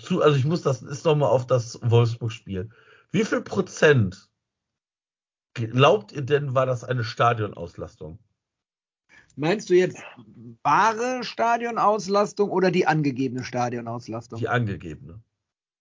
zu, 0.00 0.22
also 0.22 0.36
ich 0.36 0.44
muss 0.44 0.62
das, 0.62 0.82
ist 0.82 1.04
noch 1.04 1.14
mal 1.14 1.28
auf 1.28 1.46
das 1.46 1.78
Wolfsburg-Spiel. 1.82 2.70
Wie 3.10 3.24
viel 3.24 3.42
Prozent 3.42 4.30
glaubt 5.54 6.12
ihr 6.12 6.22
denn, 6.22 6.54
war 6.54 6.66
das 6.66 6.84
eine 6.84 7.04
Stadionauslastung? 7.04 8.18
Meinst 9.36 9.68
du 9.68 9.74
jetzt 9.74 10.02
wahre 10.62 11.22
Stadionauslastung 11.22 12.50
oder 12.50 12.70
die 12.70 12.86
angegebene 12.86 13.44
Stadionauslastung? 13.44 14.38
Die 14.38 14.48
angegebene. 14.48 15.20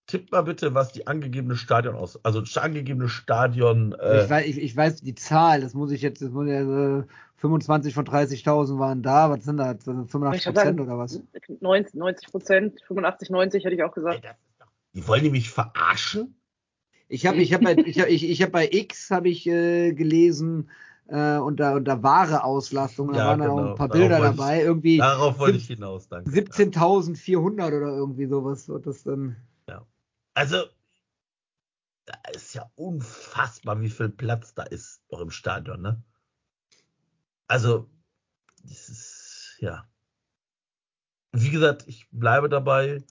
Tipp 0.07 0.32
mal 0.32 0.41
bitte, 0.41 0.76
was 0.76 0.91
die 0.91 1.07
angegebene 1.07 1.56
Stadion 1.56 1.95
aus, 1.95 2.23
also 2.23 2.44
angegebene 2.60 3.10
Stadion. 3.10 3.94
Äh, 3.94 4.23
ich, 4.23 4.30
weiß, 4.30 4.45
ich, 4.45 4.57
ich 4.61 4.77
weiß 4.77 5.02
die 5.02 5.15
Zahl, 5.15 5.61
das 5.61 5.73
muss 5.73 5.91
ich 5.91 6.02
jetzt, 6.02 6.22
das 6.22 6.30
muss 6.30 6.48
ja, 6.48 6.99
äh, 6.99 7.03
25 7.38 7.94
von 7.94 8.06
30.000 8.06 8.77
waren 8.77 9.02
da, 9.02 9.30
was 9.32 9.45
sind 9.45 9.57
das? 9.57 9.84
85 9.84 10.40
Ich 10.41 10.45
würd 10.45 10.56
Prozent 10.56 10.82
oder 10.82 10.98
was? 10.98 11.22
90, 11.60 11.95
90 11.95 12.32
Prozent, 12.32 12.82
85, 12.88 13.30
90 13.30 13.64
hätte 13.64 13.76
ich 13.76 13.84
auch 13.84 13.95
ey, 13.95 14.03
gesagt. 14.03 14.26
doch- 14.60 14.68
die 14.94 15.07
wollen 15.07 15.23
die 15.23 15.32
mich 15.32 15.49
verarschen? 15.49 16.36
Ich 17.07 17.26
habe 17.26 17.38
ich 17.38 17.53
hab 17.53 17.61
bei, 17.61 17.76
ich 17.77 17.99
hab, 17.99 18.07
ich, 18.07 18.30
ich 18.30 18.41
hab 18.41 18.52
bei 18.52 18.68
X 18.72 19.11
habe 19.11 19.30
ich 19.30 19.45
äh, 19.48 19.94
gelesen, 19.94 20.69
äh, 21.07 21.38
unter, 21.38 21.76
unter 21.76 22.02
wahre 22.03 22.44
Auslastung, 22.44 23.10
da 23.11 23.18
Ja, 23.19 23.26
waren 23.27 23.40
dann 23.40 23.49
auch 23.49 23.57
genau, 23.57 23.72
ein 23.72 23.77
paar 23.77 23.88
darauf 23.90 24.02
Bilder 24.10 24.18
ich- 24.32 24.38
dabei, 24.38 24.64
irgendwie 24.64 24.98
Darauf 24.98 25.40
wollte 25.40 25.57
ich 25.57 25.68
hinaus, 25.68 26.07
danke. 26.07 26.30
17.400 26.32 27.68
oder 27.68 27.95
irgendwie 27.95 28.26
sowas 28.26 28.68
wird 28.68 28.86
das 28.88 29.03
dann. 29.03 29.36
Also, 30.38 30.65
da 32.06 32.15
ist 32.34 32.53
ja 32.53 32.69
unfassbar, 32.76 33.80
wie 33.80 33.90
viel 33.90 34.10
Platz 34.10 34.53
da 34.53 34.64
ist 34.64 35.02
noch 35.10 35.22
im 35.22 35.32
Stadion, 35.32 35.82
ne? 35.82 36.03
Also, 37.48 37.90
das 38.64 38.90
ist, 38.90 39.56
ja. 39.60 39.88
Wie 41.32 41.49
gesagt, 41.52 41.86
ich 41.88 42.10
bleibe 42.11 42.49
dabei. 42.49 43.03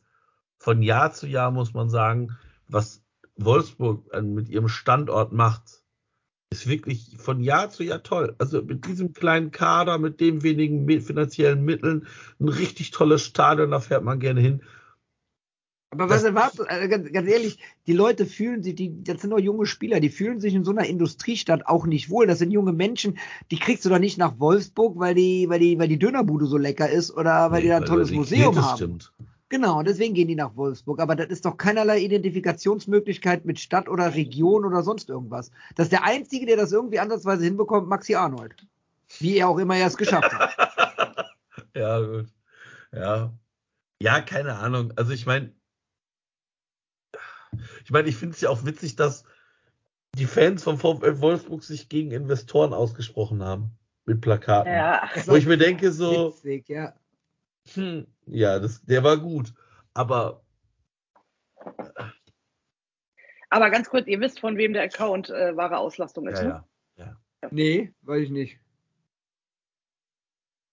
Von 0.58 0.82
Jahr 0.82 1.12
zu 1.12 1.26
Jahr 1.26 1.50
muss 1.50 1.72
man 1.72 1.88
sagen, 1.88 2.36
was 2.68 3.02
Wolfsburg 3.36 4.04
mit 4.22 4.48
ihrem 4.50 4.68
Standort 4.68 5.32
macht, 5.32 5.83
ist 6.54 6.68
wirklich 6.68 7.16
von 7.18 7.40
Jahr 7.40 7.70
zu 7.70 7.82
Jahr 7.82 8.02
toll. 8.02 8.34
Also 8.38 8.62
mit 8.62 8.86
diesem 8.86 9.12
kleinen 9.12 9.50
Kader, 9.50 9.98
mit 9.98 10.20
den 10.20 10.42
wenigen 10.42 10.88
finanziellen 11.00 11.64
Mitteln, 11.64 12.06
ein 12.40 12.48
richtig 12.48 12.90
tolles 12.90 13.22
Stadion, 13.22 13.70
da 13.72 13.80
fährt 13.80 14.04
man 14.04 14.20
gerne 14.20 14.40
hin. 14.40 14.62
Aber 15.90 16.06
Das- 16.08 16.18
was 16.18 16.24
erwartet, 16.24 16.66
äh, 16.68 16.88
ganz, 16.88 17.12
ganz 17.12 17.28
ehrlich, 17.28 17.58
die 17.86 17.92
Leute 17.92 18.26
fühlen 18.26 18.62
sich, 18.64 18.74
die, 18.74 19.04
das 19.04 19.20
sind 19.20 19.30
doch 19.30 19.38
junge 19.38 19.64
Spieler, 19.66 20.00
die 20.00 20.08
fühlen 20.08 20.40
sich 20.40 20.52
in 20.54 20.64
so 20.64 20.72
einer 20.72 20.86
Industriestadt 20.86 21.66
auch 21.66 21.86
nicht 21.86 22.10
wohl. 22.10 22.26
Das 22.26 22.40
sind 22.40 22.50
junge 22.50 22.72
Menschen, 22.72 23.16
die 23.52 23.58
kriegst 23.58 23.84
du 23.84 23.90
doch 23.90 24.00
nicht 24.00 24.18
nach 24.18 24.38
Wolfsburg, 24.40 24.98
weil 24.98 25.14
die, 25.14 25.48
weil 25.48 25.60
die, 25.60 25.78
weil 25.78 25.86
die 25.88 25.98
Dönerbude 25.98 26.46
so 26.46 26.56
lecker 26.56 26.90
ist 26.90 27.12
oder 27.12 27.52
weil 27.52 27.62
die 27.62 27.68
da 27.68 27.76
ein 27.76 27.82
Nee, 27.82 27.88
tolles 27.88 28.10
Museum 28.10 28.56
haben. 28.60 28.76
Stimmt. 28.76 29.12
Genau, 29.50 29.78
und 29.78 29.86
deswegen 29.86 30.14
gehen 30.14 30.28
die 30.28 30.34
nach 30.34 30.56
Wolfsburg. 30.56 31.00
Aber 31.00 31.16
das 31.16 31.28
ist 31.28 31.44
doch 31.44 31.56
keinerlei 31.56 32.00
Identifikationsmöglichkeit 32.00 33.44
mit 33.44 33.60
Stadt 33.60 33.88
oder 33.88 34.14
Region 34.14 34.64
oder 34.64 34.82
sonst 34.82 35.08
irgendwas. 35.08 35.50
Das 35.76 35.86
ist 35.86 35.92
der 35.92 36.04
Einzige, 36.04 36.46
der 36.46 36.56
das 36.56 36.72
irgendwie 36.72 36.98
ansatzweise 36.98 37.44
hinbekommt, 37.44 37.88
Maxi 37.88 38.14
Arnold. 38.14 38.66
Wie 39.18 39.36
er 39.36 39.48
auch 39.48 39.58
immer 39.58 39.76
er 39.76 39.86
es 39.86 39.96
geschafft 39.96 40.32
hat. 40.32 40.56
Ja, 41.76 41.98
gut. 41.98 42.28
Ja. 42.92 43.32
Ja, 44.00 44.20
keine 44.20 44.56
Ahnung. 44.56 44.92
Also 44.94 45.12
ich 45.12 45.26
meine, 45.26 45.52
ich 47.84 47.90
meine, 47.90 48.08
ich 48.08 48.16
finde 48.16 48.34
es 48.34 48.40
ja 48.40 48.50
auch 48.50 48.64
witzig, 48.64 48.96
dass 48.96 49.24
die 50.16 50.26
Fans 50.26 50.62
von 50.62 50.78
VfL 50.78 51.20
Wolfsburg 51.20 51.64
sich 51.64 51.88
gegen 51.88 52.12
Investoren 52.12 52.72
ausgesprochen 52.72 53.42
haben. 53.42 53.72
Mit 54.06 54.20
Plakaten. 54.20 54.72
Ja, 54.72 55.08
Wo 55.26 55.34
ich 55.34 55.46
mir 55.46 55.56
denke, 55.56 55.90
so, 55.90 56.34
Witzig, 56.34 56.68
ja. 56.68 56.94
hm, 57.72 58.06
ja, 58.26 58.58
das, 58.58 58.82
der 58.84 59.02
war 59.04 59.16
gut. 59.18 59.52
Aber 59.94 60.42
aber 63.50 63.70
ganz 63.70 63.88
kurz, 63.88 64.06
ihr 64.06 64.20
wisst, 64.20 64.40
von 64.40 64.56
wem 64.56 64.72
der 64.72 64.82
Account 64.82 65.30
äh, 65.30 65.56
wahre 65.56 65.78
Auslastung 65.78 66.26
ist, 66.28 66.40
ja, 66.40 66.48
ne? 66.48 66.64
ja, 66.96 67.16
Nee, 67.50 67.92
weiß 68.02 68.22
ich 68.24 68.30
nicht. 68.30 68.58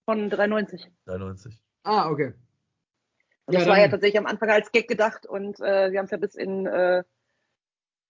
Von 0.05 0.29
93. 0.29 0.89
93. 1.05 1.61
Ah, 1.83 2.09
okay. 2.09 2.33
Und 3.45 3.53
Ja, 3.53 3.59
das 3.59 3.69
war 3.69 3.77
ja 3.79 3.87
tatsächlich 3.87 4.17
am 4.19 4.25
Anfang 4.25 4.49
als 4.49 4.71
Gag 4.71 4.87
gedacht 4.87 5.25
und 5.25 5.59
äh, 5.59 5.89
sie 5.91 5.97
haben 5.97 6.05
es 6.05 6.11
ja 6.11 6.17
bis 6.17 6.35
in 6.35 6.65
äh, 6.65 7.03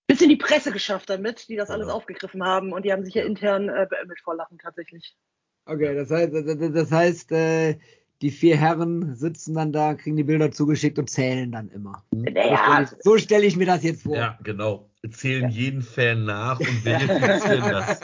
bis 0.08 0.22
in 0.22 0.30
die 0.30 0.38
Presse 0.38 0.72
geschafft 0.72 1.10
damit, 1.10 1.48
die 1.50 1.56
das 1.56 1.70
alles 1.70 1.88
Genau. 1.88 1.98
aufgegriffen 1.98 2.44
haben 2.44 2.72
und 2.74 2.84
die 2.86 2.92
haben 2.92 3.04
sich 3.04 3.14
ja 3.14 3.24
intern 3.24 3.70
äh, 3.70 3.88
beömmelt 3.90 4.20
vor 4.22 4.36
Lachen 4.36 4.58
tatsächlich. 4.58 5.18
Okay, 5.66 5.96
das 5.96 6.10
heißt, 6.12 6.34
das- 6.34 6.74
das 6.74 6.92
heißt, 6.92 7.32
äh, 7.34 7.80
die 8.22 8.32
vier 8.32 8.56
Herren 8.58 9.16
sitzen 9.16 9.56
dann 9.56 9.72
da, 9.72 9.96
kriegen 9.96 10.16
die 10.16 10.24
Bilder 10.24 10.52
zugeschickt 10.52 11.00
und 11.00 11.10
zählen 11.10 11.52
dann 11.52 11.70
immer. 11.70 12.04
Ja, 12.12 12.86
So 13.00 13.18
stelle 13.18 13.46
ich 13.46 13.58
mir 13.58 13.66
das 13.66 13.84
jetzt 13.84 14.04
vor. 14.04 14.16
Ja, 14.16 14.38
genau. 14.44 14.90
Zählen 15.10 15.50
jeden 15.50 15.82
Fan 15.82 16.26
nach 16.26 16.60
und 16.60 16.68
verifizieren 16.68 17.62
das. 17.72 18.00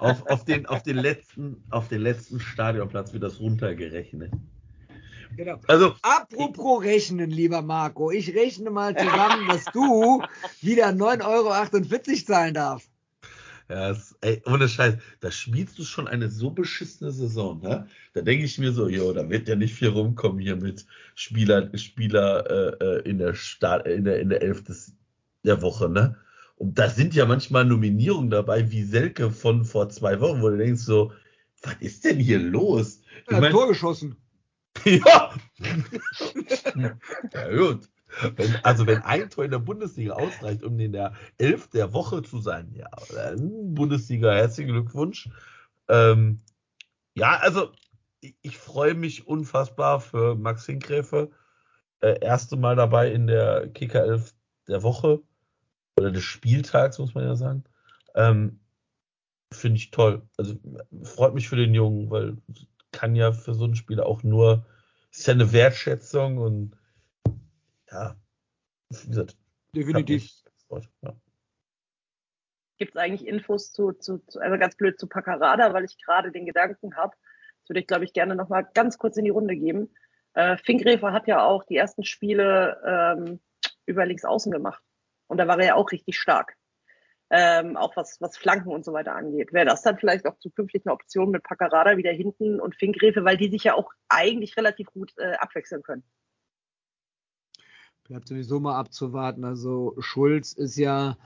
Auf, 0.00 0.26
auf, 0.30 0.44
den, 0.44 0.64
auf, 0.64 0.82
den 0.82 0.96
letzten, 0.96 1.62
auf 1.70 1.88
den 1.88 2.00
letzten 2.00 2.40
Stadionplatz 2.40 3.12
wird 3.12 3.22
das 3.22 3.38
runtergerechnet. 3.38 4.32
Genau. 5.36 5.58
Also, 5.66 5.94
Apropos 6.02 6.82
rechnen, 6.82 7.30
lieber 7.30 7.62
Marco, 7.62 8.10
ich 8.10 8.34
rechne 8.34 8.70
mal 8.70 8.96
zusammen, 8.96 9.48
dass 9.48 9.64
du 9.72 10.22
wieder 10.60 10.88
9,48 10.88 11.22
Euro 11.26 12.24
zahlen 12.24 12.54
darfst. 12.54 12.91
Ja, 13.68 13.90
es, 13.90 14.16
ey, 14.20 14.42
ohne 14.46 14.68
Scheiß, 14.68 14.96
da 15.20 15.30
spielst 15.30 15.78
du 15.78 15.84
schon 15.84 16.08
eine 16.08 16.28
so 16.28 16.50
beschissene 16.50 17.10
Saison, 17.12 17.60
ne? 17.62 17.86
Da 18.14 18.20
denke 18.20 18.44
ich 18.44 18.58
mir 18.58 18.72
so, 18.72 18.88
jo, 18.88 19.12
da 19.12 19.28
wird 19.30 19.48
ja 19.48 19.56
nicht 19.56 19.74
viel 19.74 19.88
rumkommen 19.88 20.40
hier 20.40 20.56
mit 20.56 20.86
Spieler, 21.14 21.70
Spieler 21.76 22.50
äh, 22.80 22.84
äh, 22.84 23.08
in 23.08 23.18
der 23.18 23.34
Start, 23.34 23.86
in 23.86 24.04
der, 24.04 24.20
in 24.20 24.28
der 24.28 24.42
Elf 24.42 24.64
des, 24.64 24.92
der 25.44 25.62
Woche, 25.62 25.88
ne? 25.88 26.16
Und 26.56 26.78
da 26.78 26.88
sind 26.88 27.14
ja 27.14 27.26
manchmal 27.26 27.64
Nominierungen 27.64 28.30
dabei, 28.30 28.70
wie 28.70 28.82
Selke 28.84 29.30
von 29.30 29.64
vor 29.64 29.88
zwei 29.88 30.20
Wochen, 30.20 30.42
wo 30.42 30.48
du 30.50 30.58
denkst 30.58 30.82
so, 30.82 31.12
was 31.62 31.74
ist 31.80 32.04
denn 32.04 32.18
hier 32.18 32.38
los? 32.38 33.00
Ich 33.24 33.30
Er 33.30 33.36
hat 33.36 33.42
mein- 33.42 33.52
Tor 33.52 33.68
geschossen. 33.68 34.16
Ja. 34.84 35.34
ja 37.34 37.56
gut. 37.56 37.88
Wenn, 38.36 38.56
also 38.62 38.86
wenn 38.86 39.02
ein 39.02 39.30
Tor 39.30 39.44
in 39.44 39.50
der 39.50 39.58
Bundesliga 39.58 40.14
ausreicht, 40.14 40.62
um 40.62 40.78
in 40.78 40.92
der 40.92 41.14
Elf 41.38 41.68
der 41.68 41.92
Woche 41.92 42.22
zu 42.22 42.40
sein, 42.40 42.72
ja, 42.74 42.88
Bundesliga, 43.36 44.32
herzlichen 44.32 44.72
Glückwunsch. 44.72 45.28
Ähm, 45.88 46.40
ja, 47.14 47.36
also 47.36 47.72
ich, 48.20 48.36
ich 48.42 48.58
freue 48.58 48.94
mich 48.94 49.26
unfassbar 49.26 50.00
für 50.00 50.34
Max 50.34 50.66
Hinkgräfe. 50.66 51.30
Äh, 52.00 52.18
erste 52.20 52.56
Mal 52.56 52.76
dabei 52.76 53.12
in 53.12 53.26
der 53.26 53.68
Kicker 53.68 54.04
11 54.04 54.34
der 54.68 54.82
Woche 54.82 55.20
oder 55.96 56.10
des 56.10 56.24
Spieltags, 56.24 56.98
muss 56.98 57.14
man 57.14 57.24
ja 57.24 57.36
sagen. 57.36 57.64
Ähm, 58.14 58.60
Finde 59.52 59.76
ich 59.76 59.90
toll. 59.90 60.22
Also 60.36 60.54
freut 61.02 61.34
mich 61.34 61.48
für 61.48 61.56
den 61.56 61.74
Jungen, 61.74 62.10
weil 62.10 62.38
kann 62.92 63.16
ja 63.16 63.32
für 63.32 63.54
so 63.54 63.64
einen 63.64 63.74
Spieler 63.74 64.06
auch 64.06 64.22
nur, 64.22 64.64
ist 65.10 65.26
ja 65.26 65.34
eine 65.34 65.52
Wertschätzung 65.52 66.38
und 66.38 66.76
ja, 67.92 68.16
wie 68.90 69.08
gesagt, 69.08 69.36
Definitiv. 69.74 70.30
ja. 71.02 71.14
gibt 72.78 72.96
es 72.96 73.00
eigentlich 73.00 73.28
Infos 73.28 73.72
zu, 73.72 73.92
zu, 73.92 74.18
zu, 74.26 74.40
also 74.40 74.58
ganz 74.58 74.76
blöd 74.76 74.98
zu 74.98 75.06
Paccarada, 75.06 75.72
weil 75.72 75.84
ich 75.84 75.96
gerade 76.04 76.32
den 76.32 76.46
Gedanken 76.46 76.96
habe, 76.96 77.14
das 77.60 77.70
würde 77.70 77.80
ich, 77.80 77.86
glaube 77.86 78.04
ich, 78.04 78.12
gerne 78.12 78.34
nochmal 78.34 78.68
ganz 78.74 78.98
kurz 78.98 79.16
in 79.16 79.24
die 79.24 79.30
Runde 79.30 79.56
geben. 79.56 79.94
Äh, 80.34 80.56
Finkgräfer 80.56 81.12
hat 81.12 81.28
ja 81.28 81.44
auch 81.44 81.64
die 81.64 81.76
ersten 81.76 82.04
Spiele 82.04 82.80
ähm, 82.84 83.40
über 83.86 84.04
links 84.04 84.24
außen 84.24 84.50
gemacht. 84.50 84.82
Und 85.28 85.38
da 85.38 85.46
war 85.46 85.58
er 85.58 85.66
ja 85.66 85.74
auch 85.76 85.92
richtig 85.92 86.18
stark. 86.18 86.56
Ähm, 87.30 87.76
auch 87.76 87.96
was, 87.96 88.20
was 88.20 88.36
Flanken 88.36 88.70
und 88.70 88.84
so 88.84 88.92
weiter 88.92 89.14
angeht. 89.14 89.52
Wäre 89.52 89.64
das 89.64 89.82
dann 89.82 89.96
vielleicht 89.96 90.26
auch 90.26 90.36
zukünftig 90.38 90.82
eine 90.84 90.92
Option 90.92 91.30
mit 91.30 91.44
Paccarada 91.44 91.96
wieder 91.96 92.12
hinten 92.12 92.60
und 92.60 92.76
Finkgräfe, 92.76 93.24
weil 93.24 93.36
die 93.36 93.48
sich 93.48 93.64
ja 93.64 93.74
auch 93.74 93.90
eigentlich 94.08 94.56
relativ 94.56 94.88
gut 94.88 95.12
äh, 95.16 95.32
abwechseln 95.34 95.82
können. 95.82 96.04
Bleibt 98.12 98.28
sowieso 98.28 98.60
mal 98.60 98.78
abzuwarten. 98.78 99.42
Also 99.42 99.94
Schulz 99.98 100.52
ist 100.52 100.76
ja 100.76 101.16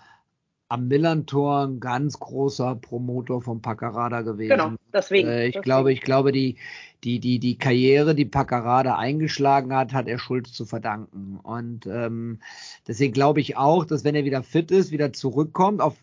am 0.68 0.86
Millantor 0.86 1.66
ein 1.66 1.80
ganz 1.80 2.20
großer 2.20 2.76
Promotor 2.76 3.42
von 3.42 3.60
Paccarada 3.60 4.22
gewesen. 4.22 4.50
Genau, 4.50 4.72
deswegen. 4.92 5.26
Äh, 5.26 5.46
ich 5.46 5.54
deswegen. 5.54 5.64
glaube, 5.64 5.92
ich 5.92 6.00
glaube, 6.02 6.30
die, 6.30 6.58
die, 7.02 7.18
die, 7.18 7.40
die 7.40 7.58
Karriere, 7.58 8.14
die 8.14 8.24
Paccarada 8.24 8.94
eingeschlagen 8.94 9.74
hat, 9.74 9.94
hat 9.94 10.06
er 10.06 10.20
Schulz 10.20 10.52
zu 10.52 10.64
verdanken. 10.64 11.40
Und 11.42 11.86
ähm, 11.86 12.38
deswegen 12.86 13.12
glaube 13.12 13.40
ich 13.40 13.56
auch, 13.56 13.84
dass 13.84 14.04
wenn 14.04 14.14
er 14.14 14.24
wieder 14.24 14.44
fit 14.44 14.70
ist, 14.70 14.92
wieder 14.92 15.12
zurückkommt, 15.12 15.80
auf 15.80 15.96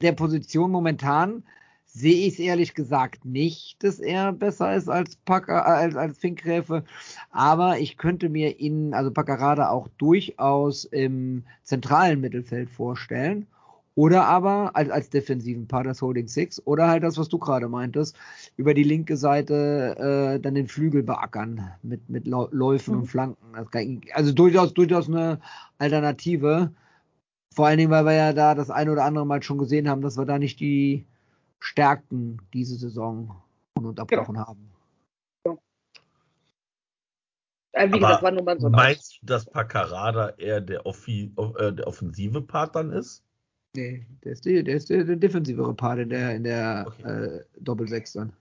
der 0.00 0.12
Position 0.12 0.70
momentan 0.70 1.42
sehe 1.92 2.26
ich 2.26 2.34
es 2.34 2.38
ehrlich 2.38 2.74
gesagt 2.74 3.24
nicht, 3.24 3.82
dass 3.82 3.98
er 3.98 4.32
besser 4.32 4.74
ist 4.76 4.88
als 4.88 5.16
Packer, 5.16 5.58
äh, 5.58 5.70
als, 5.84 5.96
als 5.96 6.18
Finkgräfe. 6.18 6.84
Aber 7.30 7.78
ich 7.78 7.96
könnte 7.96 8.28
mir 8.28 8.58
ihn, 8.60 8.94
also 8.94 9.10
Paccarada, 9.10 9.70
auch 9.70 9.88
durchaus 9.98 10.84
im 10.84 11.44
zentralen 11.62 12.20
Mittelfeld 12.20 12.70
vorstellen. 12.70 13.46
Oder 13.96 14.24
aber 14.26 14.70
als, 14.76 14.88
als 14.88 15.10
defensiven 15.10 15.66
Part 15.66 15.86
des 15.86 16.00
Holding 16.00 16.28
Six 16.28 16.64
oder 16.64 16.88
halt 16.88 17.02
das, 17.02 17.18
was 17.18 17.28
du 17.28 17.38
gerade 17.38 17.68
meintest, 17.68 18.16
über 18.56 18.72
die 18.72 18.84
linke 18.84 19.16
Seite 19.16 19.96
äh, 20.36 20.40
dann 20.40 20.54
den 20.54 20.68
Flügel 20.68 21.02
beackern 21.02 21.70
mit, 21.82 22.08
mit 22.08 22.26
Läufen 22.26 22.94
Mhm. 22.94 23.00
und 23.00 23.06
Flanken. 23.06 23.52
Das 23.52 23.70
kann, 23.70 24.00
also 24.14 24.32
durchaus, 24.32 24.72
durchaus 24.74 25.08
eine 25.08 25.40
Alternative. 25.78 26.72
Vor 27.54 27.66
allen 27.66 27.78
Dingen, 27.78 27.90
weil 27.90 28.04
wir 28.06 28.14
ja 28.14 28.32
da 28.32 28.54
das 28.54 28.70
eine 28.70 28.92
oder 28.92 29.04
andere 29.04 29.26
Mal 29.26 29.42
schon 29.42 29.58
gesehen 29.58 29.88
haben, 29.88 30.02
dass 30.02 30.16
wir 30.16 30.24
da 30.24 30.38
nicht 30.38 30.60
die 30.60 31.04
Stärken 31.60 32.40
diese 32.52 32.76
Saison 32.76 33.40
ununterbrochen 33.74 34.38
haben. 34.38 34.70
Äh, 37.72 37.88
wie 37.88 37.94
Aber 37.94 38.00
gesagt, 38.00 38.22
war 38.22 38.30
nur 38.32 38.42
mal 38.42 38.60
so 38.60 38.66
ein 38.66 38.72
Meinst 38.72 39.20
du, 39.22 39.26
dass 39.26 39.46
Paccarada 39.46 40.30
eher 40.30 40.60
der, 40.60 40.86
Offi, 40.86 41.32
äh, 41.56 41.72
der 41.72 41.86
offensive 41.86 42.42
Part 42.42 42.74
dann 42.74 42.90
ist? 42.90 43.22
Nee, 43.76 44.04
der 44.24 44.32
ist, 44.32 44.44
die, 44.44 44.64
der, 44.64 44.74
ist 44.76 44.90
der, 44.90 45.04
der 45.04 45.16
defensivere 45.16 45.72
Part 45.74 46.00
in 46.00 46.08
der, 46.08 46.34
in 46.34 46.42
der 46.42 46.86
Okay. 46.88 47.08
äh, 47.08 47.44
Doppel-Sechs 47.60 48.14
dann. 48.14 48.32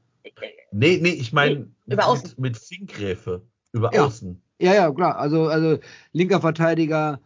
Nee, 0.71 0.99
nee, 1.01 1.09
ich 1.09 1.31
meine 1.31 1.71
Nee, 1.85 1.95
mit, 1.95 2.39
mit 2.39 2.57
Finkgräfe. 2.57 3.43
Über 3.71 3.93
Ja. 3.93 4.05
Außen. 4.05 4.41
Ja, 4.59 4.73
ja, 4.73 4.91
klar. 4.91 5.17
Also, 5.17 5.47
also 5.47 5.79
linker 6.11 6.41
Verteidiger 6.41 7.21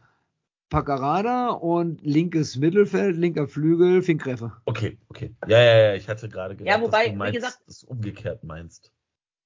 Paccarada 0.73 1.49
und 1.51 2.01
linkes 2.01 2.55
Mittelfeld, 2.57 3.15
linker 3.15 3.47
Flügel 3.47 4.01
Finkgräfe. 4.01 4.53
Okay, 4.65 4.97
okay. 5.09 5.31
Ja, 5.47 5.59
ja, 5.61 5.77
ja, 5.77 5.93
ich 5.93 6.09
hatte 6.09 6.27
gerade 6.27 6.55
gedacht, 6.55 6.75
Ja, 6.75 6.81
wobei, 6.81 6.97
dass 6.97 7.05
du 7.09 7.11
wie 7.13 7.17
meinst, 7.17 7.35
gesagt- 7.35 7.59
das 7.67 7.83
umgekehrt 7.83 8.43
meinst. 8.43 8.91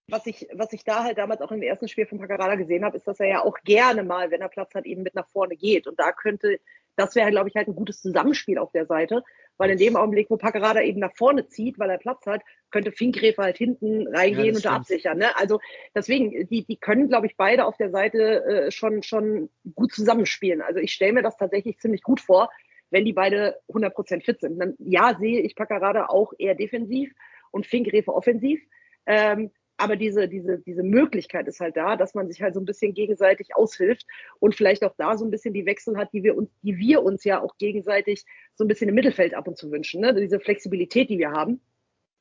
was 0.09 0.25
ich, 0.25 0.47
was 0.53 0.71
ich 0.71 0.85
da 0.85 1.03
halt 1.03 1.17
damals 1.17 1.41
auch 1.41 1.51
im 1.51 1.61
ersten 1.61 1.89
Spiel 1.89 2.05
von 2.05 2.17
Paccarada 2.17 2.55
gesehen 2.55 2.85
habe, 2.85 2.95
ist, 2.95 3.05
dass 3.07 3.19
er 3.19 3.27
ja 3.27 3.43
auch 3.43 3.57
gerne 3.65 4.03
mal, 4.03 4.31
wenn 4.31 4.39
er 4.39 4.47
Platz 4.47 4.73
hat, 4.73 4.85
eben 4.85 5.03
mit 5.03 5.15
nach 5.15 5.27
vorne 5.27 5.57
geht. 5.57 5.85
Und 5.85 5.99
da 5.99 6.13
könnte, 6.13 6.61
das 6.95 7.13
wäre, 7.15 7.29
glaube 7.29 7.49
ich, 7.49 7.55
halt 7.55 7.67
ein 7.67 7.75
gutes 7.75 8.01
Zusammenspiel 8.01 8.57
auf 8.57 8.71
der 8.71 8.85
Seite, 8.85 9.21
weil 9.57 9.71
in 9.71 9.77
dem 9.77 9.95
Augenblick, 9.95 10.29
wo 10.29 10.37
Paccarada 10.37 10.81
eben 10.81 10.99
nach 10.99 11.15
vorne 11.15 11.47
zieht, 11.47 11.79
weil 11.79 11.89
er 11.89 11.97
Platz 11.97 12.25
hat, 12.25 12.41
könnte 12.71 12.91
Finkgräfer 12.91 13.43
halt 13.43 13.57
hinten 13.57 14.07
reingehen 14.07 14.47
Ja, 14.47 14.55
und 14.55 14.65
da 14.65 14.75
absichern. 14.75 15.17
Ne? 15.17 15.35
Also 15.35 15.59
deswegen, 15.95 16.47
die, 16.47 16.65
die 16.65 16.77
können, 16.77 17.09
glaube 17.09 17.27
ich, 17.27 17.35
beide 17.37 17.65
auf 17.65 17.77
der 17.77 17.91
Seite 17.91 18.45
äh, 18.45 18.71
schon, 18.71 19.03
schon 19.03 19.49
gut 19.75 19.93
zusammenspielen. 19.93 20.61
Also 20.61 20.79
ich 20.79 20.93
stelle 20.93 21.13
mir 21.13 21.23
das 21.23 21.37
tatsächlich 21.37 21.79
ziemlich 21.79 22.03
gut 22.03 22.19
vor, 22.19 22.49
wenn 22.89 23.05
die 23.05 23.13
beide 23.13 23.59
100% 23.69 24.23
fit 24.23 24.41
sind. 24.41 24.59
Dann, 24.59 24.75
ja, 24.79 25.15
sehe 25.19 25.41
ich 25.41 25.55
Paccarada 25.55 26.07
auch 26.07 26.33
eher 26.37 26.55
defensiv 26.55 27.13
und 27.51 27.65
Finkgräfer 27.65 28.13
offensiv. 28.13 28.61
Ähm, 29.05 29.51
aber 29.77 29.95
diese, 29.95 30.27
diese, 30.27 30.59
diese 30.59 30.83
Möglichkeit 30.83 31.47
ist 31.47 31.59
halt 31.59 31.77
da, 31.77 31.95
dass 31.95 32.15
man 32.15 32.27
sich 32.27 32.41
halt 32.41 32.55
so 32.55 32.59
ein 32.59 32.65
bisschen 32.65 32.93
gegenseitig 32.93 33.55
aushilft 33.55 34.05
und 34.39 34.55
vielleicht 34.55 34.83
auch 34.83 34.95
da 34.97 35.17
so 35.17 35.23
ein 35.23 35.31
bisschen 35.31 35.53
die 35.53 35.65
Wechsel 35.65 35.97
hat, 35.97 36.11
die 36.13 36.23
wir 36.23 36.35
uns, 36.35 36.49
die 36.63 36.77
wir 36.77 37.03
uns 37.03 37.23
ja 37.23 37.41
auch 37.41 37.57
gegenseitig 37.57 38.25
so 38.55 38.63
ein 38.63 38.67
bisschen 38.67 38.89
im 38.89 38.95
Mittelfeld 38.95 39.35
ab 39.35 39.47
und 39.47 39.57
zu 39.57 39.71
wünschen. 39.71 40.01
Ne? 40.01 40.13
Diese 40.15 40.39
Flexibilität, 40.39 41.09
die 41.09 41.19
wir 41.19 41.31
haben, 41.31 41.61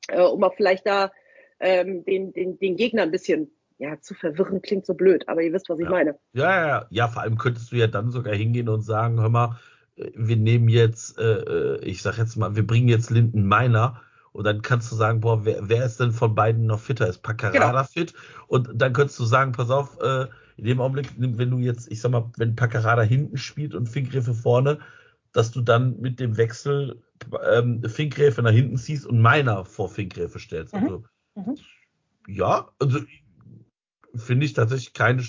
äh, 0.07 0.21
um 0.21 0.43
auch 0.43 0.55
vielleicht 0.55 0.85
da 0.85 1.11
ähm, 1.59 2.05
den, 2.05 2.31
den, 2.33 2.59
den 2.59 2.75
Gegner 2.75 3.01
ein 3.01 3.11
bisschen 3.11 3.51
ja, 3.79 3.99
zu 3.99 4.13
verwirren 4.15 4.61
klingt 4.61 4.85
so 4.85 4.93
blöd, 4.93 5.27
aber 5.27 5.41
ihr 5.41 5.53
wisst, 5.53 5.69
was 5.69 5.79
ich 5.79 5.85
Ja. 5.85 5.91
meine. 5.91 6.17
Ja, 6.33 6.43
ja, 6.43 6.67
ja. 6.67 6.87
Ja, 6.89 7.07
vor 7.07 7.21
allem 7.21 7.37
könntest 7.37 7.71
du 7.71 7.75
ja 7.75 7.87
dann 7.87 8.09
sogar 8.11 8.35
hingehen 8.35 8.69
und 8.69 8.81
sagen, 8.81 9.19
hör 9.19 9.29
mal, 9.29 9.59
äh, 9.95 10.11
wir 10.15 10.37
nehmen 10.37 10.69
jetzt, 10.69 11.17
äh, 11.19 11.23
äh, 11.23 11.85
ich 11.85 12.01
sag 12.01 12.17
jetzt 12.17 12.35
mal, 12.35 12.55
wir 12.55 12.65
bringen 12.65 12.87
jetzt 12.87 13.09
Linden 13.09 13.45
Meiner 13.47 14.01
und 14.37 14.43
dann 14.43 14.61
kannst 14.61 14.91
du 14.91 14.95
sagen, 14.95 15.19
boah, 15.19 15.45
wer, 15.45 15.67
wer 15.67 15.83
ist 15.83 15.99
denn 15.99 16.11
von 16.11 16.35
beiden 16.35 16.67
noch 16.67 16.79
fitter? 16.79 17.07
Ist 17.07 17.23
Paccarada 17.23 17.81
Genau. 17.81 17.83
fit? 17.83 18.13
Und 18.47 18.69
dann 18.75 18.93
könntest 18.93 19.17
du 19.19 19.25
sagen, 19.25 19.51
pass 19.51 19.71
auf, 19.71 19.99
äh, 19.99 20.27
in 20.57 20.65
dem 20.65 20.79
Augenblick, 20.79 21.07
wenn 21.17 21.49
du 21.49 21.57
jetzt, 21.57 21.91
ich 21.91 21.99
sag 21.99 22.11
mal, 22.11 22.31
wenn 22.37 22.55
Paccarada 22.55 23.01
hinten 23.01 23.37
spielt 23.37 23.73
und 23.73 23.89
Finkgräfe 23.89 24.35
vorne, 24.35 24.77
dass 25.31 25.49
du 25.49 25.61
dann 25.61 25.99
mit 26.01 26.19
dem 26.19 26.37
Wechsel 26.37 27.01
ähm, 27.51 27.81
Finkgräfe 27.83 28.43
nach 28.43 28.51
hinten 28.51 28.77
ziehst 28.77 29.07
und 29.07 29.19
Meiner 29.21 29.65
vor 29.65 29.89
Finkgräfe 29.89 30.37
stellst. 30.37 30.75
Mhm. 30.75 30.83
Also, 30.83 31.03
Mhm. 31.35 31.57
ja, 32.27 32.69
also 32.77 32.99
finde 34.15 34.45
ich 34.45 34.53
tatsächlich 34.53 34.93
keine, 34.93 35.23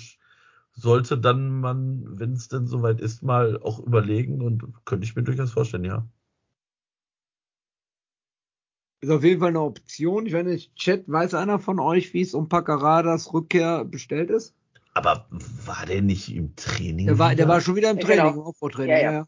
sollte 0.73 1.17
dann 1.17 1.49
man, 1.59 2.19
wenn 2.19 2.33
es 2.33 2.47
denn 2.47 2.67
soweit 2.67 3.01
ist, 3.01 3.23
mal 3.23 3.59
auch 3.63 3.79
überlegen 3.79 4.43
und 4.43 4.71
könnte 4.85 5.05
ich 5.05 5.15
mir 5.15 5.23
durchaus 5.23 5.51
vorstellen, 5.51 5.85
ja. 5.85 6.07
Ist 9.01 9.11
auf 9.11 9.23
jeden 9.23 9.39
Fall 9.39 9.49
eine 9.49 9.61
Option. 9.61 10.25
Ich 10.25 10.33
weiß 10.33 10.45
nicht, 10.45 10.75
Chat, 10.75 11.03
weiß 11.07 11.33
einer 11.33 11.59
von 11.59 11.79
euch, 11.79 12.13
wie 12.13 12.21
es 12.21 12.33
um 12.33 12.49
Paccaradas 12.49 13.33
Rückkehr 13.33 13.85
bestellt 13.85 14.29
ist? 14.29 14.55
Aber 14.93 15.27
war 15.65 15.85
der 15.85 16.01
nicht 16.01 16.35
im 16.35 16.55
Training? 16.55 17.07
Der 17.07 17.19
war, 17.19 17.33
der 17.33 17.47
war 17.47 17.61
schon 17.61 17.75
wieder 17.75 17.91
im 17.91 17.99
Training, 17.99 18.25
genau. 18.25 18.33
im 18.33 18.41
Aufbautraining. 18.41 18.91
Ja, 18.91 18.97
Ja, 18.97 19.03
ja. 19.03 19.11
ja. 19.11 19.27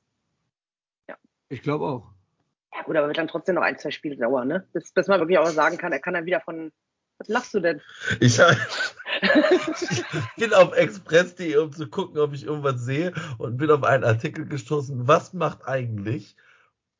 Ja. 1.08 1.16
Ich 1.48 1.62
glaube 1.62 1.86
auch. 1.86 2.12
Ja 2.74 2.84
gut, 2.84 2.96
aber 2.96 3.08
wird 3.08 3.18
dann 3.18 3.28
trotzdem 3.28 3.56
noch 3.56 3.62
ein, 3.62 3.78
zwei 3.78 3.92
Spiele 3.92 4.18
dauern, 4.18 4.48
ne? 4.48 4.68
Bis, 4.74 4.92
bis 4.92 5.08
man 5.08 5.20
wirklich 5.20 5.38
auch 5.38 5.48
sagen 5.48 5.78
kann, 5.78 5.92
er 5.92 6.00
kann 6.00 6.14
dann 6.14 6.26
wieder 6.26 6.42
von. 6.42 6.72
Was 7.18 7.28
lachst 7.28 7.54
du 7.54 7.60
denn? 7.60 7.82
Ich, 8.20 8.40
ich 8.40 10.04
bin 10.38 10.54
auf 10.54 10.76
express.de, 10.76 11.56
um 11.58 11.72
zu 11.72 11.88
gucken, 11.88 12.20
ob 12.20 12.34
ich 12.34 12.48
irgendwas 12.48 12.82
sehe 12.82 13.14
und 13.38 13.58
bin 13.58 13.70
auf 13.70 13.84
einen 13.84 14.04
Artikel 14.04 14.48
gestoßen, 14.48 15.08
was 15.08 15.32
macht 15.34 15.68
eigentlich? 15.68 16.36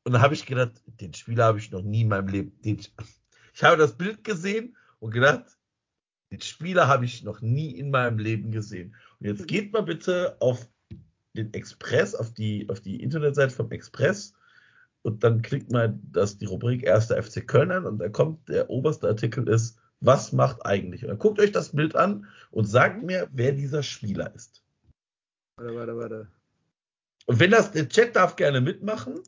Und 0.04 0.14
da 0.14 0.22
habe 0.22 0.34
ich 0.34 0.46
gedacht, 0.46 0.82
den 0.86 1.14
Spieler 1.14 1.46
habe 1.46 1.60
ich 1.60 1.72
noch 1.72 1.84
nie 1.84 2.02
in 2.02 2.10
meinem 2.10 2.28
Leben. 2.28 2.62
Den, 2.62 2.80
ich 3.54 3.64
habe 3.64 3.78
das 3.78 3.98
Bild 3.98 4.24
gesehen 4.24 4.76
und 5.00 5.12
gedacht, 5.12 5.46
den 6.32 6.42
Spieler 6.42 6.88
habe 6.88 7.06
ich 7.06 7.24
noch 7.24 7.42
nie 7.42 7.72
in 7.72 7.92
meinem 7.92 8.18
Leben 8.18 8.52
gesehen. 8.52 8.96
Und 9.20 9.28
jetzt 9.28 9.48
geht 9.48 9.74
mal 9.74 9.84
bitte 9.84 10.38
auf 10.40 10.68
den 11.36 11.54
Express, 11.54 12.16
auf 12.16 12.34
die, 12.34 12.68
auf 12.70 12.82
die 12.82 13.02
Internetseite 13.02 13.54
vom 13.54 13.72
Express 13.72 14.34
und 15.04 15.24
dann 15.24 15.42
klickt 15.42 15.72
mal 15.72 15.98
das, 16.12 16.38
die 16.38 16.46
Rubrik 16.46 16.84
Erster 16.84 17.22
FC 17.22 17.48
Köln 17.48 17.72
an 17.72 17.86
und 17.86 17.98
da 17.98 18.10
kommt 18.10 18.48
der 18.50 18.70
oberste 18.70 19.08
Artikel 19.08 19.48
ist, 19.48 19.80
was 20.00 20.32
macht 20.32 20.66
eigentlich? 20.66 21.04
Und 21.04 21.10
dann 21.10 21.20
guckt 21.20 21.40
euch 21.40 21.52
das 21.52 21.76
Bild 21.76 21.96
an 21.96 22.28
und 22.52 22.66
sagt 22.66 23.04
mir, 23.04 23.28
wer 23.32 23.52
dieser 23.52 23.84
Spieler 23.84 24.34
ist. 24.34 24.64
Warte, 25.58 25.76
warte, 25.76 25.98
warte. 25.98 26.28
Und 27.26 27.40
wenn 27.40 27.52
das, 27.52 27.72
der 27.72 27.88
Chat 27.88 28.16
darf 28.16 28.36
gerne 28.36 28.62
mitmachen. 28.62 29.22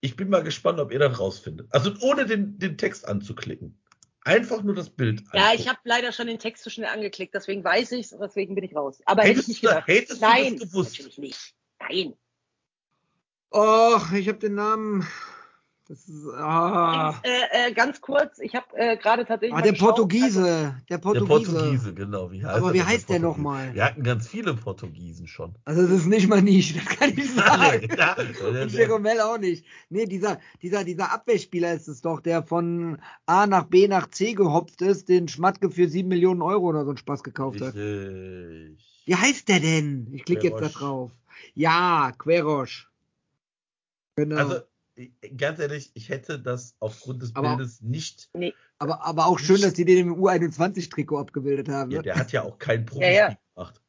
Ich 0.00 0.16
bin 0.16 0.30
mal 0.30 0.42
gespannt, 0.42 0.78
ob 0.80 0.92
ihr 0.92 0.98
das 0.98 1.18
rausfindet. 1.18 1.68
Also 1.70 1.92
ohne 2.00 2.24
den, 2.26 2.58
den 2.58 2.78
Text 2.78 3.06
anzuklicken. 3.06 3.78
Einfach 4.22 4.62
nur 4.62 4.74
das 4.74 4.90
Bild. 4.90 5.22
Ja, 5.32 5.44
angucken. 5.44 5.60
ich 5.60 5.68
habe 5.68 5.78
leider 5.84 6.12
schon 6.12 6.26
den 6.26 6.38
Text 6.38 6.62
zu 6.62 6.70
schnell 6.70 6.88
angeklickt, 6.88 7.34
deswegen 7.34 7.64
weiß 7.64 7.92
ich 7.92 8.06
es 8.06 8.12
und 8.12 8.20
deswegen 8.20 8.54
bin 8.54 8.64
ich 8.64 8.74
raus. 8.76 9.00
Aber 9.06 9.22
hätte 9.22 9.32
ich 9.32 9.36
Hättest 9.38 9.48
nicht 9.48 9.64
du- 9.64 9.68
gedacht. 9.68 9.88
hättest 9.88 10.22
du 10.22 10.26
Nein, 10.26 10.58
das 10.58 10.70
gewusst? 10.70 10.92
natürlich 10.98 11.18
nicht. 11.18 11.54
Nein. 11.80 12.14
Oh, 13.50 13.98
ich 14.14 14.28
habe 14.28 14.38
den 14.38 14.54
Namen. 14.54 15.06
Das 15.90 16.08
ist, 16.08 16.24
ah. 16.36 17.20
Äh, 17.24 17.70
äh, 17.70 17.72
ganz 17.72 18.00
kurz, 18.00 18.38
ich 18.38 18.54
habe 18.54 18.64
äh, 18.76 18.96
gerade 18.96 19.24
tatsächlich. 19.26 19.52
ah, 19.54 19.56
mal 19.56 19.62
der 19.62 19.72
geschaut, 19.72 19.96
Portugiese. 19.96 20.76
Der 20.88 20.98
Der 20.98 20.98
Portugiese. 20.98 21.50
Portugiese, 21.52 21.94
genau. 21.94 22.30
Wie 22.30 22.44
heißt 22.44 22.58
Aber 22.58 22.68
er 22.68 22.74
wie 22.74 22.82
heißt 22.84 23.08
der 23.08 23.14
Portugiese? 23.18 23.22
nochmal? 23.22 23.74
Wir 23.74 23.84
hatten 23.86 24.04
ganz 24.04 24.28
viele 24.28 24.54
Portugiesen 24.54 25.26
schon. 25.26 25.56
Also, 25.64 25.82
das 25.82 25.90
ist 25.90 26.06
nicht 26.06 26.28
mal 26.28 26.42
Nische, 26.42 26.74
das 26.78 26.84
kann 26.96 27.10
ich 27.10 27.28
sagen. 27.34 27.88
Ja, 27.98 28.14
Und 28.46 28.54
der- 28.54 28.66
Jeromel 28.68 29.20
auch 29.20 29.38
nicht. 29.38 29.64
Nee, 29.88 30.06
dieser, 30.06 30.38
dieser, 30.62 30.84
dieser 30.84 31.10
Abwehrspieler 31.12 31.74
ist 31.74 31.88
es 31.88 32.02
doch, 32.02 32.20
der 32.20 32.44
von 32.44 33.02
A 33.26 33.48
nach 33.48 33.64
B 33.64 33.88
nach 33.88 34.08
C 34.12 34.34
gehopft 34.34 34.82
ist, 34.82 35.08
den 35.08 35.26
Schmatke 35.26 35.70
für 35.72 35.88
7 35.88 36.08
Millionen 36.08 36.40
Euro 36.42 36.68
oder 36.68 36.84
so 36.84 36.90
einen 36.90 36.98
Spaß 36.98 37.24
gekauft 37.24 37.60
hat. 37.62 37.74
Richtig. 37.74 39.02
Wie 39.06 39.16
heißt 39.16 39.48
der 39.48 39.58
denn? 39.58 40.06
Ich 40.12 40.24
klicke 40.24 40.44
jetzt 40.50 40.60
da 40.60 40.68
drauf. 40.68 41.10
Ja, 41.54 42.12
Querosch. 42.16 42.88
Genau. 44.14 44.36
Also, 44.36 44.60
ganz 45.36 45.58
ehrlich, 45.58 45.90
ich 45.94 46.08
hätte 46.08 46.38
das 46.38 46.74
aufgrund 46.80 47.22
des 47.22 47.34
Aber- 47.36 47.56
Bildes 47.56 47.80
nicht. 47.82 48.30
aber, 48.78 49.04
aber 49.04 49.26
auch 49.26 49.38
schön, 49.38 49.60
dass 49.60 49.72
die 49.74 49.84
den 49.84 49.98
im 50.08 50.14
U21-Trikot 50.14 51.18
abgebildet 51.18 51.68
haben. 51.68 51.90
Ja, 51.90 51.98
ne? 51.98 52.02
der 52.02 52.16
hat 52.16 52.32
ja 52.32 52.42
auch 52.42 52.58
kein 52.58 52.86
Ja, 52.94 53.08
ja. 53.10 53.24
Profispiel 53.26 53.38
gemacht. 53.54 53.80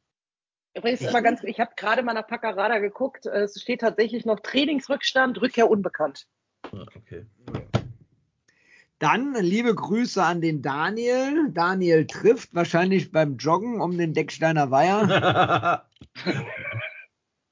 Übrigens 0.74 1.00
immer 1.02 1.20
ganz, 1.22 1.42
ich 1.44 1.60
habe 1.60 1.72
gerade 1.76 2.02
mal 2.02 2.14
nach 2.14 2.26
Packerada 2.26 2.78
geguckt. 2.78 3.26
äh, 3.26 3.42
Es 3.42 3.60
steht 3.60 3.80
tatsächlich 3.82 4.24
noch 4.24 4.40
Trainingsrückstand, 4.40 5.40
Rückkehr 5.40 5.68
unbekannt. 5.70 6.26
Ah, 6.64 6.86
Okay. 6.96 7.26
Dann 8.98 9.34
liebe 9.34 9.74
Grüße 9.74 10.22
an 10.22 10.40
den 10.40 10.62
Daniel. 10.62 11.50
Daniel 11.50 12.06
trifft 12.06 12.54
wahrscheinlich 12.54 13.10
beim 13.10 13.36
Joggen 13.36 13.80
um 13.80 13.98
den 13.98 14.14
Decksteiner 14.14 14.70
Weiher. 14.70 15.88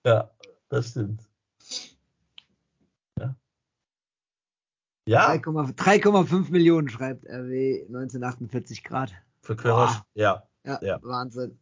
ja, 0.06 0.30
das 0.68 0.90
stimmt. 0.90 1.28
Ja, 5.10 5.32
3,5 5.32 5.74
3,5 5.74 6.52
Millionen 6.52 6.88
schreibt 6.88 7.26
RW 7.26 7.84
1948 7.88 8.84
Grad. 8.84 9.12
für 9.42 9.56
Querosch. 9.56 9.90
Boah. 9.90 10.06
Ja, 10.14 10.42
Ja, 10.64 10.78
Ja. 10.82 10.98
Wahnsinn. 11.02 11.58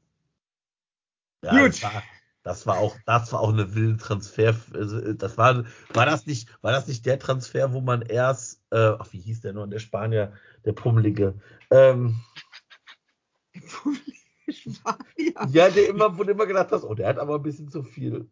ja 1.42 1.52
Gut. 1.52 1.82
Das, 1.82 1.82
war, 1.82 2.02
das 2.42 2.66
war 2.66 2.76
auch, 2.76 2.96
das 3.06 3.32
war 3.32 3.40
auch 3.40 3.48
eine 3.48 3.74
wilde 3.74 3.96
Transfer. 3.96 4.54
Also, 4.74 5.14
Das 5.14 5.38
war, 5.38 5.64
war 5.94 6.04
das 6.04 6.26
nicht, 6.26 6.50
war 6.62 6.72
das 6.72 6.88
nicht 6.88 7.06
der 7.06 7.18
Transfer, 7.18 7.72
wo 7.72 7.80
man 7.80 8.02
erst, 8.02 8.60
äh, 8.70 8.92
ach, 8.98 9.10
wie 9.12 9.20
hieß 9.20 9.40
der 9.40 9.54
nur, 9.54 9.66
der 9.66 9.78
Spanier, 9.78 10.34
der 10.66 10.74
Pummelige, 10.74 11.32
ähm, 11.70 12.20
Spanier. 14.50 15.32
Ja, 15.48 15.70
der 15.70 15.88
immer, 15.88 16.18
wo 16.18 16.24
du 16.24 16.32
immer 16.32 16.44
gedacht 16.44 16.70
hast, 16.70 16.84
oh, 16.84 16.94
der 16.94 17.08
hat 17.08 17.18
aber 17.18 17.36
ein 17.36 17.42
bisschen 17.42 17.70
zu 17.70 17.82
viel 17.82 18.30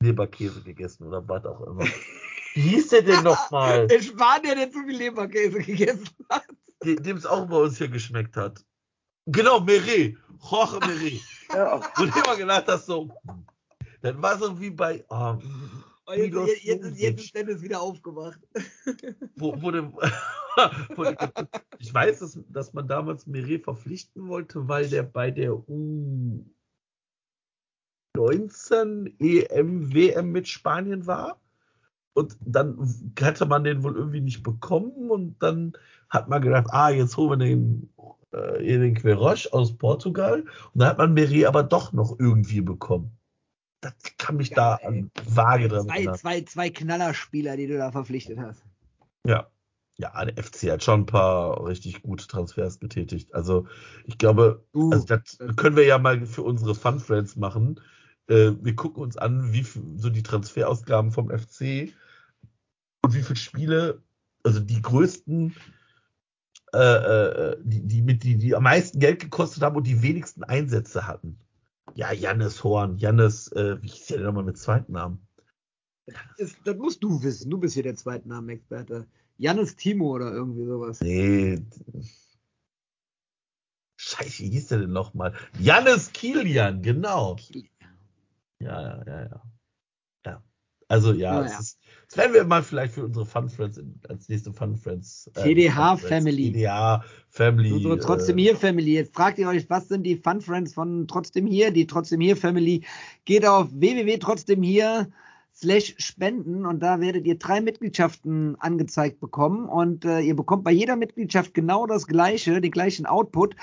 Leberkäse 0.00 0.62
gegessen 0.62 1.08
oder 1.08 1.26
was 1.28 1.44
auch 1.44 1.60
immer. 1.62 1.84
Wie 2.54 2.60
hieß 2.60 2.88
der 2.88 3.02
denn 3.02 3.22
nochmal? 3.24 3.86
Der 3.86 4.02
Spanier, 4.02 4.54
der 4.54 4.70
zu 4.70 4.80
viel 4.84 4.96
Leberkäse 4.96 5.58
gegessen 5.60 6.08
hat. 6.28 6.46
Dem 6.84 7.16
es 7.16 7.26
auch 7.26 7.46
bei 7.46 7.56
uns 7.56 7.78
hier 7.78 7.88
geschmeckt 7.88 8.36
hat. 8.36 8.64
Genau, 9.26 9.60
Meret. 9.60 10.16
Jorge 10.50 10.86
Meret. 10.86 11.20
Ja. 11.54 11.80
Wo 11.96 12.04
du 12.06 12.18
immer 12.18 12.36
gedacht 12.36 12.64
hast, 12.66 12.86
so, 12.86 13.10
dann 14.00 14.22
war 14.22 14.38
so 14.38 14.58
wie 14.58 14.70
bei, 14.70 15.04
oh, 15.10 15.36
Oh, 16.06 16.12
jetzt, 16.14 16.34
jetzt, 16.34 16.64
jetzt, 16.64 16.84
ist- 16.86 16.98
jetzt 16.98 17.24
ist. 17.24 17.34
Dennis 17.36 17.60
wieder 17.62 17.80
aufgewacht. 17.80 18.40
wo, 19.36 19.54
wo, 19.62 19.70
dem, 19.70 19.92
wo 20.96 21.04
ich 21.78 21.92
weiß, 21.94 22.20
dass, 22.20 22.38
dass 22.48 22.72
man 22.72 22.88
damals 22.88 23.26
Meret 23.26 23.64
verpflichten 23.64 24.26
wollte, 24.28 24.66
weil 24.66 24.88
der 24.88 25.02
bei 25.04 25.30
der 25.30 25.52
U19 28.16 29.14
EM, 29.18 29.92
WM 29.94 30.32
mit 30.32 30.48
Spanien 30.48 31.06
war. 31.06 31.38
Und 32.14 32.36
dann 32.40 32.76
hatte 33.20 33.46
man 33.46 33.64
den 33.64 33.82
wohl 33.82 33.96
irgendwie 33.96 34.20
nicht 34.20 34.42
bekommen 34.42 35.10
und 35.10 35.42
dann 35.42 35.72
hat 36.10 36.28
man 36.28 36.42
gedacht, 36.42 36.66
ah, 36.70 36.90
jetzt 36.90 37.16
holen 37.16 37.40
wir 37.40 37.46
den, 37.46 37.90
äh, 38.32 38.78
den 38.78 38.94
Queiroz 38.94 39.46
aus 39.46 39.76
Portugal 39.76 40.40
und 40.42 40.80
dann 40.80 40.88
hat 40.88 40.98
man 40.98 41.14
Meret 41.14 41.46
aber 41.46 41.62
doch 41.62 41.92
noch 41.92 42.18
irgendwie 42.18 42.60
bekommen. 42.60 43.16
Das 43.80 43.94
kann 44.18 44.36
mich 44.36 44.50
da 44.50 44.78
Geil, 44.82 44.88
an 44.88 45.10
vage 45.34 45.68
dran 45.68 45.86
Zwei, 45.86 45.96
erinnern. 45.96 46.14
zwei, 46.16 46.40
zwei 46.42 46.70
Knallerspieler, 46.70 47.56
die 47.56 47.66
du 47.66 47.78
da 47.78 47.90
verpflichtet 47.90 48.38
hast. 48.38 48.62
Ja. 49.26 49.48
Ja, 49.98 50.24
der 50.24 50.42
FC 50.42 50.70
hat 50.70 50.82
schon 50.82 51.00
ein 51.00 51.06
paar 51.06 51.66
richtig 51.66 52.02
gute 52.02 52.26
Transfers 52.26 52.80
getätigt. 52.80 53.34
Also 53.34 53.66
ich 54.06 54.16
glaube, 54.18 54.64
Uh, 54.74 54.90
also 54.90 55.04
das 55.06 55.38
können 55.56 55.76
wir 55.76 55.84
ja 55.84 55.98
mal 55.98 56.24
für 56.26 56.42
unsere 56.42 56.74
Fun 56.74 56.98
Friends 56.98 57.36
machen. 57.36 57.78
Äh, 58.26 58.52
wir 58.60 58.74
gucken 58.74 59.02
uns 59.02 59.16
an, 59.18 59.52
wie 59.52 59.62
so 59.96 60.08
die 60.08 60.22
Transferausgaben 60.22 61.12
vom 61.12 61.28
FC 61.28 61.92
und 63.02 63.14
wie 63.14 63.22
viele 63.22 63.36
Spiele, 63.36 64.02
also 64.44 64.60
die 64.60 64.80
größten, 64.80 65.54
äh, 66.74 66.78
äh, 66.78 67.56
die, 67.62 67.86
die 67.86 68.02
mit 68.02 68.22
die, 68.22 68.36
die 68.38 68.54
am 68.54 68.62
meisten 68.62 68.98
Geld 68.98 69.20
gekostet 69.20 69.62
haben 69.62 69.76
und 69.76 69.86
die 69.86 70.02
wenigsten 70.02 70.44
Einsätze 70.44 71.06
hatten. 71.06 71.38
Ja, 71.94 72.12
Jannis 72.12 72.64
Horn, 72.64 72.96
Jannis, 72.96 73.48
äh, 73.52 73.82
wie 73.82 73.88
hieß 73.88 74.06
der 74.06 74.18
denn 74.18 74.26
nochmal 74.26 74.44
mit 74.44 74.56
zweiten 74.56 74.92
Namen? 74.92 75.26
ist, 76.36 76.56
das 76.64 76.76
musst 76.76 77.02
du 77.02 77.22
wissen. 77.22 77.50
Du 77.50 77.58
bist 77.58 77.74
hier 77.74 77.82
der 77.82 77.94
Zweitnamen-Experte. 77.94 79.06
Jannis 79.38 79.76
Timo 79.76 80.14
oder 80.14 80.32
irgendwie 80.32 80.64
sowas. 80.64 81.00
Nee. 81.00 81.64
Scheiße, 83.96 84.42
wie 84.42 84.50
hieß 84.50 84.68
der 84.68 84.78
denn 84.80 84.92
nochmal? 84.92 85.34
Jannis 85.58 86.12
Kilian, 86.12 86.82
genau. 86.82 87.36
Ja, 88.58 88.80
ja, 88.80 89.04
ja, 89.06 89.22
ja. 89.22 89.28
Ja. 89.28 89.51
Also 90.92 91.14
ja, 91.14 91.40
Ja, 91.40 91.44
es 91.46 91.52
ja. 91.52 91.58
ist, 91.58 91.78
das 92.08 92.18
werden 92.18 92.34
wir 92.34 92.44
mal 92.44 92.62
vielleicht 92.62 92.92
für 92.92 93.06
unsere 93.06 93.24
Fun 93.24 93.48
Friends 93.48 93.80
als 94.10 94.28
nächste 94.28 94.52
Fun 94.52 94.76
Friends. 94.76 95.30
äh, 95.36 95.54
TDH 95.54 95.96
Fun 95.96 95.98
Friends, 95.98 96.24
Family. 96.26 96.52
TDH 96.52 97.04
Family. 97.30 97.72
Unsere 97.72 97.98
Trotzdem 97.98 98.36
äh, 98.36 98.42
hier 98.42 98.56
Family. 98.58 98.92
Jetzt 98.92 99.14
fragt 99.14 99.38
ihr 99.38 99.48
euch, 99.48 99.70
was 99.70 99.88
sind 99.88 100.02
die 100.02 100.16
Fun 100.16 100.42
Friends 100.42 100.74
von 100.74 101.08
Trotzdem 101.08 101.46
hier? 101.46 101.70
Die 101.70 101.86
Trotzdem 101.86 102.20
hier 102.20 102.36
Family 102.36 102.84
geht 103.24 103.46
auf 103.46 103.68
www.trotzdemhier 103.72 105.08
slash 105.54 105.94
spenden 105.98 106.64
und 106.66 106.80
da 106.80 107.00
werdet 107.00 107.26
ihr 107.26 107.38
drei 107.38 107.60
Mitgliedschaften 107.60 108.56
angezeigt 108.58 109.20
bekommen 109.20 109.68
und 109.68 110.04
äh, 110.04 110.20
ihr 110.20 110.34
bekommt 110.34 110.64
bei 110.64 110.72
jeder 110.72 110.96
Mitgliedschaft 110.96 111.54
genau 111.54 111.86
das 111.86 112.06
gleiche, 112.06 112.60
den 112.60 112.70
gleichen 112.70 113.06
Output, 113.06 113.54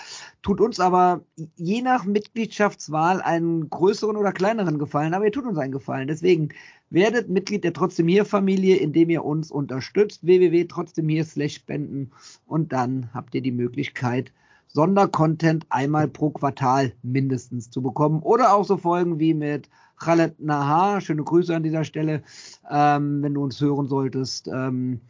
tut 0.42 0.62
uns 0.62 0.80
aber 0.80 1.22
je 1.56 1.82
nach 1.82 2.06
Mitgliedschaftswahl 2.06 3.22
einen 3.22 3.70
größeren 3.70 4.18
oder 4.18 4.32
kleineren 4.32 4.78
Gefallen, 4.78 5.14
aber 5.14 5.26
ihr 5.26 5.32
tut 5.32 5.46
uns 5.46 5.58
einen 5.58 5.72
Gefallen. 5.72 6.08
Deswegen 6.08 6.50
werdet 6.90 7.30
Mitglied 7.30 7.64
der 7.64 7.74
Trotzdem 7.74 8.08
hier 8.08 8.26
Familie, 8.26 8.78
indem 8.78 9.10
ihr 9.10 9.26
uns 9.26 9.52
unterstützt, 9.52 10.26
www.trotzdemhier 10.26 11.26
slash 11.26 11.56
spenden 11.56 12.12
und 12.46 12.72
dann 12.72 13.10
habt 13.14 13.34
ihr 13.36 13.42
die 13.42 13.52
Möglichkeit, 13.52 14.32
Sondercontent 14.72 15.66
einmal 15.70 16.08
pro 16.08 16.30
Quartal 16.30 16.94
mindestens 17.02 17.70
zu 17.70 17.82
bekommen. 17.82 18.22
Oder 18.22 18.54
auch 18.54 18.64
so 18.64 18.78
Folgen 18.78 19.20
wie 19.20 19.34
mit 19.34 19.70
Khaled 19.98 20.40
Nahar, 20.40 21.02
schöne 21.02 21.24
Grüße 21.24 21.56
an 21.56 21.64
dieser 21.64 21.84
Stelle, 21.84 22.24
ähm, 22.70 23.22
wenn 23.24 23.34
du 23.34 23.44
uns 23.44 23.60
hören 23.60 23.88
solltest. 23.88 24.48
Ähm, 24.48 25.02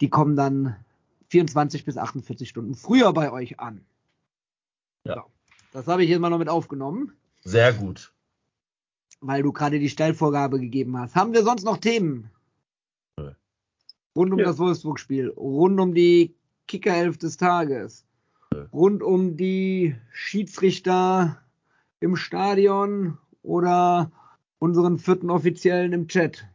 die 0.00 0.08
kommen 0.08 0.36
dann 0.36 0.76
24 1.28 1.84
bis 1.84 1.96
48 1.96 2.48
Stunden 2.48 2.74
früher 2.74 3.12
bei 3.12 3.32
euch 3.32 3.58
an. 3.58 3.84
Ja. 5.04 5.16
So, 5.16 5.22
das 5.72 5.86
habe 5.88 6.04
ich 6.04 6.10
jetzt 6.10 6.20
mal 6.20 6.30
noch 6.30 6.38
mit 6.38 6.48
aufgenommen, 6.48 7.12
Sehr 7.42 7.72
gut. 7.72 8.12
weil 9.20 9.42
du 9.42 9.52
gerade 9.52 9.78
die 9.78 9.90
Steilvorgabe 9.90 10.60
gegeben 10.60 10.96
hast. 10.96 11.14
Haben 11.14 11.32
wir 11.32 11.42
sonst 11.42 11.64
noch 11.64 11.78
Themen? 11.78 12.30
Rund 14.16 14.32
um 14.32 14.38
Nö. 14.38 14.44
das 14.44 14.58
Wolfsburg-Spiel, 14.58 15.28
rund 15.30 15.78
um 15.78 15.94
die 15.94 16.34
Kickerelf 16.66 17.16
des 17.18 17.36
Tages. 17.36 18.04
Rund 18.72 19.02
um 19.02 19.36
die 19.36 19.96
Schiedsrichter 20.12 21.38
im 22.00 22.16
Stadion 22.16 23.18
oder 23.42 24.10
unseren 24.58 24.98
vierten 24.98 25.30
Offiziellen 25.30 25.92
im 25.92 26.08
Chat? 26.08 26.46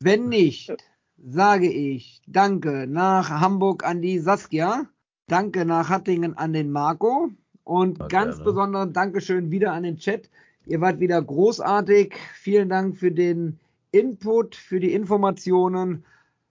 Wenn 0.00 0.28
nicht, 0.28 0.74
sage 1.16 1.70
ich 1.70 2.22
Danke 2.26 2.86
nach 2.88 3.30
Hamburg 3.30 3.84
an 3.84 4.02
die 4.02 4.18
Saskia, 4.18 4.86
Danke 5.26 5.64
nach 5.64 5.88
Hattingen 5.90 6.36
an 6.38 6.52
den 6.52 6.70
Marco 6.70 7.30
und 7.64 7.98
Ja, 7.98 8.06
ganz 8.08 8.36
gerne. 8.36 8.50
besonders 8.50 8.92
Dankeschön 8.92 9.50
wieder 9.50 9.72
an 9.72 9.82
den 9.82 9.98
Chat. 9.98 10.30
Ihr 10.66 10.80
wart 10.80 11.00
wieder 11.00 11.20
großartig. 11.20 12.14
Vielen 12.34 12.68
Dank 12.68 12.96
für 12.96 13.10
den 13.10 13.58
Input, 13.90 14.54
für 14.54 14.80
die 14.80 14.92
Informationen. 14.92 16.04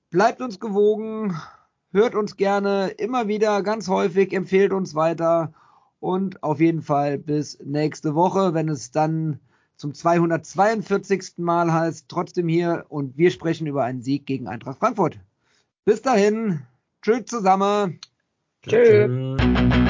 Bleibt 0.10 0.42
uns 0.42 0.60
gewogen, 0.60 1.36
hört 1.92 2.16
uns 2.16 2.38
gerne 2.38 2.90
immer 2.98 3.28
wieder 3.28 3.62
ganz 3.64 3.88
häufig, 3.88 4.34
empfehlt 4.34 4.74
uns 4.74 4.96
weiter 4.96 5.54
und 6.00 6.44
auf 6.44 6.60
jeden 6.60 6.82
Fall 6.82 7.18
bis 7.18 7.60
nächste 7.64 8.16
Woche, 8.16 8.54
wenn 8.54 8.70
es 8.70 8.92
dann 8.92 9.40
zum 9.76 9.94
242. 9.94 11.34
Mal 11.38 11.72
heißt, 11.72 12.06
trotzdem 12.08 12.48
hier 12.48 12.86
und 12.90 13.18
wir 13.18 13.32
sprechen 13.32 13.68
über 13.68 13.84
einen 13.84 14.02
Sieg 14.02 14.26
gegen 14.26 14.48
Eintracht 14.48 14.80
Frankfurt. 14.80 15.20
Bis 15.86 16.02
dahin, 16.02 16.62
tschüss 17.02 17.26
zusammen. 17.26 18.00
Tschüss. 18.64 19.87